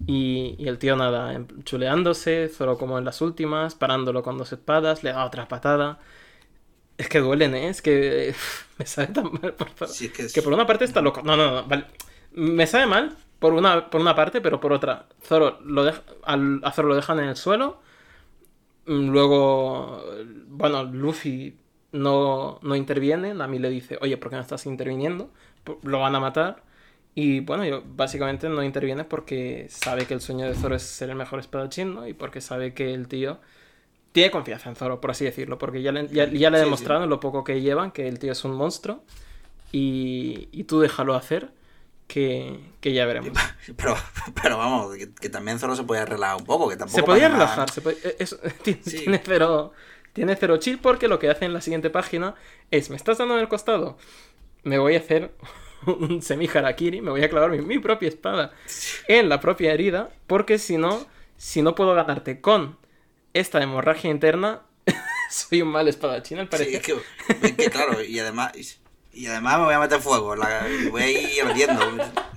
Y, 0.06 0.56
y 0.58 0.68
el 0.68 0.78
tío 0.78 0.96
nada, 0.96 1.32
em- 1.34 1.46
chuleándose, 1.64 2.48
Zoro 2.48 2.78
como 2.78 2.98
en 2.98 3.04
las 3.04 3.20
últimas, 3.20 3.74
parándolo 3.74 4.22
con 4.22 4.38
dos 4.38 4.52
espadas, 4.52 5.02
le 5.04 5.12
da 5.12 5.24
otra 5.24 5.48
patada. 5.48 5.98
Es 6.98 7.08
que 7.08 7.18
duelen, 7.20 7.54
¿eh? 7.54 7.68
Es 7.68 7.82
que 7.82 8.34
me 8.78 8.86
sabe 8.86 9.08
tan 9.08 9.30
mal 9.32 9.52
por. 9.54 9.88
Sí, 9.88 10.06
es 10.06 10.12
que 10.12 10.22
es- 10.22 10.32
Que 10.32 10.42
por 10.42 10.52
una 10.52 10.66
parte 10.66 10.84
está 10.86 11.02
loco. 11.02 11.22
No, 11.22 11.36
no, 11.36 11.50
no, 11.50 11.64
vale. 11.66 11.84
Me 12.32 12.66
sabe 12.66 12.86
mal 12.86 13.16
por 13.38 13.52
una, 13.54 13.90
por 13.90 14.00
una 14.00 14.14
parte, 14.14 14.40
pero 14.40 14.60
por 14.60 14.72
otra. 14.72 15.06
Zoro 15.22 15.58
lo 15.64 15.84
deja, 15.84 16.02
al, 16.24 16.60
a 16.64 16.72
Zoro 16.72 16.88
lo 16.88 16.96
dejan 16.96 17.18
en 17.20 17.26
el 17.26 17.36
suelo. 17.36 17.80
Mm, 18.86 19.10
Luego, 19.10 20.02
bueno, 20.48 20.84
Luffy 20.84 21.56
no, 21.92 22.58
no 22.62 22.76
interviene. 22.76 23.34
Nami 23.34 23.58
le 23.58 23.70
dice, 23.70 23.98
oye, 24.00 24.16
¿por 24.16 24.30
qué 24.30 24.36
no 24.36 24.42
estás 24.42 24.66
interviniendo? 24.66 25.30
Lo 25.82 26.00
van 26.00 26.14
a 26.14 26.20
matar. 26.20 26.62
Y 27.14 27.40
bueno, 27.40 27.64
yo- 27.64 27.82
básicamente 27.86 28.48
no 28.48 28.62
interviene 28.62 29.04
porque 29.04 29.66
sabe 29.70 30.06
que 30.06 30.14
el 30.14 30.20
sueño 30.20 30.46
de 30.46 30.54
Zoro 30.54 30.74
es 30.76 30.82
ser 30.82 31.10
el 31.10 31.16
mejor 31.16 31.40
espadachín, 31.40 31.94
¿no? 31.94 32.06
Y 32.06 32.12
porque 32.14 32.40
sabe 32.40 32.74
que 32.74 32.92
el 32.94 33.08
tío 33.08 33.40
tiene 34.12 34.30
confianza 34.30 34.70
en 34.70 34.76
Zoro, 34.76 35.00
por 35.00 35.12
así 35.12 35.24
decirlo. 35.24 35.58
Porque 35.58 35.82
ya 35.82 35.92
le, 35.92 36.08
ya, 36.08 36.26
ya 36.26 36.50
le 36.50 36.58
Sí, 36.64 36.64
en 37.04 37.10
lo 37.10 37.20
poco 37.20 37.44
que 37.44 37.60
llevan 37.62 37.92
que 37.92 38.08
el 38.08 38.18
tío 38.18 38.32
es 38.32 38.44
un 38.44 38.52
monstruo. 38.54 39.02
Y, 39.72 40.48
y 40.52 40.64
tú 40.64 40.80
déjalo 40.80 41.14
hacer, 41.14 41.50
que, 42.06 42.60
que 42.80 42.92
ya 42.92 43.04
veremos. 43.06 43.32
Pero, 43.76 43.96
pero 44.40 44.58
vamos, 44.58 44.94
que, 44.96 45.12
que 45.12 45.28
también 45.28 45.58
Zoro 45.58 45.74
se 45.74 45.82
podía 45.82 46.04
relajar 46.04 46.36
un 46.36 46.44
poco. 46.44 46.68
Que 46.68 46.76
tampoco 46.76 46.96
Se 47.00 47.02
podía 47.02 47.28
nada. 47.28 47.40
relajar, 47.44 47.70
se 47.70 47.80
podía- 47.80 47.98
eh, 48.04 48.26
tiene, 48.62 48.80
Sí. 48.84 48.98
tiene 49.00 49.20
cero, 49.24 49.72
tiene 50.12 50.36
cero 50.36 50.56
chill 50.58 50.78
porque 50.78 51.08
lo 51.08 51.18
que 51.18 51.28
hace 51.28 51.44
en 51.46 51.52
la 51.52 51.60
siguiente 51.60 51.90
página 51.90 52.34
es, 52.70 52.90
me 52.90 52.96
estás 52.96 53.18
dando 53.18 53.34
en 53.34 53.40
el 53.40 53.48
costado, 53.48 53.98
me 54.62 54.78
voy 54.78 54.94
a 54.94 54.98
hacer 54.98 55.32
un 55.86 56.22
semi 56.22 56.48
harakiri, 56.48 57.00
me 57.00 57.10
voy 57.10 57.22
a 57.24 57.28
clavar 57.28 57.50
mi, 57.50 57.58
mi 57.60 57.78
propia 57.80 58.08
espada 58.08 58.52
en 59.08 59.28
la 59.28 59.40
propia 59.40 59.72
herida, 59.72 60.10
porque 60.28 60.58
si 60.58 60.76
no, 60.78 61.04
si 61.36 61.60
no 61.62 61.74
puedo 61.74 61.92
ganarte 61.94 62.40
con 62.40 62.78
esta 63.34 63.60
hemorragia 63.60 64.10
interna, 64.10 64.62
soy 65.30 65.60
un 65.62 65.68
mal 65.68 65.88
espadachín 65.88 66.38
al 66.38 66.46
Sí, 66.46 66.50
parecer. 66.50 66.74
es 66.76 66.82
que, 66.82 67.46
es 67.48 67.52
que 67.56 67.70
claro, 67.70 68.00
y 68.02 68.18
además, 68.20 68.52
y 69.16 69.26
además 69.26 69.58
me 69.58 69.64
voy 69.64 69.74
a 69.74 69.80
meter 69.80 70.00
fuego, 70.00 70.36
la, 70.36 70.66
voy 70.90 71.02
a 71.02 71.10
ir 71.10 71.42
ardiendo. 71.42 71.82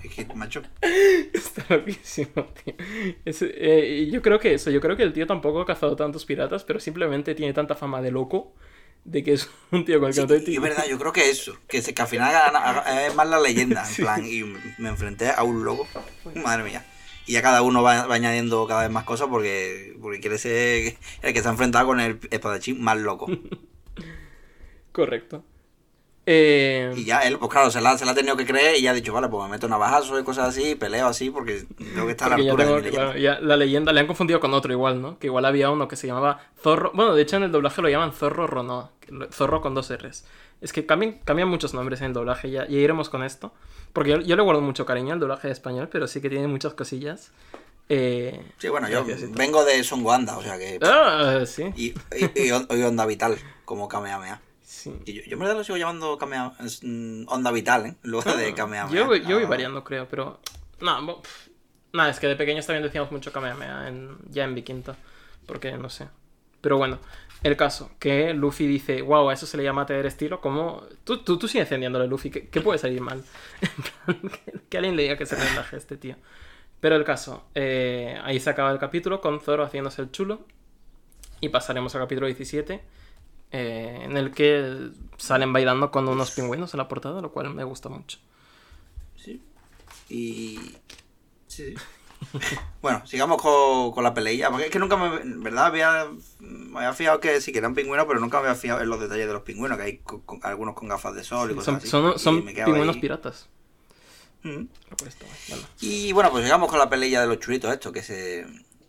Es 0.04 0.14
que, 0.14 0.26
macho, 0.34 0.62
Está 1.34 1.76
loquísimo, 1.76 2.46
tío. 2.64 2.74
Es, 3.26 3.42
eh, 3.42 4.06
y 4.08 4.12
yo 4.12 4.22
creo 4.22 4.40
que 4.40 4.54
eso, 4.54 4.72
yo 4.72 4.80
creo 4.82 4.96
que 4.98 5.04
el 5.04 5.14
tío 5.14 5.28
tampoco 5.28 5.62
ha 5.62 5.66
cazado 5.66 5.96
tantos 5.96 6.26
piratas, 6.26 6.64
pero 6.64 6.80
simplemente 6.80 7.36
tiene 7.36 7.54
tanta 7.54 7.76
fama 7.76 8.02
de 8.02 8.12
loco 8.12 8.54
de 9.06 9.24
que 9.24 9.34
es 9.34 9.50
un 9.72 9.86
tío 9.86 10.00
con 10.00 10.10
el 10.10 10.16
que 10.16 10.22
sí, 10.22 10.28
no 10.28 10.36
es 10.36 10.62
verdad, 10.62 10.86
yo 10.90 10.98
creo 11.00 11.12
que 11.14 11.30
eso, 11.30 11.58
que, 11.68 11.82
se- 11.82 11.94
que 11.94 12.02
al 12.02 12.08
final 12.08 12.34
es 13.08 13.16
más 13.16 13.28
la 13.28 13.40
leyenda, 13.40 13.84
en 13.88 13.96
plan, 13.96 14.26
y 14.26 14.44
me 14.78 14.90
enfrenté 14.90 15.30
a 15.30 15.44
un 15.44 15.64
loco, 15.64 15.88
madre 16.36 16.64
mía. 16.64 16.86
Y 17.26 17.34
ya 17.34 17.42
cada 17.44 17.62
uno 17.62 17.84
va, 17.84 18.08
va 18.08 18.16
añadiendo 18.16 18.66
cada 18.66 18.82
vez 18.82 18.90
más 18.92 19.04
cosas 19.04 19.28
porque, 19.30 19.96
porque 20.02 20.20
quiere 20.20 20.38
ser 20.40 20.98
el 21.22 21.34
que 21.34 21.42
se 21.42 21.48
ha 21.48 21.52
enfrentado 21.52 21.86
con 21.86 22.00
el 22.00 22.20
espadachín 22.32 22.82
más 22.82 22.98
loco. 22.98 23.28
Correcto. 24.92 25.44
Eh, 26.32 26.94
Y 26.96 27.06
ya 27.06 27.22
él, 27.22 27.40
pues 27.40 27.50
claro, 27.52 27.72
se 27.72 27.82
la, 27.82 27.98
se 27.98 28.06
la 28.06 28.12
ha 28.12 28.14
tenido 28.16 28.38
que 28.38 28.46
creer 28.46 28.78
y 28.78 28.84
ya 28.84 28.92
ha 28.92 28.94
dicho, 28.94 29.12
vale, 29.12 29.30
pues 29.30 29.44
me 29.46 29.50
meto 29.50 29.68
navajazo 29.68 30.20
y 30.20 30.24
cosas 30.24 30.50
así, 30.50 30.76
peleo 30.76 31.08
así 31.08 31.32
porque 31.32 31.66
tengo 31.76 32.06
que 32.06 32.12
estar 32.12 32.32
a 32.32 32.38
la 32.38 32.44
altura 32.44 32.66
tengo- 32.66 32.76
de 32.76 32.82
mi 32.84 32.90
leyenda. 32.92 33.18
ya 33.18 33.40
la 33.40 33.58
leyenda 33.58 33.92
le 33.92 34.00
han 34.02 34.06
confundido 34.06 34.40
con 34.40 34.54
otro 34.54 34.72
igual, 34.72 35.02
¿no? 35.02 35.18
Que 35.18 35.26
igual 35.26 35.46
había 35.46 35.72
uno 35.72 35.88
que 35.88 35.96
se 35.96 36.06
llamaba 36.06 36.40
Zorro. 36.62 36.92
Bueno, 36.94 37.16
de 37.16 37.24
hecho 37.24 37.38
en 37.38 37.44
el 37.44 37.52
doblaje 37.52 37.82
lo 37.82 37.90
llaman 37.90 38.14
Zorro 38.14 38.46
Rono. 38.46 38.92
que 39.00 39.12
lo- 39.12 39.32
Zorro 39.32 39.60
con 39.62 39.74
dos 39.74 39.90
R's. 39.92 40.24
Es 40.62 40.72
que 40.72 40.86
cambian, 40.86 41.14
cambian 41.26 41.48
muchos 41.48 41.74
nombres 41.74 42.02
en 42.02 42.08
el 42.08 42.14
doblaje, 42.14 42.52
ya, 42.52 42.68
ya 42.68 42.78
iremos 42.78 43.10
con 43.10 43.24
esto. 43.24 43.52
Porque 43.92 44.12
yo, 44.12 44.20
yo 44.20 44.36
le 44.36 44.44
guardo 44.44 44.62
mucho 44.62 44.86
cariño 44.86 45.14
al 45.14 45.20
doblaje 45.20 45.48
de 45.48 45.54
español, 45.54 45.90
pero 45.92 46.08
sí 46.08 46.22
que 46.22 46.30
tiene 46.30 46.48
muchas 46.48 46.76
cosillas. 46.76 47.32
Eh, 47.88 48.40
Sí, 48.60 48.68
bueno, 48.70 48.88
yo 48.88 49.04
vengo 49.32 49.66
de 49.66 49.84
Son 49.84 50.06
Wanda, 50.06 50.38
o 50.38 50.44
sea 50.44 50.60
que... 50.60 50.78
Ah, 50.84 51.42
sí. 51.48 51.64
Y, 51.76 51.94
y 52.36 52.52
onda 52.84 53.06
vital, 53.08 53.36
como 53.66 53.88
Kamehameha. 53.88 54.42
Sí. 54.80 54.94
Y 55.06 55.14
yo, 55.14 55.22
yo 55.24 55.34
en 55.34 55.40
verdad 55.40 55.56
lo 55.56 55.64
sigo 55.64 55.78
llamando 55.78 56.18
Kamea- 56.18 56.54
es, 56.64 56.80
mm, 56.84 57.26
Onda 57.28 57.52
Vital, 57.52 57.86
¿eh? 57.88 57.96
Lugar 58.04 58.38
de 58.38 58.54
Kamehameha. 58.54 58.96
Yo, 58.96 59.06
voy- 59.08 59.22
yo 59.26 59.36
voy 59.36 59.44
Ah, 59.46 59.50
variando, 59.50 59.84
creo, 59.84 60.08
pero. 60.10 60.40
No, 60.82 61.22
nada, 61.94 62.10
es 62.10 62.20
que 62.20 62.28
de 62.28 62.36
pequeños 62.36 62.66
también 62.66 62.84
decíamos 62.84 63.12
mucho 63.12 63.32
Kamehameha 63.34 63.88
en, 63.90 64.18
ya 64.30 64.44
en 64.46 64.56
Vikinta. 64.56 64.96
Porque 65.46 65.72
no 65.78 65.90
sé. 65.90 66.08
Pero 66.62 66.78
bueno, 66.78 67.00
el 67.44 67.56
caso, 67.58 67.92
que 68.00 68.34
Luffy 68.34 68.68
dice, 68.68 69.02
wow, 69.02 69.30
a 69.30 69.34
eso 69.34 69.46
se 69.46 69.58
le 69.58 69.64
llama 69.64 69.86
tener 69.86 70.06
estilo. 70.06 70.40
¿Cómo? 70.42 70.84
Tú, 71.04 71.18
tú, 71.24 71.38
tú 71.40 71.48
sigues 71.48 71.66
encendiéndole, 71.68 72.08
Luffy. 72.08 72.30
¿Qué, 72.30 72.48
qué 72.50 72.62
puede 72.62 72.80
salir 72.80 73.02
mal? 73.02 73.24
Que, 74.06 74.60
que 74.70 74.78
alguien 74.78 74.96
le 74.96 75.04
diga 75.04 75.18
que 75.18 75.26
se 75.26 75.36
relaje 75.36 75.76
este 75.78 75.98
tío. 75.98 76.16
Pero 76.80 76.96
el 76.96 77.04
caso, 77.04 77.44
eh, 77.56 78.18
ahí 78.24 78.40
se 78.40 78.50
acaba 78.50 78.72
el 78.72 78.80
capítulo 78.80 79.20
con 79.22 79.42
Zoro 79.42 79.64
haciéndose 79.66 80.02
el 80.02 80.12
chulo. 80.12 80.46
Y 81.42 81.50
pasaremos 81.50 81.96
al 81.96 82.02
capítulo 82.02 82.28
17, 82.28 82.82
eh, 83.52 84.00
en 84.04 84.18
el 84.18 84.32
que 84.32 84.90
salen 85.18 85.52
bailando 85.54 85.92
con 85.92 86.08
unos 86.08 86.32
pingüinos 86.32 86.74
en 86.74 86.78
la 86.80 86.88
portada, 86.88 87.22
lo 87.22 87.32
cual 87.32 87.54
me 87.54 87.64
gusta 87.64 87.90
mucho. 87.90 88.20
Sí. 89.16 89.42
Y. 90.10 90.60
Sí, 91.48 91.74
sí. 91.74 91.76
bueno, 92.82 93.06
sigamos 93.08 93.42
con, 93.42 93.92
con 93.92 94.04
la 94.04 94.14
peleilla. 94.14 94.50
Porque 94.50 94.66
es 94.66 94.72
que 94.72 94.80
nunca 94.80 94.98
me. 94.98 95.22
En 95.22 95.42
verdad, 95.44 95.68
había, 95.68 96.08
me 96.40 96.80
había 96.80 96.94
fijado 96.94 97.20
que 97.20 97.40
sí 97.42 97.52
que 97.52 97.60
eran 97.60 97.74
pingüinos, 97.76 98.06
pero 98.08 98.20
nunca 98.20 98.40
me 98.42 98.48
había 98.48 98.60
fijado 98.60 98.82
en 98.82 98.90
los 98.90 99.00
detalles 99.00 99.28
de 99.28 99.34
los 99.34 99.44
pingüinos. 99.44 99.78
Que 99.78 99.84
hay 99.84 99.98
co- 100.00 100.22
con- 100.26 100.40
algunos 100.44 100.76
con 100.76 100.88
gafas 100.88 101.16
de 101.16 101.24
sol 101.24 101.52
y 101.52 101.56
cosas 101.56 101.66
Son, 101.66 101.76
así. 101.78 101.88
son, 101.88 102.14
y 102.16 102.20
son 102.20 102.46
pingüinos 102.66 102.96
ahí. 102.96 103.02
piratas. 103.02 103.48
Mm. 104.44 104.66
Y 105.82 106.12
bueno, 106.14 106.32
pues 106.32 106.44
llegamos 106.44 106.70
con 106.70 106.80
la 106.80 106.90
pelea 106.90 107.22
de 107.22 107.28
los 107.28 107.40
churitos, 107.40 107.72
esto, 107.74 107.92
que 107.92 108.02
se, 108.04 108.46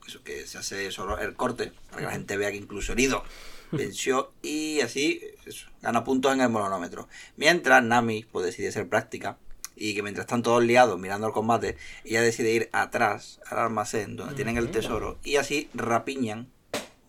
eso, 0.07 0.23
que 0.23 0.47
se 0.47 0.59
hace 0.59 0.91
solo 0.93 1.19
el 1.19 1.35
corte, 1.35 1.73
para 1.89 1.99
que 1.99 2.07
la 2.07 2.13
gente 2.13 2.37
vea 2.37 2.51
que 2.51 2.57
incluso 2.57 2.93
herido 2.93 3.25
venció 3.73 4.33
y 4.43 4.81
así 4.81 5.21
eso, 5.47 5.69
gana 5.83 6.05
puntos 6.05 6.33
en 6.33 6.41
el 6.41 6.49
monómetro. 6.49 7.09
Mientras 7.37 7.83
Nami 7.83 8.25
pues, 8.31 8.47
decide 8.47 8.73
ser 8.73 8.89
práctica 8.89 9.39
y 9.77 9.95
que 9.95 10.03
mientras 10.03 10.25
están 10.25 10.43
todos 10.43 10.63
liados 10.65 10.99
mirando 10.99 11.27
el 11.27 11.33
combate, 11.33 11.77
ella 12.05 12.21
decide 12.23 12.53
ir 12.53 12.69
atrás 12.73 13.41
al 13.47 13.59
almacén 13.59 14.17
donde 14.17 14.35
tienen 14.35 14.57
el 14.57 14.71
tesoro 14.71 15.19
y 15.25 15.37
así 15.37 15.71
rapiñan 15.75 16.49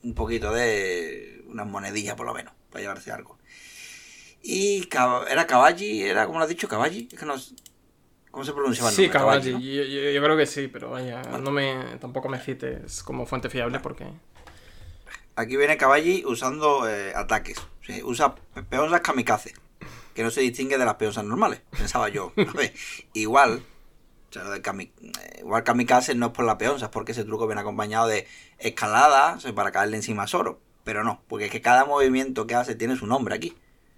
un 0.04 0.14
poquito 0.16 0.52
de 0.54 1.44
unas 1.48 1.68
monedillas 1.68 2.16
por 2.16 2.26
lo 2.26 2.34
menos, 2.34 2.54
para 2.70 2.82
llevarse 2.82 3.12
algo. 3.12 3.38
Y 4.44 4.88
era 5.30 5.46
Caballi, 5.46 6.02
era 6.04 6.26
como 6.26 6.40
lo 6.40 6.44
has 6.44 6.50
dicho, 6.50 6.68
Caballi, 6.68 7.08
es 7.12 7.20
que 7.20 7.26
no 7.26 7.36
¿Cómo 8.32 8.46
se 8.46 8.54
pronunciaba 8.54 8.90
el 8.90 8.96
Sí, 8.96 9.02
nombre? 9.04 9.20
Caballi. 9.20 9.52
¿no? 9.52 9.60
Yo, 9.60 9.84
yo- 9.84 10.10
yo 10.12 10.24
creo 10.24 10.38
que 10.38 10.46
sí, 10.46 10.70
pero 10.70 10.90
vaya, 10.92 11.22
no 11.22 11.52
me, 11.52 11.98
tampoco 12.00 12.30
me 12.30 12.40
cites 12.40 13.04
como 13.04 13.26
fuente 13.26 13.50
fiable 13.50 13.80
porque... 13.82 14.06
Aquí 15.36 15.58
viene 15.58 15.78
Caballi 15.78 16.24
usando 16.26 16.88
eh, 16.90 17.14
ataques. 17.16 17.58
Usa 18.04 18.36
pe- 18.36 18.64
peonzas 18.64 19.02
kamikaze. 19.02 19.54
Que 20.14 20.24
no 20.24 20.30
se 20.32 20.42
distingue 20.42 20.78
de 20.78 20.86
las 20.86 20.96
peonzas 20.96 21.24
normales. 21.24 21.62
Pensaba 21.72 22.10
yo. 22.10 22.34
A 22.38 22.52
ver, 22.54 22.74
igual. 23.14 23.64
o 24.30 24.34
sea, 24.34 24.44
lo 24.44 24.52
de 24.52 24.60
eh, 24.60 24.92
igual 25.40 25.64
kamikaze 25.64 26.16
no 26.16 26.28
es 26.28 26.32
por 26.34 26.46
la 26.46 26.58
peonza, 26.58 26.86
es 26.86 26.92
porque 26.92 27.14
ese 27.14 27.24
truco 27.24 27.48
viene 27.48 27.62
acompañado 27.62 28.08
de 28.08 28.28
escalada 28.60 29.36
o 29.36 29.40
sea, 29.40 29.54
para 29.56 29.72
caerle 29.72 29.98
encima 29.98 30.24
a 30.24 30.28
Zoro. 30.28 30.60
Pero 30.84 31.04
no, 31.04 31.22
porque 31.28 31.46
es 31.46 31.52
que 31.52 31.62
cada 31.62 31.86
movimiento 31.86 32.48
que 32.48 32.56
hace 32.56 32.76
tiene 32.76 32.96
su 32.96 33.06
nombre 33.08 33.36
aquí. 33.36 33.56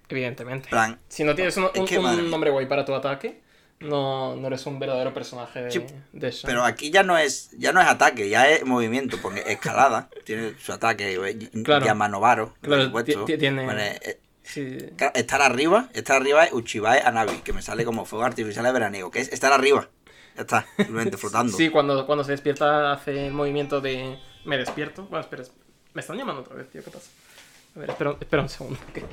Evidentemente. 0.08 0.68
plan, 0.68 1.00
Si 1.08 1.24
no 1.24 1.34
tienes 1.34 1.56
un, 1.56 1.64
un- 1.74 1.86
que, 1.86 1.98
nombre 1.98 2.50
guay 2.50 2.66
para 2.66 2.84
tu 2.84 2.94
ataque, 2.94 3.40
no, 3.80 4.36
no 4.36 4.46
eres 4.46 4.64
un 4.66 4.78
verdadero 4.78 5.12
personaje 5.12 5.62
de, 5.62 5.70
Sí, 5.70 5.84
de 6.12 6.30
Shan. 6.30 6.42
Pero 6.46 6.64
aquí 6.64 6.90
ya 6.90 7.02
no 7.02 7.18
es 7.18 7.50
ya 7.58 7.72
no 7.72 7.80
es 7.80 7.86
ataque, 7.86 8.28
ya 8.28 8.48
es 8.48 8.64
movimiento, 8.64 9.18
porque 9.20 9.42
escalada 9.46 10.08
tiene 10.24 10.54
su 10.58 10.72
ataque, 10.72 11.14
eh, 11.14 11.50
Claro. 11.62 11.84
Yamanovaro, 11.86 12.54
Claro, 12.60 12.90
tiene- 13.26 13.64
Bueno, 13.64 13.80
eh, 13.80 14.20
Sí. 14.46 14.76
Estar 15.14 15.40
arriba, 15.40 15.88
estar 15.94 16.16
arriba 16.20 16.44
es 16.44 16.52
Uchibae 16.52 17.00
Anabi, 17.00 17.38
que 17.38 17.54
me 17.54 17.62
sale 17.62 17.84
como 17.86 18.04
fuego 18.04 18.26
artificial 18.26 18.62
de 18.64 18.72
veraniego, 18.72 19.10
que 19.10 19.20
es 19.20 19.32
estar 19.32 19.52
arriba. 19.54 19.88
Ya 20.36 20.42
está, 20.42 20.66
simplemente 20.76 21.16
flotando. 21.16 21.56
Sí, 21.56 21.70
cuando, 21.70 22.04
cuando 22.04 22.24
se 22.24 22.32
despierta 22.32 22.92
hace 22.92 23.26
el 23.28 23.32
movimiento 23.32 23.80
de... 23.80 24.18
Me 24.44 24.58
despierto. 24.58 25.04
Bueno, 25.04 25.20
espera. 25.20 25.44
Me 25.94 26.02
están 26.02 26.18
llamando 26.18 26.42
otra 26.42 26.56
vez, 26.56 26.68
tío, 26.68 26.84
¿qué 26.84 26.90
pasa? 26.90 27.08
A 27.74 27.78
ver, 27.78 27.88
espera, 27.90 28.16
espera 28.20 28.42
un 28.42 28.48
segundo. 28.50 28.78
que- 28.92 29.04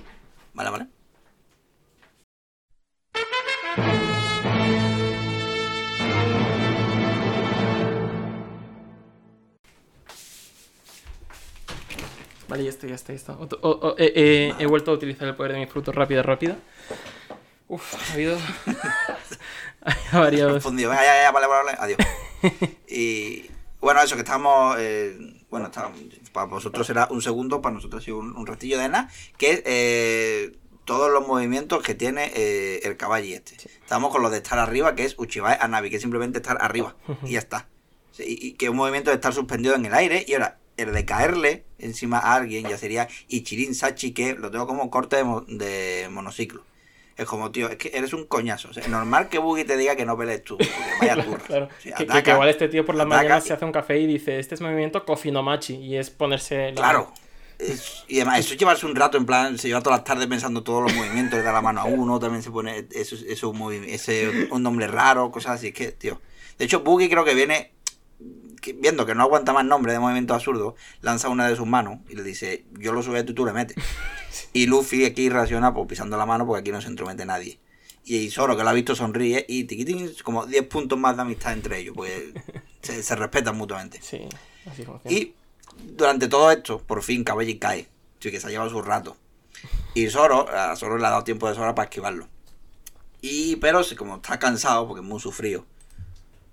Vale, 0.54 0.70
vale. 0.70 0.88
Vale, 12.52 12.64
ya 12.66 12.70
está, 12.70 12.86
ya 12.86 12.96
está, 12.96 13.14
ya 13.14 13.18
está. 13.18 13.34
Otro- 13.40 13.60
o- 13.62 13.70
o- 13.88 13.96
eh, 13.98 14.12
eh, 14.16 14.54
He 14.60 14.66
vuelto 14.66 14.92
a 14.92 14.94
utilizar 14.94 15.28
el 15.28 15.36
poder 15.36 15.54
de 15.54 15.60
mi 15.60 15.66
fruto 15.68 15.92
rápida, 15.92 16.22
rápida. 16.22 16.58
Uf, 17.70 17.96
ha 18.10 18.14
habido... 18.14 18.38
ha 20.12 20.20
variado. 20.20 20.60
Venga, 20.60 20.94
ya, 20.96 21.24
ya, 21.24 21.32
vale, 21.32 21.48
vale, 21.48 21.64
vale, 21.64 21.78
adiós. 21.80 22.00
Y 22.88 23.50
bueno, 23.80 24.02
eso 24.02 24.16
que 24.16 24.22
estamos. 24.22 24.76
eh, 24.80 25.18
bueno, 25.50 25.68
está- 25.68 25.92
para 26.34 26.48
vosotros 26.48 26.86
será 26.86 27.08
un 27.10 27.22
segundo, 27.22 27.62
para 27.62 27.76
nosotros 27.76 28.02
ha 28.02 28.06
sido 28.06 28.18
un, 28.18 28.36
un 28.36 28.46
ratillo 28.48 28.78
de 28.80 28.90
nada, 28.90 29.10
que 29.38 29.52
es 29.52 29.62
eh, 29.66 30.58
todos 30.86 31.12
los 31.12 31.26
movimientos 31.28 31.82
que 31.84 31.96
tiene 31.96 32.32
eh, 32.36 32.82
el 32.84 32.98
caballo 32.98 33.34
este. 33.36 33.56
Estamos 33.82 34.12
con 34.12 34.22
lo 34.22 34.30
de 34.30 34.38
estar 34.38 34.60
arriba, 34.60 34.96
que 34.96 35.06
es 35.06 35.16
Uchibae 35.18 35.58
Anabi, 35.62 35.90
que 35.90 35.96
es 35.98 36.02
simplemente 36.02 36.40
estar 36.40 36.58
arriba, 36.62 36.96
y 37.24 37.32
ya 37.34 37.40
está. 37.40 37.68
Sí, 38.12 38.24
y, 38.28 38.48
y 38.48 38.52
que 38.54 38.66
es 38.66 38.72
un 38.72 38.78
movimiento 38.78 39.10
de 39.12 39.16
estar 39.16 39.34
suspendido 39.34 39.76
en 39.76 39.86
el 39.86 39.94
aire, 39.94 40.26
y 40.28 40.34
ahora 40.34 40.58
el 40.78 40.94
de 40.94 41.06
caerle 41.06 41.66
encima 41.80 42.18
a 42.20 42.36
alguien 42.36 42.68
ya 42.68 42.78
sería 42.78 43.08
Ichirin 43.28 43.76
Sachi, 43.76 44.12
que 44.14 44.34
lo 44.34 44.52
tengo 44.52 44.68
como 44.68 44.90
corte 44.90 45.18
de, 45.18 45.24
mo- 45.24 45.42
de 45.42 46.08
monociclo. 46.12 46.64
Es 47.18 47.26
como, 47.28 47.52
tío, 47.52 47.70
es 47.70 47.76
que 47.76 47.92
eres 47.94 48.14
un 48.14 48.26
coñazo. 48.26 48.70
O 48.70 48.74
sea, 48.74 48.88
normal 48.88 49.30
que 49.30 49.38
Boogie 49.38 49.66
te 49.66 49.78
diga 49.78 49.96
que 49.96 50.06
no 50.06 50.18
pelees 50.18 50.44
tú, 50.44 50.58
porque 50.58 50.72
vaya 51.02 51.24
turra. 51.24 51.40
Claro, 51.46 51.66
O 51.66 51.82
sea, 51.82 51.96
que, 51.96 52.06
que- 52.06 52.12
ataca, 52.12 52.24
que 52.24 52.32
igual 52.32 52.50
este 52.50 52.68
tío 52.70 52.86
por 52.86 52.96
la 52.96 53.06
mañana 53.06 53.38
y- 53.38 53.42
se 53.42 53.54
hace 53.54 53.66
un 53.66 53.72
café 53.72 54.00
y 54.00 54.08
dice, 54.08 54.40
este 54.40 54.56
es 54.56 54.62
movimiento 54.62 55.06
Kofi 55.06 55.30
no 55.32 55.44
Machi, 55.44 55.76
y 55.76 55.98
es 55.98 56.10
ponerse... 56.10 56.70
la- 56.70 56.76
Claro. 56.76 57.14
Es- 57.60 58.06
y 58.08 58.16
además, 58.16 58.40
eso 58.40 58.54
es 58.54 58.60
llevarse 58.60 58.88
un 58.88 58.96
rato, 58.96 59.18
en 59.18 59.26
plan, 59.28 59.60
se 59.60 59.68
lleva 59.68 59.82
todas 59.84 60.00
las 60.00 60.04
tardes 60.06 60.26
pensando 60.26 60.64
todos 60.64 60.82
los 60.84 60.96
movimientos, 60.96 61.38
le 61.38 61.44
da 61.44 61.52
la 61.54 61.62
mano 61.62 61.82
a 61.82 61.84
uno, 61.86 62.18
también 62.20 62.42
se 62.42 62.50
pone 62.50 62.88
eso, 62.92 63.16
eso 63.28 63.50
un, 63.50 63.72
ese, 63.84 64.48
un 64.50 64.64
nombre 64.64 64.88
raro, 64.88 65.30
cosas 65.30 65.54
así. 65.58 65.68
Es 65.68 65.74
que, 65.74 65.92
tío. 65.92 66.20
De 66.58 66.66
hecho, 66.66 66.80
Boogie 66.80 67.08
creo 67.10 67.24
que 67.24 67.36
viene, 67.36 67.72
que- 68.62 68.74
viendo 68.74 69.06
que 69.06 69.16
no 69.16 69.24
aguanta 69.24 69.52
más 69.54 69.66
nombre 69.66 69.92
de 69.94 70.00
movimiento 70.00 70.34
absurdo, 70.34 70.76
lanza 71.02 71.28
una 71.30 71.48
de 71.48 71.56
sus 71.56 71.68
manos 71.68 72.00
y 72.10 72.16
le 72.16 72.24
dice, 72.24 72.66
yo 72.80 72.94
lo 72.94 73.04
subo 73.04 73.18
y 73.18 73.24
tú 73.24 73.46
le 73.46 73.54
metes. 73.54 73.76
Y 74.54 74.66
Luffy 74.66 75.06
aquí 75.06 75.30
reacciona 75.30 75.74
pues, 75.74 75.88
pisando 75.88 76.18
la 76.18 76.26
mano 76.26 76.46
porque 76.46 76.60
aquí 76.62 76.72
no 76.72 76.82
se 76.82 76.88
entromete 76.88 77.26
nadie. 77.26 77.60
Y 78.04 78.30
Zoro, 78.32 78.58
que 78.58 78.64
lo 78.64 78.70
ha 78.70 78.74
visto, 78.74 78.96
sonríe 78.96 79.46
y 79.48 79.64
tiquitín, 79.66 80.12
como 80.24 80.46
10 80.46 80.68
puntos 80.68 80.98
más 81.00 81.16
de 81.16 81.22
amistad 81.22 81.54
entre 81.54 81.80
ellos, 81.80 81.94
pues 81.96 82.14
se, 82.82 83.02
se 83.04 83.16
respetan 83.16 83.58
mutuamente. 83.58 84.00
Sí, 84.02 84.22
así 84.70 84.84
funciona. 84.84 85.16
Y 85.16 85.34
durante 85.96 86.28
todo 86.28 86.52
esto, 86.52 86.80
por 86.80 87.02
fin 87.04 87.24
Caballi 87.24 87.60
cae. 87.60 87.88
Sí, 88.20 88.32
que 88.32 88.40
se 88.40 88.48
ha 88.48 88.50
llevado 88.50 88.70
su 88.70 88.82
rato. 88.82 89.16
Y 89.94 90.08
Zoro, 90.10 90.50
a 90.50 90.76
Zoro 90.76 90.98
le 90.98 91.08
ha 91.08 91.12
dado 91.12 91.24
tiempo 91.24 91.48
de 91.48 91.56
sobra 91.56 91.76
para 91.76 91.86
esquivarlo. 91.86 92.28
Y, 93.22 93.56
pero 93.58 93.82
como 93.98 94.16
está 94.18 94.40
cansado, 94.40 94.88
porque 94.88 95.02
es 95.02 95.08
muy 95.08 95.20
sufrido, 95.20 95.66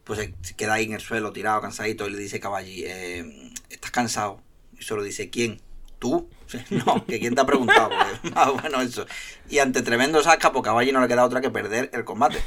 pues 0.08 0.18
se 0.18 0.34
se 0.40 0.56
queda 0.56 0.72
ahí 0.72 0.86
en 0.86 0.94
el 0.94 1.00
suelo, 1.00 1.32
tirado, 1.32 1.60
cansadito, 1.60 2.08
y 2.08 2.10
le 2.10 2.18
dice 2.18 2.40
Caballi, 2.40 2.82
eh, 2.86 3.52
¿estás 3.68 3.90
cansado? 3.90 4.40
Y 4.72 4.82
Zoro 4.82 5.02
dice, 5.02 5.28
¿quién? 5.30 5.60
¿Tú? 5.98 6.28
No, 6.70 7.04
que 7.04 7.20
quién 7.20 7.34
te 7.34 7.42
ha 7.42 7.46
preguntado. 7.46 7.90
Más 8.34 8.52
bueno 8.52 8.80
eso. 8.80 9.04
Y 9.50 9.58
ante 9.58 9.82
tremendo 9.82 10.20
pues 10.22 10.64
Caballi 10.64 10.92
no 10.92 11.02
le 11.02 11.08
queda 11.08 11.26
otra 11.26 11.42
que 11.42 11.50
perder 11.50 11.90
el 11.92 12.04
combate. 12.04 12.38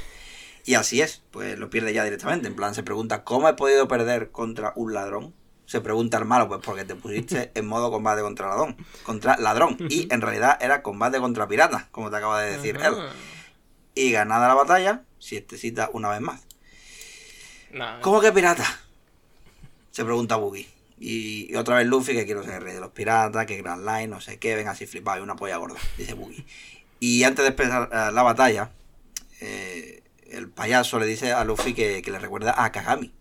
Y 0.66 0.74
así 0.74 1.02
es, 1.02 1.22
pues 1.30 1.58
lo 1.60 1.70
pierde 1.70 1.94
ya 1.94 2.04
directamente. 2.04 2.48
En 2.48 2.56
plan, 2.56 2.74
se 2.74 2.82
pregunta, 2.82 3.24
¿cómo 3.24 3.48
he 3.48 3.54
podido 3.54 3.88
perder 3.88 4.32
contra 4.32 4.74
un 4.76 4.94
ladrón? 4.96 5.36
Se 5.68 5.82
pregunta 5.82 6.18
el 6.18 6.26
malo, 6.26 6.48
pues 6.48 6.62
porque 6.64 6.84
te 6.84 6.96
pusiste 6.96 7.52
en 7.54 7.68
modo 7.68 7.92
combate 7.92 8.22
contra 8.22 8.48
ladrón. 8.48 8.76
Contra 9.04 9.38
ladrón. 9.38 9.78
Y 9.90 10.08
en 10.14 10.22
realidad 10.22 10.58
era 10.62 10.82
combate 10.82 11.20
contra 11.20 11.48
pirata, 11.48 11.90
como 11.92 12.10
te 12.10 12.18
acaba 12.18 12.42
de 12.42 12.58
decir 12.58 12.80
él. 12.84 12.96
Y 13.94 14.12
ganada 14.12 14.48
la 14.48 14.56
batalla, 14.56 15.04
siestecita 15.20 15.92
una 15.94 16.10
vez 16.10 16.22
más. 16.22 16.51
Nah, 17.74 18.00
¿Cómo 18.02 18.22
que 18.22 18.32
pirata? 18.32 18.66
Se 19.92 20.04
pregunta 20.04 20.36
Boogie. 20.36 20.68
Y, 21.00 21.52
y 21.52 21.56
otra 21.56 21.78
vez 21.78 21.88
Luffy, 21.88 22.14
que 22.14 22.26
quiero 22.26 22.44
ser 22.44 22.56
el 22.56 22.62
rey 22.62 22.74
de 22.74 22.80
los 22.80 22.92
piratas, 22.92 23.46
que 23.46 23.62
Grand 23.62 23.86
Line, 23.86 24.08
no 24.08 24.22
sé 24.22 24.38
qué, 24.38 24.56
ven 24.56 24.68
así 24.68 24.86
flipado 24.86 25.20
y 25.20 25.24
una 25.24 25.36
polla 25.36 25.58
gorda, 25.58 25.80
dice 25.98 26.14
Boogie. 26.14 26.46
Y 27.00 27.24
antes 27.24 27.44
de 27.44 27.50
empezar 27.50 27.90
eh, 27.92 28.12
la 28.14 28.22
batalla, 28.22 28.72
eh, 29.40 30.04
el 30.30 30.50
payaso 30.50 31.00
le 31.00 31.08
dice 31.08 31.34
a 31.34 31.44
Luffy 31.44 31.74
que, 31.74 32.02
que 32.02 32.12
le 32.12 32.20
recuerda 32.20 32.64
a 32.64 32.72
Kagami. 32.72 33.12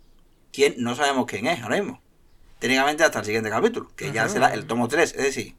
Quien 0.52 0.74
no 0.78 0.94
sabemos 0.94 1.26
quién 1.26 1.46
es 1.46 1.62
ahora 1.62 1.76
mismo. 1.76 2.00
Técnicamente 2.58 3.04
hasta 3.04 3.20
el 3.20 3.24
siguiente 3.24 3.48
capítulo, 3.48 3.90
que 3.96 4.12
ya 4.12 4.28
será 4.28 4.52
el 4.52 4.66
tomo 4.66 4.86
3, 4.86 5.14
es 5.14 5.22
decir, 5.22 5.54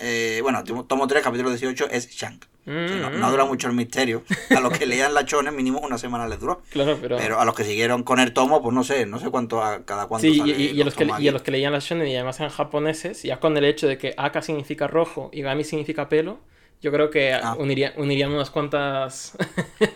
eh, 0.00 0.40
bueno, 0.42 0.62
tomo- 0.64 0.84
tomo 0.84 1.06
3, 1.06 1.22
capítulo 1.22 1.50
18 1.50 1.88
es 1.90 2.08
Shank. 2.10 2.44
O 2.68 2.88
sea, 2.88 2.96
no, 2.96 3.10
no 3.10 3.30
dura 3.30 3.44
mucho 3.44 3.68
el 3.68 3.74
misterio. 3.74 4.24
A 4.50 4.58
los 4.60 4.76
que 4.76 4.86
leían 4.86 5.14
la 5.14 5.24
chones, 5.24 5.52
mínimo 5.52 5.78
una 5.78 5.98
semana 5.98 6.26
les 6.26 6.40
duró. 6.40 6.62
Claro, 6.70 6.98
pero... 7.00 7.16
Pero 7.16 7.40
a 7.40 7.44
los 7.44 7.54
que 7.54 7.62
siguieron 7.62 8.02
con 8.02 8.18
el 8.18 8.32
tomo, 8.32 8.60
pues 8.60 8.74
no 8.74 8.82
sé, 8.82 9.06
no 9.06 9.20
sé 9.20 9.30
cuánto 9.30 9.62
a 9.62 9.84
cada 9.84 10.06
cuánto 10.06 10.26
Sí, 10.26 10.34
y, 10.34 10.38
sale 10.38 10.52
y- 10.52 10.70
y 10.72 10.80
a 10.80 10.84
los 10.84 10.94
que, 10.94 11.08
y 11.20 11.28
a 11.28 11.32
los 11.32 11.42
que 11.42 11.50
leían 11.52 11.74
y 11.74 12.14
además 12.16 12.40
eran 12.40 12.50
japoneses, 12.50 13.22
ya 13.22 13.38
con 13.38 13.56
el 13.56 13.64
hecho 13.64 13.86
de 13.86 13.98
que 13.98 14.14
Aka 14.16 14.42
significa 14.42 14.88
rojo 14.88 15.30
y 15.32 15.42
Gami 15.42 15.62
significa 15.62 16.08
pelo, 16.08 16.40
Yo 16.82 16.92
creo 16.92 17.08
que 17.08 17.32
Ah. 17.32 17.54
uniría, 17.58 17.94
unirían 17.96 18.30
unas 18.32 18.50
cuantas. 18.50 19.32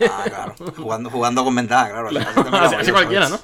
Ah, 0.09 0.23
claro. 0.25 0.55
Jugando, 0.77 1.09
jugando 1.11 1.43
con 1.43 1.53
ventaja, 1.55 1.91
claro. 1.91 2.09
Así, 2.79 2.91
cualquiera, 2.91 3.29
¿no? 3.29 3.39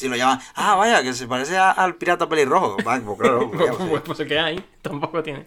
Si 0.00 0.08
lo 0.08 0.16
llaman, 0.16 0.40
ah, 0.54 0.76
vaya, 0.76 1.02
que 1.02 1.12
se 1.12 1.26
parece 1.26 1.56
a- 1.58 1.72
al 1.72 1.96
pirata 1.96 2.28
pelirrojo. 2.28 2.76
Va, 2.86 2.98
pues 3.00 3.18
claro, 3.18 3.50
pues, 3.90 4.02
pues, 4.04 4.18
que 4.26 4.38
hay, 4.38 4.64
tampoco 4.82 5.22
tiene. 5.22 5.46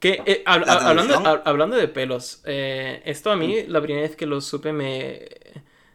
Que, 0.00 0.22
eh, 0.26 0.42
hab- 0.46 0.64
La 0.64 0.74
hab- 0.80 0.86
hablando, 0.86 1.14
hab- 1.20 1.42
hablando 1.44 1.76
de 1.76 1.88
pelos, 1.88 2.40
eh, 2.44 3.02
esto 3.04 3.30
a 3.30 3.36
mí 3.36 3.64
la 3.66 3.80
primera 3.82 4.06
vez 4.06 4.16
que 4.16 4.26
lo 4.26 4.40
supe 4.40 4.72
me, 4.72 5.26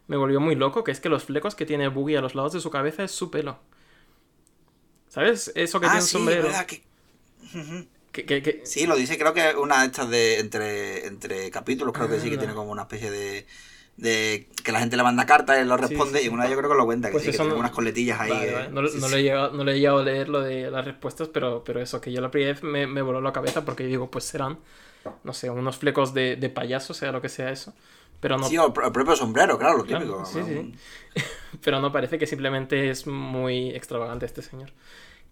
me 0.08 0.18
volvió 0.18 0.40
muy 0.40 0.56
loco, 0.56 0.84
que 0.84 0.92
es 0.92 1.00
que 1.00 1.10
los 1.10 1.24
flecos 1.24 1.56
que 1.56 1.66
tiene 1.66 1.88
Boogie 1.88 2.18
a 2.18 2.22
los 2.22 2.36
lados 2.36 2.54
de 2.54 2.60
su 2.60 2.70
cabeza 2.70 3.04
es 3.04 3.12
su 3.12 3.32
pelo. 3.32 3.58
¿Sabes? 5.10 5.52
Eso 5.56 5.80
que 5.80 5.86
Ah, 5.88 5.90
tiene 5.92 6.02
un 6.02 6.08
sí, 6.08 6.12
sombrero. 6.14 6.50
que- 6.68 6.84
Que, 8.12 8.26
que- 8.26 8.44
que- 8.44 8.62
Sí, 8.66 8.86
lo 8.86 8.96
dice, 8.96 9.18
creo 9.18 9.34
que 9.34 9.56
una 9.56 9.80
de 9.82 9.86
estas 9.88 10.10
de 10.10 10.40
entre, 10.40 11.08
entre 11.08 11.50
capítulos, 11.50 11.94
creo 11.94 12.08
que 12.08 12.20
sí, 12.20 12.30
que 12.30 12.36
Ah. 12.36 12.40
tiene 12.40 12.54
como 12.54 12.72
una 12.72 12.84
especie 12.84 13.10
de, 13.10 13.48
de 13.98 14.48
que 14.64 14.72
la 14.72 14.80
gente 14.80 14.98
le 14.98 15.04
manda 15.04 15.26
cartas, 15.26 15.58
él 15.60 15.68
lo 15.68 15.78
responde 15.78 16.20
sí. 16.20 16.26
y 16.26 16.30
una 16.30 16.50
yo 16.50 16.58
creo 16.58 16.70
que 16.70 16.76
lo 16.78 16.86
cuenta, 16.86 17.10
que 17.10 17.14
Pues 17.14 17.24
sí, 17.26 17.32
que 17.32 17.38
tiene 17.38 17.54
no- 17.54 17.60
unas 17.60 17.72
coletillas 17.72 18.20
ahí. 18.20 18.30
Vale, 18.32 18.52
vale. 18.54 18.70
No, 18.70 18.88
sí, 18.88 18.98
no 19.00 19.08
sí. 19.08 19.14
le 19.14 19.20
he 19.20 19.24
llegado, 19.24 19.52
no 19.52 19.64
le 19.64 19.74
he 19.74 19.80
llegado 19.80 20.00
a 20.00 20.04
leer 20.04 20.30
lo 20.30 20.42
de 20.42 20.72
las 20.72 20.84
respuestas, 20.86 21.28
pero, 21.30 21.64
pero 21.64 21.80
eso, 21.82 22.02
que 22.02 22.12
yo 22.12 22.20
la 22.22 22.32
primera 22.32 22.54
vez 22.54 22.64
me, 22.64 22.88
me 22.88 23.02
voló 23.02 23.22
la 23.22 23.32
cabeza 23.34 23.64
porque 23.66 23.86
digo, 23.86 24.10
pues 24.10 24.24
serán, 24.26 24.58
no 25.24 25.34
sé, 25.34 25.50
unos 25.50 25.78
flecos 25.78 26.14
de, 26.14 26.36
de 26.38 26.50
payaso, 26.50 26.94
sea 26.94 27.12
lo 27.12 27.22
que 27.22 27.30
sea 27.30 27.52
eso. 27.52 27.74
Pero 28.20 28.38
no, 28.38 28.48
Sí, 28.48 28.58
o 28.58 28.68
el 28.68 28.74
pro- 28.74 28.86
el 28.88 28.92
propio 28.94 29.16
sombrero, 29.16 29.60
claro, 29.60 29.78
lo 29.80 29.84
Claro, 29.86 30.06
típico. 30.06 30.26
sí, 30.26 30.40
sí. 30.44 31.22
pero 31.64 31.80
no 31.82 31.92
parece 31.92 32.18
que 32.18 32.26
simplemente 32.26 32.90
es 32.90 33.06
muy 33.06 33.70
extravagante 33.72 34.26
este 34.26 34.42
señor. 34.42 34.72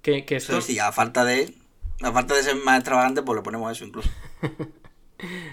Que, 0.02 0.26
que 0.26 0.36
esto, 0.36 0.60
sí, 0.62 0.78
a 0.80 0.92
falta 0.92 1.24
de 1.26 1.54
a 2.02 2.12
falta 2.12 2.34
de 2.36 2.44
ser 2.44 2.56
más 2.58 2.78
extravagante, 2.80 3.22
pues 3.22 3.38
le 3.38 3.44
ponemos 3.44 3.72
eso 3.72 3.86
incluso. 3.86 4.10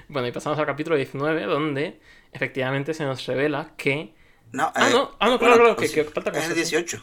Bueno, 0.09 0.26
y 0.28 0.32
pasamos 0.32 0.59
al 0.59 0.66
capítulo 0.66 0.97
19, 0.97 1.44
donde 1.44 2.01
efectivamente 2.32 2.94
se 2.94 3.05
nos 3.05 3.24
revela 3.26 3.74
que... 3.76 4.14
No, 4.52 4.72
Ah, 4.74 4.88
eh, 4.88 4.92
no, 4.92 5.16
ah, 5.20 5.28
no, 5.28 5.38
claro, 5.38 5.56
claro, 5.56 5.76
que- 5.76 5.88
sí, 5.88 5.94
que 5.94 6.05
falta 6.05 6.30
Es 6.30 6.36
el 6.36 6.42
cosas, 6.42 6.55
18. 6.55 7.02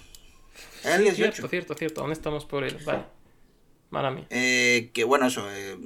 Es 0.83 0.85
el 0.85 1.01
18. 1.03 1.15
Cierto, 1.33 1.47
cierto, 1.49 1.73
cierto, 1.75 2.01
aún 2.01 2.11
estamos 2.11 2.45
por 2.45 2.63
él, 2.63 2.77
vale. 2.85 3.03
Mala 3.91 4.11
mía. 4.11 4.25
Eh, 4.29 4.89
que 4.93 5.03
bueno, 5.03 5.27
eso, 5.27 5.45
eh, 5.51 5.77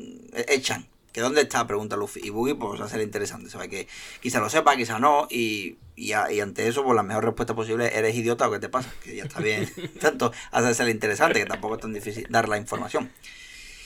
echan. 0.47 0.87
Que 1.11 1.21
dónde 1.21 1.41
está, 1.41 1.65
pregunta 1.67 1.95
Luffy. 1.97 2.21
Y 2.23 2.29
Buggy, 2.29 2.53
pues 2.53 2.79
va 2.79 2.85
a 2.85 2.89
ser 2.89 3.01
interesante. 3.01 3.49
¿sabes? 3.49 3.67
Que 3.67 3.87
quizá 4.21 4.39
lo 4.39 4.49
sepa, 4.49 4.77
quizá 4.77 4.99
no. 4.99 5.27
Y, 5.29 5.77
y, 5.95 6.13
a- 6.13 6.31
y 6.31 6.39
ante 6.39 6.67
eso, 6.67 6.83
pues 6.83 6.95
la 6.95 7.03
mejor 7.03 7.25
respuesta 7.25 7.55
posible 7.55 7.87
es, 7.87 7.95
¿eres 7.95 8.15
idiota 8.15 8.47
o 8.47 8.51
qué 8.51 8.59
te 8.59 8.69
pasa? 8.69 8.93
Que 9.03 9.15
ya 9.17 9.23
está 9.23 9.39
bien. 9.41 9.69
Tanto 9.99 10.31
hacerse 10.51 10.89
interesante, 10.89 11.39
que 11.39 11.45
tampoco 11.45 11.75
es 11.75 11.81
tan 11.81 11.93
difícil 11.93 12.25
dar 12.29 12.47
la 12.47 12.57
información. 12.57 13.11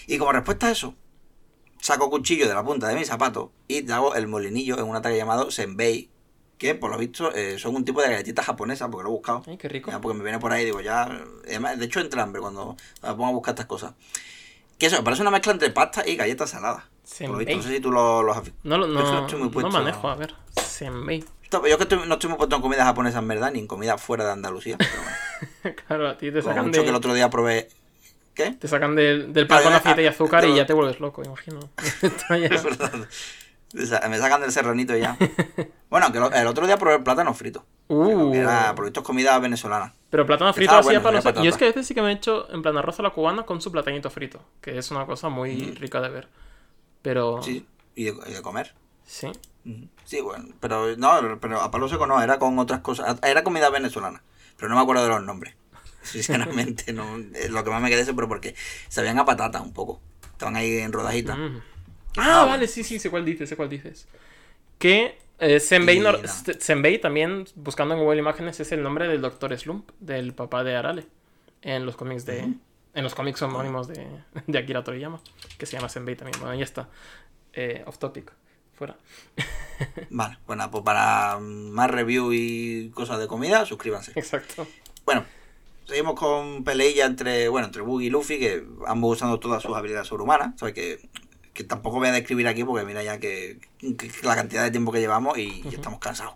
Y 0.05 0.17
como 0.17 0.31
respuesta 0.34 0.67
a 0.67 0.71
eso, 0.71 0.95
saco 1.84 2.10
cuchillo 2.10 2.47
de 2.47 2.53
la 2.53 2.64
punta 2.64 2.88
de 2.88 2.95
mi 2.95 3.03
zapato 3.03 3.51
y 3.68 3.81
te 3.81 3.91
hago 3.91 4.15
el 4.15 4.26
molinillo 4.27 4.77
en 4.80 4.85
un 4.85 4.95
ataque 4.95 5.18
llamado 5.18 5.51
Senbei. 5.51 6.10
Que 6.57 6.76
por 6.76 6.91
lo 6.91 6.97
visto 6.97 7.34
eh, 7.35 7.60
son 7.60 7.76
un 7.76 7.84
tipo 7.84 8.01
de 8.01 8.10
galletita 8.10 8.41
japonesa, 8.41 8.89
porque 8.89 9.03
lo 9.03 9.10
he 9.10 9.11
buscado. 9.11 9.43
Ay, 9.47 9.57
qué 9.57 9.68
rico. 9.68 9.91
Ya, 9.91 9.99
porque 9.99 10.18
me 10.18 10.23
viene 10.23 10.39
por 10.39 10.53
ahí, 10.53 10.64
digo, 10.64 10.80
ya. 10.80 11.10
además, 11.45 11.77
de 11.77 11.85
hecho, 11.85 11.99
entra 11.99 12.23
hambre 12.23 12.41
cuando 12.41 12.77
me 13.01 13.10
pongo 13.10 13.26
a 13.27 13.31
buscar 13.31 13.51
estas 13.53 13.65
cosas. 13.65 13.93
Que 14.77 14.85
eso, 14.85 15.03
parece 15.03 15.23
una 15.23 15.31
mezcla 15.31 15.51
entre 15.51 15.72
pasta 15.72 16.07
y 16.07 16.15
galletas 16.15 16.51
saladas. 16.51 16.85
Por 17.19 17.30
lo 17.31 17.38
visto, 17.39 17.57
no 17.57 17.64
sé 17.64 17.69
si 17.69 17.80
tú 17.81 17.91
lo, 17.91 18.23
los 18.23 18.38
has. 18.38 18.43
No, 18.64 18.77
lo- 18.77 18.88
que 18.88 18.93
no, 18.93 19.22
estoy 19.26 19.39
muy 19.39 19.47
no 19.47 19.51
puesto- 19.51 19.72
manejo, 19.72 20.07
a 20.07 20.15
ver. 20.15 20.35
Senbei. 20.55 21.26
Yo 21.51 21.65
es 21.65 21.76
que 21.76 21.84
estoy- 21.84 22.07
no 22.07 22.14
estoy 22.14 22.30
muy 22.30 22.38
puesto 22.38 22.55
en 22.55 22.61
comida 22.61 22.85
japonesa 22.85 23.19
en 23.19 23.27
verdad, 23.27 23.51
ni 23.51 23.60
en 23.60 23.68
comida 23.68 23.97
fuera 23.97 24.23
de 24.23 24.31
Andalucía. 24.31 24.77
Pero 24.77 24.91
bueno. 25.03 25.76
claro, 25.88 26.07
a 26.10 26.18
ti 26.18 26.31
te 26.31 26.41
sacan, 26.41 26.68
mucho 26.68 26.80
que 26.81 26.88
el 26.88 26.93
de, 26.93 26.97
otro 26.97 27.14
día 27.14 27.30
probé. 27.30 27.68
¿Qué? 28.34 28.51
te 28.51 28.68
sacan 28.68 28.95
del, 28.95 29.31
del 29.34 29.45
pan 29.47 29.61
con 29.64 29.72
ya- 29.72 29.77
aceite 29.77 30.03
y 30.03 30.07
azúcar 30.07 30.45
y 30.45 30.55
ya 30.55 30.65
te 30.65 30.73
vuelves 30.73 30.99
loco, 30.99 31.23
imagino. 31.23 31.60
Es 32.01 32.64
verdad. 32.64 32.91
Me 33.73 33.85
sa- 33.85 34.07
Me 34.10 34.18
sacan 34.18 34.41
del 34.41 34.51
serranito 34.51 34.95
ya. 34.97 35.18
Bueno, 35.89 36.11
que 36.11 36.18
el 36.18 36.47
otro 36.47 36.65
día 36.65 36.76
probé 36.77 36.95
el 36.95 37.03
plátano 37.03 37.35
frito. 37.35 37.64
Uh. 37.88 38.31
Que 38.31 38.39
era, 38.39 38.73
es 38.88 38.91
comida 39.03 39.38
venezolana. 39.38 39.93
Pero 40.10 40.26
plátano 40.26 40.51
frito 40.51 40.72
así 40.73 40.85
bueno, 40.85 40.99
a 41.01 41.03
palos. 41.03 41.23
tenía 41.23 41.43
Yo 41.43 41.49
es 41.51 41.57
que 41.57 41.65
a 41.65 41.68
veces 41.68 41.85
sí 41.85 41.93
que 41.93 42.01
me 42.01 42.10
he 42.10 42.14
hecho 42.15 42.51
en 42.51 42.64
plan 42.64 42.76
arroz 42.77 42.99
a 42.99 43.03
la 43.03 43.11
cubana 43.11 43.43
con 43.43 43.61
su 43.61 43.72
platanito 43.72 44.10
frito, 44.10 44.41
que 44.60 44.76
es 44.80 44.89
una 44.89 45.05
cosa 45.05 45.30
muy 45.30 45.72
rica 45.76 46.01
de 46.01 46.10
ver. 46.10 46.27
Pero 47.03 47.43
Sí, 47.43 47.64
y 47.93 48.05
de, 48.05 48.15
y 48.26 48.34
de 48.34 48.41
comer. 48.41 48.73
sí. 49.05 49.31
Sí, 50.03 50.19
bueno, 50.19 50.45
pero 50.60 50.97
no, 50.97 51.38
pero 51.39 51.61
a 51.61 51.69
palo 51.72 51.88
seco 51.88 52.05
no, 52.07 52.22
era 52.22 52.38
con 52.39 52.57
otras 52.60 52.81
cosas. 52.81 53.18
Era 53.23 53.43
comida 53.43 53.69
venezolana, 53.69 54.22
pero 54.57 54.68
no 54.69 54.76
me 54.76 54.81
acuerdo 54.81 55.03
de 55.03 55.10
los 55.10 55.23
nombres. 55.23 55.53
Sinceramente, 56.11 56.93
no, 56.93 57.17
eh, 57.17 57.49
lo 57.49 57.63
que 57.63 57.69
más 57.69 57.81
me 57.81 57.89
quedé 57.89 58.01
es 58.01 58.11
pero 58.13 58.27
porque 58.27 58.55
sabían 58.89 59.19
a 59.19 59.25
patata 59.25 59.61
un 59.61 59.73
poco. 59.73 60.01
Estaban 60.31 60.55
ahí 60.55 60.77
en 60.77 60.91
rodajitas. 60.93 61.38
Mm. 61.38 61.57
Ah, 62.17 62.45
vale, 62.45 62.67
sí, 62.67 62.84
sí, 62.84 62.99
sé 62.99 63.09
cuál 63.09 63.25
dices, 63.25 63.49
sé 63.49 63.55
cuál 63.55 63.69
dices. 63.69 64.07
Que 64.77 65.17
eh, 65.39 65.59
Senbei, 65.59 65.97
Y 65.97 65.99
no- 66.01 66.11
nada. 66.11 66.23
S- 66.25 66.59
Senbei 66.59 66.99
también, 66.99 67.45
buscando 67.55 67.95
en 67.95 68.01
Google 68.01 68.19
Imágenes, 68.19 68.59
es 68.59 68.71
el 68.71 68.84
nombre 68.84 69.07
del 69.07 69.21
Doctor 69.21 69.57
Slump, 69.57 69.89
del 69.99 70.34
papá 70.34 70.63
de 70.63 70.75
Arale, 70.75 71.05
en 71.61 71.85
los 71.85 71.95
cómics 71.95 72.25
de... 72.25 72.53
En 72.95 73.03
los 73.03 73.15
cómics 73.15 73.41
homónimos 73.41 73.88
de, 73.88 74.05
de 74.47 74.57
Akira 74.59 74.84
Toriyama, 74.84 75.19
que 75.57 75.65
se 75.65 75.75
llama 75.75 75.89
Senbei 75.89 76.15
también. 76.15 76.39
Bueno, 76.39 76.53
ya 76.53 76.63
está. 76.63 76.89
Eh, 77.53 77.84
off 77.88 77.97
topic. 77.97 78.31
Fuera. 78.75 78.95
Vale, 80.11 80.38
bueno, 80.45 80.69
pues 80.69 80.84
para 80.84 81.39
más 81.39 81.89
review 81.89 82.31
y 82.34 82.91
cosas 82.93 83.17
de 83.19 83.27
comida, 83.27 83.65
suscríbanse. 83.65 84.11
Exacto. 84.15 84.67
Bueno, 85.05 85.25
seguimos 85.85 86.14
con 86.15 86.64
peleilla 86.64 87.05
entre, 87.05 87.49
bueno, 87.49 87.68
entre 87.68 87.81
Buggy 87.81 88.07
y 88.07 88.10
Luffy, 88.10 88.39
que 88.39 88.65
ambos 88.88 89.18
usando 89.18 89.39
todas 89.39 89.61
sus 89.61 89.76
habilidades 89.76 90.07
sobrehumanas. 90.07 90.60
¿sabes? 90.60 90.73
Que, 90.73 91.10
que 91.53 91.64
tampoco 91.64 91.99
voy 91.99 92.07
a 92.07 92.11
describir 92.11 92.47
aquí 92.47 92.64
porque 92.64 92.85
mira 92.85 93.03
ya 93.03 93.19
que, 93.19 93.60
que 93.80 94.11
la 94.23 94.35
cantidad 94.35 94.64
de 94.64 94.72
tiempo 94.72 94.91
que 94.91 94.99
llevamos 94.99 95.38
y, 95.38 95.64
estamos 95.72 95.99
cansados. 95.99 96.35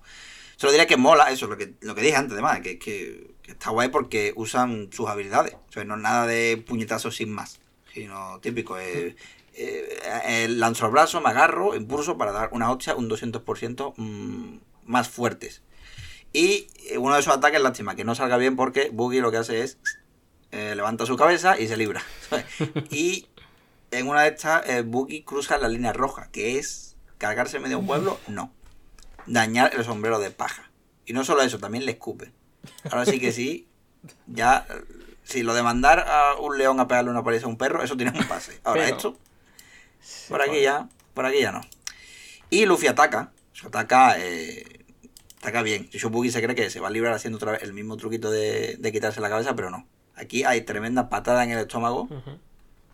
Solo 0.55 0.71
diré 0.71 0.87
que 0.87 0.97
mola 0.97 1.31
eso, 1.31 1.47
lo 1.47 1.57
que, 1.57 1.73
lo 1.81 1.93
que 1.93 2.01
dije 2.01 2.15
antes, 2.15 2.33
además, 2.33 2.61
que, 2.61 2.79
que, 2.79 3.35
que 3.43 3.51
está 3.51 3.69
guay 3.69 3.89
porque 3.89 4.33
usan 4.35 4.89
sus 4.91 5.07
habilidades. 5.07 5.53
O 5.53 5.71
sea, 5.71 5.83
no 5.83 5.95
es 5.95 6.01
nada 6.01 6.25
de 6.25 6.57
puñetazos 6.57 7.15
sin 7.15 7.31
más, 7.31 7.59
sino 7.93 8.39
típico. 8.39 8.77
eh, 8.79 9.15
eh, 9.57 10.47
lanzo 10.49 10.85
el 10.85 10.91
brazo, 10.91 11.19
me 11.19 11.29
agarro, 11.29 11.75
impulso 11.75 12.17
para 12.17 12.31
dar 12.31 12.49
una 12.51 12.71
hostia 12.71 12.95
un 12.95 13.09
200% 13.09 13.93
mm, 13.97 14.57
más 14.85 15.09
fuertes. 15.09 15.63
Y 16.33 16.67
eh, 16.89 16.97
uno 16.97 17.15
de 17.15 17.21
esos 17.21 17.33
ataques, 17.35 17.61
lástima, 17.61 17.95
que 17.95 18.03
no 18.03 18.15
salga 18.15 18.37
bien 18.37 18.55
porque 18.55 18.89
Boogie 18.91 19.21
lo 19.21 19.31
que 19.31 19.37
hace 19.37 19.63
es 19.63 19.77
eh, 20.51 20.73
levanta 20.75 21.05
su 21.05 21.17
cabeza 21.17 21.59
y 21.59 21.67
se 21.67 21.77
libra. 21.77 22.03
y 22.89 23.27
en 23.91 24.07
una 24.07 24.23
de 24.23 24.29
estas, 24.29 24.67
eh, 24.69 24.81
Boogie 24.81 25.23
cruza 25.23 25.57
la 25.57 25.67
línea 25.67 25.93
roja, 25.93 26.29
que 26.31 26.57
es 26.59 26.95
cargarse 27.17 27.59
medio 27.59 27.79
un 27.79 27.87
pueblo, 27.87 28.19
no. 28.27 28.51
Dañar 29.25 29.73
el 29.75 29.83
sombrero 29.83 30.19
de 30.19 30.31
paja. 30.31 30.69
Y 31.05 31.13
no 31.13 31.23
solo 31.23 31.41
eso, 31.41 31.59
también 31.59 31.85
le 31.85 31.93
escupe. 31.93 32.31
Ahora 32.89 33.05
sí 33.05 33.19
que 33.19 33.31
sí, 33.31 33.67
ya, 34.27 34.65
eh, 34.69 34.83
si 35.23 35.43
lo 35.43 35.53
de 35.53 35.63
mandar 35.63 35.99
a 36.07 36.35
un 36.35 36.57
león 36.57 36.79
a 36.79 36.87
pegarle 36.87 37.11
una 37.11 37.23
paliza 37.23 37.45
a 37.45 37.49
un 37.49 37.57
perro, 37.57 37.83
eso 37.83 37.97
tiene 37.97 38.17
un 38.17 38.27
pase. 38.27 38.59
Ahora 38.63 38.83
Pero- 38.83 38.95
esto, 38.95 39.17
por 40.29 40.41
aquí 40.41 40.61
ya, 40.61 40.87
por 41.13 41.25
aquí 41.25 41.41
ya 41.41 41.51
no. 41.51 41.61
Y 42.49 42.65
Luffy 42.65 42.87
ataca, 42.87 43.31
se 43.53 43.67
ataca, 43.67 44.15
eh, 44.17 44.76
ataca 45.39 45.61
bien. 45.61 45.89
Boogie 46.09 46.31
se 46.31 46.41
cree 46.41 46.55
que 46.55 46.69
se 46.69 46.79
va 46.79 46.87
a 46.87 46.91
librar 46.91 47.13
haciendo 47.13 47.37
otra 47.37 47.53
vez 47.53 47.63
el 47.63 47.73
mismo 47.73 47.97
truquito 47.97 48.31
de, 48.31 48.77
de 48.77 48.91
quitarse 48.91 49.21
la 49.21 49.29
cabeza, 49.29 49.55
pero 49.55 49.69
no. 49.69 49.87
Aquí 50.15 50.43
hay 50.43 50.61
tremenda 50.61 51.09
patada 51.09 51.43
en 51.43 51.51
el 51.51 51.59
estómago, 51.59 52.09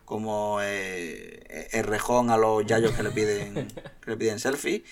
como 0.04 0.58
eh, 0.60 1.68
el 1.72 1.84
rejón 1.84 2.30
a 2.30 2.36
los 2.36 2.66
yayos 2.66 2.92
que 2.92 3.02
le 3.02 3.10
piden, 3.10 3.68
que 4.00 4.10
le 4.10 4.16
piden 4.16 4.38
selfie. 4.38 4.84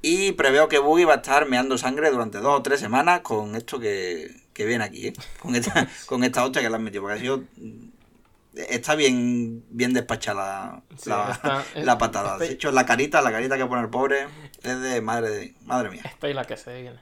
Y 0.00 0.32
preveo 0.32 0.68
que 0.68 0.78
Boogie 0.78 1.06
va 1.06 1.14
a 1.14 1.16
estar 1.16 1.48
meando 1.48 1.76
sangre 1.76 2.10
durante 2.10 2.38
dos 2.38 2.60
o 2.60 2.62
tres 2.62 2.78
semanas 2.78 3.20
con 3.22 3.56
esto 3.56 3.80
que, 3.80 4.30
que 4.52 4.64
viene 4.64 4.84
aquí, 4.84 5.08
¿eh? 5.08 5.12
Con 5.40 5.56
esta, 5.56 5.88
con 6.06 6.22
esta 6.22 6.44
hostia 6.44 6.62
que 6.62 6.68
le 6.68 6.76
han 6.76 6.84
metido. 6.84 7.02
Porque 7.02 7.18
ha 7.18 7.20
sido. 7.20 7.42
Está 8.54 8.94
bien, 8.94 9.64
bien 9.70 9.92
despachada 9.92 10.82
la, 10.90 10.96
Sí, 10.96 11.10
la, 11.10 11.30
está- 11.32 11.64
la 11.82 11.98
patada. 11.98 12.38
De 12.38 12.50
hecho, 12.50 12.72
la 12.72 12.84
carita, 12.86 13.22
la 13.22 13.30
carita 13.30 13.56
que 13.56 13.66
pone 13.66 13.82
el 13.82 13.90
pobre 13.90 14.26
es 14.62 14.80
de 14.80 15.00
madre, 15.00 15.28
de- 15.30 15.54
madre 15.64 15.90
mía. 15.90 16.02
Esta 16.04 16.28
y 16.28 16.34
la 16.34 16.44
que 16.44 16.56
se 16.56 16.80
viene. 16.80 16.98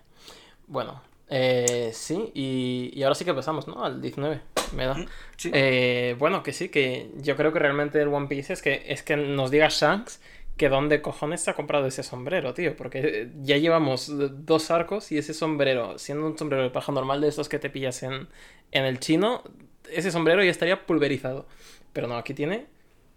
Bueno, 0.66 1.02
eh, 1.28 1.90
sí, 1.94 2.30
y, 2.34 2.90
y 2.94 3.02
ahora 3.02 3.14
sí 3.14 3.24
que 3.24 3.32
pasamos, 3.34 3.66
¿no? 3.68 3.84
Al 3.84 4.00
19, 4.02 4.40
me 4.74 4.86
da. 4.86 4.96
Sí. 5.36 5.50
Eh, 5.54 6.16
bueno, 6.18 6.42
que 6.42 6.52
sí, 6.52 6.68
que 6.68 7.10
yo 7.16 7.36
creo 7.36 7.52
que 7.52 7.58
realmente 7.58 8.00
el 8.02 8.08
One 8.08 8.26
Piece 8.26 8.52
es 8.52 8.62
que, 8.62 8.84
es 8.88 9.02
que 9.02 9.16
nos 9.16 9.50
diga 9.50 9.68
Shanks 9.70 10.20
que 10.56 10.68
dónde 10.70 11.02
cojones 11.02 11.42
se 11.42 11.50
ha 11.50 11.54
comprado 11.54 11.86
ese 11.86 12.02
sombrero, 12.02 12.54
tío. 12.54 12.76
Porque 12.76 13.00
eh, 13.04 13.30
ya 13.42 13.56
llevamos 13.58 14.10
dos 14.46 14.70
arcos 14.70 15.12
y 15.12 15.18
ese 15.18 15.34
sombrero, 15.34 15.98
siendo 15.98 16.26
un 16.26 16.36
sombrero 16.38 16.62
de 16.64 16.70
paja 16.70 16.92
normal 16.92 17.20
de 17.20 17.28
esos 17.28 17.48
que 17.48 17.58
te 17.58 17.70
pillas 17.70 18.02
en, 18.02 18.28
en 18.72 18.84
el 18.84 18.98
chino, 18.98 19.42
ese 19.92 20.10
sombrero 20.10 20.42
ya 20.44 20.50
estaría 20.50 20.86
pulverizado. 20.86 21.46
Pero 21.92 22.06
no, 22.08 22.16
aquí 22.16 22.34
tiene 22.34 22.66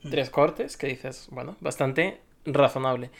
tres 0.09 0.29
cortes 0.29 0.77
que 0.77 0.87
dices, 0.87 1.27
bueno, 1.31 1.57
bastante 1.59 2.21
razonable. 2.45 3.11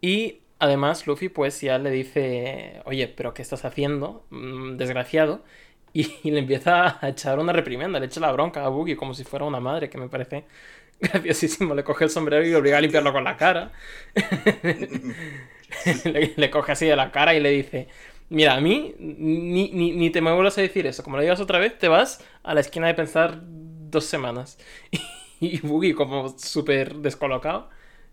Y 0.00 0.40
además 0.58 1.06
Luffy 1.06 1.28
pues 1.28 1.60
ya 1.60 1.78
le 1.78 1.90
dice, 1.90 2.82
oye, 2.84 3.08
pero 3.08 3.34
¿qué 3.34 3.42
estás 3.42 3.64
haciendo? 3.64 4.26
Mm, 4.30 4.76
desgraciado. 4.76 5.44
Y, 5.94 6.06
y 6.22 6.30
le 6.30 6.40
empieza 6.40 6.98
a 7.04 7.08
echar 7.08 7.38
una 7.38 7.52
reprimenda, 7.52 7.98
le 7.98 8.06
echa 8.06 8.20
la 8.20 8.30
bronca 8.30 8.62
a 8.64 8.68
Boogie 8.68 8.94
como 8.96 9.14
si 9.14 9.24
fuera 9.24 9.46
una 9.46 9.58
madre, 9.58 9.88
que 9.88 9.96
me 9.98 10.08
parece 10.08 10.44
graciosísimo. 11.00 11.74
Le 11.74 11.82
coge 11.84 12.04
el 12.04 12.10
sombrero 12.10 12.44
y 12.46 12.50
le 12.50 12.56
obliga 12.56 12.78
a 12.78 12.80
limpiarlo 12.82 13.12
con 13.12 13.24
la 13.24 13.36
cara. 13.38 13.72
le, 16.04 16.34
le 16.36 16.50
coge 16.50 16.72
así 16.72 16.86
de 16.86 16.96
la 16.96 17.10
cara 17.10 17.34
y 17.34 17.40
le 17.40 17.50
dice: 17.50 17.88
Mira, 18.30 18.54
a 18.56 18.60
mí 18.60 18.94
ni, 18.98 19.70
ni, 19.70 19.92
ni 19.92 20.10
te 20.10 20.20
me 20.20 20.32
vuelvas 20.32 20.58
a 20.58 20.60
decir 20.62 20.86
eso. 20.86 21.02
Como 21.02 21.16
lo 21.16 21.22
digas 21.22 21.40
otra 21.40 21.58
vez, 21.58 21.78
te 21.78 21.88
vas 21.88 22.22
a 22.42 22.54
la 22.54 22.60
esquina 22.60 22.86
de 22.86 22.94
pensar 22.94 23.40
dos 23.44 24.04
semanas. 24.04 24.58
Y 25.40 25.60
Boogie, 25.60 25.94
como 25.94 26.36
súper 26.36 26.96
descolocado, 26.96 27.68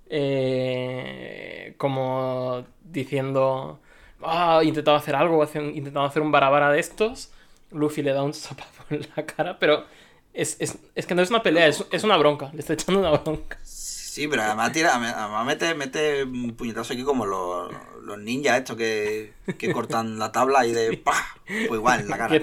eh, 0.07 1.73
como 1.77 2.63
diciendo, 2.83 3.79
ah, 4.21 4.61
intentado 4.63 4.95
hacer 4.97 5.15
algo, 5.15 5.43
intentando 5.43 6.03
hacer 6.03 6.21
un 6.21 6.31
barabara 6.31 6.69
de 6.71 6.79
estos. 6.79 7.31
Luffy 7.71 8.03
le 8.03 8.13
da 8.13 8.21
un 8.23 8.33
sopapo 8.35 8.83
en 8.91 9.07
la 9.15 9.25
cara, 9.25 9.57
pero 9.59 9.85
es, 10.33 10.57
es- 10.61 10.77
es 10.93 11.05
que 11.07 11.15
no 11.15 11.23
es 11.23 11.31
una 11.31 11.41
pelea, 11.41 11.65
es, 11.67 11.83
es 11.91 12.03
una 12.03 12.17
bronca. 12.17 12.51
Le 12.53 12.59
está 12.59 12.73
echando 12.73 12.99
una 13.01 13.11
bronca. 13.17 13.57
Sí, 14.15 14.29
pero 14.29 14.43
además 14.43 14.71
tira, 14.71 14.95
además 14.95 15.45
mete, 15.45 15.75
mete 15.75 16.23
un 16.23 16.55
puñetazo 16.55 16.93
aquí 16.93 17.03
como 17.03 17.25
los, 17.25 17.69
los 18.01 18.17
ninjas 18.17 18.59
estos 18.59 18.77
que, 18.77 19.33
que 19.57 19.73
cortan 19.73 20.17
la 20.17 20.31
tabla 20.31 20.65
y 20.65 20.71
de 20.71 20.95
¡pah! 20.95 21.21
Pues 21.45 21.69
igual 21.69 21.99
en 21.99 22.09
la 22.09 22.17
cara. 22.17 22.41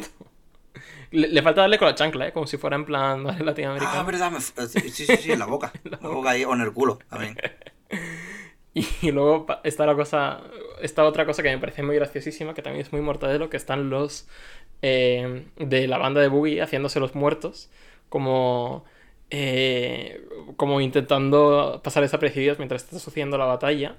Le, 1.11 1.29
le 1.29 1.43
falta 1.43 1.63
darle 1.63 1.79
con 1.79 1.89
la 1.89 1.95
chancla, 1.95 2.29
¿eh? 2.29 2.33
como 2.33 2.47
si 2.47 2.59
fuera 2.59 2.77
en 2.77 2.85
plan. 2.85 3.27
Ah, 3.27 3.43
latinoamericano. 3.43 4.05
verdad, 4.05 4.31
me 4.31 4.37
f- 4.37 4.69
sí, 4.69 4.91
sí, 4.91 5.17
sí, 5.17 5.33
en 5.33 5.39
la 5.39 5.47
boca. 5.47 5.73
En 5.85 5.93
la 5.93 5.97
boca 5.97 6.29
ahí, 6.29 6.45
o 6.45 6.53
en 6.53 6.61
el 6.61 6.75
culo 6.75 6.99
también. 7.09 7.39
Y 8.75 9.11
luego 9.11 9.47
está 9.65 9.87
la 9.87 9.95
cosa, 9.95 10.43
esta 10.83 11.05
otra 11.05 11.25
cosa 11.25 11.43
que 11.43 11.51
me 11.51 11.59
parece 11.59 11.83
muy 11.83 11.97
graciosísima, 11.97 12.53
que 12.53 12.61
también 12.61 12.85
es 12.85 12.93
muy 12.93 13.01
mortadelo, 13.01 13.49
que 13.49 13.57
están 13.57 13.89
los 13.89 14.29
eh, 14.83 15.47
de 15.57 15.89
la 15.89 15.97
banda 15.97 16.21
de 16.21 16.29
Boogie 16.29 16.61
haciéndose 16.61 17.01
los 17.01 17.15
muertos, 17.15 17.71
como, 18.11 18.85
eh, 19.35 20.25
como 20.57 20.81
intentando 20.81 21.81
pasar 21.83 22.03
desapercibidos 22.03 22.59
mientras 22.59 22.85
está 22.85 22.99
sucediendo 22.99 23.39
la 23.39 23.47
batalla. 23.47 23.97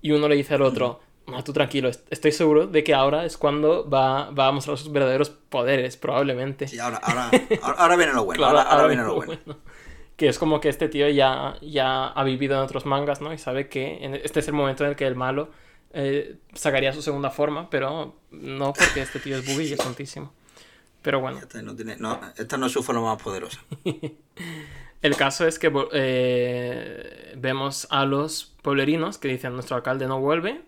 Y 0.00 0.12
uno 0.12 0.28
le 0.28 0.36
dice 0.36 0.54
al 0.54 0.62
otro, 0.62 1.00
no, 1.26 1.42
tú 1.42 1.52
tranquilo, 1.52 1.88
est- 1.88 2.06
estoy 2.10 2.30
seguro 2.30 2.68
de 2.68 2.84
que 2.84 2.94
ahora 2.94 3.24
es 3.24 3.36
cuando 3.36 3.88
va, 3.90 4.30
va 4.30 4.46
a 4.46 4.52
mostrar 4.52 4.78
sus 4.78 4.92
verdaderos 4.92 5.30
poderes, 5.30 5.96
probablemente. 5.96 6.68
Sí, 6.68 6.78
ahora, 6.78 6.98
ahora, 7.02 7.30
ahora, 7.76 7.96
viene 7.96 8.12
lo 8.12 8.24
bueno. 8.24 8.38
Claro, 8.38 8.58
ahora, 8.58 8.70
ahora 8.70 8.86
viene 8.86 9.02
lo 9.02 9.14
bueno. 9.16 9.32
bueno. 9.44 9.60
Que 10.16 10.28
es 10.28 10.38
como 10.38 10.60
que 10.60 10.68
este 10.68 10.88
tío 10.88 11.08
ya, 11.08 11.56
ya 11.60 12.06
ha 12.08 12.24
vivido 12.24 12.54
en 12.54 12.60
otros 12.62 12.86
mangas, 12.86 13.20
¿no? 13.20 13.32
Y 13.32 13.38
sabe 13.38 13.68
que 13.68 13.98
en- 14.04 14.14
este 14.14 14.38
es 14.40 14.46
el 14.48 14.54
momento 14.54 14.84
en 14.84 14.90
el 14.90 14.96
que 14.96 15.06
el 15.06 15.16
malo 15.16 15.48
eh, 15.92 16.36
sacaría 16.54 16.92
su 16.92 17.02
segunda 17.02 17.30
forma, 17.30 17.68
pero 17.70 18.14
no 18.30 18.72
porque 18.72 19.00
este 19.02 19.18
tío 19.18 19.36
es 19.36 19.44
buggy 19.46 19.64
y 19.68 19.72
es 19.72 19.78
tontísimo. 19.78 20.32
Pero 21.06 21.20
bueno, 21.20 21.38
Esta 21.38 21.62
no, 21.62 21.76
tiene, 21.76 21.94
no, 21.98 22.18
esta 22.36 22.56
no 22.56 22.66
es 22.66 22.72
su 22.72 22.82
forma 22.82 23.02
más 23.02 23.22
poderosa. 23.22 23.60
el 25.02 25.16
caso 25.16 25.46
es 25.46 25.60
que 25.60 25.72
eh, 25.92 27.32
vemos 27.36 27.86
a 27.90 28.04
los 28.04 28.56
pueblerinos 28.60 29.16
que 29.16 29.28
dicen 29.28 29.52
nuestro 29.52 29.76
alcalde 29.76 30.08
no 30.08 30.18
vuelve, 30.18 30.62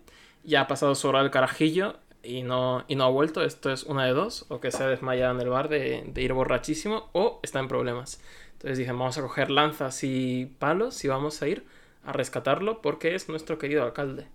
ya 0.45 0.61
ha 0.61 0.67
pasado 0.67 0.95
su 0.95 1.09
hora 1.09 1.19
del 1.19 1.29
carajillo 1.29 1.97
y 2.23 2.43
no, 2.43 2.85
y 2.87 2.95
no 2.95 3.03
ha 3.03 3.09
vuelto. 3.09 3.43
Esto 3.43 3.69
es 3.69 3.83
una 3.83 4.05
de 4.05 4.13
dos, 4.13 4.45
o 4.47 4.61
que 4.61 4.71
se 4.71 4.81
ha 4.81 4.87
desmayado 4.87 5.35
en 5.35 5.41
el 5.41 5.49
bar 5.49 5.67
de, 5.67 6.05
de 6.07 6.21
ir 6.21 6.31
borrachísimo 6.31 7.09
o 7.11 7.41
está 7.43 7.59
en 7.59 7.67
problemas. 7.67 8.21
Entonces 8.53 8.77
dicen, 8.77 8.97
vamos 8.97 9.17
a 9.17 9.21
coger 9.21 9.51
lanzas 9.51 10.05
y 10.05 10.45
palos 10.57 11.03
y 11.03 11.09
vamos 11.09 11.41
a 11.41 11.49
ir 11.49 11.65
a 12.05 12.13
rescatarlo 12.13 12.81
porque 12.81 13.13
es 13.13 13.27
nuestro 13.27 13.57
querido 13.57 13.83
alcalde. 13.83 14.27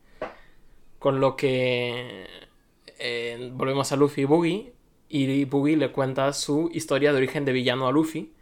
Con 0.99 1.21
lo 1.21 1.35
que 1.37 2.27
eh, 2.99 3.51
volvemos 3.55 3.91
a 3.91 3.97
Luffy 3.97 4.21
y 4.21 4.25
Boogie 4.27 4.74
y 5.17 5.45
Boogie 5.45 5.77
le 5.77 5.93
cuenta 5.93 6.33
su 6.33 6.71
historia 6.75 7.13
de 7.13 7.19
origen 7.19 7.45
de 7.45 7.53
villano 7.53 7.87
a 7.87 7.93
Luffy. 7.93 8.33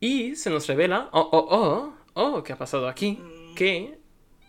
Y 0.00 0.36
se 0.36 0.48
nos 0.48 0.66
revela, 0.66 1.10
oh, 1.12 1.28
oh, 1.30 1.46
oh, 1.50 1.94
oh, 2.14 2.42
¿qué 2.42 2.54
ha 2.54 2.56
pasado 2.56 2.88
aquí? 2.88 3.20
Que 3.54 3.98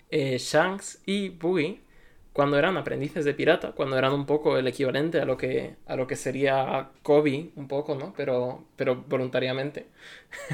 eh, 0.09 0.37
Shanks 0.39 1.01
y 1.05 1.29
Boogie, 1.29 1.81
cuando 2.31 2.57
eran 2.57 2.77
aprendices 2.77 3.25
de 3.25 3.33
pirata, 3.33 3.73
cuando 3.73 3.97
eran 3.97 4.13
un 4.13 4.25
poco 4.25 4.57
el 4.57 4.67
equivalente 4.67 5.19
a 5.19 5.25
lo 5.25 5.35
que, 5.35 5.75
a 5.85 5.97
lo 5.97 6.07
que 6.07 6.15
sería 6.15 6.91
Kobe, 7.01 7.51
un 7.57 7.67
poco, 7.67 7.95
¿no? 7.95 8.13
Pero, 8.15 8.63
pero 8.77 8.95
voluntariamente, 8.95 9.87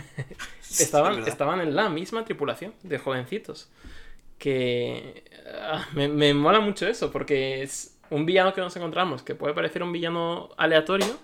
estaban, 0.62 1.20
estaban 1.28 1.62
en 1.62 1.76
la 1.76 1.90
misma 1.90 2.26
tripulación 2.26 2.74
de 2.82 2.98
jovencitos. 2.98 3.70
Que 4.40 5.24
ah, 5.62 5.88
me, 5.94 6.08
me 6.08 6.34
mola 6.34 6.60
mucho 6.62 6.88
eso, 6.88 7.12
porque 7.12 7.62
es 7.62 7.99
un 8.10 8.26
villano 8.26 8.54
que 8.54 8.62
nos 8.62 8.76
encontramos, 8.76 9.24
que 9.24 9.36
puede 9.36 9.54
parecer 9.54 9.84
un 9.84 9.92
villano 9.92 10.50
aleatorio, 10.58 11.18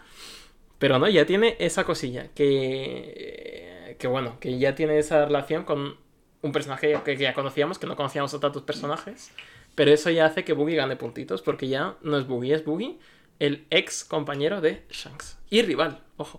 pero 0.79 0.99
no, 0.99 1.07
ya 1.07 1.25
tiene 1.25 1.55
esa 1.59 1.83
cosilla, 1.83 2.27
que, 2.35 3.95
que 3.99 4.07
bueno, 4.07 4.39
que 4.39 4.57
ya 4.59 4.75
tiene 4.75 4.97
esa 4.99 5.25
relación 5.25 5.63
con 5.63 5.97
un 6.41 6.51
personaje 6.51 6.99
que, 7.05 7.15
que 7.17 7.23
ya 7.23 7.33
conocíamos, 7.33 7.79
que 7.79 7.87
no 7.87 7.95
conocíamos 7.95 8.33
a 8.33 8.39
tantos 8.39 8.63
personajes, 8.63 9.31
pero 9.73 9.91
eso 9.91 10.09
ya 10.09 10.25
hace 10.25 10.43
que 10.43 10.53
Boogie 10.53 10.75
gane 10.75 10.95
puntitos, 10.95 11.41
porque 11.41 11.67
ya 11.67 11.95
no 12.01 12.17
es 12.17 12.27
Boogie, 12.27 12.53
es 12.53 12.63
Boogie, 12.65 12.97
el 13.39 13.65
ex 13.69 14.03
compañero 14.05 14.61
de 14.61 14.83
Shanks. 14.89 15.37
Y 15.49 15.61
rival, 15.63 16.01
ojo. 16.17 16.37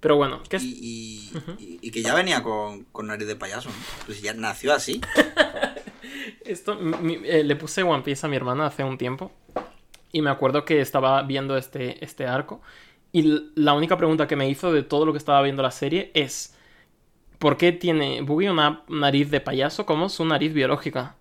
Pero 0.00 0.14
bueno, 0.16 0.40
¿qué 0.48 0.56
es? 0.58 0.62
Y, 0.62 0.68
y, 0.78 1.32
y- 1.58 1.78
y 1.82 1.90
que 1.90 2.02
ya 2.02 2.14
venía 2.14 2.40
con, 2.44 2.84
con 2.84 3.08
nariz 3.08 3.26
de 3.26 3.34
payaso. 3.34 3.68
¿no? 3.68 3.74
Pues 4.06 4.22
ya 4.22 4.32
nació 4.34 4.72
así. 4.72 5.00
Esto 6.44 6.76
mi- 6.76 7.20
eh, 7.24 7.42
le 7.44 7.56
puse 7.56 7.82
One 7.82 8.02
Piece 8.02 8.24
a 8.24 8.28
mi 8.28 8.36
hermana 8.36 8.66
hace 8.66 8.84
un 8.84 8.96
tiempo 8.96 9.32
y 10.12 10.22
me 10.22 10.30
acuerdo 10.30 10.64
que 10.64 10.80
estaba 10.80 11.22
viendo 11.22 11.56
este, 11.56 12.02
este 12.04 12.26
arco 12.26 12.60
y 13.12 13.22
la 13.54 13.72
única 13.74 13.96
pregunta 13.96 14.26
que 14.26 14.36
me 14.36 14.48
hizo 14.48 14.72
de 14.72 14.82
todo 14.82 15.06
lo 15.06 15.12
que 15.12 15.18
estaba 15.18 15.42
viendo 15.42 15.62
la 15.62 15.70
serie 15.70 16.10
es 16.14 16.54
¿por 17.38 17.56
qué 17.56 17.72
tiene 17.72 18.20
Boogie 18.22 18.50
una 18.50 18.82
nariz 18.88 19.30
de 19.30 19.40
payaso 19.40 19.86
como 19.86 20.08
su 20.08 20.24
nariz 20.24 20.52
biológica? 20.52 21.16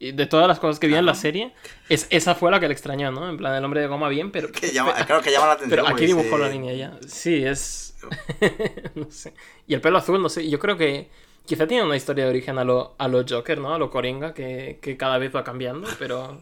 Y 0.00 0.12
de 0.12 0.26
todas 0.26 0.46
las 0.46 0.60
cosas 0.60 0.78
que 0.78 0.86
vi 0.86 0.94
en 0.94 1.06
la 1.06 1.14
serie, 1.14 1.52
es, 1.88 2.06
esa 2.10 2.36
fue 2.36 2.52
la 2.52 2.60
que 2.60 2.68
le 2.68 2.72
extrañó, 2.72 3.10
¿no? 3.10 3.28
En 3.28 3.36
plan, 3.36 3.52
el 3.56 3.64
hombre 3.64 3.80
de 3.80 3.88
goma 3.88 4.08
bien, 4.08 4.30
pero... 4.30 4.48
Que 4.52 4.68
llama, 4.70 4.94
claro 4.94 5.22
que 5.22 5.32
llama 5.32 5.46
la 5.48 5.52
atención. 5.54 5.70
pero 5.84 5.88
aquí 5.88 6.06
dibujó 6.06 6.24
dice- 6.36 6.38
la 6.38 6.48
línea 6.48 6.72
ya. 6.74 6.98
Sí, 7.04 7.44
es. 7.44 7.96
no 8.94 9.10
sé. 9.10 9.34
Y 9.66 9.74
el 9.74 9.80
pelo 9.80 9.98
azul, 9.98 10.22
no 10.22 10.28
sé. 10.28 10.48
Yo 10.48 10.60
creo 10.60 10.76
que 10.76 11.10
quizá 11.46 11.66
tiene 11.66 11.82
una 11.82 11.96
historia 11.96 12.24
de 12.24 12.30
origen 12.30 12.58
a 12.58 12.64
lo, 12.64 12.94
a 12.96 13.08
lo 13.08 13.24
Joker, 13.28 13.58
¿no? 13.58 13.74
A 13.74 13.78
lo 13.78 13.90
Coringa, 13.90 14.34
que, 14.34 14.78
que 14.80 14.96
cada 14.96 15.18
vez 15.18 15.34
va 15.34 15.42
cambiando, 15.42 15.88
pero. 15.98 16.40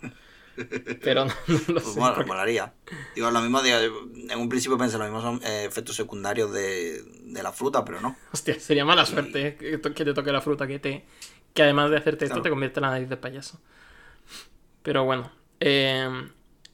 Pero 1.02 1.24
no, 1.26 1.34
no 1.48 1.58
lo 1.68 1.74
Pues 1.80 1.84
sé. 1.94 2.00
mola- 2.00 2.14
porque- 2.14 2.28
molaría. 2.28 2.72
Digo, 3.14 3.30
lo 3.30 3.40
mismo, 3.40 3.62
digo, 3.62 3.76
en 3.78 4.38
un 4.38 4.48
principio 4.48 4.78
pensé 4.78 4.98
lo 4.98 5.04
mismo 5.04 5.20
son 5.20 5.40
eh, 5.44 5.64
efectos 5.64 5.96
secundarios 5.96 6.52
de, 6.52 7.02
de 7.02 7.42
la 7.42 7.52
fruta, 7.52 7.84
pero 7.84 8.00
no. 8.00 8.16
Hostia, 8.32 8.58
sería 8.60 8.84
mala 8.84 9.04
suerte 9.06 9.46
¿eh? 9.48 9.56
que, 9.56 9.78
te 9.78 10.14
toque 10.14 10.32
la 10.32 10.40
fruta 10.40 10.66
que 10.66 10.78
te. 10.78 11.04
Que 11.54 11.62
además 11.62 11.90
de 11.90 11.96
hacerte 11.98 12.24
esto, 12.26 12.42
te 12.42 12.50
convierte 12.50 12.80
en 12.80 12.82
la 12.82 12.90
nariz 12.90 13.08
de 13.08 13.16
payaso. 13.16 13.60
Pero 14.82 15.04
bueno. 15.04 15.30
eh, 15.60 16.08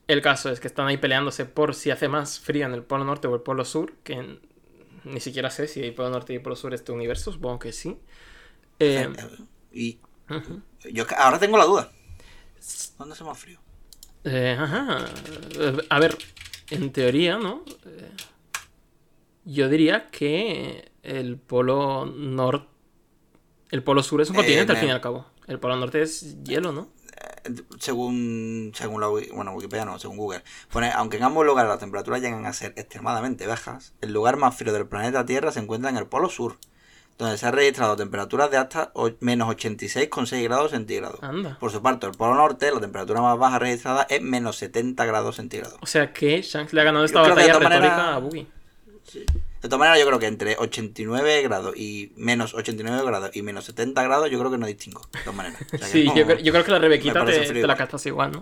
el 0.08 0.20
caso 0.20 0.50
es 0.50 0.58
que 0.60 0.66
están 0.66 0.88
ahí 0.88 0.96
peleándose 0.98 1.46
por 1.46 1.74
si 1.74 1.90
hace 1.90 2.08
más 2.08 2.40
frío 2.40 2.66
en 2.66 2.74
el 2.74 2.82
Polo 2.82 3.04
Norte 3.04 3.28
o 3.28 3.34
el 3.34 3.40
Polo 3.40 3.64
Sur, 3.64 3.94
que 4.02 4.40
ni 5.04 5.20
siquiera 5.20 5.48
sé 5.50 5.68
si 5.68 5.80
hay 5.82 5.92
Polo 5.92 6.10
Norte 6.10 6.34
y 6.34 6.38
Polo 6.40 6.56
Sur 6.56 6.74
este 6.74 6.92
universo, 6.92 7.32
supongo 7.32 7.60
que 7.60 7.72
sí. 7.72 7.96
Eh, 8.80 9.08
Y 9.72 10.00
ujú. 10.28 10.60
yo 10.90 11.06
ahora 11.16 11.38
tengo 11.38 11.56
la 11.56 11.64
duda. 11.64 11.92
¿Dónde 12.98 13.14
hace 13.14 13.24
más 13.24 13.38
frío? 13.38 13.60
Eh, 14.24 14.56
ajá. 14.58 15.04
Eh, 15.58 15.76
A 15.88 15.98
ver, 15.98 16.16
en 16.70 16.92
teoría, 16.92 17.38
¿no? 17.38 17.64
Eh, 17.86 18.10
yo 19.44 19.68
diría 19.68 20.10
que 20.10 20.92
el 21.02 21.36
polo 21.38 22.06
norte. 22.06 22.68
El 23.70 23.82
polo 23.82 24.02
sur 24.02 24.20
es 24.20 24.30
un 24.30 24.36
Eh, 24.36 24.38
continente 24.38 24.72
al 24.72 24.78
fin 24.78 24.88
y 24.88 24.92
al 24.92 25.00
cabo. 25.00 25.26
El 25.46 25.58
polo 25.58 25.76
norte 25.76 26.02
es 26.02 26.42
hielo, 26.44 26.72
¿no? 26.72 26.88
Según, 27.80 28.70
según 28.74 29.00
la 29.00 29.08
bueno, 29.08 29.52
Wikipedia 29.54 29.84
no, 29.84 29.98
según 29.98 30.16
Google. 30.16 30.42
Pone, 30.70 30.92
aunque 30.92 31.16
en 31.16 31.24
ambos 31.24 31.44
lugares 31.44 31.68
las 31.68 31.80
temperaturas 31.80 32.20
llegan 32.20 32.46
a 32.46 32.52
ser 32.52 32.72
extremadamente 32.76 33.48
bajas, 33.48 33.94
el 34.00 34.12
lugar 34.12 34.36
más 34.36 34.54
frío 34.56 34.72
del 34.72 34.86
planeta 34.86 35.26
Tierra 35.26 35.50
se 35.50 35.58
encuentra 35.58 35.90
en 35.90 35.96
el 35.96 36.06
Polo 36.06 36.28
Sur, 36.28 36.58
donde 37.18 37.38
se 37.38 37.46
han 37.46 37.52
registrado 37.52 37.94
temperaturas 37.96 38.50
de 38.50 38.56
hasta 38.56 38.92
menos 39.20 39.48
86,6 39.48 40.42
grados 40.44 40.70
centígrados. 40.72 41.22
Anda. 41.22 41.56
Por 41.60 41.70
su 41.70 41.80
parte, 41.82 42.06
el 42.06 42.12
Polo 42.12 42.34
Norte, 42.34 42.70
la 42.72 42.80
temperatura 42.80 43.20
más 43.20 43.38
baja 43.38 43.58
registrada 43.58 44.06
es 44.10 44.20
menos 44.22 44.56
70 44.56 45.04
grados 45.04 45.36
centígrados. 45.36 45.78
O 45.80 45.86
sea 45.86 46.12
que 46.12 46.42
Shanks 46.42 46.72
le 46.72 46.80
ha 46.80 46.84
ganado 46.84 47.04
esta 47.04 47.22
Yo 47.22 47.28
batalla 47.30 47.52
retórica 47.58 47.68
maneras- 47.78 48.00
a 48.00 48.18
Boogie. 48.18 48.46
De 49.14 49.68
todas 49.68 49.78
maneras, 49.78 50.00
yo 50.00 50.06
creo 50.06 50.18
que 50.18 50.26
entre 50.26 50.56
89 50.58 51.42
grados 51.42 51.76
y 51.76 52.12
menos 52.16 52.54
89 52.54 53.04
grados 53.04 53.30
y 53.36 53.42
menos 53.42 53.64
70 53.66 54.02
grados, 54.02 54.28
yo 54.30 54.38
creo 54.38 54.50
que 54.50 54.58
no 54.58 54.66
distingo. 54.66 55.00
De 55.12 55.20
todas 55.20 55.34
maneras. 55.36 55.60
O 55.62 55.68
sea 55.68 55.78
que 55.78 55.84
Sí, 55.86 56.04
yo, 56.16 56.26
creo- 56.26 56.38
yo 56.38 56.52
creo 56.52 56.64
que 56.64 56.70
la 56.72 56.78
Rebequita 56.80 57.24
te, 57.24 57.38
te 57.52 57.66
la 57.66 57.76
castas 57.76 58.04
igual, 58.06 58.32
¿no? 58.32 58.40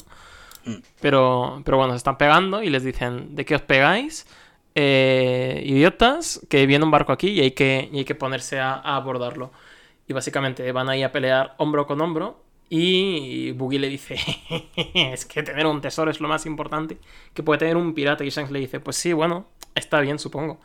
Mm. 0.64 0.82
Pero, 1.00 1.62
pero 1.64 1.76
bueno, 1.78 1.92
se 1.92 1.98
están 1.98 2.16
pegando 2.16 2.62
y 2.62 2.70
les 2.70 2.84
dicen, 2.84 3.34
¿de 3.34 3.44
qué 3.44 3.54
os 3.56 3.62
pegáis? 3.62 4.26
Eh, 4.74 5.62
idiotas, 5.66 6.40
que 6.48 6.64
viene 6.66 6.84
un 6.84 6.90
barco 6.92 7.12
aquí 7.12 7.28
y 7.30 7.40
hay 7.40 7.50
que, 7.52 7.88
y 7.92 7.98
hay 7.98 8.04
que 8.04 8.14
ponerse 8.14 8.60
a, 8.60 8.74
abordarlo. 8.74 9.50
Y 10.08 10.12
básicamente 10.12 10.70
van 10.72 10.88
ahí 10.88 11.02
a 11.02 11.12
pelear 11.12 11.54
hombro 11.58 11.86
con 11.86 12.00
hombro 12.00 12.42
y 12.68 13.52
Boogie 13.52 13.80
le 13.80 13.88
dice, 13.88 14.16
es 14.94 15.24
que 15.24 15.42
tener 15.42 15.66
un 15.66 15.80
tesoro 15.80 16.10
es 16.10 16.20
lo 16.20 16.28
más 16.28 16.46
importante 16.46 16.98
que 17.34 17.42
puede 17.42 17.58
tener 17.58 17.76
un 17.76 17.94
pirata. 17.94 18.24
Y 18.24 18.30
Shanks 18.30 18.50
le 18.50 18.60
dice, 18.60 18.80
pues 18.80 18.96
sí, 18.96 19.12
bueno, 19.12 19.46
está 19.74 20.00
bien, 20.00 20.18
supongo. 20.18 20.60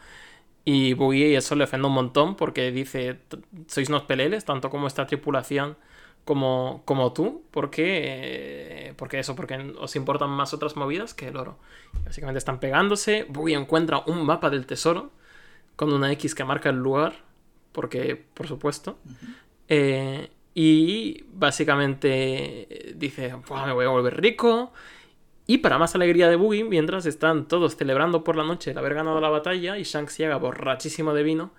Y 0.65 0.93
Boogie 0.93 1.35
eso 1.35 1.55
le 1.55 1.63
ofende 1.65 1.87
un 1.87 1.93
montón 1.93 2.35
porque 2.35 2.71
dice, 2.71 3.19
sois 3.67 3.89
unos 3.89 4.03
peleles, 4.03 4.45
tanto 4.45 4.69
como 4.69 4.87
esta 4.87 5.05
tripulación 5.05 5.77
como, 6.25 6.81
como 6.85 7.13
tú, 7.13 7.43
porque, 7.51 8.93
porque 8.97 9.19
eso, 9.19 9.35
porque 9.35 9.73
os 9.79 9.95
importan 9.95 10.31
más 10.31 10.53
otras 10.53 10.75
movidas 10.75 11.13
que 11.13 11.27
el 11.27 11.37
oro. 11.37 11.57
Básicamente 12.03 12.39
están 12.39 12.59
pegándose, 12.59 13.25
Boogie 13.29 13.55
encuentra 13.55 14.03
un 14.07 14.25
mapa 14.25 14.49
del 14.49 14.65
tesoro 14.65 15.11
con 15.75 15.93
una 15.93 16.11
X 16.13 16.33
que 16.33 16.43
marca 16.43 16.69
el 16.69 16.77
lugar, 16.77 17.13
porque, 17.71 18.15
por 18.33 18.47
supuesto, 18.47 18.97
eh, 19.69 20.31
y 20.55 21.25
básicamente 21.33 22.93
dice, 22.95 23.35
me 23.65 23.73
voy 23.73 23.85
a 23.85 23.89
volver 23.89 24.19
rico. 24.19 24.73
Y 25.47 25.59
para 25.59 25.77
más 25.77 25.93
alegría 25.93 26.27
de 26.27 26.37
Boogie, 26.37 26.63
mientras 26.63 27.05
están 27.05 27.47
todos 27.47 27.75
celebrando 27.75 28.23
por 28.23 28.35
la 28.35 28.43
noche 28.43 28.71
el 28.71 28.77
haber 28.79 28.95
ganado 28.95 29.21
la 29.21 29.29
batalla, 29.29 29.77
y 29.77 29.83
Shanks 29.83 30.17
llega 30.17 30.37
borrachísimo 30.37 31.13
de 31.13 31.21
vino 31.21 31.51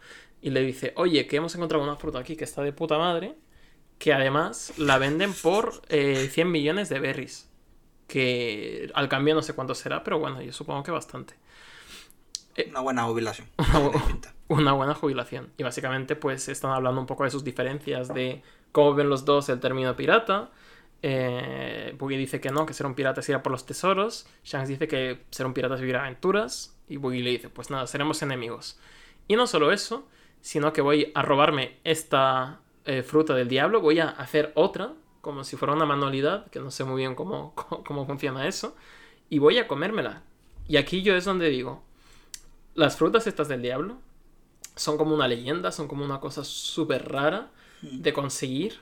y 0.43 0.51
le 0.51 0.63
dice, 0.63 0.93
oye, 0.97 1.29
que 1.29 1.37
hemos 1.37 1.55
encontrado 1.55 1.85
una 1.85 1.95
fruta 1.95 2.19
aquí 2.19 2.35
que 2.35 2.45
está 2.45 2.63
de 2.63 2.73
puta 2.73 2.99
madre, 2.99 3.37
que 3.99 4.13
además 4.13 4.73
la 4.77 4.99
venden 4.99 5.33
por 5.33 5.83
100 5.89 5.89
eh, 5.91 6.45
millones 6.45 6.89
de 6.89 7.01
berries. 7.01 7.51
Que 8.07 8.91
al 8.95 9.09
cambio 9.09 9.35
no 9.35 9.43
sé 9.43 9.55
cuánto 9.55 9.75
será, 9.75 10.05
pero 10.05 10.19
bueno, 10.19 10.41
yo 10.41 10.53
supongo 10.53 10.83
que 10.83 10.91
bastante. 10.91 11.35
Eh, 12.57 12.69
una 12.71 12.81
buena 12.81 13.05
jubilación. 13.05 13.49
Una, 14.49 14.73
buena 14.73 14.95
jubilación. 14.95 15.53
Y 15.57 15.65
básicamente 15.65 16.15
pues 16.15 16.49
están 16.49 16.71
hablando 16.71 17.01
un 17.01 17.07
poco 17.07 17.25
de 17.25 17.31
sus 17.31 17.43
diferencias, 17.43 18.15
de 18.15 18.43
cómo 18.71 18.95
ven 18.95 19.11
los 19.11 19.25
dos 19.25 19.49
el 19.49 19.59
término 19.59 19.97
pirata. 19.97 20.51
Eh, 21.03 21.95
Boogie 21.99 22.17
dice 22.17 22.41
que 22.41 22.51
no, 22.51 22.65
que 22.65 22.73
ser 22.73 22.87
un 22.87 22.95
pirata 22.95 23.21
es 23.21 23.29
ir 23.29 23.35
a 23.35 23.43
por 23.43 23.51
los 23.51 23.67
tesoros. 23.67 24.29
Shanks 24.45 24.69
dice 24.69 24.87
que 24.87 25.25
ser 25.31 25.47
un 25.47 25.53
pirata 25.53 25.75
es 25.75 25.81
vivir 25.81 25.97
aventuras. 25.97 26.79
Y 26.89 26.97
Boogie 26.97 27.23
le 27.23 27.31
dice, 27.31 27.49
pues 27.49 27.71
nada, 27.71 27.89
seremos 27.89 28.23
enemigos. 28.23 28.79
Y 29.27 29.35
no 29.35 29.49
solo 29.49 29.73
eso, 29.73 30.07
sino 30.41 30.73
que 30.73 30.81
voy 30.81 31.11
a 31.17 31.23
robarme 31.23 31.79
esta 31.83 32.61
eh, 32.87 33.03
fruta 33.03 33.35
del 33.35 33.49
diablo, 33.49 33.81
voy 33.81 34.01
a 34.01 34.09
hacer 34.09 34.53
otra, 34.55 34.93
como 35.21 35.45
si 35.45 35.57
fuera 35.57 35.75
una 35.75 35.87
manualidad, 35.87 36.49
que 36.51 36.61
no 36.61 36.71
sé 36.71 36.85
muy 36.85 36.97
bien 36.97 37.15
cómo, 37.17 37.53
cómo 37.55 38.07
funciona 38.07 38.47
eso, 38.47 38.75
y 39.29 39.39
voy 39.39 39.59
a 39.59 39.69
comérmela. 39.69 40.23
Y 40.69 40.77
aquí 40.77 41.03
yo 41.03 41.15
es 41.15 41.25
donde 41.25 41.49
digo, 41.49 41.83
las 42.75 42.97
frutas 42.97 43.27
estas 43.27 43.49
del 43.49 43.63
diablo 43.63 43.99
son 44.75 44.99
como 44.99 45.15
una 45.15 45.29
leyenda, 45.29 45.73
son 45.73 45.89
como 45.89 46.05
una 46.05 46.21
cosa 46.21 46.45
súper 46.45 47.11
rara 47.11 47.51
hmm. 47.83 48.03
de 48.03 48.13
conseguir. 48.13 48.79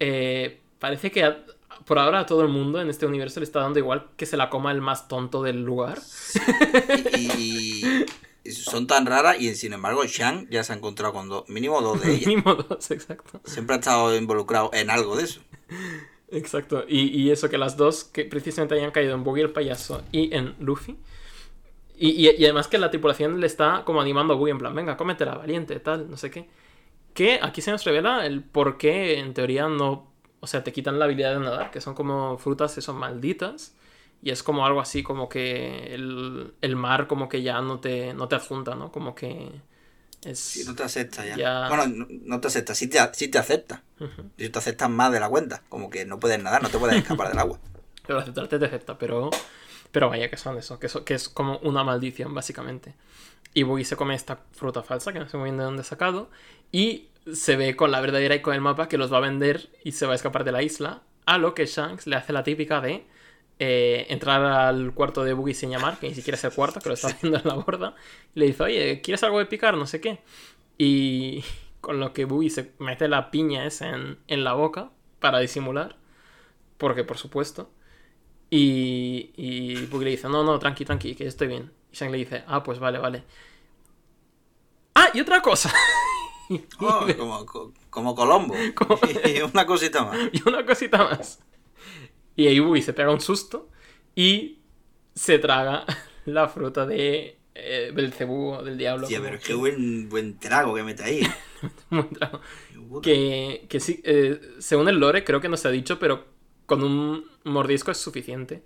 Eh, 0.00 0.60
parece 0.78 1.10
que 1.10 1.36
por 1.84 1.98
ahora 1.98 2.20
a 2.20 2.26
todo 2.26 2.42
el 2.42 2.48
mundo 2.48 2.80
en 2.80 2.90
este 2.90 3.06
universo 3.06 3.40
le 3.40 3.44
está 3.44 3.60
dando 3.60 3.78
igual 3.78 4.08
que 4.16 4.26
se 4.26 4.36
la 4.36 4.50
coma 4.50 4.72
el 4.72 4.80
más 4.80 5.08
tonto 5.08 5.42
del 5.42 5.62
lugar. 5.62 5.98
y, 7.16 7.82
son 8.44 8.86
tan 8.86 9.06
raras 9.06 9.40
y 9.40 9.54
sin 9.54 9.72
embargo 9.72 10.04
Shang 10.04 10.48
ya 10.50 10.64
se 10.64 10.72
ha 10.72 10.76
encontrado 10.76 11.12
con 11.12 11.28
dos, 11.28 11.48
mínimo 11.48 11.80
dos 11.80 12.00
de 12.00 12.10
ellas. 12.14 12.26
mínimo 12.26 12.54
dos, 12.54 12.90
exacto. 12.90 13.40
Siempre 13.44 13.76
ha 13.76 13.78
estado 13.78 14.16
involucrado 14.16 14.70
en 14.72 14.90
algo 14.90 15.16
de 15.16 15.24
eso. 15.24 15.40
Exacto, 16.32 16.84
y, 16.86 17.28
eso 17.30 17.50
que 17.50 17.58
las 17.58 17.76
dos 17.76 18.04
que 18.04 18.24
precisamente 18.24 18.76
hayan 18.76 18.92
caído 18.92 19.14
en 19.14 19.24
Boogie 19.24 19.42
el 19.42 19.50
payaso 19.50 20.04
y 20.12 20.32
en 20.32 20.54
Luffy. 20.60 20.96
Y, 21.96 22.28
además 22.44 22.68
que 22.68 22.78
la 22.78 22.88
tripulación 22.88 23.40
le 23.40 23.48
está 23.48 23.82
como 23.84 24.00
animando 24.00 24.34
a 24.34 24.36
Boogie 24.36 24.52
en 24.52 24.58
plan, 24.58 24.72
venga, 24.72 24.96
cómetela, 24.96 25.34
valiente, 25.34 25.80
tal, 25.80 26.08
no 26.08 26.16
sé 26.16 26.30
qué. 26.30 26.48
Que 27.14 27.40
aquí 27.42 27.62
se 27.62 27.72
nos 27.72 27.82
revela 27.82 28.26
el 28.26 28.44
por 28.44 28.78
qué 28.78 29.18
en 29.18 29.34
teoría 29.34 29.66
no... 29.66 30.08
O 30.38 30.46
sea, 30.46 30.62
te 30.62 30.72
quitan 30.72 31.00
la 31.00 31.06
habilidad 31.06 31.34
de 31.34 31.40
nadar, 31.40 31.72
que 31.72 31.80
son 31.80 31.94
como 31.94 32.38
frutas 32.38 32.76
que 32.76 32.80
son 32.80 32.96
malditas 32.96 33.74
y 34.22 34.30
es 34.30 34.42
como 34.42 34.66
algo 34.66 34.80
así, 34.80 35.02
como 35.02 35.28
que 35.28 35.94
el, 35.94 36.76
mar 36.76 37.06
como 37.06 37.28
que 37.28 37.42
ya 37.42 37.60
no 37.60 37.80
te, 37.80 38.12
no 38.14 38.28
te 38.28 38.36
adjunta, 38.36 38.74
¿no? 38.74 38.92
Como 38.92 39.14
que 39.14 39.50
es... 40.24 40.38
Sí, 40.38 40.64
no 40.66 40.74
te 40.74 40.82
acepta 40.82 41.24
ya. 41.24 41.68
Bueno, 41.68 42.06
no, 42.24 42.40
te 42.40 42.48
acepta, 42.48 42.74
sí 42.74 42.88
te, 42.88 42.98
te 42.98 43.38
acepta. 43.38 43.82
Si 44.36 44.48
te 44.48 44.58
aceptas 44.58 44.90
más 44.90 45.10
de 45.12 45.20
la 45.20 45.28
cuenta, 45.28 45.62
como 45.68 45.88
que 45.88 46.04
no 46.04 46.20
puedes 46.20 46.42
nadar, 46.42 46.62
no 46.62 46.68
te 46.68 46.78
puedes 46.78 46.96
escapar 46.96 47.28
del 47.28 47.38
agua. 47.38 47.58
Pero 48.06 48.18
aceptarte 48.18 48.58
te 48.58 48.66
acepta, 48.66 48.98
pero... 48.98 49.30
Pero 49.92 50.08
vaya 50.08 50.30
que 50.30 50.36
son 50.36 50.56
eso, 50.56 50.78
que, 50.78 50.88
que 51.04 51.14
es 51.14 51.28
como 51.28 51.58
una 51.58 51.82
maldición, 51.82 52.32
básicamente. 52.34 52.94
Y 53.54 53.64
Boogie 53.64 53.84
se 53.84 53.96
come 53.96 54.14
esta 54.14 54.38
fruta 54.52 54.82
falsa, 54.82 55.12
que 55.12 55.18
no 55.18 55.28
sé 55.28 55.36
muy 55.36 55.46
bien 55.46 55.56
de 55.56 55.64
dónde 55.64 55.82
ha 55.82 55.84
sacado, 55.84 56.30
y 56.70 57.08
se 57.32 57.56
ve 57.56 57.76
con 57.76 57.90
la 57.90 58.00
verdadera 58.00 58.34
y 58.34 58.42
con 58.42 58.54
el 58.54 58.60
mapa 58.60 58.88
que 58.88 58.98
los 58.98 59.12
va 59.12 59.18
a 59.18 59.20
vender 59.20 59.68
y 59.84 59.92
se 59.92 60.06
va 60.06 60.12
a 60.12 60.16
escapar 60.16 60.44
de 60.44 60.52
la 60.52 60.62
isla, 60.62 61.02
a 61.26 61.38
lo 61.38 61.54
que 61.54 61.66
Shanks 61.66 62.06
le 62.06 62.16
hace 62.16 62.32
la 62.32 62.44
típica 62.44 62.80
de 62.80 63.04
eh, 63.62 64.06
entrar 64.08 64.42
al 64.42 64.94
cuarto 64.94 65.22
de 65.22 65.34
Boogie 65.34 65.52
sin 65.52 65.68
llamar, 65.68 65.98
que 65.98 66.08
ni 66.08 66.14
siquiera 66.14 66.36
es 66.36 66.44
el 66.44 66.52
cuarto, 66.52 66.80
que 66.80 66.88
lo 66.88 66.94
está 66.94 67.08
haciendo 67.08 67.38
en 67.38 67.46
la 67.46 67.54
borda. 67.56 67.94
Y 68.34 68.40
le 68.40 68.46
dice, 68.46 68.62
oye, 68.62 69.02
¿quieres 69.02 69.22
algo 69.22 69.38
de 69.38 69.44
picar? 69.44 69.76
No 69.76 69.86
sé 69.86 70.00
qué. 70.00 70.20
Y 70.78 71.44
con 71.82 72.00
lo 72.00 72.14
que 72.14 72.24
Boogie 72.24 72.48
se 72.48 72.72
mete 72.78 73.06
la 73.06 73.30
piña 73.30 73.66
esa 73.66 73.90
en, 73.90 74.18
en 74.28 74.44
la 74.44 74.54
boca 74.54 74.90
para 75.18 75.40
disimular. 75.40 75.96
Porque, 76.78 77.04
por 77.04 77.18
supuesto. 77.18 77.70
Y, 78.48 79.32
y 79.36 79.84
Boogie 79.86 80.06
le 80.06 80.10
dice, 80.12 80.28
no, 80.30 80.42
no, 80.42 80.58
tranqui, 80.58 80.86
tranqui, 80.86 81.14
que 81.14 81.26
estoy 81.26 81.48
bien. 81.48 81.70
Y 81.92 81.96
Shang 81.96 82.12
le 82.12 82.16
dice, 82.16 82.44
ah, 82.46 82.62
pues 82.62 82.78
vale, 82.78 82.98
vale. 82.98 83.24
Ah, 84.94 85.10
y 85.12 85.20
otra 85.20 85.42
cosa. 85.42 85.72
Oh, 86.80 87.06
como, 87.16 87.46
como, 87.90 88.14
Colombo. 88.16 88.56
y 89.24 89.40
una 89.40 89.64
cosita 89.64 90.04
más. 90.04 90.18
Y 90.32 90.48
una 90.48 90.66
cosita 90.66 90.98
más. 90.98 91.38
Y 92.36 92.46
ahí 92.46 92.60
Boogie 92.60 92.82
se 92.82 92.92
pega 92.92 93.10
un 93.10 93.20
susto 93.20 93.68
y 94.14 94.58
se 95.14 95.38
traga 95.38 95.84
la 96.24 96.48
fruta 96.48 96.86
de 96.86 97.38
eh, 97.54 97.90
Belcebú 97.94 98.62
del 98.64 98.78
diablo. 98.78 99.06
Sí, 99.06 99.16
pero 99.20 99.38
qué 99.38 99.54
buen, 99.54 100.08
buen 100.08 100.38
trago 100.38 100.74
que 100.74 100.82
mete 100.82 101.04
ahí. 101.04 101.22
buen 101.90 102.10
trago. 102.10 102.40
Que, 103.02 103.66
que 103.68 103.80
sí, 103.80 104.00
eh, 104.04 104.40
según 104.58 104.88
el 104.88 104.98
lore, 104.98 105.24
creo 105.24 105.40
que 105.40 105.48
no 105.48 105.56
se 105.56 105.68
ha 105.68 105.70
dicho, 105.70 105.98
pero 105.98 106.24
con 106.66 106.82
un 106.82 107.26
mordisco 107.44 107.90
es 107.90 107.98
suficiente. 107.98 108.62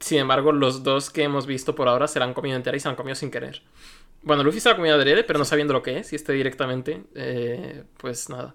Sin 0.00 0.18
embargo, 0.18 0.52
los 0.52 0.82
dos 0.82 1.10
que 1.10 1.22
hemos 1.22 1.46
visto 1.46 1.74
por 1.74 1.88
ahora 1.88 2.06
se 2.06 2.18
la 2.18 2.26
han 2.26 2.34
comido 2.34 2.56
entera 2.56 2.76
y 2.76 2.80
se 2.80 2.88
la 2.88 2.90
han 2.90 2.96
comido 2.96 3.14
sin 3.14 3.30
querer. 3.30 3.62
Bueno, 4.22 4.42
Luffy 4.42 4.60
se 4.60 4.68
la 4.68 4.74
ha 4.74 4.76
comido 4.76 4.96
adrede, 4.96 5.24
pero 5.24 5.38
no 5.38 5.44
sabiendo 5.44 5.72
lo 5.72 5.82
que 5.82 5.98
es, 5.98 6.12
y 6.12 6.16
este 6.16 6.32
directamente, 6.32 7.04
eh, 7.14 7.84
pues 7.98 8.28
nada. 8.28 8.54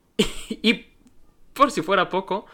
y 0.48 0.86
por 1.52 1.70
si 1.70 1.82
fuera 1.82 2.08
poco, 2.08 2.46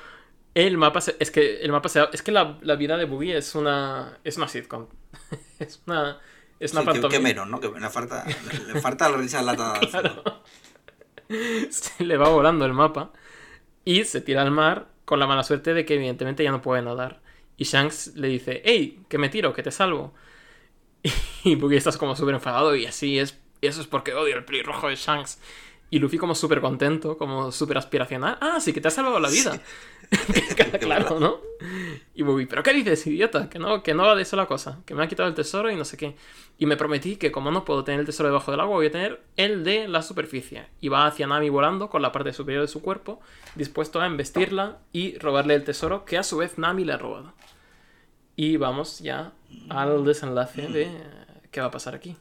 el 0.54 0.76
mapa 0.76 1.00
es 1.18 1.30
que 1.30 1.60
el 1.60 1.72
mapa 1.72 1.88
es 2.12 2.22
que 2.22 2.32
la, 2.32 2.44
vida 2.76 2.96
de 2.96 3.04
Boogie 3.04 3.36
es 3.36 3.54
una 3.54 4.18
es 4.24 4.36
una 4.36 4.48
sitcom. 4.48 4.86
es 5.58 5.82
una 5.86 6.18
es 6.58 6.72
una 6.72 6.92
sí, 6.92 7.00
que, 7.08 7.20
menos, 7.20 7.48
¿no? 7.48 7.60
Que 7.60 7.68
le 7.68 7.90
falta 7.90 8.24
le 8.66 8.80
falta 8.80 9.08
la 9.08 9.16
risa 9.16 9.42
lata. 9.42 9.80
Claro. 9.90 10.42
Se 11.70 12.04
le 12.04 12.16
va 12.16 12.28
volando 12.28 12.64
el 12.64 12.72
mapa 12.72 13.12
y 13.84 14.04
se 14.04 14.20
tira 14.20 14.42
al 14.42 14.50
mar 14.50 14.88
con 15.04 15.20
la 15.20 15.28
mala 15.28 15.44
suerte 15.44 15.74
de 15.74 15.84
que 15.84 15.94
evidentemente 15.94 16.42
ya 16.42 16.50
no 16.50 16.60
puede 16.60 16.82
nadar. 16.82 17.20
Y 17.56 17.64
Shanks 17.64 18.14
le 18.16 18.28
dice, 18.28 18.62
hey, 18.64 19.02
que 19.08 19.18
me 19.18 19.28
tiro, 19.28 19.52
que 19.52 19.62
te 19.62 19.70
salvo. 19.70 20.14
Y 21.44 21.54
Boogie 21.54 21.78
estás 21.78 21.96
como 21.96 22.16
súper 22.16 22.34
enfadado 22.34 22.76
y 22.76 22.84
así 22.84 23.18
es. 23.18 23.38
eso 23.62 23.80
es 23.80 23.86
porque 23.86 24.12
odio 24.12 24.36
el 24.36 24.44
pelirrojo 24.44 24.88
de 24.88 24.96
Shanks. 24.96 25.38
Y 25.92 25.98
Luffy 25.98 26.18
como 26.18 26.36
súper 26.36 26.60
contento, 26.60 27.18
como 27.18 27.50
súper 27.50 27.76
aspiracional. 27.76 28.38
Ah, 28.40 28.60
sí, 28.60 28.72
que 28.72 28.80
te 28.80 28.86
ha 28.86 28.92
salvado 28.92 29.18
la 29.18 29.28
vida. 29.28 29.60
claro, 30.80 31.18
¿no? 31.18 31.40
Y 32.14 32.22
Bobby, 32.22 32.46
¿pero 32.46 32.62
qué 32.62 32.72
dices, 32.72 33.04
idiota? 33.08 33.48
Que 33.48 33.58
no, 33.58 33.82
que 33.82 33.92
no 33.92 34.04
va 34.04 34.14
de 34.14 34.22
eso 34.22 34.36
la 34.36 34.46
cosa. 34.46 34.78
Que 34.86 34.94
me 34.94 35.02
ha 35.02 35.08
quitado 35.08 35.28
el 35.28 35.34
tesoro 35.34 35.68
y 35.68 35.74
no 35.74 35.84
sé 35.84 35.96
qué. 35.96 36.14
Y 36.58 36.66
me 36.66 36.76
prometí 36.76 37.16
que 37.16 37.32
como 37.32 37.50
no 37.50 37.64
puedo 37.64 37.82
tener 37.82 38.00
el 38.00 38.06
tesoro 38.06 38.28
debajo 38.28 38.52
del 38.52 38.60
agua, 38.60 38.76
voy 38.76 38.86
a 38.86 38.90
tener 38.92 39.20
el 39.36 39.64
de 39.64 39.88
la 39.88 40.02
superficie. 40.02 40.66
Y 40.80 40.88
va 40.88 41.06
hacia 41.06 41.26
Nami 41.26 41.48
volando 41.48 41.90
con 41.90 42.02
la 42.02 42.12
parte 42.12 42.32
superior 42.32 42.62
de 42.62 42.68
su 42.68 42.82
cuerpo, 42.82 43.20
dispuesto 43.56 44.00
a 44.00 44.06
embestirla 44.06 44.78
y 44.92 45.18
robarle 45.18 45.54
el 45.54 45.64
tesoro 45.64 46.04
que 46.04 46.18
a 46.18 46.22
su 46.22 46.36
vez 46.36 46.56
Nami 46.56 46.84
le 46.84 46.92
ha 46.92 46.98
robado. 46.98 47.32
Y 48.36 48.58
vamos 48.58 49.00
ya 49.00 49.32
al 49.68 50.04
desenlace 50.04 50.68
de 50.68 50.88
qué 51.50 51.60
va 51.60 51.66
a 51.66 51.70
pasar 51.72 51.96
aquí 51.96 52.16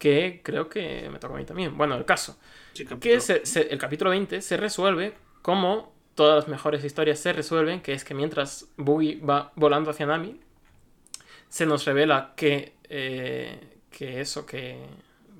que 0.00 0.40
creo 0.42 0.68
que 0.68 1.08
me 1.12 1.20
toca 1.20 1.34
a 1.34 1.36
mí 1.36 1.44
también. 1.44 1.76
Bueno, 1.76 1.94
el 1.94 2.04
caso. 2.04 2.36
que 2.74 3.20
el 3.70 3.78
capítulo 3.78 4.10
20 4.10 4.42
se 4.42 4.56
resuelve 4.56 5.14
como 5.42 5.92
todas 6.14 6.36
las 6.36 6.48
mejores 6.48 6.84
historias 6.84 7.18
se 7.18 7.32
resuelven, 7.32 7.80
que 7.80 7.92
es 7.92 8.04
que 8.04 8.14
mientras 8.14 8.66
Boogie 8.76 9.20
va 9.20 9.52
volando 9.54 9.90
hacia 9.90 10.06
Nami, 10.06 10.40
se 11.48 11.66
nos 11.66 11.84
revela 11.84 12.34
que, 12.36 12.74
eh, 12.88 13.78
que 13.90 14.20
eso, 14.20 14.44
que 14.44 14.86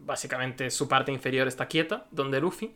básicamente 0.04 0.70
su 0.70 0.88
parte 0.88 1.12
inferior 1.12 1.48
está 1.48 1.66
quieta, 1.66 2.06
donde 2.10 2.40
Luffy, 2.40 2.74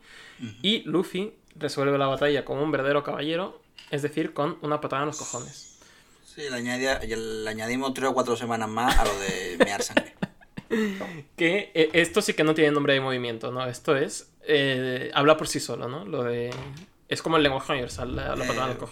y 0.63 0.83
Luffy 0.83 1.35
resuelve 1.57 1.97
la 1.97 2.07
batalla 2.07 2.45
como 2.45 2.63
un 2.63 2.71
verdadero 2.71 3.03
caballero, 3.03 3.61
es 3.91 4.03
decir, 4.03 4.33
con 4.33 4.59
una 4.63 4.81
patada 4.81 5.03
en 5.03 5.07
los 5.07 5.19
cojones. 5.19 5.79
Sí, 6.25 6.43
le, 6.51 7.49
añadimos 7.49 7.95
tres 7.95 8.11
o 8.11 8.15
cuatro 8.15 8.37
semanas 8.37 8.69
más 8.69 8.99
a 8.99 9.05
lo 9.05 9.19
de 9.21 9.57
mear 9.65 9.83
sangre. 9.83 10.14
que 11.37 11.71
eh, 11.75 11.91
esto 11.93 12.23
sí 12.23 12.35
que 12.35 12.45
no 12.45 12.55
tiene 12.55 12.71
nombre 12.71 12.95
de 12.95 13.01
movimiento, 13.01 13.51
¿no? 13.53 13.67
Esto 13.67 13.97
es. 13.97 14.31
Eh, 14.47 15.11
habla 15.15 15.37
por 15.37 15.49
sí 15.49 15.61
solo, 15.61 15.89
¿no? 15.89 16.05
Lo 16.05 16.23
de. 16.23 16.51
Es 17.09 17.23
como 17.23 17.37
el 17.37 17.43
lenguaje 17.43 17.73
universal, 17.73 18.17
la, 18.17 18.35
patada 18.35 18.73
en 18.73 18.79
los 18.79 18.91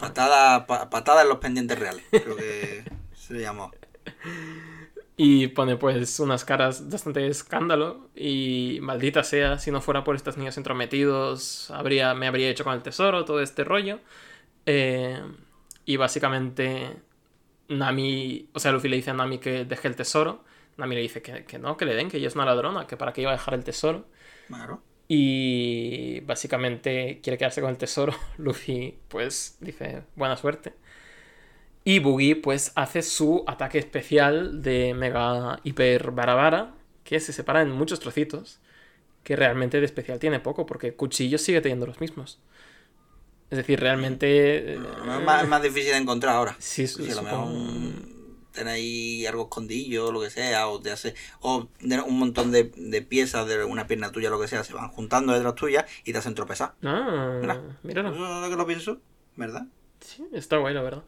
Patada, 0.91 1.23
en 1.23 1.29
los 1.29 1.39
pendientes 1.39 1.79
reales, 1.79 2.05
creo 2.11 2.37
que 2.37 2.85
se 3.15 3.41
llamó. 3.41 3.71
Y 5.17 5.49
pone 5.49 5.77
pues 5.77 6.21
unas 6.21 6.45
caras 6.45 6.89
bastante 6.89 7.21
de 7.21 7.29
escándalo 7.29 8.09
y 8.15 8.79
maldita 8.81 9.25
sea, 9.25 9.59
si 9.59 9.71
no 9.71 9.81
fuera 9.81 10.05
por 10.05 10.17
estos 10.17 10.37
niños 10.37 10.57
entrometidos, 10.57 11.71
habría, 11.71 12.15
me 12.15 12.27
habría 12.27 12.49
hecho 12.49 12.65
con 12.65 12.75
el 12.75 12.83
tesoro, 12.83 13.25
todo 13.25 13.41
este 13.41 13.65
rollo. 13.65 14.01
Eh, 14.67 15.21
y 15.85 15.97
básicamente 15.97 16.97
Nami, 17.69 18.49
o 18.53 18.59
sea, 18.59 18.73
Luffy 18.73 18.89
le 18.89 18.97
dice 18.97 19.11
a 19.11 19.15
Nami 19.15 19.39
que 19.39 19.65
deje 19.65 19.89
el 19.89 19.97
tesoro. 19.97 20.45
Nami 20.77 20.95
le 20.95 21.01
dice 21.03 21.23
que, 21.23 21.45
que 21.45 21.59
no, 21.59 21.77
que 21.77 21.85
le 21.85 21.95
den, 21.95 22.11
que 22.11 22.17
ella 22.17 22.29
es 22.29 22.35
una 22.35 22.45
ladrona, 22.45 22.87
que 22.87 22.97
para 22.97 23.13
qué 23.13 23.23
iba 23.23 23.31
a 23.31 23.35
dejar 23.35 23.55
el 23.55 23.65
tesoro. 23.65 24.07
Claro. 24.49 24.83
Y 25.09 26.21
básicamente 26.21 27.21
quiere 27.23 27.37
quedarse 27.37 27.61
con 27.61 27.71
el 27.71 27.77
tesoro. 27.77 28.15
Luffy 28.39 28.99
pues 29.09 29.57
dice 29.61 30.03
buena 30.17 30.37
suerte. 30.37 30.73
Y 31.85 31.99
Boogie 31.99 32.37
pues 32.37 32.73
hace 32.77 33.03
su 33.03 33.45
ataque 33.47 33.79
especial 33.79 34.63
de 34.63 34.95
Mega 34.95 35.59
Hiper 35.65 36.13
Barabara, 36.13 36.75
que 37.05 37.19
se 37.21 37.33
separa 37.33 37.61
en 37.63 37.71
muchos 37.73 37.99
trocitos, 38.01 38.61
que 39.25 39.35
realmente 39.37 39.81
de 39.81 39.87
especial 39.87 40.19
tiene 40.21 40.39
poco, 40.41 40.65
porque 40.65 40.95
Cuchillo 40.95 41.39
sigue 41.39 41.61
teniendo 41.61 41.87
los 41.87 42.01
mismos. 42.01 42.41
Es 43.51 43.59
decir, 43.59 43.81
realmente... 43.81 44.75
Es 44.75 44.81
más, 45.25 45.43
es 45.43 45.49
más 45.49 45.63
difícil 45.63 45.91
de 45.91 45.99
encontrar 45.99 46.37
ahora. 46.37 46.57
Sí, 46.59 46.87
supongo- 46.87 47.53
mejor 48.53 48.65
tenéis 48.65 49.27
algo 49.29 49.43
escondillo 49.45 50.07
o 50.07 50.13
lo 50.13 50.21
que 50.21 50.31
sea, 50.31 50.69
o 50.69 50.81
te 50.81 50.91
hace, 50.91 51.15
o 51.41 51.69
un 52.07 52.19
montón 52.19 52.53
de, 52.53 52.73
de 52.77 53.03
piezas 53.03 53.47
de 53.47 53.65
una 53.65 53.87
pierna 53.87 54.13
tuya, 54.13 54.31
lo 54.31 54.41
que 54.41 54.49
sea, 54.49 54.65
se 54.65 54.75
van 54.75 54.89
juntando 54.89 55.33
detrás 55.33 55.55
tuya 55.55 55.87
y 56.05 56.13
te 56.13 56.19
hacen 56.19 56.35
tropezar. 56.35 56.75
Ah, 56.83 57.39
Mira. 57.41 57.61
míralo. 57.83 58.13
Eso 58.13 58.37
es 58.37 58.43
lo 58.43 58.51
que 58.51 58.57
lo 58.57 58.67
pienso, 58.67 59.01
¿verdad? 59.37 59.67
Sí, 60.01 60.25
está 60.33 60.59
guay, 60.59 60.75
la 60.75 60.83
verdad. 60.83 61.03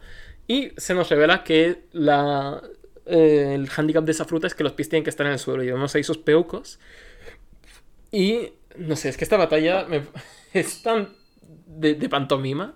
Y 0.47 0.73
se 0.77 0.95
nos 0.95 1.09
revela 1.09 1.43
que 1.45 1.85
la, 1.93 2.63
eh, 3.07 3.53
el 3.55 3.69
handicap 3.75 4.05
de 4.05 4.13
esa 4.13 4.25
fruta 4.25 4.47
es 4.47 4.55
que 4.55 4.63
los 4.65 4.73
pies 4.73 4.89
tienen 4.89 5.05
que 5.05 5.11
estar 5.11 5.27
en 5.27 5.33
el 5.33 5.39
suelo. 5.39 5.63
Y 5.63 5.67
vemos 5.69 5.95
ahí 5.95 6.05
sus 6.05 6.19
peucos. 6.19 6.79
Y 8.11 8.53
no 8.77 8.97
sé, 8.97 9.09
es 9.09 9.17
que 9.17 9.25
esta 9.25 9.37
batalla 9.37 9.87
me- 9.87 10.03
es 10.53 10.83
tan 10.83 11.09
de, 11.67 11.95
de 11.95 12.09
pantomima. 12.09 12.75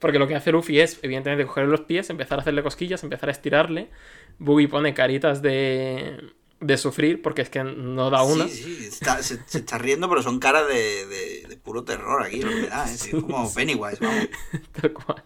Porque 0.00 0.18
lo 0.18 0.26
que 0.26 0.34
hace 0.34 0.50
Luffy 0.50 0.80
es, 0.80 0.98
evidentemente, 1.02 1.46
coger 1.46 1.66
los 1.68 1.82
pies, 1.82 2.10
empezar 2.10 2.38
a 2.38 2.42
hacerle 2.42 2.62
cosquillas, 2.64 3.02
empezar 3.04 3.28
a 3.28 3.32
estirarle. 3.32 3.90
Boogie 4.38 4.66
pone 4.68 4.94
caritas 4.94 5.42
de, 5.42 6.32
de 6.60 6.76
sufrir 6.78 7.22
porque 7.22 7.42
es 7.42 7.50
que 7.50 7.62
no 7.62 8.10
da 8.10 8.22
una. 8.22 8.48
Sí, 8.48 8.62
sí, 8.78 8.86
está- 8.86 9.22
se, 9.22 9.38
se 9.46 9.58
está 9.58 9.78
riendo, 9.78 10.08
pero 10.08 10.22
son 10.22 10.38
caras 10.40 10.66
de, 10.66 11.06
de, 11.06 11.46
de 11.48 11.56
puro 11.58 11.84
terror 11.84 12.24
aquí, 12.24 12.40
lo 12.42 12.48
que 12.50 12.66
da, 12.68 12.90
¿eh? 12.90 12.94
Sí, 12.96 13.10
es 13.14 13.22
como 13.22 13.52
Pennywise, 13.54 13.98
vamos. 14.00 14.28
Tal 14.80 14.92
cual. 14.92 15.22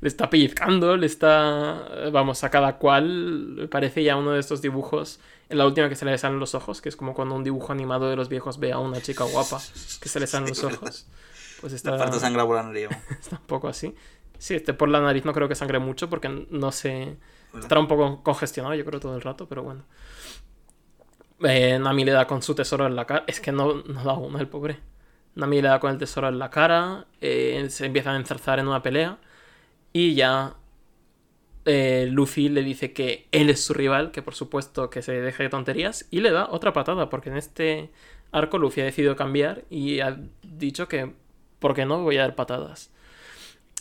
Le 0.00 0.08
está 0.08 0.30
pellizcando, 0.30 0.96
le 0.96 1.06
está. 1.06 2.10
Vamos, 2.12 2.44
a 2.44 2.50
cada 2.50 2.78
cual. 2.78 3.68
Parece 3.70 4.04
ya 4.04 4.16
uno 4.16 4.30
de 4.32 4.40
estos 4.40 4.62
dibujos. 4.62 5.18
En 5.48 5.58
la 5.58 5.66
última 5.66 5.88
que 5.88 5.96
se 5.96 6.04
le 6.04 6.16
salen 6.18 6.38
los 6.38 6.54
ojos, 6.54 6.80
que 6.80 6.88
es 6.90 6.94
como 6.94 7.14
cuando 7.14 7.34
un 7.34 7.42
dibujo 7.42 7.72
animado 7.72 8.08
de 8.10 8.14
los 8.16 8.28
viejos 8.28 8.60
ve 8.60 8.70
a 8.70 8.78
una 8.78 9.00
chica 9.00 9.24
guapa 9.24 9.60
que 10.00 10.08
se 10.08 10.20
le 10.20 10.26
salen 10.28 10.50
los 10.50 10.62
ojos. 10.64 11.08
Pues 11.60 11.72
está, 11.72 11.98
Falta 11.98 12.18
sangre 12.18 12.42
por 12.44 12.56
la 12.56 12.62
nariz. 12.62 12.88
está 13.10 13.36
un 13.36 13.46
poco 13.46 13.68
así. 13.68 13.94
Sí, 14.38 14.54
este 14.54 14.72
por 14.74 14.88
la 14.88 15.00
nariz 15.00 15.24
no 15.24 15.32
creo 15.32 15.48
que 15.48 15.54
sangre 15.56 15.78
mucho 15.80 16.08
porque 16.08 16.28
no 16.50 16.70
sé. 16.72 17.16
¿Verdad? 17.52 17.62
Estará 17.62 17.80
un 17.80 17.88
poco 17.88 18.22
congestionado, 18.22 18.74
yo 18.74 18.84
creo, 18.84 19.00
todo 19.00 19.16
el 19.16 19.22
rato, 19.22 19.48
pero 19.48 19.62
bueno. 19.62 19.84
Eh, 21.40 21.78
Nami 21.78 22.04
le 22.04 22.12
da 22.12 22.26
con 22.26 22.42
su 22.42 22.54
tesoro 22.54 22.86
en 22.86 22.96
la 22.96 23.04
cara. 23.06 23.24
Es 23.26 23.40
que 23.40 23.52
no, 23.52 23.82
no 23.82 24.04
da 24.04 24.14
una 24.14 24.40
el 24.40 24.48
pobre. 24.48 24.78
Nami 25.34 25.62
le 25.62 25.68
da 25.68 25.80
con 25.80 25.90
el 25.92 25.98
tesoro 25.98 26.28
en 26.28 26.38
la 26.38 26.50
cara. 26.50 27.06
eh, 27.20 27.66
se 27.70 27.86
empiezan 27.86 28.14
a 28.14 28.18
enzarzar 28.18 28.58
en 28.58 28.68
una 28.68 28.82
pelea. 28.82 29.18
Y 29.92 30.14
ya. 30.14 30.54
eh, 31.64 32.08
Luffy 32.10 32.48
le 32.48 32.62
dice 32.62 32.92
que 32.92 33.28
él 33.32 33.50
es 33.50 33.62
su 33.64 33.74
rival, 33.74 34.10
que 34.10 34.22
por 34.22 34.34
supuesto 34.34 34.90
que 34.90 35.02
se 35.02 35.20
deje 35.20 35.44
de 35.44 35.48
tonterías. 35.48 36.06
Y 36.10 36.20
le 36.20 36.30
da 36.30 36.48
otra 36.50 36.72
patada, 36.72 37.08
porque 37.10 37.30
en 37.30 37.36
este 37.36 37.90
arco 38.32 38.58
Luffy 38.58 38.80
ha 38.82 38.84
decidido 38.84 39.16
cambiar 39.16 39.64
y 39.70 40.00
ha 40.00 40.18
dicho 40.42 40.88
que. 40.88 41.14
¿Por 41.58 41.74
qué 41.74 41.84
no 41.86 42.02
voy 42.02 42.18
a 42.18 42.22
dar 42.22 42.34
patadas? 42.34 42.90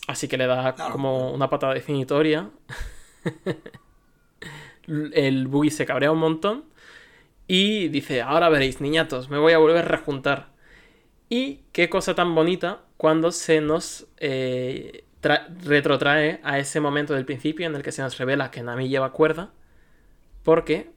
Así 0.08 0.28
que 0.28 0.38
le 0.38 0.48
da 0.48 0.76
como 0.92 1.32
una 1.32 1.50
patada 1.50 1.74
definitoria. 1.74 2.50
el 5.14 5.48
Buggy 5.48 5.70
se 5.70 5.86
cabrea 5.86 6.12
un 6.12 6.20
montón 6.20 6.66
y 7.48 7.90
dice, 7.90 8.22
ahora 8.22 8.50
veréis, 8.50 8.82
niñatos, 8.82 9.30
me 9.30 9.40
voy 9.40 9.54
a 9.54 9.60
volver 9.60 9.80
a 9.80 9.84
rejuntar. 9.90 10.50
Y 11.30 11.62
qué 11.74 11.90
cosa 11.90 12.16
tan 12.16 12.36
bonita 12.36 12.84
cuando 12.98 13.32
se 13.32 13.62
nos 13.62 14.08
eh, 14.18 15.06
tra- 15.22 15.48
retrotrae 15.64 16.42
a 16.44 16.60
ese 16.60 16.82
momento 16.82 17.16
del 17.16 17.26
principio 17.26 17.68
en 17.68 17.76
el 17.76 17.84
que 17.84 17.94
se 17.94 18.04
nos 18.04 18.18
revela 18.18 18.52
que 18.52 18.64
Nami 18.64 18.90
lleva 18.90 19.14
cuerda, 19.14 19.54
porque 20.44 20.92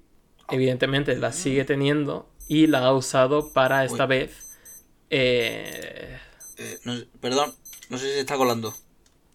evidentemente 0.51 1.17
la 1.19 1.33
sigue 1.33 1.65
teniendo 1.65 2.31
y 2.49 2.69
la 2.69 2.81
ha 2.81 2.95
usado 2.95 3.53
para 3.53 3.85
esta 3.85 4.07
Uy. 4.07 4.09
vez... 4.09 4.47
eh, 5.11 6.20
Eh, 6.63 6.79
no 6.85 6.95
perdón, 7.21 7.55
no 7.89 7.97
sé 7.99 8.07
si 8.07 8.13
se 8.13 8.21
está 8.21 8.37
colando. 8.37 8.75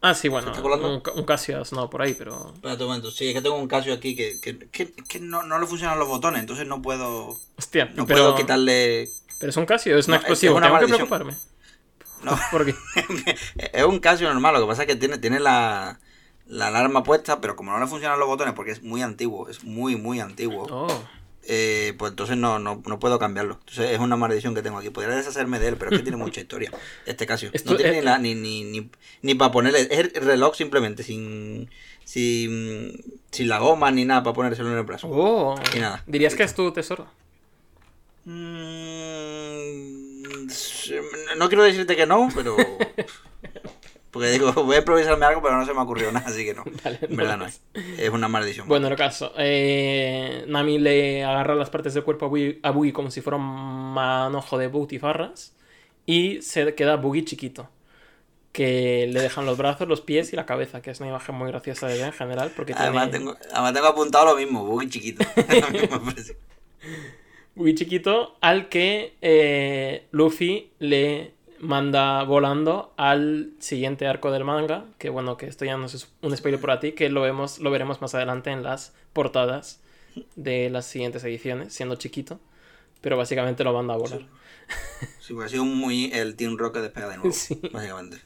Ah, 0.02 0.14
sí, 0.14 0.28
bueno, 0.30 0.52
un, 0.52 1.02
ca- 1.02 1.14
un 1.14 1.24
Casio 1.24 1.60
ha 1.60 1.66
sonado 1.66 1.90
por 1.90 2.04
ahí, 2.04 2.14
pero... 2.14 2.52
Espérate 2.54 2.84
un 2.84 2.90
momento. 2.90 3.10
Sí, 3.10 3.30
es 3.30 3.34
que 3.34 3.42
tengo 3.42 3.56
un 3.56 3.68
Casio 3.68 3.92
aquí 3.94 4.16
que, 4.16 4.40
que, 4.40 4.60
que, 4.70 4.94
que 4.94 5.20
no, 5.20 5.42
no 5.42 5.58
le 5.60 5.66
funcionan 5.66 5.98
los 5.98 6.08
botones, 6.08 6.42
entonces 6.42 6.68
no 6.68 6.80
puedo 6.84 7.36
Hostia, 7.58 7.86
no 7.96 8.06
pero, 8.06 8.20
puedo 8.20 8.36
quitarle... 8.36 9.10
pero 9.40 9.50
es 9.50 9.58
un 9.58 9.66
Casio, 9.66 9.98
es 9.98 10.08
un 10.08 10.12
No, 10.12 10.18
explosivo, 10.18 10.54
es 10.54 10.58
una 10.58 10.68
tengo 10.68 10.80
que 10.80 10.86
maldición. 10.86 11.08
preocuparme. 11.10 11.36
No, 12.24 12.38
Porque... 12.52 12.76
es 13.74 13.84
un 13.84 14.00
Casio 14.00 14.32
normal, 14.32 14.54
lo 14.54 14.62
que 14.62 14.68
pasa 14.68 14.84
es 14.84 14.88
que 14.88 14.96
tiene, 14.96 15.18
tiene 15.18 15.40
la, 15.40 16.00
la 16.46 16.68
alarma 16.68 17.02
puesta, 17.02 17.42
pero 17.42 17.56
como 17.56 17.72
no 17.72 17.80
le 17.80 17.88
funcionan 17.88 18.20
los 18.20 18.28
botones 18.28 18.54
porque 18.54 18.72
es 18.72 18.84
muy 18.84 19.02
antiguo, 19.02 19.50
es 19.50 19.64
muy, 19.64 19.96
muy 19.96 20.20
antiguo, 20.20 20.68
Oh, 20.70 21.04
eh, 21.48 21.94
pues 21.98 22.12
entonces 22.12 22.38
no, 22.38 22.60
no, 22.60 22.82
no 22.86 23.00
puedo 23.00 23.20
cambiarlo. 23.20 23.58
Entonces 23.60 23.92
es 23.92 24.00
una 24.00 24.16
maldición 24.16 24.56
que 24.56 24.62
tengo 24.62 24.78
aquí. 24.78 24.90
Podría 24.90 25.16
deshacerme 25.16 25.60
de 25.60 25.70
él, 25.70 25.78
pero 25.78 25.92
es 25.92 25.98
que 25.98 26.04
tiene 26.04 26.18
mucha 26.18 26.42
historia 26.42 26.72
este 27.06 27.26
Casio. 27.26 27.50
Esto- 27.54 27.72
no 27.72 27.78
tiene 27.78 27.94
eh, 27.94 28.00
ni, 28.00 28.06
la- 28.06 28.18
ni, 28.18 28.36
ni, 28.36 28.64
ni, 28.64 28.90
ni 29.22 29.36
para 29.36 29.52
ponerle... 29.52 29.82
Es 29.82 29.92
el 30.00 30.12
reloj 30.26 30.56
simplemente, 30.56 31.04
sin, 31.04 31.70
sin, 32.04 33.04
sin 33.32 33.48
la 33.48 33.60
goma 33.60 33.92
ni 33.92 34.06
nada 34.06 34.24
para 34.24 34.34
ponérselo 34.34 34.72
en 34.72 34.78
el 34.78 34.84
brazo. 34.84 35.08
oh. 35.12 35.56
Y 35.76 35.80
nada. 35.80 36.04
¿Dirías 36.08 36.36
que 36.36 36.44
es 36.44 36.56
tu 36.56 36.72
tesoro? 36.72 37.08
Mm, 38.28 40.48
no 41.38 41.48
quiero 41.48 41.64
decirte 41.64 41.96
que 41.96 42.06
no, 42.06 42.30
pero. 42.34 42.56
Porque 44.16 44.30
digo, 44.30 44.54
voy 44.64 44.78
a 44.78 44.80
improvisarme 44.80 45.26
algo, 45.26 45.42
pero 45.42 45.58
no 45.58 45.66
se 45.66 45.74
me 45.74 45.82
ocurrió 45.82 46.10
nada, 46.10 46.26
así 46.28 46.46
que 46.46 46.54
no. 46.54 46.64
Vale, 46.86 47.00
En 47.02 47.12
no 47.12 47.18
verdad 47.18 47.38
no 47.38 47.46
es. 47.48 47.62
Es 47.98 48.10
una 48.10 48.30
maldición. 48.30 48.66
Bueno, 48.66 48.88
en 48.88 48.94
el 48.94 48.98
caso, 48.98 49.34
eh, 49.38 50.46
Nami 50.48 50.80
le 50.80 51.26
agarra 51.26 51.54
las 51.54 51.70
partes 51.70 51.94
del 51.94 52.06
cuerpo 52.06 52.28
a 52.28 52.30
Boogie, 52.30 52.60
a 52.64 52.72
Boogie 52.72 52.94
como 52.94 53.12
si 53.12 53.20
fuera 53.20 53.36
un 53.36 53.44
manojo 53.94 54.58
de 54.58 54.68
butifarras 54.68 55.54
y 56.06 56.42
se 56.42 56.76
queda 56.76 56.96
Boogie 56.96 57.26
chiquito. 57.26 57.70
Que 58.54 59.06
le 59.12 59.20
dejan 59.20 59.46
los 59.46 59.58
brazos, 59.58 59.86
los 59.86 60.00
pies 60.00 60.32
y 60.32 60.38
la 60.38 60.46
cabeza, 60.46 60.82
que 60.82 60.92
es 60.92 61.02
una 61.02 61.10
imagen 61.10 61.36
muy 61.36 61.50
graciosa 61.50 61.90
de 61.90 61.98
ver 61.98 62.06
en 62.06 62.14
general. 62.14 62.54
Porque 62.56 62.72
además, 62.74 63.10
tiene 63.12 63.26
tengo, 63.26 63.38
además 63.52 63.74
tengo 63.74 63.88
apuntado 63.88 64.28
lo 64.28 64.38
mismo, 64.38 64.64
Boogie 64.64 64.88
chiquito. 64.88 65.26
Boogie 67.56 67.76
chiquito 67.76 68.38
al 68.40 68.70
que 68.70 69.16
eh, 69.22 70.08
Luffy 70.12 70.72
le 70.80 71.35
manda 71.60 72.24
volando 72.24 72.94
al 72.98 73.54
siguiente 73.60 74.08
arco 74.08 74.32
del 74.32 74.44
manga. 74.44 74.86
Que 74.98 75.10
bueno, 75.10 75.38
que 75.38 75.48
esto 75.48 75.66
ya 75.66 75.78
no 75.78 75.86
es 75.86 76.10
un 76.22 76.36
spoiler 76.36 76.60
por 76.62 76.72
a 76.72 76.80
ti, 76.80 76.94
que 76.94 77.10
lo, 77.10 77.22
vemos, 77.22 77.60
lo 77.60 77.72
veremos 77.72 78.02
más 78.02 78.16
adelante 78.16 78.52
en 78.52 78.64
las 78.64 78.94
portadas 79.14 79.82
de 80.36 80.70
las 80.70 80.86
siguientes 80.86 81.24
ediciones, 81.24 81.74
siendo 81.74 81.96
chiquito. 81.96 82.40
Pero 83.02 83.18
básicamente 83.18 83.64
lo 83.64 83.74
manda 83.74 83.94
a 83.94 83.98
volar. 83.98 84.22
Sí, 85.20 85.34
ha 85.44 85.48
sido 85.50 85.66
muy 85.66 86.12
el 86.14 86.36
Team 86.36 86.58
Rocket 86.58 86.82
despega 86.82 87.10
de 87.10 87.18
nuevo, 87.18 87.32
Sí. 87.34 87.60
básicamente. 87.72 88.22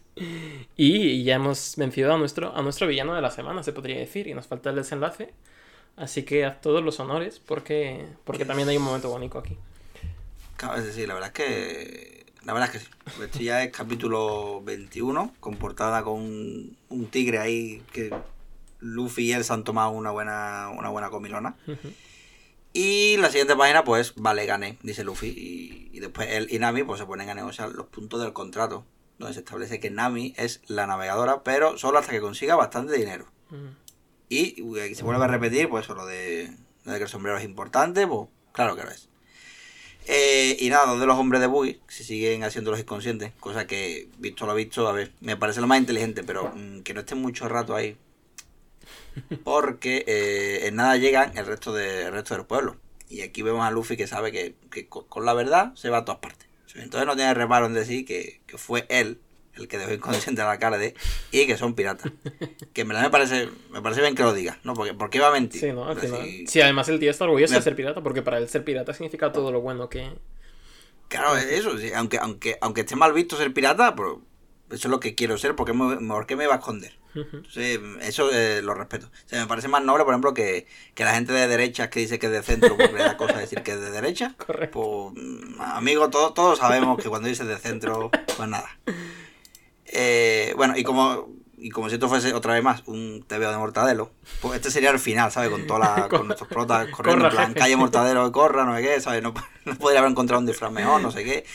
Y 0.75 1.23
ya 1.23 1.35
hemos 1.35 1.75
vencido 1.77 2.13
a 2.13 2.17
nuestro, 2.17 2.55
a 2.55 2.61
nuestro 2.61 2.87
villano 2.87 3.13
de 3.15 3.21
la 3.21 3.31
semana, 3.31 3.63
se 3.63 3.73
podría 3.73 3.97
decir, 3.99 4.27
y 4.27 4.33
nos 4.33 4.47
falta 4.47 4.69
el 4.69 4.75
desenlace. 4.77 5.33
Así 5.97 6.23
que 6.23 6.45
haz 6.45 6.61
todos 6.61 6.83
los 6.83 6.99
honores 6.99 7.39
porque, 7.39 8.07
porque 8.25 8.45
también 8.45 8.69
hay 8.69 8.77
un 8.77 8.83
momento 8.83 9.09
bonito 9.09 9.37
aquí. 9.39 9.57
Claro, 10.57 10.81
decir, 10.81 11.07
la 11.07 11.13
verdad 11.13 11.29
es 11.29 11.33
que. 11.33 12.18
La 12.43 12.53
verdad 12.53 12.73
es 12.73 12.81
que 12.81 12.85
sí. 12.85 12.91
Este 13.23 13.43
ya 13.43 13.63
es 13.63 13.71
capítulo 13.71 14.61
21, 14.63 15.35
con 15.39 15.55
portada 15.57 16.03
con 16.03 16.21
un, 16.89 17.07
tigre 17.11 17.39
ahí 17.39 17.83
que 17.91 18.13
Luffy 18.79 19.25
y 19.25 19.31
él 19.33 19.43
se 19.43 19.53
han 19.53 19.63
tomado 19.63 19.91
una 19.91 20.11
buena, 20.11 20.69
una 20.69 20.89
buena 20.89 21.09
comilona. 21.09 21.55
Y 22.71 23.17
la 23.17 23.29
siguiente 23.29 23.55
página, 23.55 23.83
pues, 23.83 24.13
vale, 24.15 24.45
gané, 24.45 24.77
dice 24.83 25.03
Luffy. 25.03 25.27
Y, 25.27 25.97
y 25.97 25.99
después 25.99 26.29
él 26.29 26.47
y 26.49 26.59
Nami 26.59 26.83
pues 26.83 26.99
se 26.99 27.05
ponen 27.05 27.29
a 27.29 27.33
negociar 27.33 27.71
los 27.71 27.87
puntos 27.87 28.21
del 28.21 28.33
contrato. 28.33 28.85
Donde 29.17 29.33
se 29.33 29.41
establece 29.41 29.81
que 29.81 29.89
Nami 29.89 30.33
es 30.37 30.61
la 30.67 30.87
navegadora, 30.87 31.43
pero 31.43 31.77
solo 31.77 31.97
hasta 31.99 32.11
que 32.11 32.21
consiga 32.21 32.55
bastante 32.55 32.93
dinero. 32.93 33.25
Mm. 33.49 33.67
Y 34.29 34.61
uy, 34.61 34.79
aquí 34.79 34.95
se 34.95 35.03
vuelve 35.03 35.25
a 35.25 35.27
repetir, 35.27 35.67
pues, 35.67 35.89
lo 35.89 36.05
de, 36.05 36.55
lo 36.85 36.93
de 36.93 36.99
que 36.99 37.03
el 37.03 37.09
sombrero 37.09 37.37
es 37.37 37.43
importante, 37.43 38.07
pues, 38.07 38.29
claro 38.53 38.77
que 38.77 38.83
lo 38.83 38.91
es. 38.91 39.08
Eh, 40.11 40.57
y 40.59 40.69
nada, 40.69 40.87
dos 40.87 40.99
de 40.99 41.05
los 41.05 41.17
hombres 41.17 41.39
de 41.39 41.45
Buggy 41.47 41.79
se 41.87 42.03
siguen 42.03 42.43
haciendo 42.43 42.71
los 42.71 42.79
inconscientes, 42.79 43.31
cosa 43.39 43.67
que, 43.67 44.09
visto 44.17 44.47
lo 44.47 44.55
visto, 44.55 44.87
a 44.87 44.91
ver, 44.93 45.11
me 45.21 45.37
parece 45.37 45.61
lo 45.61 45.67
más 45.67 45.77
inteligente, 45.79 46.23
pero 46.23 46.51
mm, 46.55 46.81
que 46.81 46.95
no 46.95 47.01
estén 47.01 47.21
mucho 47.21 47.47
rato 47.47 47.75
ahí. 47.75 47.95
porque 49.43 50.03
eh, 50.07 50.67
en 50.67 50.75
nada 50.75 50.97
llegan 50.97 51.37
el 51.37 51.45
resto, 51.45 51.73
de, 51.73 52.03
el 52.05 52.11
resto 52.11 52.35
del 52.35 52.45
pueblo. 52.45 52.77
Y 53.09 53.21
aquí 53.21 53.41
vemos 53.41 53.65
a 53.65 53.71
Luffy 53.71 53.97
que 53.97 54.07
sabe 54.07 54.31
que, 54.31 54.55
que 54.71 54.87
co- 54.87 55.07
con 55.07 55.25
la 55.25 55.33
verdad 55.33 55.73
se 55.75 55.89
va 55.89 55.99
a 55.99 56.05
todas 56.05 56.21
partes. 56.21 56.47
Entonces 56.75 57.07
no 57.07 57.15
tiene 57.15 57.33
reparo 57.33 57.65
en 57.65 57.73
decir 57.73 58.05
que, 58.05 58.41
que 58.45 58.57
fue 58.57 58.85
él 58.89 59.19
el 59.59 59.67
que 59.67 59.77
dejó 59.77 59.93
inconsciente 59.93 60.41
a 60.41 60.45
la 60.47 60.57
Carde 60.59 60.95
y 61.31 61.45
que 61.47 61.57
son 61.57 61.73
piratas. 61.75 62.11
Que 62.73 62.81
en 62.81 62.87
verdad 62.87 63.03
me 63.03 63.09
parece, 63.09 63.49
me 63.71 63.81
parece 63.81 64.01
bien 64.01 64.15
que 64.15 64.23
lo 64.23 64.33
diga, 64.33 64.59
¿no? 64.63 64.73
Porque, 64.73 64.93
¿Por 64.93 65.09
qué 65.09 65.19
va 65.19 65.27
a 65.29 65.31
mentir? 65.31 65.59
Sí, 65.61 65.71
¿no? 65.73 65.87
Al 65.89 65.97
final. 65.97 66.21
decir, 66.23 66.47
Sí, 66.49 66.61
además 66.61 66.87
el 66.89 66.99
tío 66.99 67.09
está 67.11 67.25
orgulloso 67.25 67.53
de 67.53 67.59
Me- 67.59 67.63
ser 67.63 67.75
pirata, 67.75 68.01
porque 68.01 68.21
para 68.21 68.37
él 68.37 68.47
ser 68.47 68.63
pirata 68.63 68.93
significa 68.93 69.31
todo 69.31 69.51
lo 69.51 69.61
bueno 69.61 69.89
que... 69.89 70.09
Claro, 71.07 71.35
es 71.37 71.45
eso, 71.45 71.77
sí, 71.77 71.91
aunque, 71.95 72.19
aunque, 72.19 72.57
aunque 72.61 72.81
esté 72.81 72.95
mal 72.95 73.11
visto 73.13 73.35
ser 73.35 73.51
pirata, 73.53 73.95
pero 73.95 74.21
eso 74.69 74.87
es 74.87 74.91
lo 74.91 74.99
que 74.99 75.15
quiero 75.15 75.37
ser, 75.39 75.55
porque 75.55 75.73
me, 75.73 75.97
¿por 76.07 76.27
qué 76.27 76.35
me 76.35 76.45
va 76.47 76.55
a 76.55 76.57
esconder? 76.59 76.97
Entonces, 77.15 77.79
eso 78.01 78.29
eh, 78.31 78.61
lo 78.61 78.75
respeto. 78.75 79.07
O 79.07 79.27
sea, 79.27 79.41
me 79.41 79.47
parece 79.47 79.67
más 79.67 79.83
noble, 79.83 80.03
por 80.03 80.13
ejemplo, 80.13 80.35
que, 80.35 80.67
que 80.93 81.03
la 81.03 81.15
gente 81.15 81.33
de 81.33 81.47
derechas 81.47 81.87
que 81.89 81.99
dice 82.01 82.19
que 82.19 82.27
es 82.27 82.31
de 82.31 82.43
centro, 82.43 82.77
porque 82.77 82.93
le 82.93 82.99
da 82.99 83.17
cosa 83.17 83.39
decir 83.39 83.63
que 83.63 83.71
es 83.71 83.81
de 83.81 83.89
derecha. 83.89 84.35
Correcto. 84.45 85.11
Pues, 85.13 85.23
mm, 85.25 85.59
amigo, 85.59 86.11
todos, 86.11 86.35
todos 86.35 86.59
sabemos 86.59 87.01
que 87.01 87.09
cuando 87.09 87.27
dices 87.27 87.47
de 87.47 87.57
centro, 87.57 88.11
pues 88.37 88.47
nada. 88.47 88.69
Eh, 89.91 90.53
bueno, 90.55 90.77
y 90.77 90.83
como, 90.83 91.29
y 91.57 91.69
como 91.69 91.89
si 91.89 91.95
esto 91.95 92.07
fuese 92.07 92.33
otra 92.33 92.53
vez 92.53 92.63
más 92.63 92.83
un 92.85 93.23
TVO 93.27 93.51
de 93.51 93.57
Mortadelo, 93.57 94.11
pues 94.41 94.55
este 94.55 94.71
sería 94.71 94.91
el 94.91 94.99
final, 94.99 95.31
¿sabes? 95.31 95.49
Con 95.49 95.67
toda 95.67 95.79
la, 95.79 96.07
con 96.09 96.27
nuestros 96.27 96.49
protas 96.49 96.89
corriendo, 96.89 97.25
en 97.25 97.31
plan, 97.31 97.53
calle 97.53 97.75
Mortadelo, 97.75 98.31
corra, 98.31 98.65
no 98.65 98.75
sé 98.75 98.81
qué, 98.83 99.01
¿sabes? 99.01 99.23
No, 99.23 99.33
no 99.65 99.75
podría 99.75 99.99
haber 99.99 100.11
encontrado 100.11 100.39
un 100.39 100.45
disfraz 100.45 100.71
mejor, 100.71 101.01
no 101.01 101.11
sé 101.11 101.23
qué. 101.23 101.45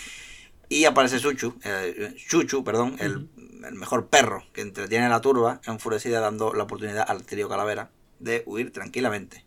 Y 0.68 0.84
aparece 0.86 1.20
Chuchu, 1.20 1.54
eh, 1.64 2.14
Chuchu, 2.28 2.64
perdón, 2.64 2.96
el, 2.98 3.28
el 3.66 3.74
mejor 3.74 4.08
perro 4.08 4.44
que 4.52 4.62
entretiene 4.62 5.06
a 5.06 5.10
la 5.10 5.20
turba, 5.20 5.60
enfurecida 5.66 6.20
dando 6.20 6.52
la 6.52 6.64
oportunidad 6.64 7.04
al 7.08 7.24
trío 7.24 7.48
Calavera 7.48 7.90
de 8.18 8.42
huir 8.46 8.72
tranquilamente. 8.72 9.44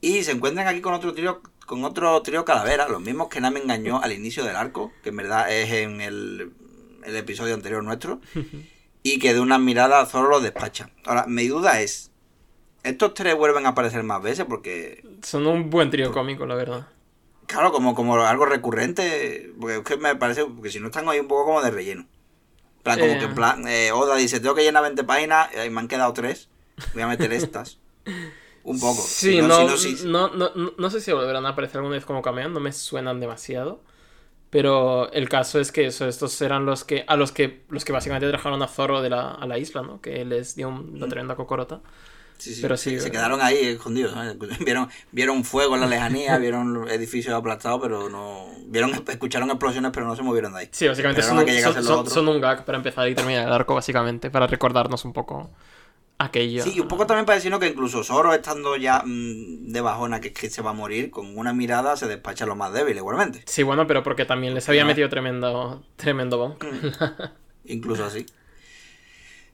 Y 0.00 0.22
se 0.22 0.32
encuentran 0.32 0.66
aquí 0.66 0.80
con 0.80 0.94
otro 0.94 1.12
trío, 1.12 1.42
con 1.66 1.84
otro 1.84 2.20
trío 2.22 2.44
Calavera, 2.44 2.88
los 2.88 3.00
mismos 3.00 3.28
que 3.28 3.40
Nami 3.40 3.60
engañó 3.60 4.00
al 4.00 4.12
inicio 4.12 4.44
del 4.44 4.56
arco, 4.56 4.92
que 5.02 5.10
en 5.10 5.16
verdad 5.16 5.52
es 5.52 5.72
en 5.72 6.00
el, 6.00 6.52
el 7.08 7.16
episodio 7.16 7.54
anterior 7.54 7.82
nuestro, 7.82 8.20
y 9.02 9.18
que 9.18 9.34
de 9.34 9.40
una 9.40 9.58
mirada 9.58 10.04
Zoro 10.06 10.28
los 10.28 10.42
despacha. 10.42 10.90
Ahora, 11.04 11.26
mi 11.26 11.46
duda 11.48 11.80
es, 11.80 12.10
¿estos 12.82 13.14
tres 13.14 13.34
vuelven 13.36 13.66
a 13.66 13.70
aparecer 13.70 14.02
más 14.02 14.22
veces? 14.22 14.44
Porque 14.48 15.04
Son 15.22 15.46
un 15.46 15.70
buen 15.70 15.90
trío 15.90 16.12
cómico, 16.12 16.46
la 16.46 16.54
verdad. 16.54 16.86
Claro, 17.46 17.72
como, 17.72 17.94
como 17.94 18.16
algo 18.22 18.44
recurrente, 18.44 19.52
porque 19.58 19.76
es 19.76 19.82
que 19.82 19.96
me 19.96 20.14
parece, 20.16 20.44
porque 20.44 20.70
si 20.70 20.80
no 20.80 20.86
están 20.88 21.08
ahí 21.08 21.18
un 21.18 21.28
poco 21.28 21.46
como 21.46 21.62
de 21.62 21.70
relleno. 21.70 22.02
En 22.78 22.82
plan, 22.82 22.98
como 23.00 23.12
Eh. 23.14 23.18
que 23.18 23.24
en 23.24 23.34
plan, 23.34 23.66
eh, 23.66 23.90
Oda 23.92 24.16
dice, 24.16 24.38
tengo 24.40 24.54
que 24.54 24.62
llenar 24.62 24.82
20 24.82 25.02
páginas 25.04 25.48
y 25.66 25.70
me 25.70 25.80
han 25.80 25.88
quedado 25.88 26.12
3, 26.12 26.48
voy 26.92 27.02
a 27.02 27.06
meter 27.08 27.32
estas. 27.32 27.78
Un 28.64 28.78
poco. 28.78 29.00
Sí, 29.00 29.32
Si 29.32 29.40
no, 29.40 29.76
si- 29.76 30.04
no, 30.06 30.28
no, 30.34 30.50
no, 30.54 30.72
no 30.76 30.90
sé 30.90 31.00
si 31.00 31.10
volverán 31.12 31.46
a 31.46 31.50
aparecer 31.50 31.78
alguna 31.78 31.96
vez 31.96 32.04
como 32.04 32.20
cameo, 32.20 32.50
no 32.50 32.60
me 32.60 32.72
suenan 32.72 33.18
demasiado. 33.18 33.80
Pero 34.50 35.12
el 35.12 35.28
caso 35.28 35.60
es 35.60 35.72
que 35.72 35.86
eso, 35.86 36.08
estos 36.08 36.40
eran 36.40 36.64
los 36.64 36.84
que, 36.84 37.04
a 37.06 37.16
los 37.16 37.32
que, 37.32 37.64
los 37.68 37.84
que 37.84 37.92
básicamente 37.92 38.28
trajeron 38.28 38.62
a 38.62 38.68
Zorro 38.68 39.02
de 39.02 39.10
la, 39.10 39.32
a 39.32 39.46
la 39.46 39.58
isla, 39.58 39.82
¿no? 39.82 40.00
Que 40.00 40.24
les 40.24 40.54
dio 40.54 40.68
un- 40.68 40.94
una 40.94 41.06
tremenda 41.08 41.34
cocorota. 41.36 41.80
sí, 42.38 42.54
sí, 42.54 42.62
pero 42.62 42.76
sí, 42.76 42.90
se 42.90 42.96
¿verdad? 42.96 43.10
quedaron 43.10 43.40
ahí 43.42 43.56
escondidos. 43.58 44.14
Vieron, 44.64 44.88
vieron 45.12 45.44
fuego 45.44 45.74
en 45.74 45.82
la 45.82 45.86
lejanía, 45.86 46.38
vieron 46.38 46.88
edificios 46.88 47.34
aplastados, 47.34 47.80
pero 47.82 48.08
no. 48.08 48.46
vieron 48.66 48.92
Escucharon 49.08 49.50
explosiones, 49.50 49.90
pero 49.92 50.06
no 50.06 50.16
se 50.16 50.22
movieron 50.22 50.52
de 50.54 50.60
ahí. 50.60 50.68
Sí, 50.72 50.88
básicamente 50.88 51.22
son, 51.22 51.46
son, 51.46 51.84
son- 51.84 52.06
son 52.10 52.28
un 52.28 52.40
gag 52.40 52.64
para 52.64 52.78
empezar 52.78 53.08
y 53.08 53.14
terminar 53.14 53.46
el 53.48 53.52
arco, 53.52 53.74
básicamente, 53.74 54.30
para 54.30 54.46
recordarnos 54.46 55.04
un 55.04 55.12
poco 55.12 55.50
aquello. 56.18 56.62
Sí, 56.64 56.80
un 56.80 56.88
poco 56.88 57.06
también 57.06 57.24
para 57.26 57.36
decirnos 57.36 57.60
que 57.60 57.68
incluso 57.68 58.02
Zoro 58.04 58.34
estando 58.34 58.76
ya 58.76 59.02
mm, 59.04 59.68
de 59.72 59.80
bajona, 59.80 60.20
que 60.20 60.50
se 60.50 60.62
va 60.62 60.70
a 60.70 60.74
morir, 60.74 61.10
con 61.10 61.36
una 61.38 61.52
mirada 61.52 61.96
se 61.96 62.06
despacha 62.06 62.44
a 62.44 62.46
lo 62.46 62.56
más 62.56 62.72
débil 62.72 62.96
igualmente. 62.96 63.42
Sí, 63.46 63.62
bueno, 63.62 63.86
pero 63.86 64.02
porque 64.02 64.24
también 64.24 64.54
les 64.54 64.68
había 64.68 64.82
No. 64.82 64.88
metido 64.88 65.08
tremendo, 65.08 65.84
tremendo 65.96 66.38
bonk. 66.38 66.64
Incluso 67.64 68.04
así. 68.04 68.26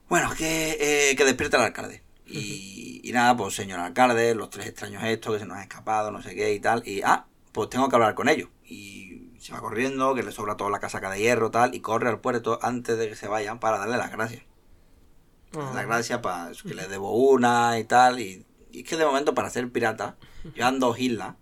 Bueno, 0.08 0.30
que, 0.36 1.10
eh, 1.10 1.16
que 1.16 1.24
despierta 1.24 1.56
el 1.56 1.64
alcalde. 1.64 2.02
Y, 2.26 3.00
y 3.04 3.12
nada, 3.12 3.36
pues 3.36 3.54
señor 3.54 3.80
alcalde, 3.80 4.34
los 4.34 4.50
tres 4.50 4.66
extraños 4.66 5.02
estos 5.04 5.34
que 5.34 5.40
se 5.40 5.46
nos 5.46 5.56
han 5.56 5.62
escapado, 5.64 6.10
no 6.10 6.22
sé 6.22 6.34
qué 6.34 6.52
y 6.54 6.60
tal. 6.60 6.86
Y 6.86 7.02
ah, 7.02 7.26
pues 7.52 7.68
tengo 7.70 7.88
que 7.88 7.96
hablar 7.96 8.14
con 8.14 8.28
ellos. 8.28 8.48
Y 8.66 9.30
se 9.38 9.52
va 9.52 9.60
corriendo, 9.60 10.14
que 10.14 10.22
le 10.22 10.32
sobra 10.32 10.56
toda 10.56 10.70
la 10.70 10.80
casaca 10.80 11.10
de 11.10 11.18
hierro 11.20 11.50
tal, 11.50 11.74
y 11.74 11.80
corre 11.80 12.08
al 12.08 12.20
puerto 12.20 12.58
antes 12.62 12.96
de 12.96 13.08
que 13.08 13.16
se 13.16 13.28
vayan 13.28 13.60
para 13.60 13.78
darle 13.78 13.96
las 13.98 14.10
gracias. 14.10 14.42
Las 15.74 15.86
gracias 15.86 16.20
para 16.20 16.50
que 16.62 16.74
les 16.74 16.88
debo 16.88 17.12
una 17.12 17.78
y 17.78 17.84
tal. 17.84 18.20
Y, 18.20 18.44
y 18.70 18.80
es 18.80 18.88
que 18.88 18.96
de 18.96 19.04
momento 19.06 19.34
para 19.34 19.50
ser 19.50 19.70
pirata, 19.70 20.16
llevan 20.54 20.80
dos 20.80 20.98
islas. 20.98 21.36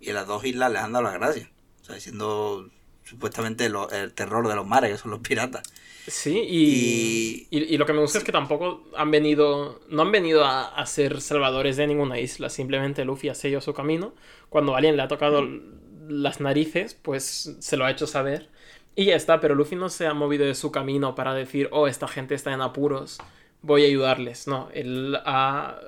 Y 0.00 0.10
en 0.10 0.14
las 0.14 0.26
dos 0.26 0.44
islas 0.44 0.70
les 0.72 0.82
han 0.82 0.92
dado 0.92 1.04
las 1.04 1.14
gracias. 1.14 1.48
O 1.82 1.84
sea, 1.84 1.98
siendo 2.00 2.68
supuestamente 3.04 3.68
lo- 3.68 3.90
el 3.90 4.12
terror 4.12 4.46
de 4.48 4.54
los 4.54 4.66
mares, 4.66 4.92
que 4.92 4.98
son 4.98 5.10
los 5.10 5.20
piratas. 5.20 5.62
Sí, 6.06 6.38
y, 6.38 7.48
y, 7.50 7.74
y 7.74 7.76
lo 7.78 7.84
que 7.84 7.92
me 7.92 8.00
gusta 8.00 8.18
es 8.18 8.24
que 8.24 8.32
tampoco 8.32 8.84
han 8.96 9.10
venido, 9.10 9.80
no 9.88 10.02
han 10.02 10.12
venido 10.12 10.44
a, 10.44 10.66
a 10.68 10.86
ser 10.86 11.20
salvadores 11.20 11.76
de 11.76 11.86
ninguna 11.86 12.18
isla, 12.18 12.48
simplemente 12.48 13.04
Luffy 13.04 13.28
ha 13.28 13.34
seguido 13.34 13.60
su 13.60 13.74
camino. 13.74 14.14
Cuando 14.48 14.74
alguien 14.74 14.96
le 14.96 15.02
ha 15.02 15.08
tocado 15.08 15.46
las 16.08 16.40
narices, 16.40 16.94
pues 16.94 17.56
se 17.58 17.76
lo 17.76 17.84
ha 17.84 17.90
hecho 17.90 18.06
saber. 18.06 18.48
Y 18.94 19.06
ya 19.06 19.16
está, 19.16 19.40
pero 19.40 19.54
Luffy 19.54 19.76
no 19.76 19.90
se 19.90 20.06
ha 20.06 20.14
movido 20.14 20.46
de 20.46 20.54
su 20.54 20.72
camino 20.72 21.14
para 21.14 21.34
decir, 21.34 21.68
oh, 21.72 21.86
esta 21.88 22.08
gente 22.08 22.34
está 22.34 22.52
en 22.54 22.62
apuros, 22.62 23.18
voy 23.62 23.84
a 23.84 23.86
ayudarles. 23.86 24.46
No, 24.46 24.68
él 24.72 25.18
ha, 25.24 25.78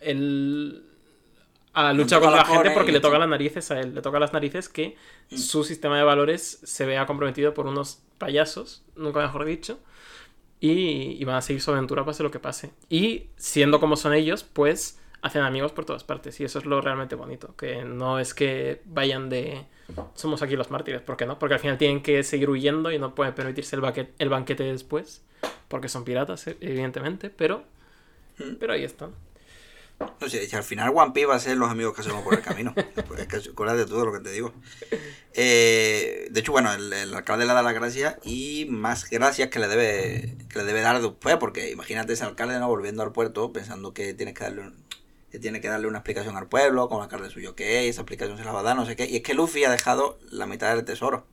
él 0.00 0.84
ha 1.72 1.92
luchado 1.92 2.22
toca 2.22 2.32
contra 2.32 2.44
la 2.44 2.56
la 2.56 2.62
gente 2.62 2.74
porque 2.74 2.92
le 2.92 3.00
toca 3.00 3.18
las 3.18 3.28
narices 3.28 3.70
a 3.70 3.80
él, 3.80 3.94
le 3.94 4.02
toca 4.02 4.18
las 4.18 4.32
narices 4.32 4.68
que 4.68 4.96
su 5.30 5.64
sistema 5.64 5.98
de 5.98 6.04
valores 6.04 6.60
se 6.62 6.86
vea 6.86 7.06
comprometido 7.06 7.52
por 7.54 7.66
unos 7.66 8.00
payasos, 8.18 8.82
nunca 8.96 9.20
mejor 9.20 9.44
dicho, 9.44 9.78
y, 10.58 11.16
y 11.20 11.24
van 11.24 11.36
a 11.36 11.42
seguir 11.42 11.60
su 11.60 11.70
aventura 11.70 12.04
pase 12.04 12.22
lo 12.22 12.30
que 12.30 12.40
pase. 12.40 12.72
Y 12.88 13.24
siendo 13.36 13.78
como 13.78 13.96
son 13.96 14.14
ellos, 14.14 14.42
pues 14.44 14.98
hacen 15.20 15.42
amigos 15.42 15.72
por 15.72 15.84
todas 15.84 16.04
partes, 16.04 16.40
y 16.40 16.44
eso 16.44 16.58
es 16.58 16.64
lo 16.64 16.80
realmente 16.80 17.14
bonito, 17.14 17.54
que 17.56 17.84
no 17.84 18.18
es 18.18 18.32
que 18.32 18.80
vayan 18.86 19.28
de 19.28 19.66
somos 20.14 20.42
aquí 20.42 20.56
los 20.56 20.70
mártires, 20.70 21.00
¿por 21.02 21.16
qué 21.16 21.26
no? 21.26 21.38
Porque 21.38 21.54
al 21.54 21.60
final 21.60 21.78
tienen 21.78 22.02
que 22.02 22.22
seguir 22.22 22.50
huyendo 22.50 22.90
y 22.90 22.98
no 22.98 23.14
pueden 23.14 23.34
permitirse 23.34 23.76
el, 23.76 24.28
banquete 24.28 24.64
después, 24.64 25.22
porque 25.68 25.88
son 25.88 26.04
piratas, 26.04 26.46
e- 26.46 26.56
evidentemente, 26.60 27.30
pero, 27.30 27.64
pero 28.58 28.72
ahí 28.72 28.84
están. 28.84 29.12
No 30.20 30.28
sé, 30.28 30.46
al 30.54 30.62
final 30.62 30.92
One 30.94 31.12
Piece 31.12 31.26
va 31.26 31.36
a 31.36 31.40
ser 31.40 31.56
los 31.56 31.70
amigos 31.70 31.94
que 31.94 32.02
hacemos 32.02 32.22
por 32.22 32.34
el 32.34 32.42
camino. 32.42 32.74
Pues 33.08 33.20
es 33.20 33.28
que 33.28 33.38
de 33.38 33.86
todo 33.86 34.04
lo 34.04 34.12
que 34.12 34.20
te 34.20 34.30
digo. 34.30 34.52
Eh, 35.32 36.28
de 36.30 36.40
hecho, 36.40 36.52
bueno, 36.52 36.72
el, 36.74 36.92
el 36.92 37.14
alcalde 37.14 37.46
le 37.46 37.54
da 37.54 37.62
las 37.62 37.72
gracias 37.72 38.16
y 38.24 38.66
más 38.68 39.08
gracias 39.08 39.48
que 39.48 39.58
le 39.58 39.68
debe 39.68 40.36
que 40.50 40.58
le 40.58 40.64
debe 40.64 40.80
dar 40.82 41.00
después, 41.00 41.36
porque 41.36 41.70
imagínate 41.70 42.12
ese 42.12 42.24
alcalde 42.24 42.58
no 42.58 42.68
volviendo 42.68 43.02
al 43.02 43.12
puerto 43.12 43.52
pensando 43.52 43.94
que 43.94 44.12
tienes 44.12 44.34
que 44.34 44.44
darle 44.44 44.62
un- 44.62 44.85
que 45.36 45.40
tiene 45.40 45.60
que 45.60 45.68
darle 45.68 45.86
una 45.86 45.98
explicación 45.98 46.34
al 46.38 46.48
pueblo, 46.48 46.88
con 46.88 46.96
el 46.96 47.02
alcalde 47.04 47.28
suyo 47.28 47.54
que 47.54 47.80
es, 47.84 47.90
esa 47.90 48.00
explicación 48.00 48.38
se 48.38 48.44
la 48.44 48.52
va 48.52 48.60
a 48.60 48.62
dar, 48.62 48.74
no 48.74 48.86
sé 48.86 48.96
qué. 48.96 49.04
Y 49.06 49.16
es 49.16 49.22
que 49.22 49.34
Luffy 49.34 49.64
ha 49.64 49.70
dejado 49.70 50.18
la 50.30 50.46
mitad 50.46 50.74
del 50.74 50.82
tesoro 50.86 51.26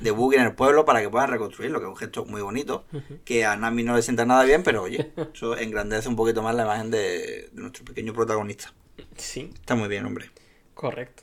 de 0.00 0.10
Buggy 0.10 0.36
en 0.36 0.42
el 0.42 0.54
pueblo 0.54 0.84
para 0.84 1.00
que 1.00 1.08
puedan 1.08 1.30
reconstruirlo, 1.30 1.78
que 1.78 1.86
es 1.86 1.88
un 1.90 1.96
gesto 1.96 2.26
muy 2.26 2.42
bonito, 2.42 2.84
que 3.24 3.46
a 3.46 3.56
Nami 3.56 3.82
no 3.82 3.96
le 3.96 4.02
sienta 4.02 4.26
nada 4.26 4.44
bien, 4.44 4.62
pero 4.62 4.82
oye, 4.82 5.12
eso 5.32 5.56
engrandece 5.56 6.06
un 6.08 6.16
poquito 6.16 6.42
más 6.42 6.54
la 6.54 6.64
imagen 6.64 6.90
de, 6.90 7.48
de 7.50 7.62
nuestro 7.62 7.82
pequeño 7.86 8.12
protagonista. 8.12 8.74
Sí, 9.16 9.50
Está 9.54 9.74
muy 9.74 9.88
bien, 9.88 10.04
hombre. 10.04 10.30
correcto. 10.74 11.22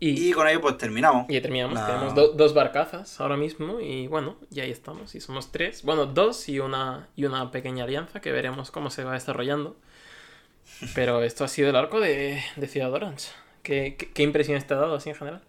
Y, 0.00 0.30
Y 0.30 0.32
con 0.32 0.48
ello 0.48 0.62
pues 0.62 0.78
terminamos. 0.78 1.26
y 1.28 1.40
terminamos. 1.42 1.74
La- 1.74 1.86
Tenemos 1.86 2.14
do- 2.14 2.32
dos 2.32 2.54
barcazas 2.54 3.20
ahora 3.20 3.36
mismo 3.36 3.80
y 3.80 4.06
bueno, 4.08 4.36
ya 4.50 4.62
ahí 4.64 4.70
estamos. 4.70 5.14
Y 5.14 5.20
somos 5.20 5.52
tres. 5.52 5.82
Bueno, 5.82 6.06
dos 6.06 6.48
y 6.48 6.58
una, 6.58 7.08
y 7.16 7.24
una 7.26 7.50
pequeña 7.52 7.84
alianza 7.84 8.20
que 8.20 8.32
veremos 8.32 8.70
cómo 8.72 8.88
se 8.90 9.04
va 9.04 9.12
desarrollando. 9.12 9.76
Pero 10.94 11.22
esto 11.22 11.44
ha 11.44 11.48
sido 11.48 11.70
el 11.70 11.76
arco 11.76 12.00
de, 12.00 12.42
de 12.56 12.66
Ciudad 12.68 12.92
Orange. 12.92 13.28
¿Qué, 13.62 13.94
qué, 13.98 14.10
qué 14.10 14.22
impresiones 14.22 14.66
te 14.66 14.74
ha 14.74 14.78
dado 14.78 14.96
así 14.96 15.10
en 15.10 15.14
general? 15.16 15.42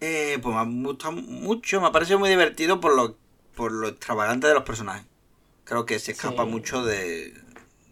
Eh, 0.00 0.38
pues 0.42 0.54
me 0.54 0.60
ha 0.60 0.64
gustado 0.64 1.12
mucho, 1.12 1.80
me 1.80 1.86
ha 1.86 1.92
parecido 1.92 2.18
muy 2.18 2.28
divertido 2.28 2.80
por 2.80 2.94
lo, 2.94 3.16
por 3.54 3.72
lo 3.72 3.88
extravagante 3.88 4.46
de 4.46 4.54
los 4.54 4.64
personajes. 4.64 5.06
Creo 5.64 5.86
que 5.86 5.98
se 5.98 6.12
escapa 6.12 6.44
Sí. 6.44 6.50
mucho 6.50 6.84
de... 6.84 7.32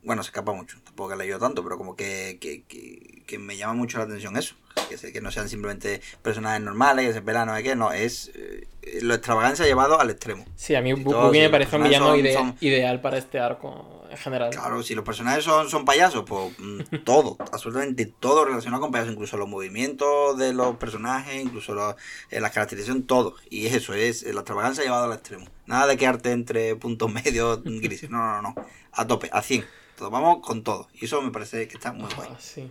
Bueno, 0.03 0.23
se 0.23 0.28
escapa 0.28 0.53
mucho, 0.53 0.77
tampoco 0.85 1.15
he 1.15 1.16
leído 1.16 1.39
tanto, 1.39 1.62
pero 1.65 1.78
como 1.78 1.97
que, 1.97 2.36
que, 2.41 2.62
que, 2.65 3.23
que 3.27 3.39
me 3.39 3.57
llama 3.57 3.73
mucho 3.73 3.97
la 3.99 4.05
atención 4.05 4.36
eso. 4.36 4.55
Que, 4.91 4.99
se- 4.99 5.12
que 5.15 5.23
no 5.23 5.31
sean 5.31 5.49
simplemente 5.49 6.03
personajes 6.20 6.61
normales, 6.61 7.07
que 7.07 7.12
se 7.15 7.23
pelan, 7.23 7.47
no 7.49 7.57
sé 7.57 7.62
qué, 7.62 7.74
no, 7.74 7.91
es... 7.91 8.31
eh, 8.35 8.66
lo 9.01 9.15
extravagante 9.15 9.65
llevado 9.65 9.99
al 9.99 10.11
extremo. 10.11 10.45
Sí, 10.57 10.74
a 10.74 10.82
mí 10.82 10.91
Y 10.91 10.93
Bu- 10.93 11.11
todos, 11.11 11.28
Buggy 11.28 11.39
sí, 11.39 11.43
me 11.45 11.51
parece 11.51 11.77
un 11.77 11.85
villano 11.85 12.07
son- 12.09 12.19
ide- 12.19 12.35
son- 12.35 12.57
ideal 12.61 13.01
para 13.01 13.16
este 13.16 13.39
arco 13.41 14.04
en 14.15 14.20
general. 14.20 14.51
Claro, 14.51 14.82
si 14.82 14.95
los 14.95 15.05
personajes 15.05 15.45
son, 15.45 15.69
son 15.69 15.85
payasos, 15.85 16.24
pues 16.27 16.53
mm, 16.59 16.81
todo, 17.05 17.36
absolutamente 17.53 18.07
todo 18.07 18.45
relacionado 18.45 18.81
con 18.82 18.91
payasos, 18.91 19.12
incluso 19.12 19.36
los 19.36 19.49
movimientos 19.49 20.36
de 20.39 20.53
los 20.53 20.77
personajes, 20.77 21.43
incluso 21.43 21.74
los- 21.74 21.95
eh, 22.31 22.41
las 22.41 22.53
caracterizaciones, 22.53 23.07
todo. 23.07 23.35
Y 23.51 23.66
es 23.66 23.74
eso, 23.74 23.95
es 23.95 24.23
la 24.24 24.41
extravagancia 24.41 24.82
llevada 24.85 25.05
al 25.07 25.12
extremo. 25.12 25.47
Nada 25.66 25.86
de 25.86 25.97
quedarte 25.97 26.32
entre 26.32 26.77
puntos 26.77 27.12
medios 27.12 27.62
grises, 27.65 28.11
no, 28.11 28.19
no, 28.19 28.43
no, 28.43 28.55
a 28.93 29.07
tope, 29.07 29.28
a 29.32 29.43
100. 29.43 29.65
Vamos 30.01 30.39
con 30.45 30.62
todo. 30.65 30.89
Y 30.95 31.05
eso 31.05 31.23
me 31.23 31.31
parece 31.31 31.69
que 31.69 31.77
está 31.77 31.93
muy 31.93 32.12
guay. 32.15 32.28
Ah, 32.32 32.36
sí. 32.41 32.70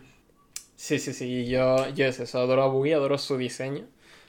Sí, 0.75 0.99
sí, 0.99 1.13
sí. 1.13 1.47
Yo, 1.47 1.87
yo 1.89 2.05
es 2.05 2.19
eso. 2.19 2.39
Adoro 2.39 2.63
a 2.63 2.67
Boogie, 2.67 2.93
adoro 2.95 3.17
su 3.17 3.37
diseño. 3.37 3.85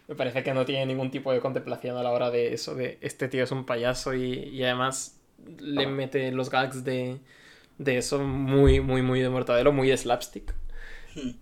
Me 0.06 0.14
parece 0.14 0.42
que 0.44 0.54
no 0.54 0.64
tiene 0.64 0.86
ningún 0.86 1.10
tipo 1.10 1.32
de 1.32 1.40
contemplación 1.40 1.96
a 1.96 2.02
la 2.02 2.10
hora 2.10 2.30
de 2.30 2.52
eso, 2.54 2.74
de 2.74 2.98
este 3.00 3.26
tío 3.28 3.42
es 3.42 3.50
un 3.50 3.64
payaso 3.64 4.14
y, 4.14 4.34
y 4.34 4.62
además 4.62 5.16
le 5.58 5.86
mete 5.86 6.30
los 6.32 6.50
gags 6.50 6.84
de, 6.84 7.18
de 7.78 7.98
eso 7.98 8.18
muy, 8.20 8.80
muy, 8.80 9.02
muy 9.02 9.20
de 9.20 9.28
mortadelo, 9.28 9.72
muy 9.72 9.88
de 9.88 9.96
slapstick. 9.96 10.54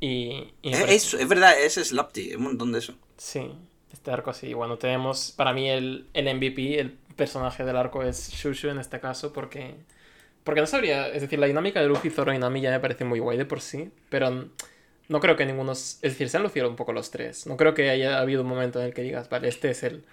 Y, 0.01 0.53
y 0.63 0.71
me 0.71 0.95
Es, 0.95 1.15
es, 1.15 1.29
verdad, 1.29 1.59
es 1.59 1.75
Slapty, 1.75 2.31
es 2.31 2.37
un 2.37 2.45
montón 2.45 2.73
de 2.73 2.79
eso. 2.79 2.95
Sí, 3.17 3.53
este 3.93 4.11
arco 4.11 4.33
sí. 4.33 4.53
Bueno, 4.55 4.79
tenemos 4.79 5.33
para 5.33 5.53
mí 5.53 5.69
el, 5.71 6.07
el 6.13 6.35
MVP, 6.35 6.79
el 6.79 6.91
personaje 7.17 7.65
del 7.65 7.77
arco 7.77 8.03
es 8.03 8.31
Shushu 8.31 8.69
en 8.69 8.79
este 8.79 9.01
caso, 9.01 9.33
porque. 9.33 9.75
Porque 10.45 10.61
no 10.61 10.67
sabría. 10.67 11.09
Es 11.09 11.23
decir, 11.23 11.39
la 11.39 11.47
dinámica 11.47 11.81
de 11.81 11.87
Luffy, 11.87 12.11
Zoro 12.11 12.33
y 12.33 12.39
Nami 12.39 12.61
ya 12.61 12.71
me 12.71 12.81
parece 12.81 13.05
muy 13.05 13.21
guay 13.21 13.39
de 13.39 13.45
por 13.45 13.61
sí, 13.61 13.91
pero 14.09 14.49
no 15.09 15.21
creo 15.21 15.37
que 15.37 15.47
ninguno. 15.47 15.73
Es 15.73 16.01
decir, 16.01 16.29
se 16.29 16.37
han 16.37 16.43
lucido 16.43 16.69
un 16.69 16.77
poco 16.77 16.93
los 16.93 17.11
tres. 17.11 17.47
No 17.47 17.57
creo 17.57 17.75
que 17.75 17.91
haya 17.91 18.19
habido 18.19 18.43
un 18.43 18.49
momento 18.49 18.81
en 18.81 18.87
el 18.87 18.95
que 18.95 19.03
digas, 19.03 19.29
vale, 19.29 19.49
este 19.49 19.71
es 19.71 19.83
el. 19.85 20.05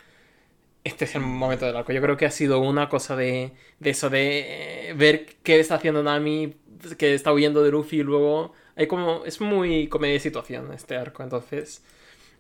Este 0.90 1.06
es 1.06 1.16
el 1.16 1.22
momento 1.22 1.66
del 1.66 1.76
arco. 1.78 1.92
Yo 1.94 2.02
creo 2.02 2.18
que 2.18 2.26
ha 2.26 2.32
sido 2.32 2.60
una 2.60 2.90
cosa 2.90 3.16
de, 3.16 3.52
de 3.80 3.90
eso, 3.92 4.10
de 4.10 4.90
eh, 4.90 4.94
ver 4.94 5.26
qué 5.44 5.60
está 5.60 5.76
haciendo 5.76 6.02
Nami, 6.04 6.56
que 6.98 7.14
está 7.14 7.32
huyendo 7.32 7.64
de 7.64 7.72
Luffy 7.72 8.00
y 8.00 8.04
luego. 8.04 8.54
Hay 8.76 8.88
como. 8.88 9.24
Es 9.26 9.40
muy 9.42 9.88
comedia 9.88 10.14
de 10.14 10.20
situación 10.20 10.74
este 10.74 10.98
arco, 10.98 11.24
entonces. 11.24 11.84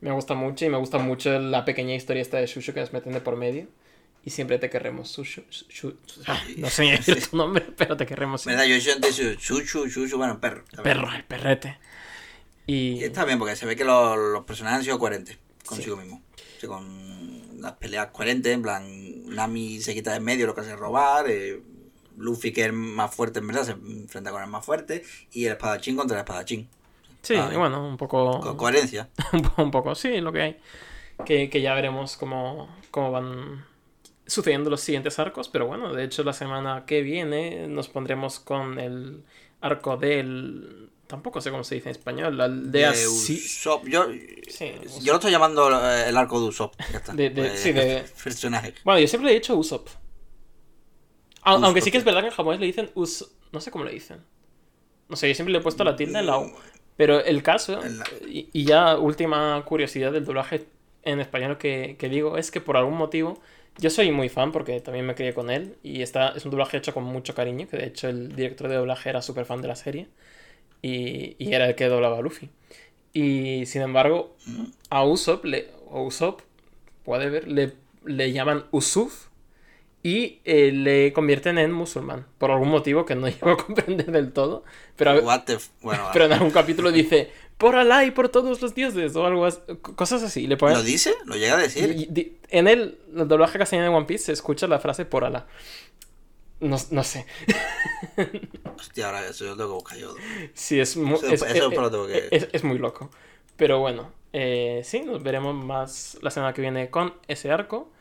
Me 0.02 0.12
gusta 0.12 0.34
mucho 0.34 0.66
y 0.66 0.70
me 0.70 0.78
gusta 0.78 0.98
mucho 0.98 1.38
la 1.40 1.66
pequeña 1.66 1.94
historia 1.94 2.22
esta 2.22 2.38
de 2.38 2.48
Shushu 2.48 2.74
que 2.74 2.80
nos 2.80 2.94
meten 2.94 3.12
de 3.14 3.20
por 3.22 3.36
medio. 3.36 3.68
Y 4.26 4.32
siempre 4.32 4.58
te 4.58 4.70
querremos, 4.70 5.16
Shushu. 5.16 5.42
Shushu- 5.50 5.96
ah, 6.28 6.42
no 6.58 6.70
sé 6.70 6.84
ni 6.84 6.92
decir 6.92 7.22
tu 7.30 7.36
nombre, 7.38 7.66
pero 7.78 7.98
te 7.98 8.06
querremos. 8.06 8.46
¿Verdad? 8.46 8.66
Yo 8.66 8.80
su 8.80 9.36
chuchu, 9.36 9.90
chuchu, 9.90 10.18
bueno, 10.18 10.40
perro. 10.40 10.64
Perro, 10.84 11.08
el 11.14 11.24
perrete. 11.24 11.78
Y. 12.66 13.00
Y 13.00 13.04
está 13.04 13.26
bien, 13.26 13.38
porque 13.40 13.56
se 13.56 13.66
ve 13.66 13.76
que 13.76 13.84
los, 13.84 14.18
los 14.18 14.44
personajes 14.46 14.80
han 14.80 14.84
sido 14.86 15.00
coherentes 15.00 15.38
consigo 15.66 15.98
mismo. 15.98 16.22
O 16.58 16.60
sea, 16.60 16.70
con 16.70 17.19
las 17.62 17.74
peleas 17.74 18.08
coherentes, 18.12 18.54
en 18.54 18.62
plan, 18.62 18.84
Nami 19.36 19.80
se 19.82 19.94
quita 19.94 20.12
de 20.12 20.18
en 20.18 20.24
medio, 20.24 20.48
lo 20.48 20.56
que 20.56 20.62
hace 20.62 20.72
es 20.74 20.80
robar, 20.80 21.26
eh, 21.30 21.62
Luffy, 22.18 22.52
que 22.52 22.66
es 22.66 22.74
más 22.74 23.14
fuerte 23.16 23.40
en 23.40 23.48
verdad, 23.48 23.64
se 23.64 23.72
enfrenta 23.72 24.32
con 24.32 24.42
el 24.44 24.50
más 24.50 24.66
fuerte, 24.66 25.04
y 25.32 25.46
el 25.46 25.54
espadachín 25.54 25.96
contra 25.96 26.18
el 26.18 26.24
espadachín. 26.24 26.68
Sí, 27.22 27.36
Ah, 27.36 27.48
bien. 27.48 27.60
bueno, 27.60 27.88
un 27.88 27.98
poco. 27.98 28.40
Con 28.40 28.56
coherencia. 28.58 29.10
un 29.34 29.42
po- 29.42 29.62
un 29.64 29.72
poco, 29.72 29.94
sí, 29.96 30.20
lo 30.22 30.32
que 30.32 30.42
hay. 30.42 30.58
Que, 31.26 31.50
que 31.50 31.62
ya 31.62 31.74
veremos 31.74 32.16
cómo, 32.18 32.74
cómo 32.92 33.12
van 33.12 33.66
sucediendo 34.26 34.70
los 34.70 34.80
siguientes 34.82 35.20
arcos, 35.20 35.50
pero 35.50 35.68
bueno, 35.68 35.94
de 35.94 36.04
hecho 36.06 36.24
la 36.24 36.34
semana 36.34 36.86
que 36.86 37.02
viene 37.02 37.68
nos 37.68 37.90
pondremos 37.90 38.40
con 38.40 38.80
el 38.80 39.24
arco 39.60 39.98
del... 39.98 40.90
Tampoco 41.10 41.42
sé 41.42 41.50
cómo 41.50 41.64
se 41.64 41.74
dice 41.74 41.90
en 41.90 41.96
español, 41.96 42.38
la 42.38 42.44
aldea... 42.46 42.92
De 42.92 43.08
Usopp. 43.08 43.88
Yo, 43.88 44.06
Sí, 44.48 44.72
yo 45.02 45.14
lo 45.14 45.16
estoy 45.16 45.32
llamando 45.32 45.68
eh, 45.90 46.10
el 46.10 46.16
arco 46.16 46.40
de 46.40 46.48
Usopp. 46.50 46.76
Ya 46.92 47.00
está. 47.00 47.14
De- 47.14 47.32
de- 47.32 47.48
Eh, 47.48 47.58
sí, 47.58 47.72
de- 47.72 48.04
Personaje. 48.24 48.76
Bueno, 48.84 49.00
yo 49.00 49.08
siempre 49.08 49.32
le 49.32 49.36
he 49.36 49.40
dicho 49.40 49.56
Usopp. 49.58 49.88
Au- 51.42 51.56
Usopp, 51.56 51.66
Aunque 51.66 51.82
sí 51.82 51.90
que 51.92 51.98
es 51.98 52.04
verdad 52.04 52.22
que 52.22 52.28
en 52.28 52.34
japonés 52.34 52.60
le 52.60 52.68
dicen 52.68 52.92
Us... 52.94 53.28
No 53.52 53.60
sé 53.60 53.72
cómo 53.72 53.86
le 53.86 53.92
dicen. 53.92 54.20
No 55.08 55.16
sé, 55.16 55.28
yo 55.28 55.34
siempre 55.34 55.52
le 55.54 55.60
he 55.60 55.62
puesto 55.62 55.84
la 55.84 55.96
tilde 55.96 56.20
en 56.20 56.28
la 56.28 56.38
U. 56.38 56.52
Pero 56.96 57.20
el 57.24 57.42
caso, 57.42 57.84
En 57.84 57.98
la- 57.98 58.06
y, 58.28 58.50
y 58.54 58.66
ya 58.66 58.98
última 58.98 59.64
curiosidad 59.66 60.12
del 60.12 60.26
doblaje 60.26 60.68
en 61.04 61.20
español 61.20 61.58
que, 61.58 61.96
que 61.98 62.10
digo, 62.10 62.38
es 62.38 62.52
que 62.52 62.62
por 62.62 62.78
algún 62.78 62.98
motivo, 62.98 63.42
yo 63.80 63.90
soy 63.90 64.12
muy 64.12 64.30
fan 64.30 64.52
porque 64.52 64.80
también 64.82 65.06
me 65.08 65.16
crié 65.16 65.34
con 65.34 65.50
él 65.50 65.78
y 65.82 66.04
está, 66.04 66.30
es 66.36 66.46
un 66.46 66.52
doblaje 66.52 66.78
hecho 66.78 66.94
con 66.94 67.06
mucho 67.06 67.34
cariño, 67.34 67.68
que 67.68 67.78
de 67.78 67.88
hecho 67.88 68.10
el 68.10 68.36
director 68.36 68.68
de 68.70 68.76
doblaje 68.76 69.10
era 69.10 69.22
súper 69.24 69.46
fan 69.46 69.62
de 69.62 69.70
la 69.70 69.76
serie 69.76 70.10
y, 70.82 71.36
y 71.40 71.54
era 71.54 71.68
el 71.68 71.76
que 71.76 71.88
doblaba 71.88 72.18
a 72.18 72.22
Luffy. 72.22 72.50
Y 73.14 73.66
sin 73.66 73.82
embargo, 73.82 74.36
a 74.90 75.04
Usopp, 75.04 75.46
le, 75.46 75.70
o 75.90 76.04
Usopp, 76.04 76.42
puede 77.04 77.30
ver, 77.30 77.48
le, 77.48 77.74
le 78.06 78.32
llaman 78.32 78.66
Usuf 78.72 79.28
y 80.02 80.40
eh, 80.46 80.72
le 80.72 81.12
convierten 81.12 81.58
en 81.58 81.72
musulmán. 81.72 82.26
Por 82.38 82.52
algún 82.52 82.70
motivo 82.70 83.06
que 83.06 83.16
no 83.16 83.28
llego 83.30 83.50
a 83.52 83.58
comprender 83.58 84.12
del 84.12 84.32
todo. 84.32 84.64
Pero, 84.96 85.12
Bueno, 85.82 86.08
pero 86.14 86.26
en 86.26 86.34
algún 86.34 86.52
capítulo 86.52 86.92
dice, 86.92 87.32
por 87.58 87.76
Alá 87.76 88.06
y 88.06 88.12
por 88.12 88.30
todos 88.30 88.62
los 88.62 88.74
dioses, 88.76 89.16
o 89.16 89.26
algo 89.26 89.46
así, 89.46 89.60
cosas 89.96 90.24
así. 90.24 90.48
Le 90.48 90.56
ponen, 90.56 90.78
¿lo 90.78 90.84
dice? 90.84 91.14
¿Lo 91.26 91.36
llega 91.36 91.56
a 91.58 91.62
decir? 91.62 91.92
y- 91.98 92.06
di- 92.10 92.38
en 92.50 92.68
el, 92.68 92.98
el 93.16 93.28
doblaje 93.28 93.60
castellano 93.60 93.90
de 93.92 93.96
One 93.98 94.06
Piece 94.06 94.26
se 94.26 94.32
escucha 94.32 94.68
la 94.68 94.80
frase 94.80 95.04
por 95.06 95.26
Alá. 95.26 95.48
No, 96.60 96.78
no 96.92 97.04
sé. 97.04 97.26
Hostia, 98.78 99.08
ahora 99.08 99.28
eso 99.28 99.46
yo 99.46 99.56
tengo 99.56 99.70
que 99.70 99.74
buscar 99.76 99.98
yo. 99.98 100.16
Sí, 100.54 100.80
es 100.80 100.98
muy, 100.98 101.16
es, 102.32 102.48
es- 102.52 102.64
muy 102.64 102.78
loco. 102.78 103.10
Pero 103.58 103.80
bueno, 103.80 104.12
eh, 104.34 104.82
sí, 104.84 105.02
nos 105.02 105.22
veremos 105.24 105.56
más 105.56 106.18
la 106.22 106.32
semana 106.32 106.54
que 106.54 106.62
viene 106.62 106.90
con 106.90 107.14
ese 107.28 107.52
arco. 107.52 107.92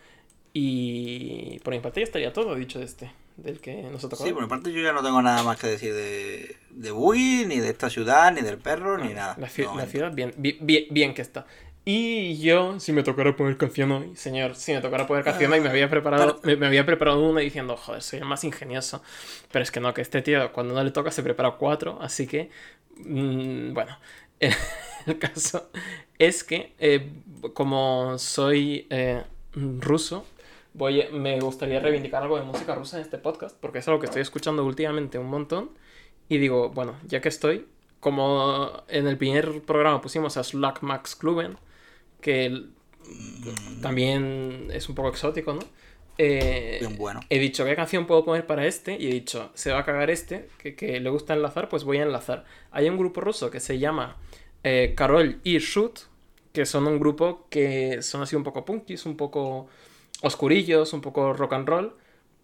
Y 0.52 1.60
por 1.60 1.72
mi 1.74 1.80
parte 1.80 2.00
ya 2.00 2.04
estaría 2.04 2.32
todo 2.32 2.54
dicho 2.54 2.78
de 2.78 2.86
este, 2.86 3.12
del 3.36 3.60
que 3.60 3.82
nos 3.82 4.04
ha 4.04 4.08
tocado. 4.08 4.28
Sí, 4.28 4.32
por 4.32 4.42
mi 4.42 4.48
parte 4.48 4.72
yo 4.72 4.80
ya 4.80 4.92
no 4.92 5.02
tengo 5.02 5.20
nada 5.22 5.42
más 5.42 5.58
que 5.58 5.68
decir 5.68 5.94
de, 5.94 6.56
de 6.70 6.90
ni 7.46 7.58
de 7.60 7.68
esta 7.68 7.90
ciudad, 7.90 8.32
ni 8.32 8.40
del 8.40 8.58
perro, 8.58 8.98
ni 8.98 9.12
nada. 9.14 9.36
La, 9.36 9.44
la 9.76 9.86
ciudad, 9.86 10.12
bien, 10.12 10.34
bi- 10.36 10.58
bien, 10.60 10.86
bien 10.90 11.14
que 11.14 11.22
está. 11.22 11.46
Y 11.84 12.38
yo, 12.38 12.78
si 12.80 12.92
me 12.92 13.02
tocara 13.02 13.34
poner 13.34 13.56
canción 13.56 13.90
hoy, 13.92 14.14
señor, 14.14 14.56
si 14.56 14.72
me 14.72 14.80
tocara 14.80 15.06
poner 15.06 15.24
canción 15.24 15.52
hoy, 15.52 15.60
me 15.60 15.70
había 15.70 15.88
preparado, 15.88 16.38
me, 16.42 16.56
me 16.56 16.66
había 16.66 16.84
preparado 16.84 17.20
una 17.20 17.40
diciendo, 17.40 17.76
joder, 17.76 18.02
soy 18.02 18.18
el 18.18 18.26
más 18.26 18.44
ingenioso. 18.44 19.02
Pero 19.50 19.62
es 19.62 19.70
que 19.70 19.80
no, 19.80 19.94
que 19.94 20.02
este 20.02 20.20
tío, 20.20 20.52
cuando 20.52 20.74
no 20.74 20.84
le 20.84 20.90
toca, 20.90 21.10
se 21.10 21.22
prepara 21.22 21.52
cuatro, 21.52 21.98
así 22.02 22.26
que, 22.26 22.50
mm, 22.98 23.72
bueno, 23.72 23.98
el, 24.38 24.52
el 25.06 25.18
caso 25.18 25.70
es 26.18 26.44
que, 26.44 26.74
eh, 26.78 27.10
como 27.54 28.18
soy 28.18 28.86
eh, 28.90 29.22
ruso, 29.54 30.26
voy, 30.74 31.06
me 31.12 31.40
gustaría 31.40 31.80
reivindicar 31.80 32.22
algo 32.22 32.38
de 32.38 32.44
música 32.44 32.74
rusa 32.74 32.98
en 32.98 33.02
este 33.02 33.18
podcast, 33.18 33.56
porque 33.60 33.78
es 33.78 33.88
algo 33.88 34.00
que 34.00 34.06
estoy 34.06 34.22
escuchando 34.22 34.64
últimamente 34.64 35.18
un 35.18 35.28
montón. 35.28 35.70
Y 36.28 36.38
digo, 36.38 36.70
bueno, 36.70 36.96
ya 37.06 37.20
que 37.20 37.28
estoy, 37.28 37.66
como 38.00 38.82
en 38.88 39.06
el 39.06 39.16
primer 39.16 39.62
programa 39.62 40.00
pusimos 40.00 40.36
a 40.36 40.44
Slack 40.44 40.82
Max 40.82 41.16
Kluben, 41.16 41.56
que 42.20 42.46
el- 42.46 42.72
también 43.80 44.68
es 44.72 44.88
un 44.88 44.94
poco 44.94 45.08
exótico, 45.08 45.52
¿no? 45.54 45.60
Eh, 46.18 46.78
Bien 46.80 46.96
bueno. 46.98 47.20
He 47.30 47.38
dicho, 47.38 47.64
¿qué 47.64 47.76
canción 47.76 48.06
puedo 48.06 48.24
poner 48.24 48.46
para 48.46 48.66
este? 48.66 48.96
Y 48.98 49.08
he 49.08 49.12
dicho, 49.12 49.50
se 49.54 49.70
va 49.72 49.80
a 49.80 49.84
cagar 49.84 50.10
este, 50.10 50.48
que, 50.58 50.74
que 50.74 50.98
le 51.00 51.10
gusta 51.10 51.34
enlazar, 51.34 51.68
pues 51.68 51.84
voy 51.84 51.98
a 51.98 52.02
enlazar. 52.02 52.44
Hay 52.72 52.88
un 52.88 52.96
grupo 52.96 53.20
ruso 53.20 53.50
que 53.50 53.60
se 53.60 53.78
llama 53.78 54.16
eh, 54.64 54.94
Karol 54.96 55.40
y 55.44 55.58
Shut, 55.58 56.00
que 56.52 56.66
son 56.66 56.86
un 56.88 56.98
grupo 56.98 57.46
que 57.50 58.02
son 58.02 58.22
así 58.22 58.34
un 58.34 58.42
poco 58.42 58.64
punkis, 58.64 59.06
un 59.06 59.16
poco 59.16 59.68
oscurillos, 60.22 60.92
un 60.92 61.00
poco 61.00 61.32
rock 61.32 61.52
and 61.52 61.68
roll, 61.68 61.94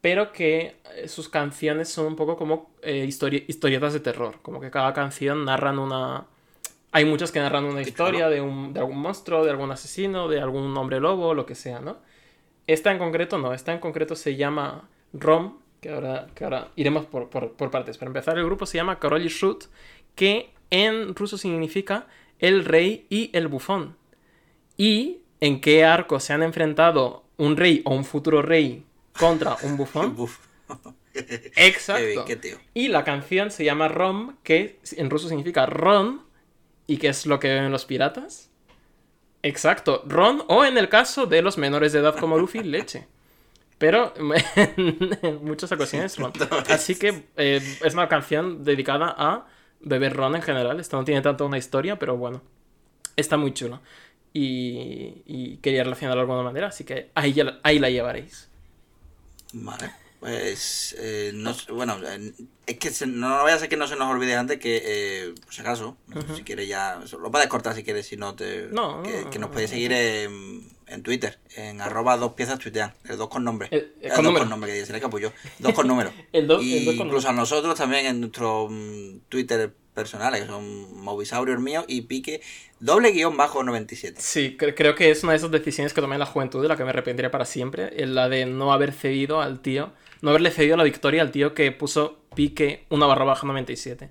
pero 0.01 0.33
que 0.33 0.77
eh, 0.97 1.09
sus 1.09 1.29
canciones 1.29 1.89
son 1.89 2.07
un 2.07 2.17
poco 2.17 2.37
como 2.37 2.71
eh, 2.83 3.07
histori- 3.09 3.45
historietas 3.49 3.93
de 3.93 4.01
terror, 4.01 4.39
como 4.43 4.61
que 4.61 4.71
cada 4.71 4.93
canción 4.93 5.45
narran 5.45 5.79
una... 5.81 6.27
Hay 6.95 7.05
muchas 7.05 7.33
que 7.33 7.41
narran 7.41 7.65
una 7.65 7.83
historia 7.83 8.29
de, 8.29 8.41
un, 8.41 8.73
de 8.73 8.79
algún 8.81 8.99
monstruo, 8.99 9.45
de 9.45 9.51
algún 9.51 9.71
asesino, 9.73 10.29
de 10.29 10.41
algún 10.41 10.77
hombre 10.77 11.01
lobo, 11.01 11.35
lo 11.35 11.45
que 11.45 11.55
sea, 11.57 11.81
¿no? 11.81 11.99
Esta 12.69 12.93
en 12.93 12.99
concreto 12.99 13.37
no, 13.37 13.53
esta 13.53 13.73
en 13.73 13.81
concreto 13.81 14.15
se 14.15 14.37
llama 14.37 14.89
Rom, 15.13 15.59
que 15.81 15.91
ahora, 15.91 16.29
que 16.35 16.45
ahora 16.45 16.69
iremos 16.77 17.05
por, 17.07 17.29
por- 17.31 17.53
por 17.53 17.71
partes. 17.71 17.99
Para 17.99 18.09
empezar, 18.11 18.39
el 18.39 18.45
grupo 18.45 18.65
se 18.65 18.77
llama 18.79 18.99
Korol 19.01 19.23
y 19.25 19.29
Shut, 19.29 19.65
que 20.15 20.51
en 20.71 21.15
ruso 21.15 21.37
significa 21.37 22.07
el 22.39 22.65
rey 22.65 23.07
y 23.11 23.31
el 23.33 23.49
bufón. 23.49 23.97
¿Y 24.77 25.19
en 25.41 25.61
qué 25.61 25.85
arco 25.85 26.21
se 26.21 26.33
han 26.33 26.43
enfrentado 26.43 27.25
un 27.37 27.57
rey 27.57 27.83
o 27.85 27.95
un 27.95 28.05
futuro 28.05 28.41
rey 28.41 28.85
contra 29.19 29.57
un 29.63 29.77
bufón? 29.77 30.15
Uf. 30.17 30.39
Exacto. 31.57 32.25
Qué 32.25 32.37
bien, 32.37 32.41
qué. 32.41 32.57
Y 32.73 32.89
la 32.89 33.05
canción 33.05 33.51
se 33.51 33.65
llama 33.65 33.89
Rom, 33.89 34.37
que 34.43 34.79
en 34.97 35.11
ruso 35.11 35.29
significa 35.29 35.67
ron, 35.67 36.23
y 36.87 36.99
que 36.99 37.09
es 37.09 37.27
lo 37.27 37.39
que 37.41 37.49
beben 37.49 37.73
los 37.73 37.85
piratas. 37.85 38.51
Exacto, 39.43 40.03
ron, 40.07 40.43
o 40.49 40.65
en 40.65 40.79
el 40.79 40.89
caso 40.89 41.27
de 41.27 41.43
los 41.43 41.59
menores 41.59 41.93
de 41.93 41.99
edad 42.01 42.17
como 42.17 42.39
Luffy, 42.39 42.63
leche. 42.63 43.07
Pero 43.79 44.15
en 44.57 45.45
muchas 45.45 45.71
ocasiones 45.73 46.17
ron. 46.17 46.33
Así 46.71 46.95
que 46.95 47.25
eh, 47.37 47.61
es 47.83 47.95
una 47.95 48.09
canción 48.09 48.65
dedicada 48.65 49.15
a 49.17 49.47
beber 49.81 50.15
ron 50.15 50.37
en 50.37 50.43
general. 50.43 50.81
Esta 50.81 50.97
no 50.97 51.05
tiene 51.05 51.21
tanto 51.21 51.45
una 51.45 51.59
historia, 51.59 51.99
pero 51.99 52.17
bueno, 52.17 52.43
está 53.17 53.37
muy 53.37 53.53
chulo. 53.53 53.81
Y, 54.33 55.23
y 55.27 55.59
quería 55.59 55.85
relacionarlo 55.85 56.23
de 56.23 56.23
alguna 56.23 56.43
manera, 56.43 56.69
así 56.69 56.85
que 56.85 57.11
ahí, 57.15 57.33
ya 57.33 57.61
ahí 57.63 57.79
la 57.79 57.91
llevaréis. 57.91 58.49
Vale. 59.53 60.04
Pues, 60.25 60.97
eh, 60.99 61.33
no 61.35 61.53
sé, 61.53 61.71
bueno, 61.71 61.99
eh, 62.03 62.33
es 62.65 62.79
que 62.79 62.91
se- 62.91 63.07
no 63.07 63.43
vaya 63.43 63.57
a 63.57 63.59
ser 63.59 63.69
que 63.69 63.77
no 63.77 63.87
se 63.87 63.95
nos 63.95 64.11
olvide 64.11 64.35
antes 64.37 64.59
que, 64.59 64.81
eh, 64.83 65.35
por 65.45 65.53
si 65.53 65.61
acaso, 65.61 65.99
si 66.35 66.43
quieres 66.45 66.67
ya, 66.67 66.99
lo 67.21 67.31
puedes 67.31 67.47
cortar 67.49 67.75
si 67.75 67.85
quieres, 67.85 68.07
si 68.07 68.17
no 68.17 68.35
te... 68.35 68.69
No, 68.73 69.03
que, 69.03 69.21
no, 69.25 69.31
que 69.31 69.39
nos 69.39 69.49
no, 69.49 69.53
podéis 69.53 69.69
no. 69.71 69.75
seguir 69.75 69.93
en, 69.93 70.67
en 70.87 71.03
Twitter, 71.03 71.39
en 71.57 71.83
arroba 71.83 72.17
dos 72.17 72.33
piezas 72.33 72.59
tuitean, 72.59 72.95
el 73.07 73.19
dos 73.19 73.29
con 73.29 73.45
nombre. 73.45 73.69
El- 73.71 73.93
el 74.01 74.07
Eh, 74.13 74.15
con 74.15 74.17
dos 74.17 74.25
número. 74.25 74.45
con 74.45 74.49
nombre, 74.51 74.73
que 74.73 74.87
se 74.87 74.95
le 74.95 75.01
capullo. 75.01 75.31
Dos 75.59 75.75
con 75.75 75.87
número. 75.87 76.11
El 76.33 76.47
do- 76.47 76.63
y 76.63 76.79
el 76.79 76.85
dos 76.87 76.95
con 76.97 77.09
incluso 77.09 77.29
a 77.29 77.33
nosotros 77.35 77.77
también 77.77 78.07
en 78.07 78.21
nuestro 78.21 78.69
mm, 78.71 79.19
Twitter 79.29 79.75
personales, 79.93 80.41
que 80.41 80.47
son 80.49 81.03
Movisaurios 81.05 81.61
mío 81.61 81.85
y 81.87 82.01
Pique, 82.01 82.41
doble 82.81 83.13
guion 83.13 83.37
bajo 83.37 83.63
97. 83.63 84.21
Sí, 84.21 84.57
cre- 84.59 84.75
creo 84.75 84.95
que 84.95 85.11
es 85.11 85.23
una 85.23 85.33
de 85.33 85.39
esas 85.39 85.51
decisiones 85.51 85.93
que 85.93 86.01
tomé 86.01 86.15
en 86.15 86.21
la 86.21 86.27
juventud 86.27 86.63
de 86.63 86.69
la 86.69 86.77
que 86.77 86.83
me 86.83 86.91
arrepentiré 86.91 87.29
para 87.31 87.45
siempre. 87.45 87.93
Es 88.03 88.09
la 88.09 88.29
de 88.31 88.47
no 88.47 88.73
haber 88.73 88.93
cedido 88.93 89.41
al 89.41 89.61
tío, 89.61 89.93
no 90.23 90.31
haberle 90.31 90.51
cedido 90.51 90.77
la 90.77 90.85
victoria 90.85 91.23
al 91.23 91.31
tío 91.31 91.55
que 91.55 91.71
puso 91.73 92.19
pique 92.35 92.85
una 92.91 93.07
barra 93.07 93.25
baja 93.25 93.47
97. 93.47 94.11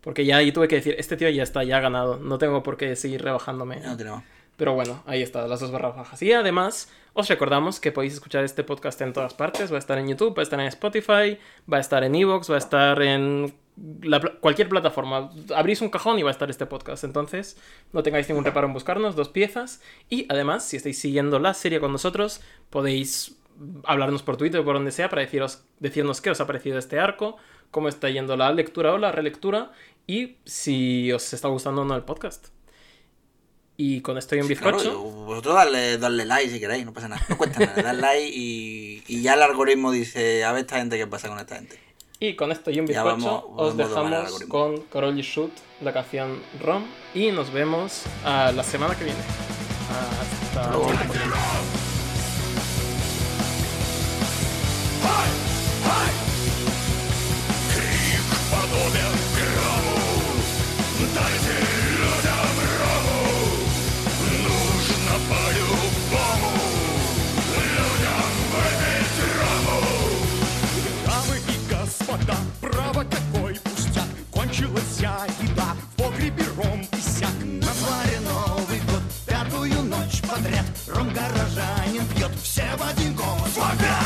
Porque 0.00 0.26
ya 0.26 0.36
ahí 0.36 0.52
tuve 0.52 0.68
que 0.68 0.76
decir, 0.76 0.94
este 0.98 1.16
tío 1.16 1.30
ya 1.30 1.42
está, 1.42 1.64
ya 1.64 1.78
ha 1.78 1.80
ganado, 1.80 2.18
no 2.18 2.38
tengo 2.38 2.62
por 2.62 2.76
qué 2.76 2.94
seguir 2.94 3.22
rebajándome. 3.22 3.80
No 3.80 3.96
tenemos. 3.96 4.22
Pero 4.56 4.74
bueno, 4.74 5.02
ahí 5.06 5.22
está, 5.22 5.48
las 5.48 5.60
dos 5.60 5.72
barras 5.72 5.96
bajas. 5.96 6.22
Y 6.22 6.32
además, 6.32 6.88
os 7.12 7.28
recordamos 7.28 7.80
que 7.80 7.90
podéis 7.90 8.14
escuchar 8.14 8.44
este 8.44 8.62
podcast 8.62 9.00
en 9.00 9.12
todas 9.12 9.34
partes. 9.34 9.72
Va 9.72 9.76
a 9.76 9.78
estar 9.78 9.98
en 9.98 10.08
YouTube, 10.08 10.36
va 10.36 10.42
a 10.42 10.44
estar 10.44 10.60
en 10.60 10.66
Spotify, 10.66 11.38
va 11.72 11.78
a 11.78 11.80
estar 11.80 12.04
en 12.04 12.14
Evox, 12.14 12.50
va 12.50 12.54
a 12.54 12.58
estar 12.58 13.02
en 13.02 13.52
la 14.02 14.20
cualquier 14.20 14.68
plataforma. 14.68 15.30
Abrís 15.56 15.80
un 15.80 15.88
cajón 15.88 16.18
y 16.18 16.22
va 16.22 16.30
a 16.30 16.32
estar 16.32 16.50
este 16.50 16.66
podcast. 16.66 17.02
Entonces, 17.02 17.56
no 17.92 18.04
tengáis 18.04 18.28
ningún 18.28 18.44
reparo 18.44 18.68
en 18.68 18.74
buscarnos, 18.74 19.16
dos 19.16 19.28
piezas. 19.28 19.80
Y 20.08 20.26
además, 20.28 20.64
si 20.64 20.76
estáis 20.76 20.98
siguiendo 20.98 21.40
la 21.40 21.54
serie 21.54 21.80
con 21.80 21.90
nosotros, 21.90 22.40
podéis 22.70 23.36
hablarnos 23.84 24.22
por 24.22 24.36
Twitter 24.36 24.60
o 24.60 24.64
por 24.64 24.74
donde 24.74 24.90
sea 24.92 25.08
para 25.08 25.22
deciros, 25.22 25.62
decirnos 25.80 26.20
qué 26.20 26.30
os 26.30 26.40
ha 26.40 26.46
parecido 26.46 26.78
este 26.78 26.98
arco, 26.98 27.36
cómo 27.70 27.88
está 27.88 28.08
yendo 28.10 28.36
la 28.36 28.52
lectura 28.52 28.92
o 28.92 28.98
la 28.98 29.12
relectura 29.12 29.72
y 30.06 30.36
si 30.44 31.10
os 31.12 31.32
está 31.32 31.48
gustando 31.48 31.82
o 31.82 31.84
no 31.84 31.94
el 31.96 32.02
podcast. 32.02 32.48
Y 33.76 34.02
con 34.02 34.18
esto 34.18 34.36
y 34.36 34.40
un 34.40 34.46
Claro, 34.46 34.76
bizcocho. 34.76 35.00
y 35.00 35.24
vosotros 35.24 35.54
darle, 35.56 35.98
darle 35.98 36.24
like 36.24 36.48
si 36.48 36.60
queréis, 36.60 36.84
no 36.86 36.92
pasa 36.92 37.08
nada. 37.08 37.24
No 37.28 37.36
cuesta 37.36 37.58
nada, 37.60 37.92
like 37.92 38.30
y, 38.32 39.02
y 39.08 39.22
ya 39.22 39.34
el 39.34 39.42
algoritmo 39.42 39.90
dice, 39.90 40.44
a 40.44 40.52
ver 40.52 40.60
esta 40.60 40.76
gente 40.78 40.96
qué 40.96 41.06
pasa 41.08 41.28
con 41.28 41.38
esta 41.40 41.56
gente. 41.56 41.80
Y 42.20 42.36
con 42.36 42.52
esto 42.52 42.70
y 42.70 42.78
un 42.78 42.86
bizcocho 42.86 43.04
vamos- 43.10 43.44
os 43.56 43.76
dejamos 43.76 44.40
con 44.44 44.82
Corolli 44.82 45.22
Shoot, 45.22 45.50
la 45.80 45.92
canción 45.92 46.40
Rom. 46.62 46.84
Y 47.14 47.32
nos 47.32 47.52
vemos 47.52 48.04
a 48.24 48.52
la 48.52 48.62
semana 48.62 48.94
que 48.96 49.04
viene. 49.04 49.20
Hasta 50.52 50.70
luego. 50.70 50.92
Подряд. 80.34 80.64
Ром 80.88 81.08
горожанин 81.12 82.06
пьет, 82.14 82.30
все 82.42 82.64
в 82.76 82.82
один 82.82 83.14
голос. 83.14 83.56
Вопят 83.56 84.03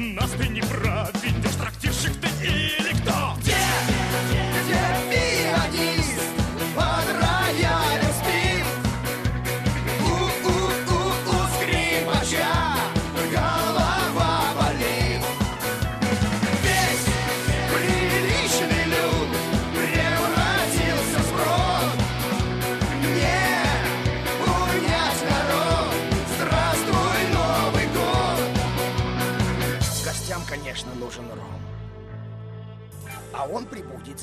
Нас 0.00 0.30
ты 0.30 0.48
не 0.48 0.62
проведешь 0.62 1.09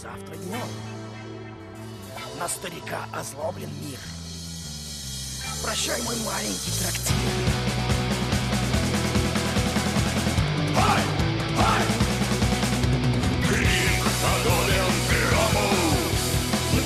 завтра 0.02 0.36
днем. 0.36 0.68
На 2.40 2.48
старика 2.48 3.06
озлоблен 3.14 3.70
мир. 3.82 4.00
Прощай, 5.64 6.02
мой 6.04 6.16
маленький 6.26 6.72
трактир. 6.80 7.78
Крик 13.48 14.04
подобен 14.22 14.94
грому 15.10 15.68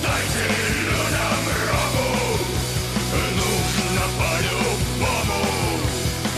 Дайте 0.01 0.45
людям 0.79 1.43
рому 1.67 2.09
Нужно 3.35 4.05
по-любому 4.19 5.41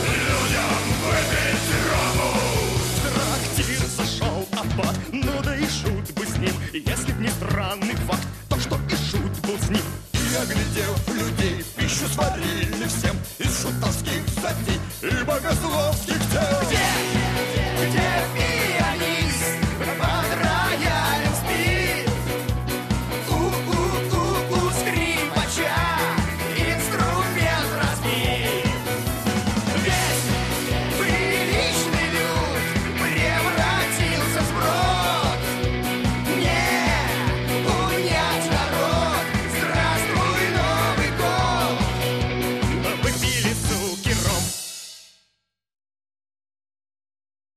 Людям 0.02 0.82
выпить 1.04 1.70
рому 1.90 2.30
В 2.86 3.06
трактир 3.14 3.82
зашел 3.86 4.48
аббат 4.52 4.96
Ну 5.12 5.42
да 5.42 5.56
и 5.56 5.66
шут 5.66 6.10
бы 6.14 6.26
с 6.26 6.36
ним 6.38 6.53
если 6.76 7.12
б 7.12 7.22
не 7.22 7.28
странный 7.28 7.94
факт, 8.08 8.26
то 8.48 8.58
что 8.58 8.74
и 8.90 8.96
шут 8.96 9.30
был 9.46 9.56
с 9.56 9.70
ним. 9.70 9.80
И 10.12 10.34
оглядев 10.34 11.08
людей, 11.08 11.64
пищу 11.76 12.08
сварили 12.08 12.88
всем 12.88 13.16
Из 13.38 13.62
шутовских 13.62 14.28
статей 14.36 14.80
и 15.00 15.24
богословских 15.24 16.13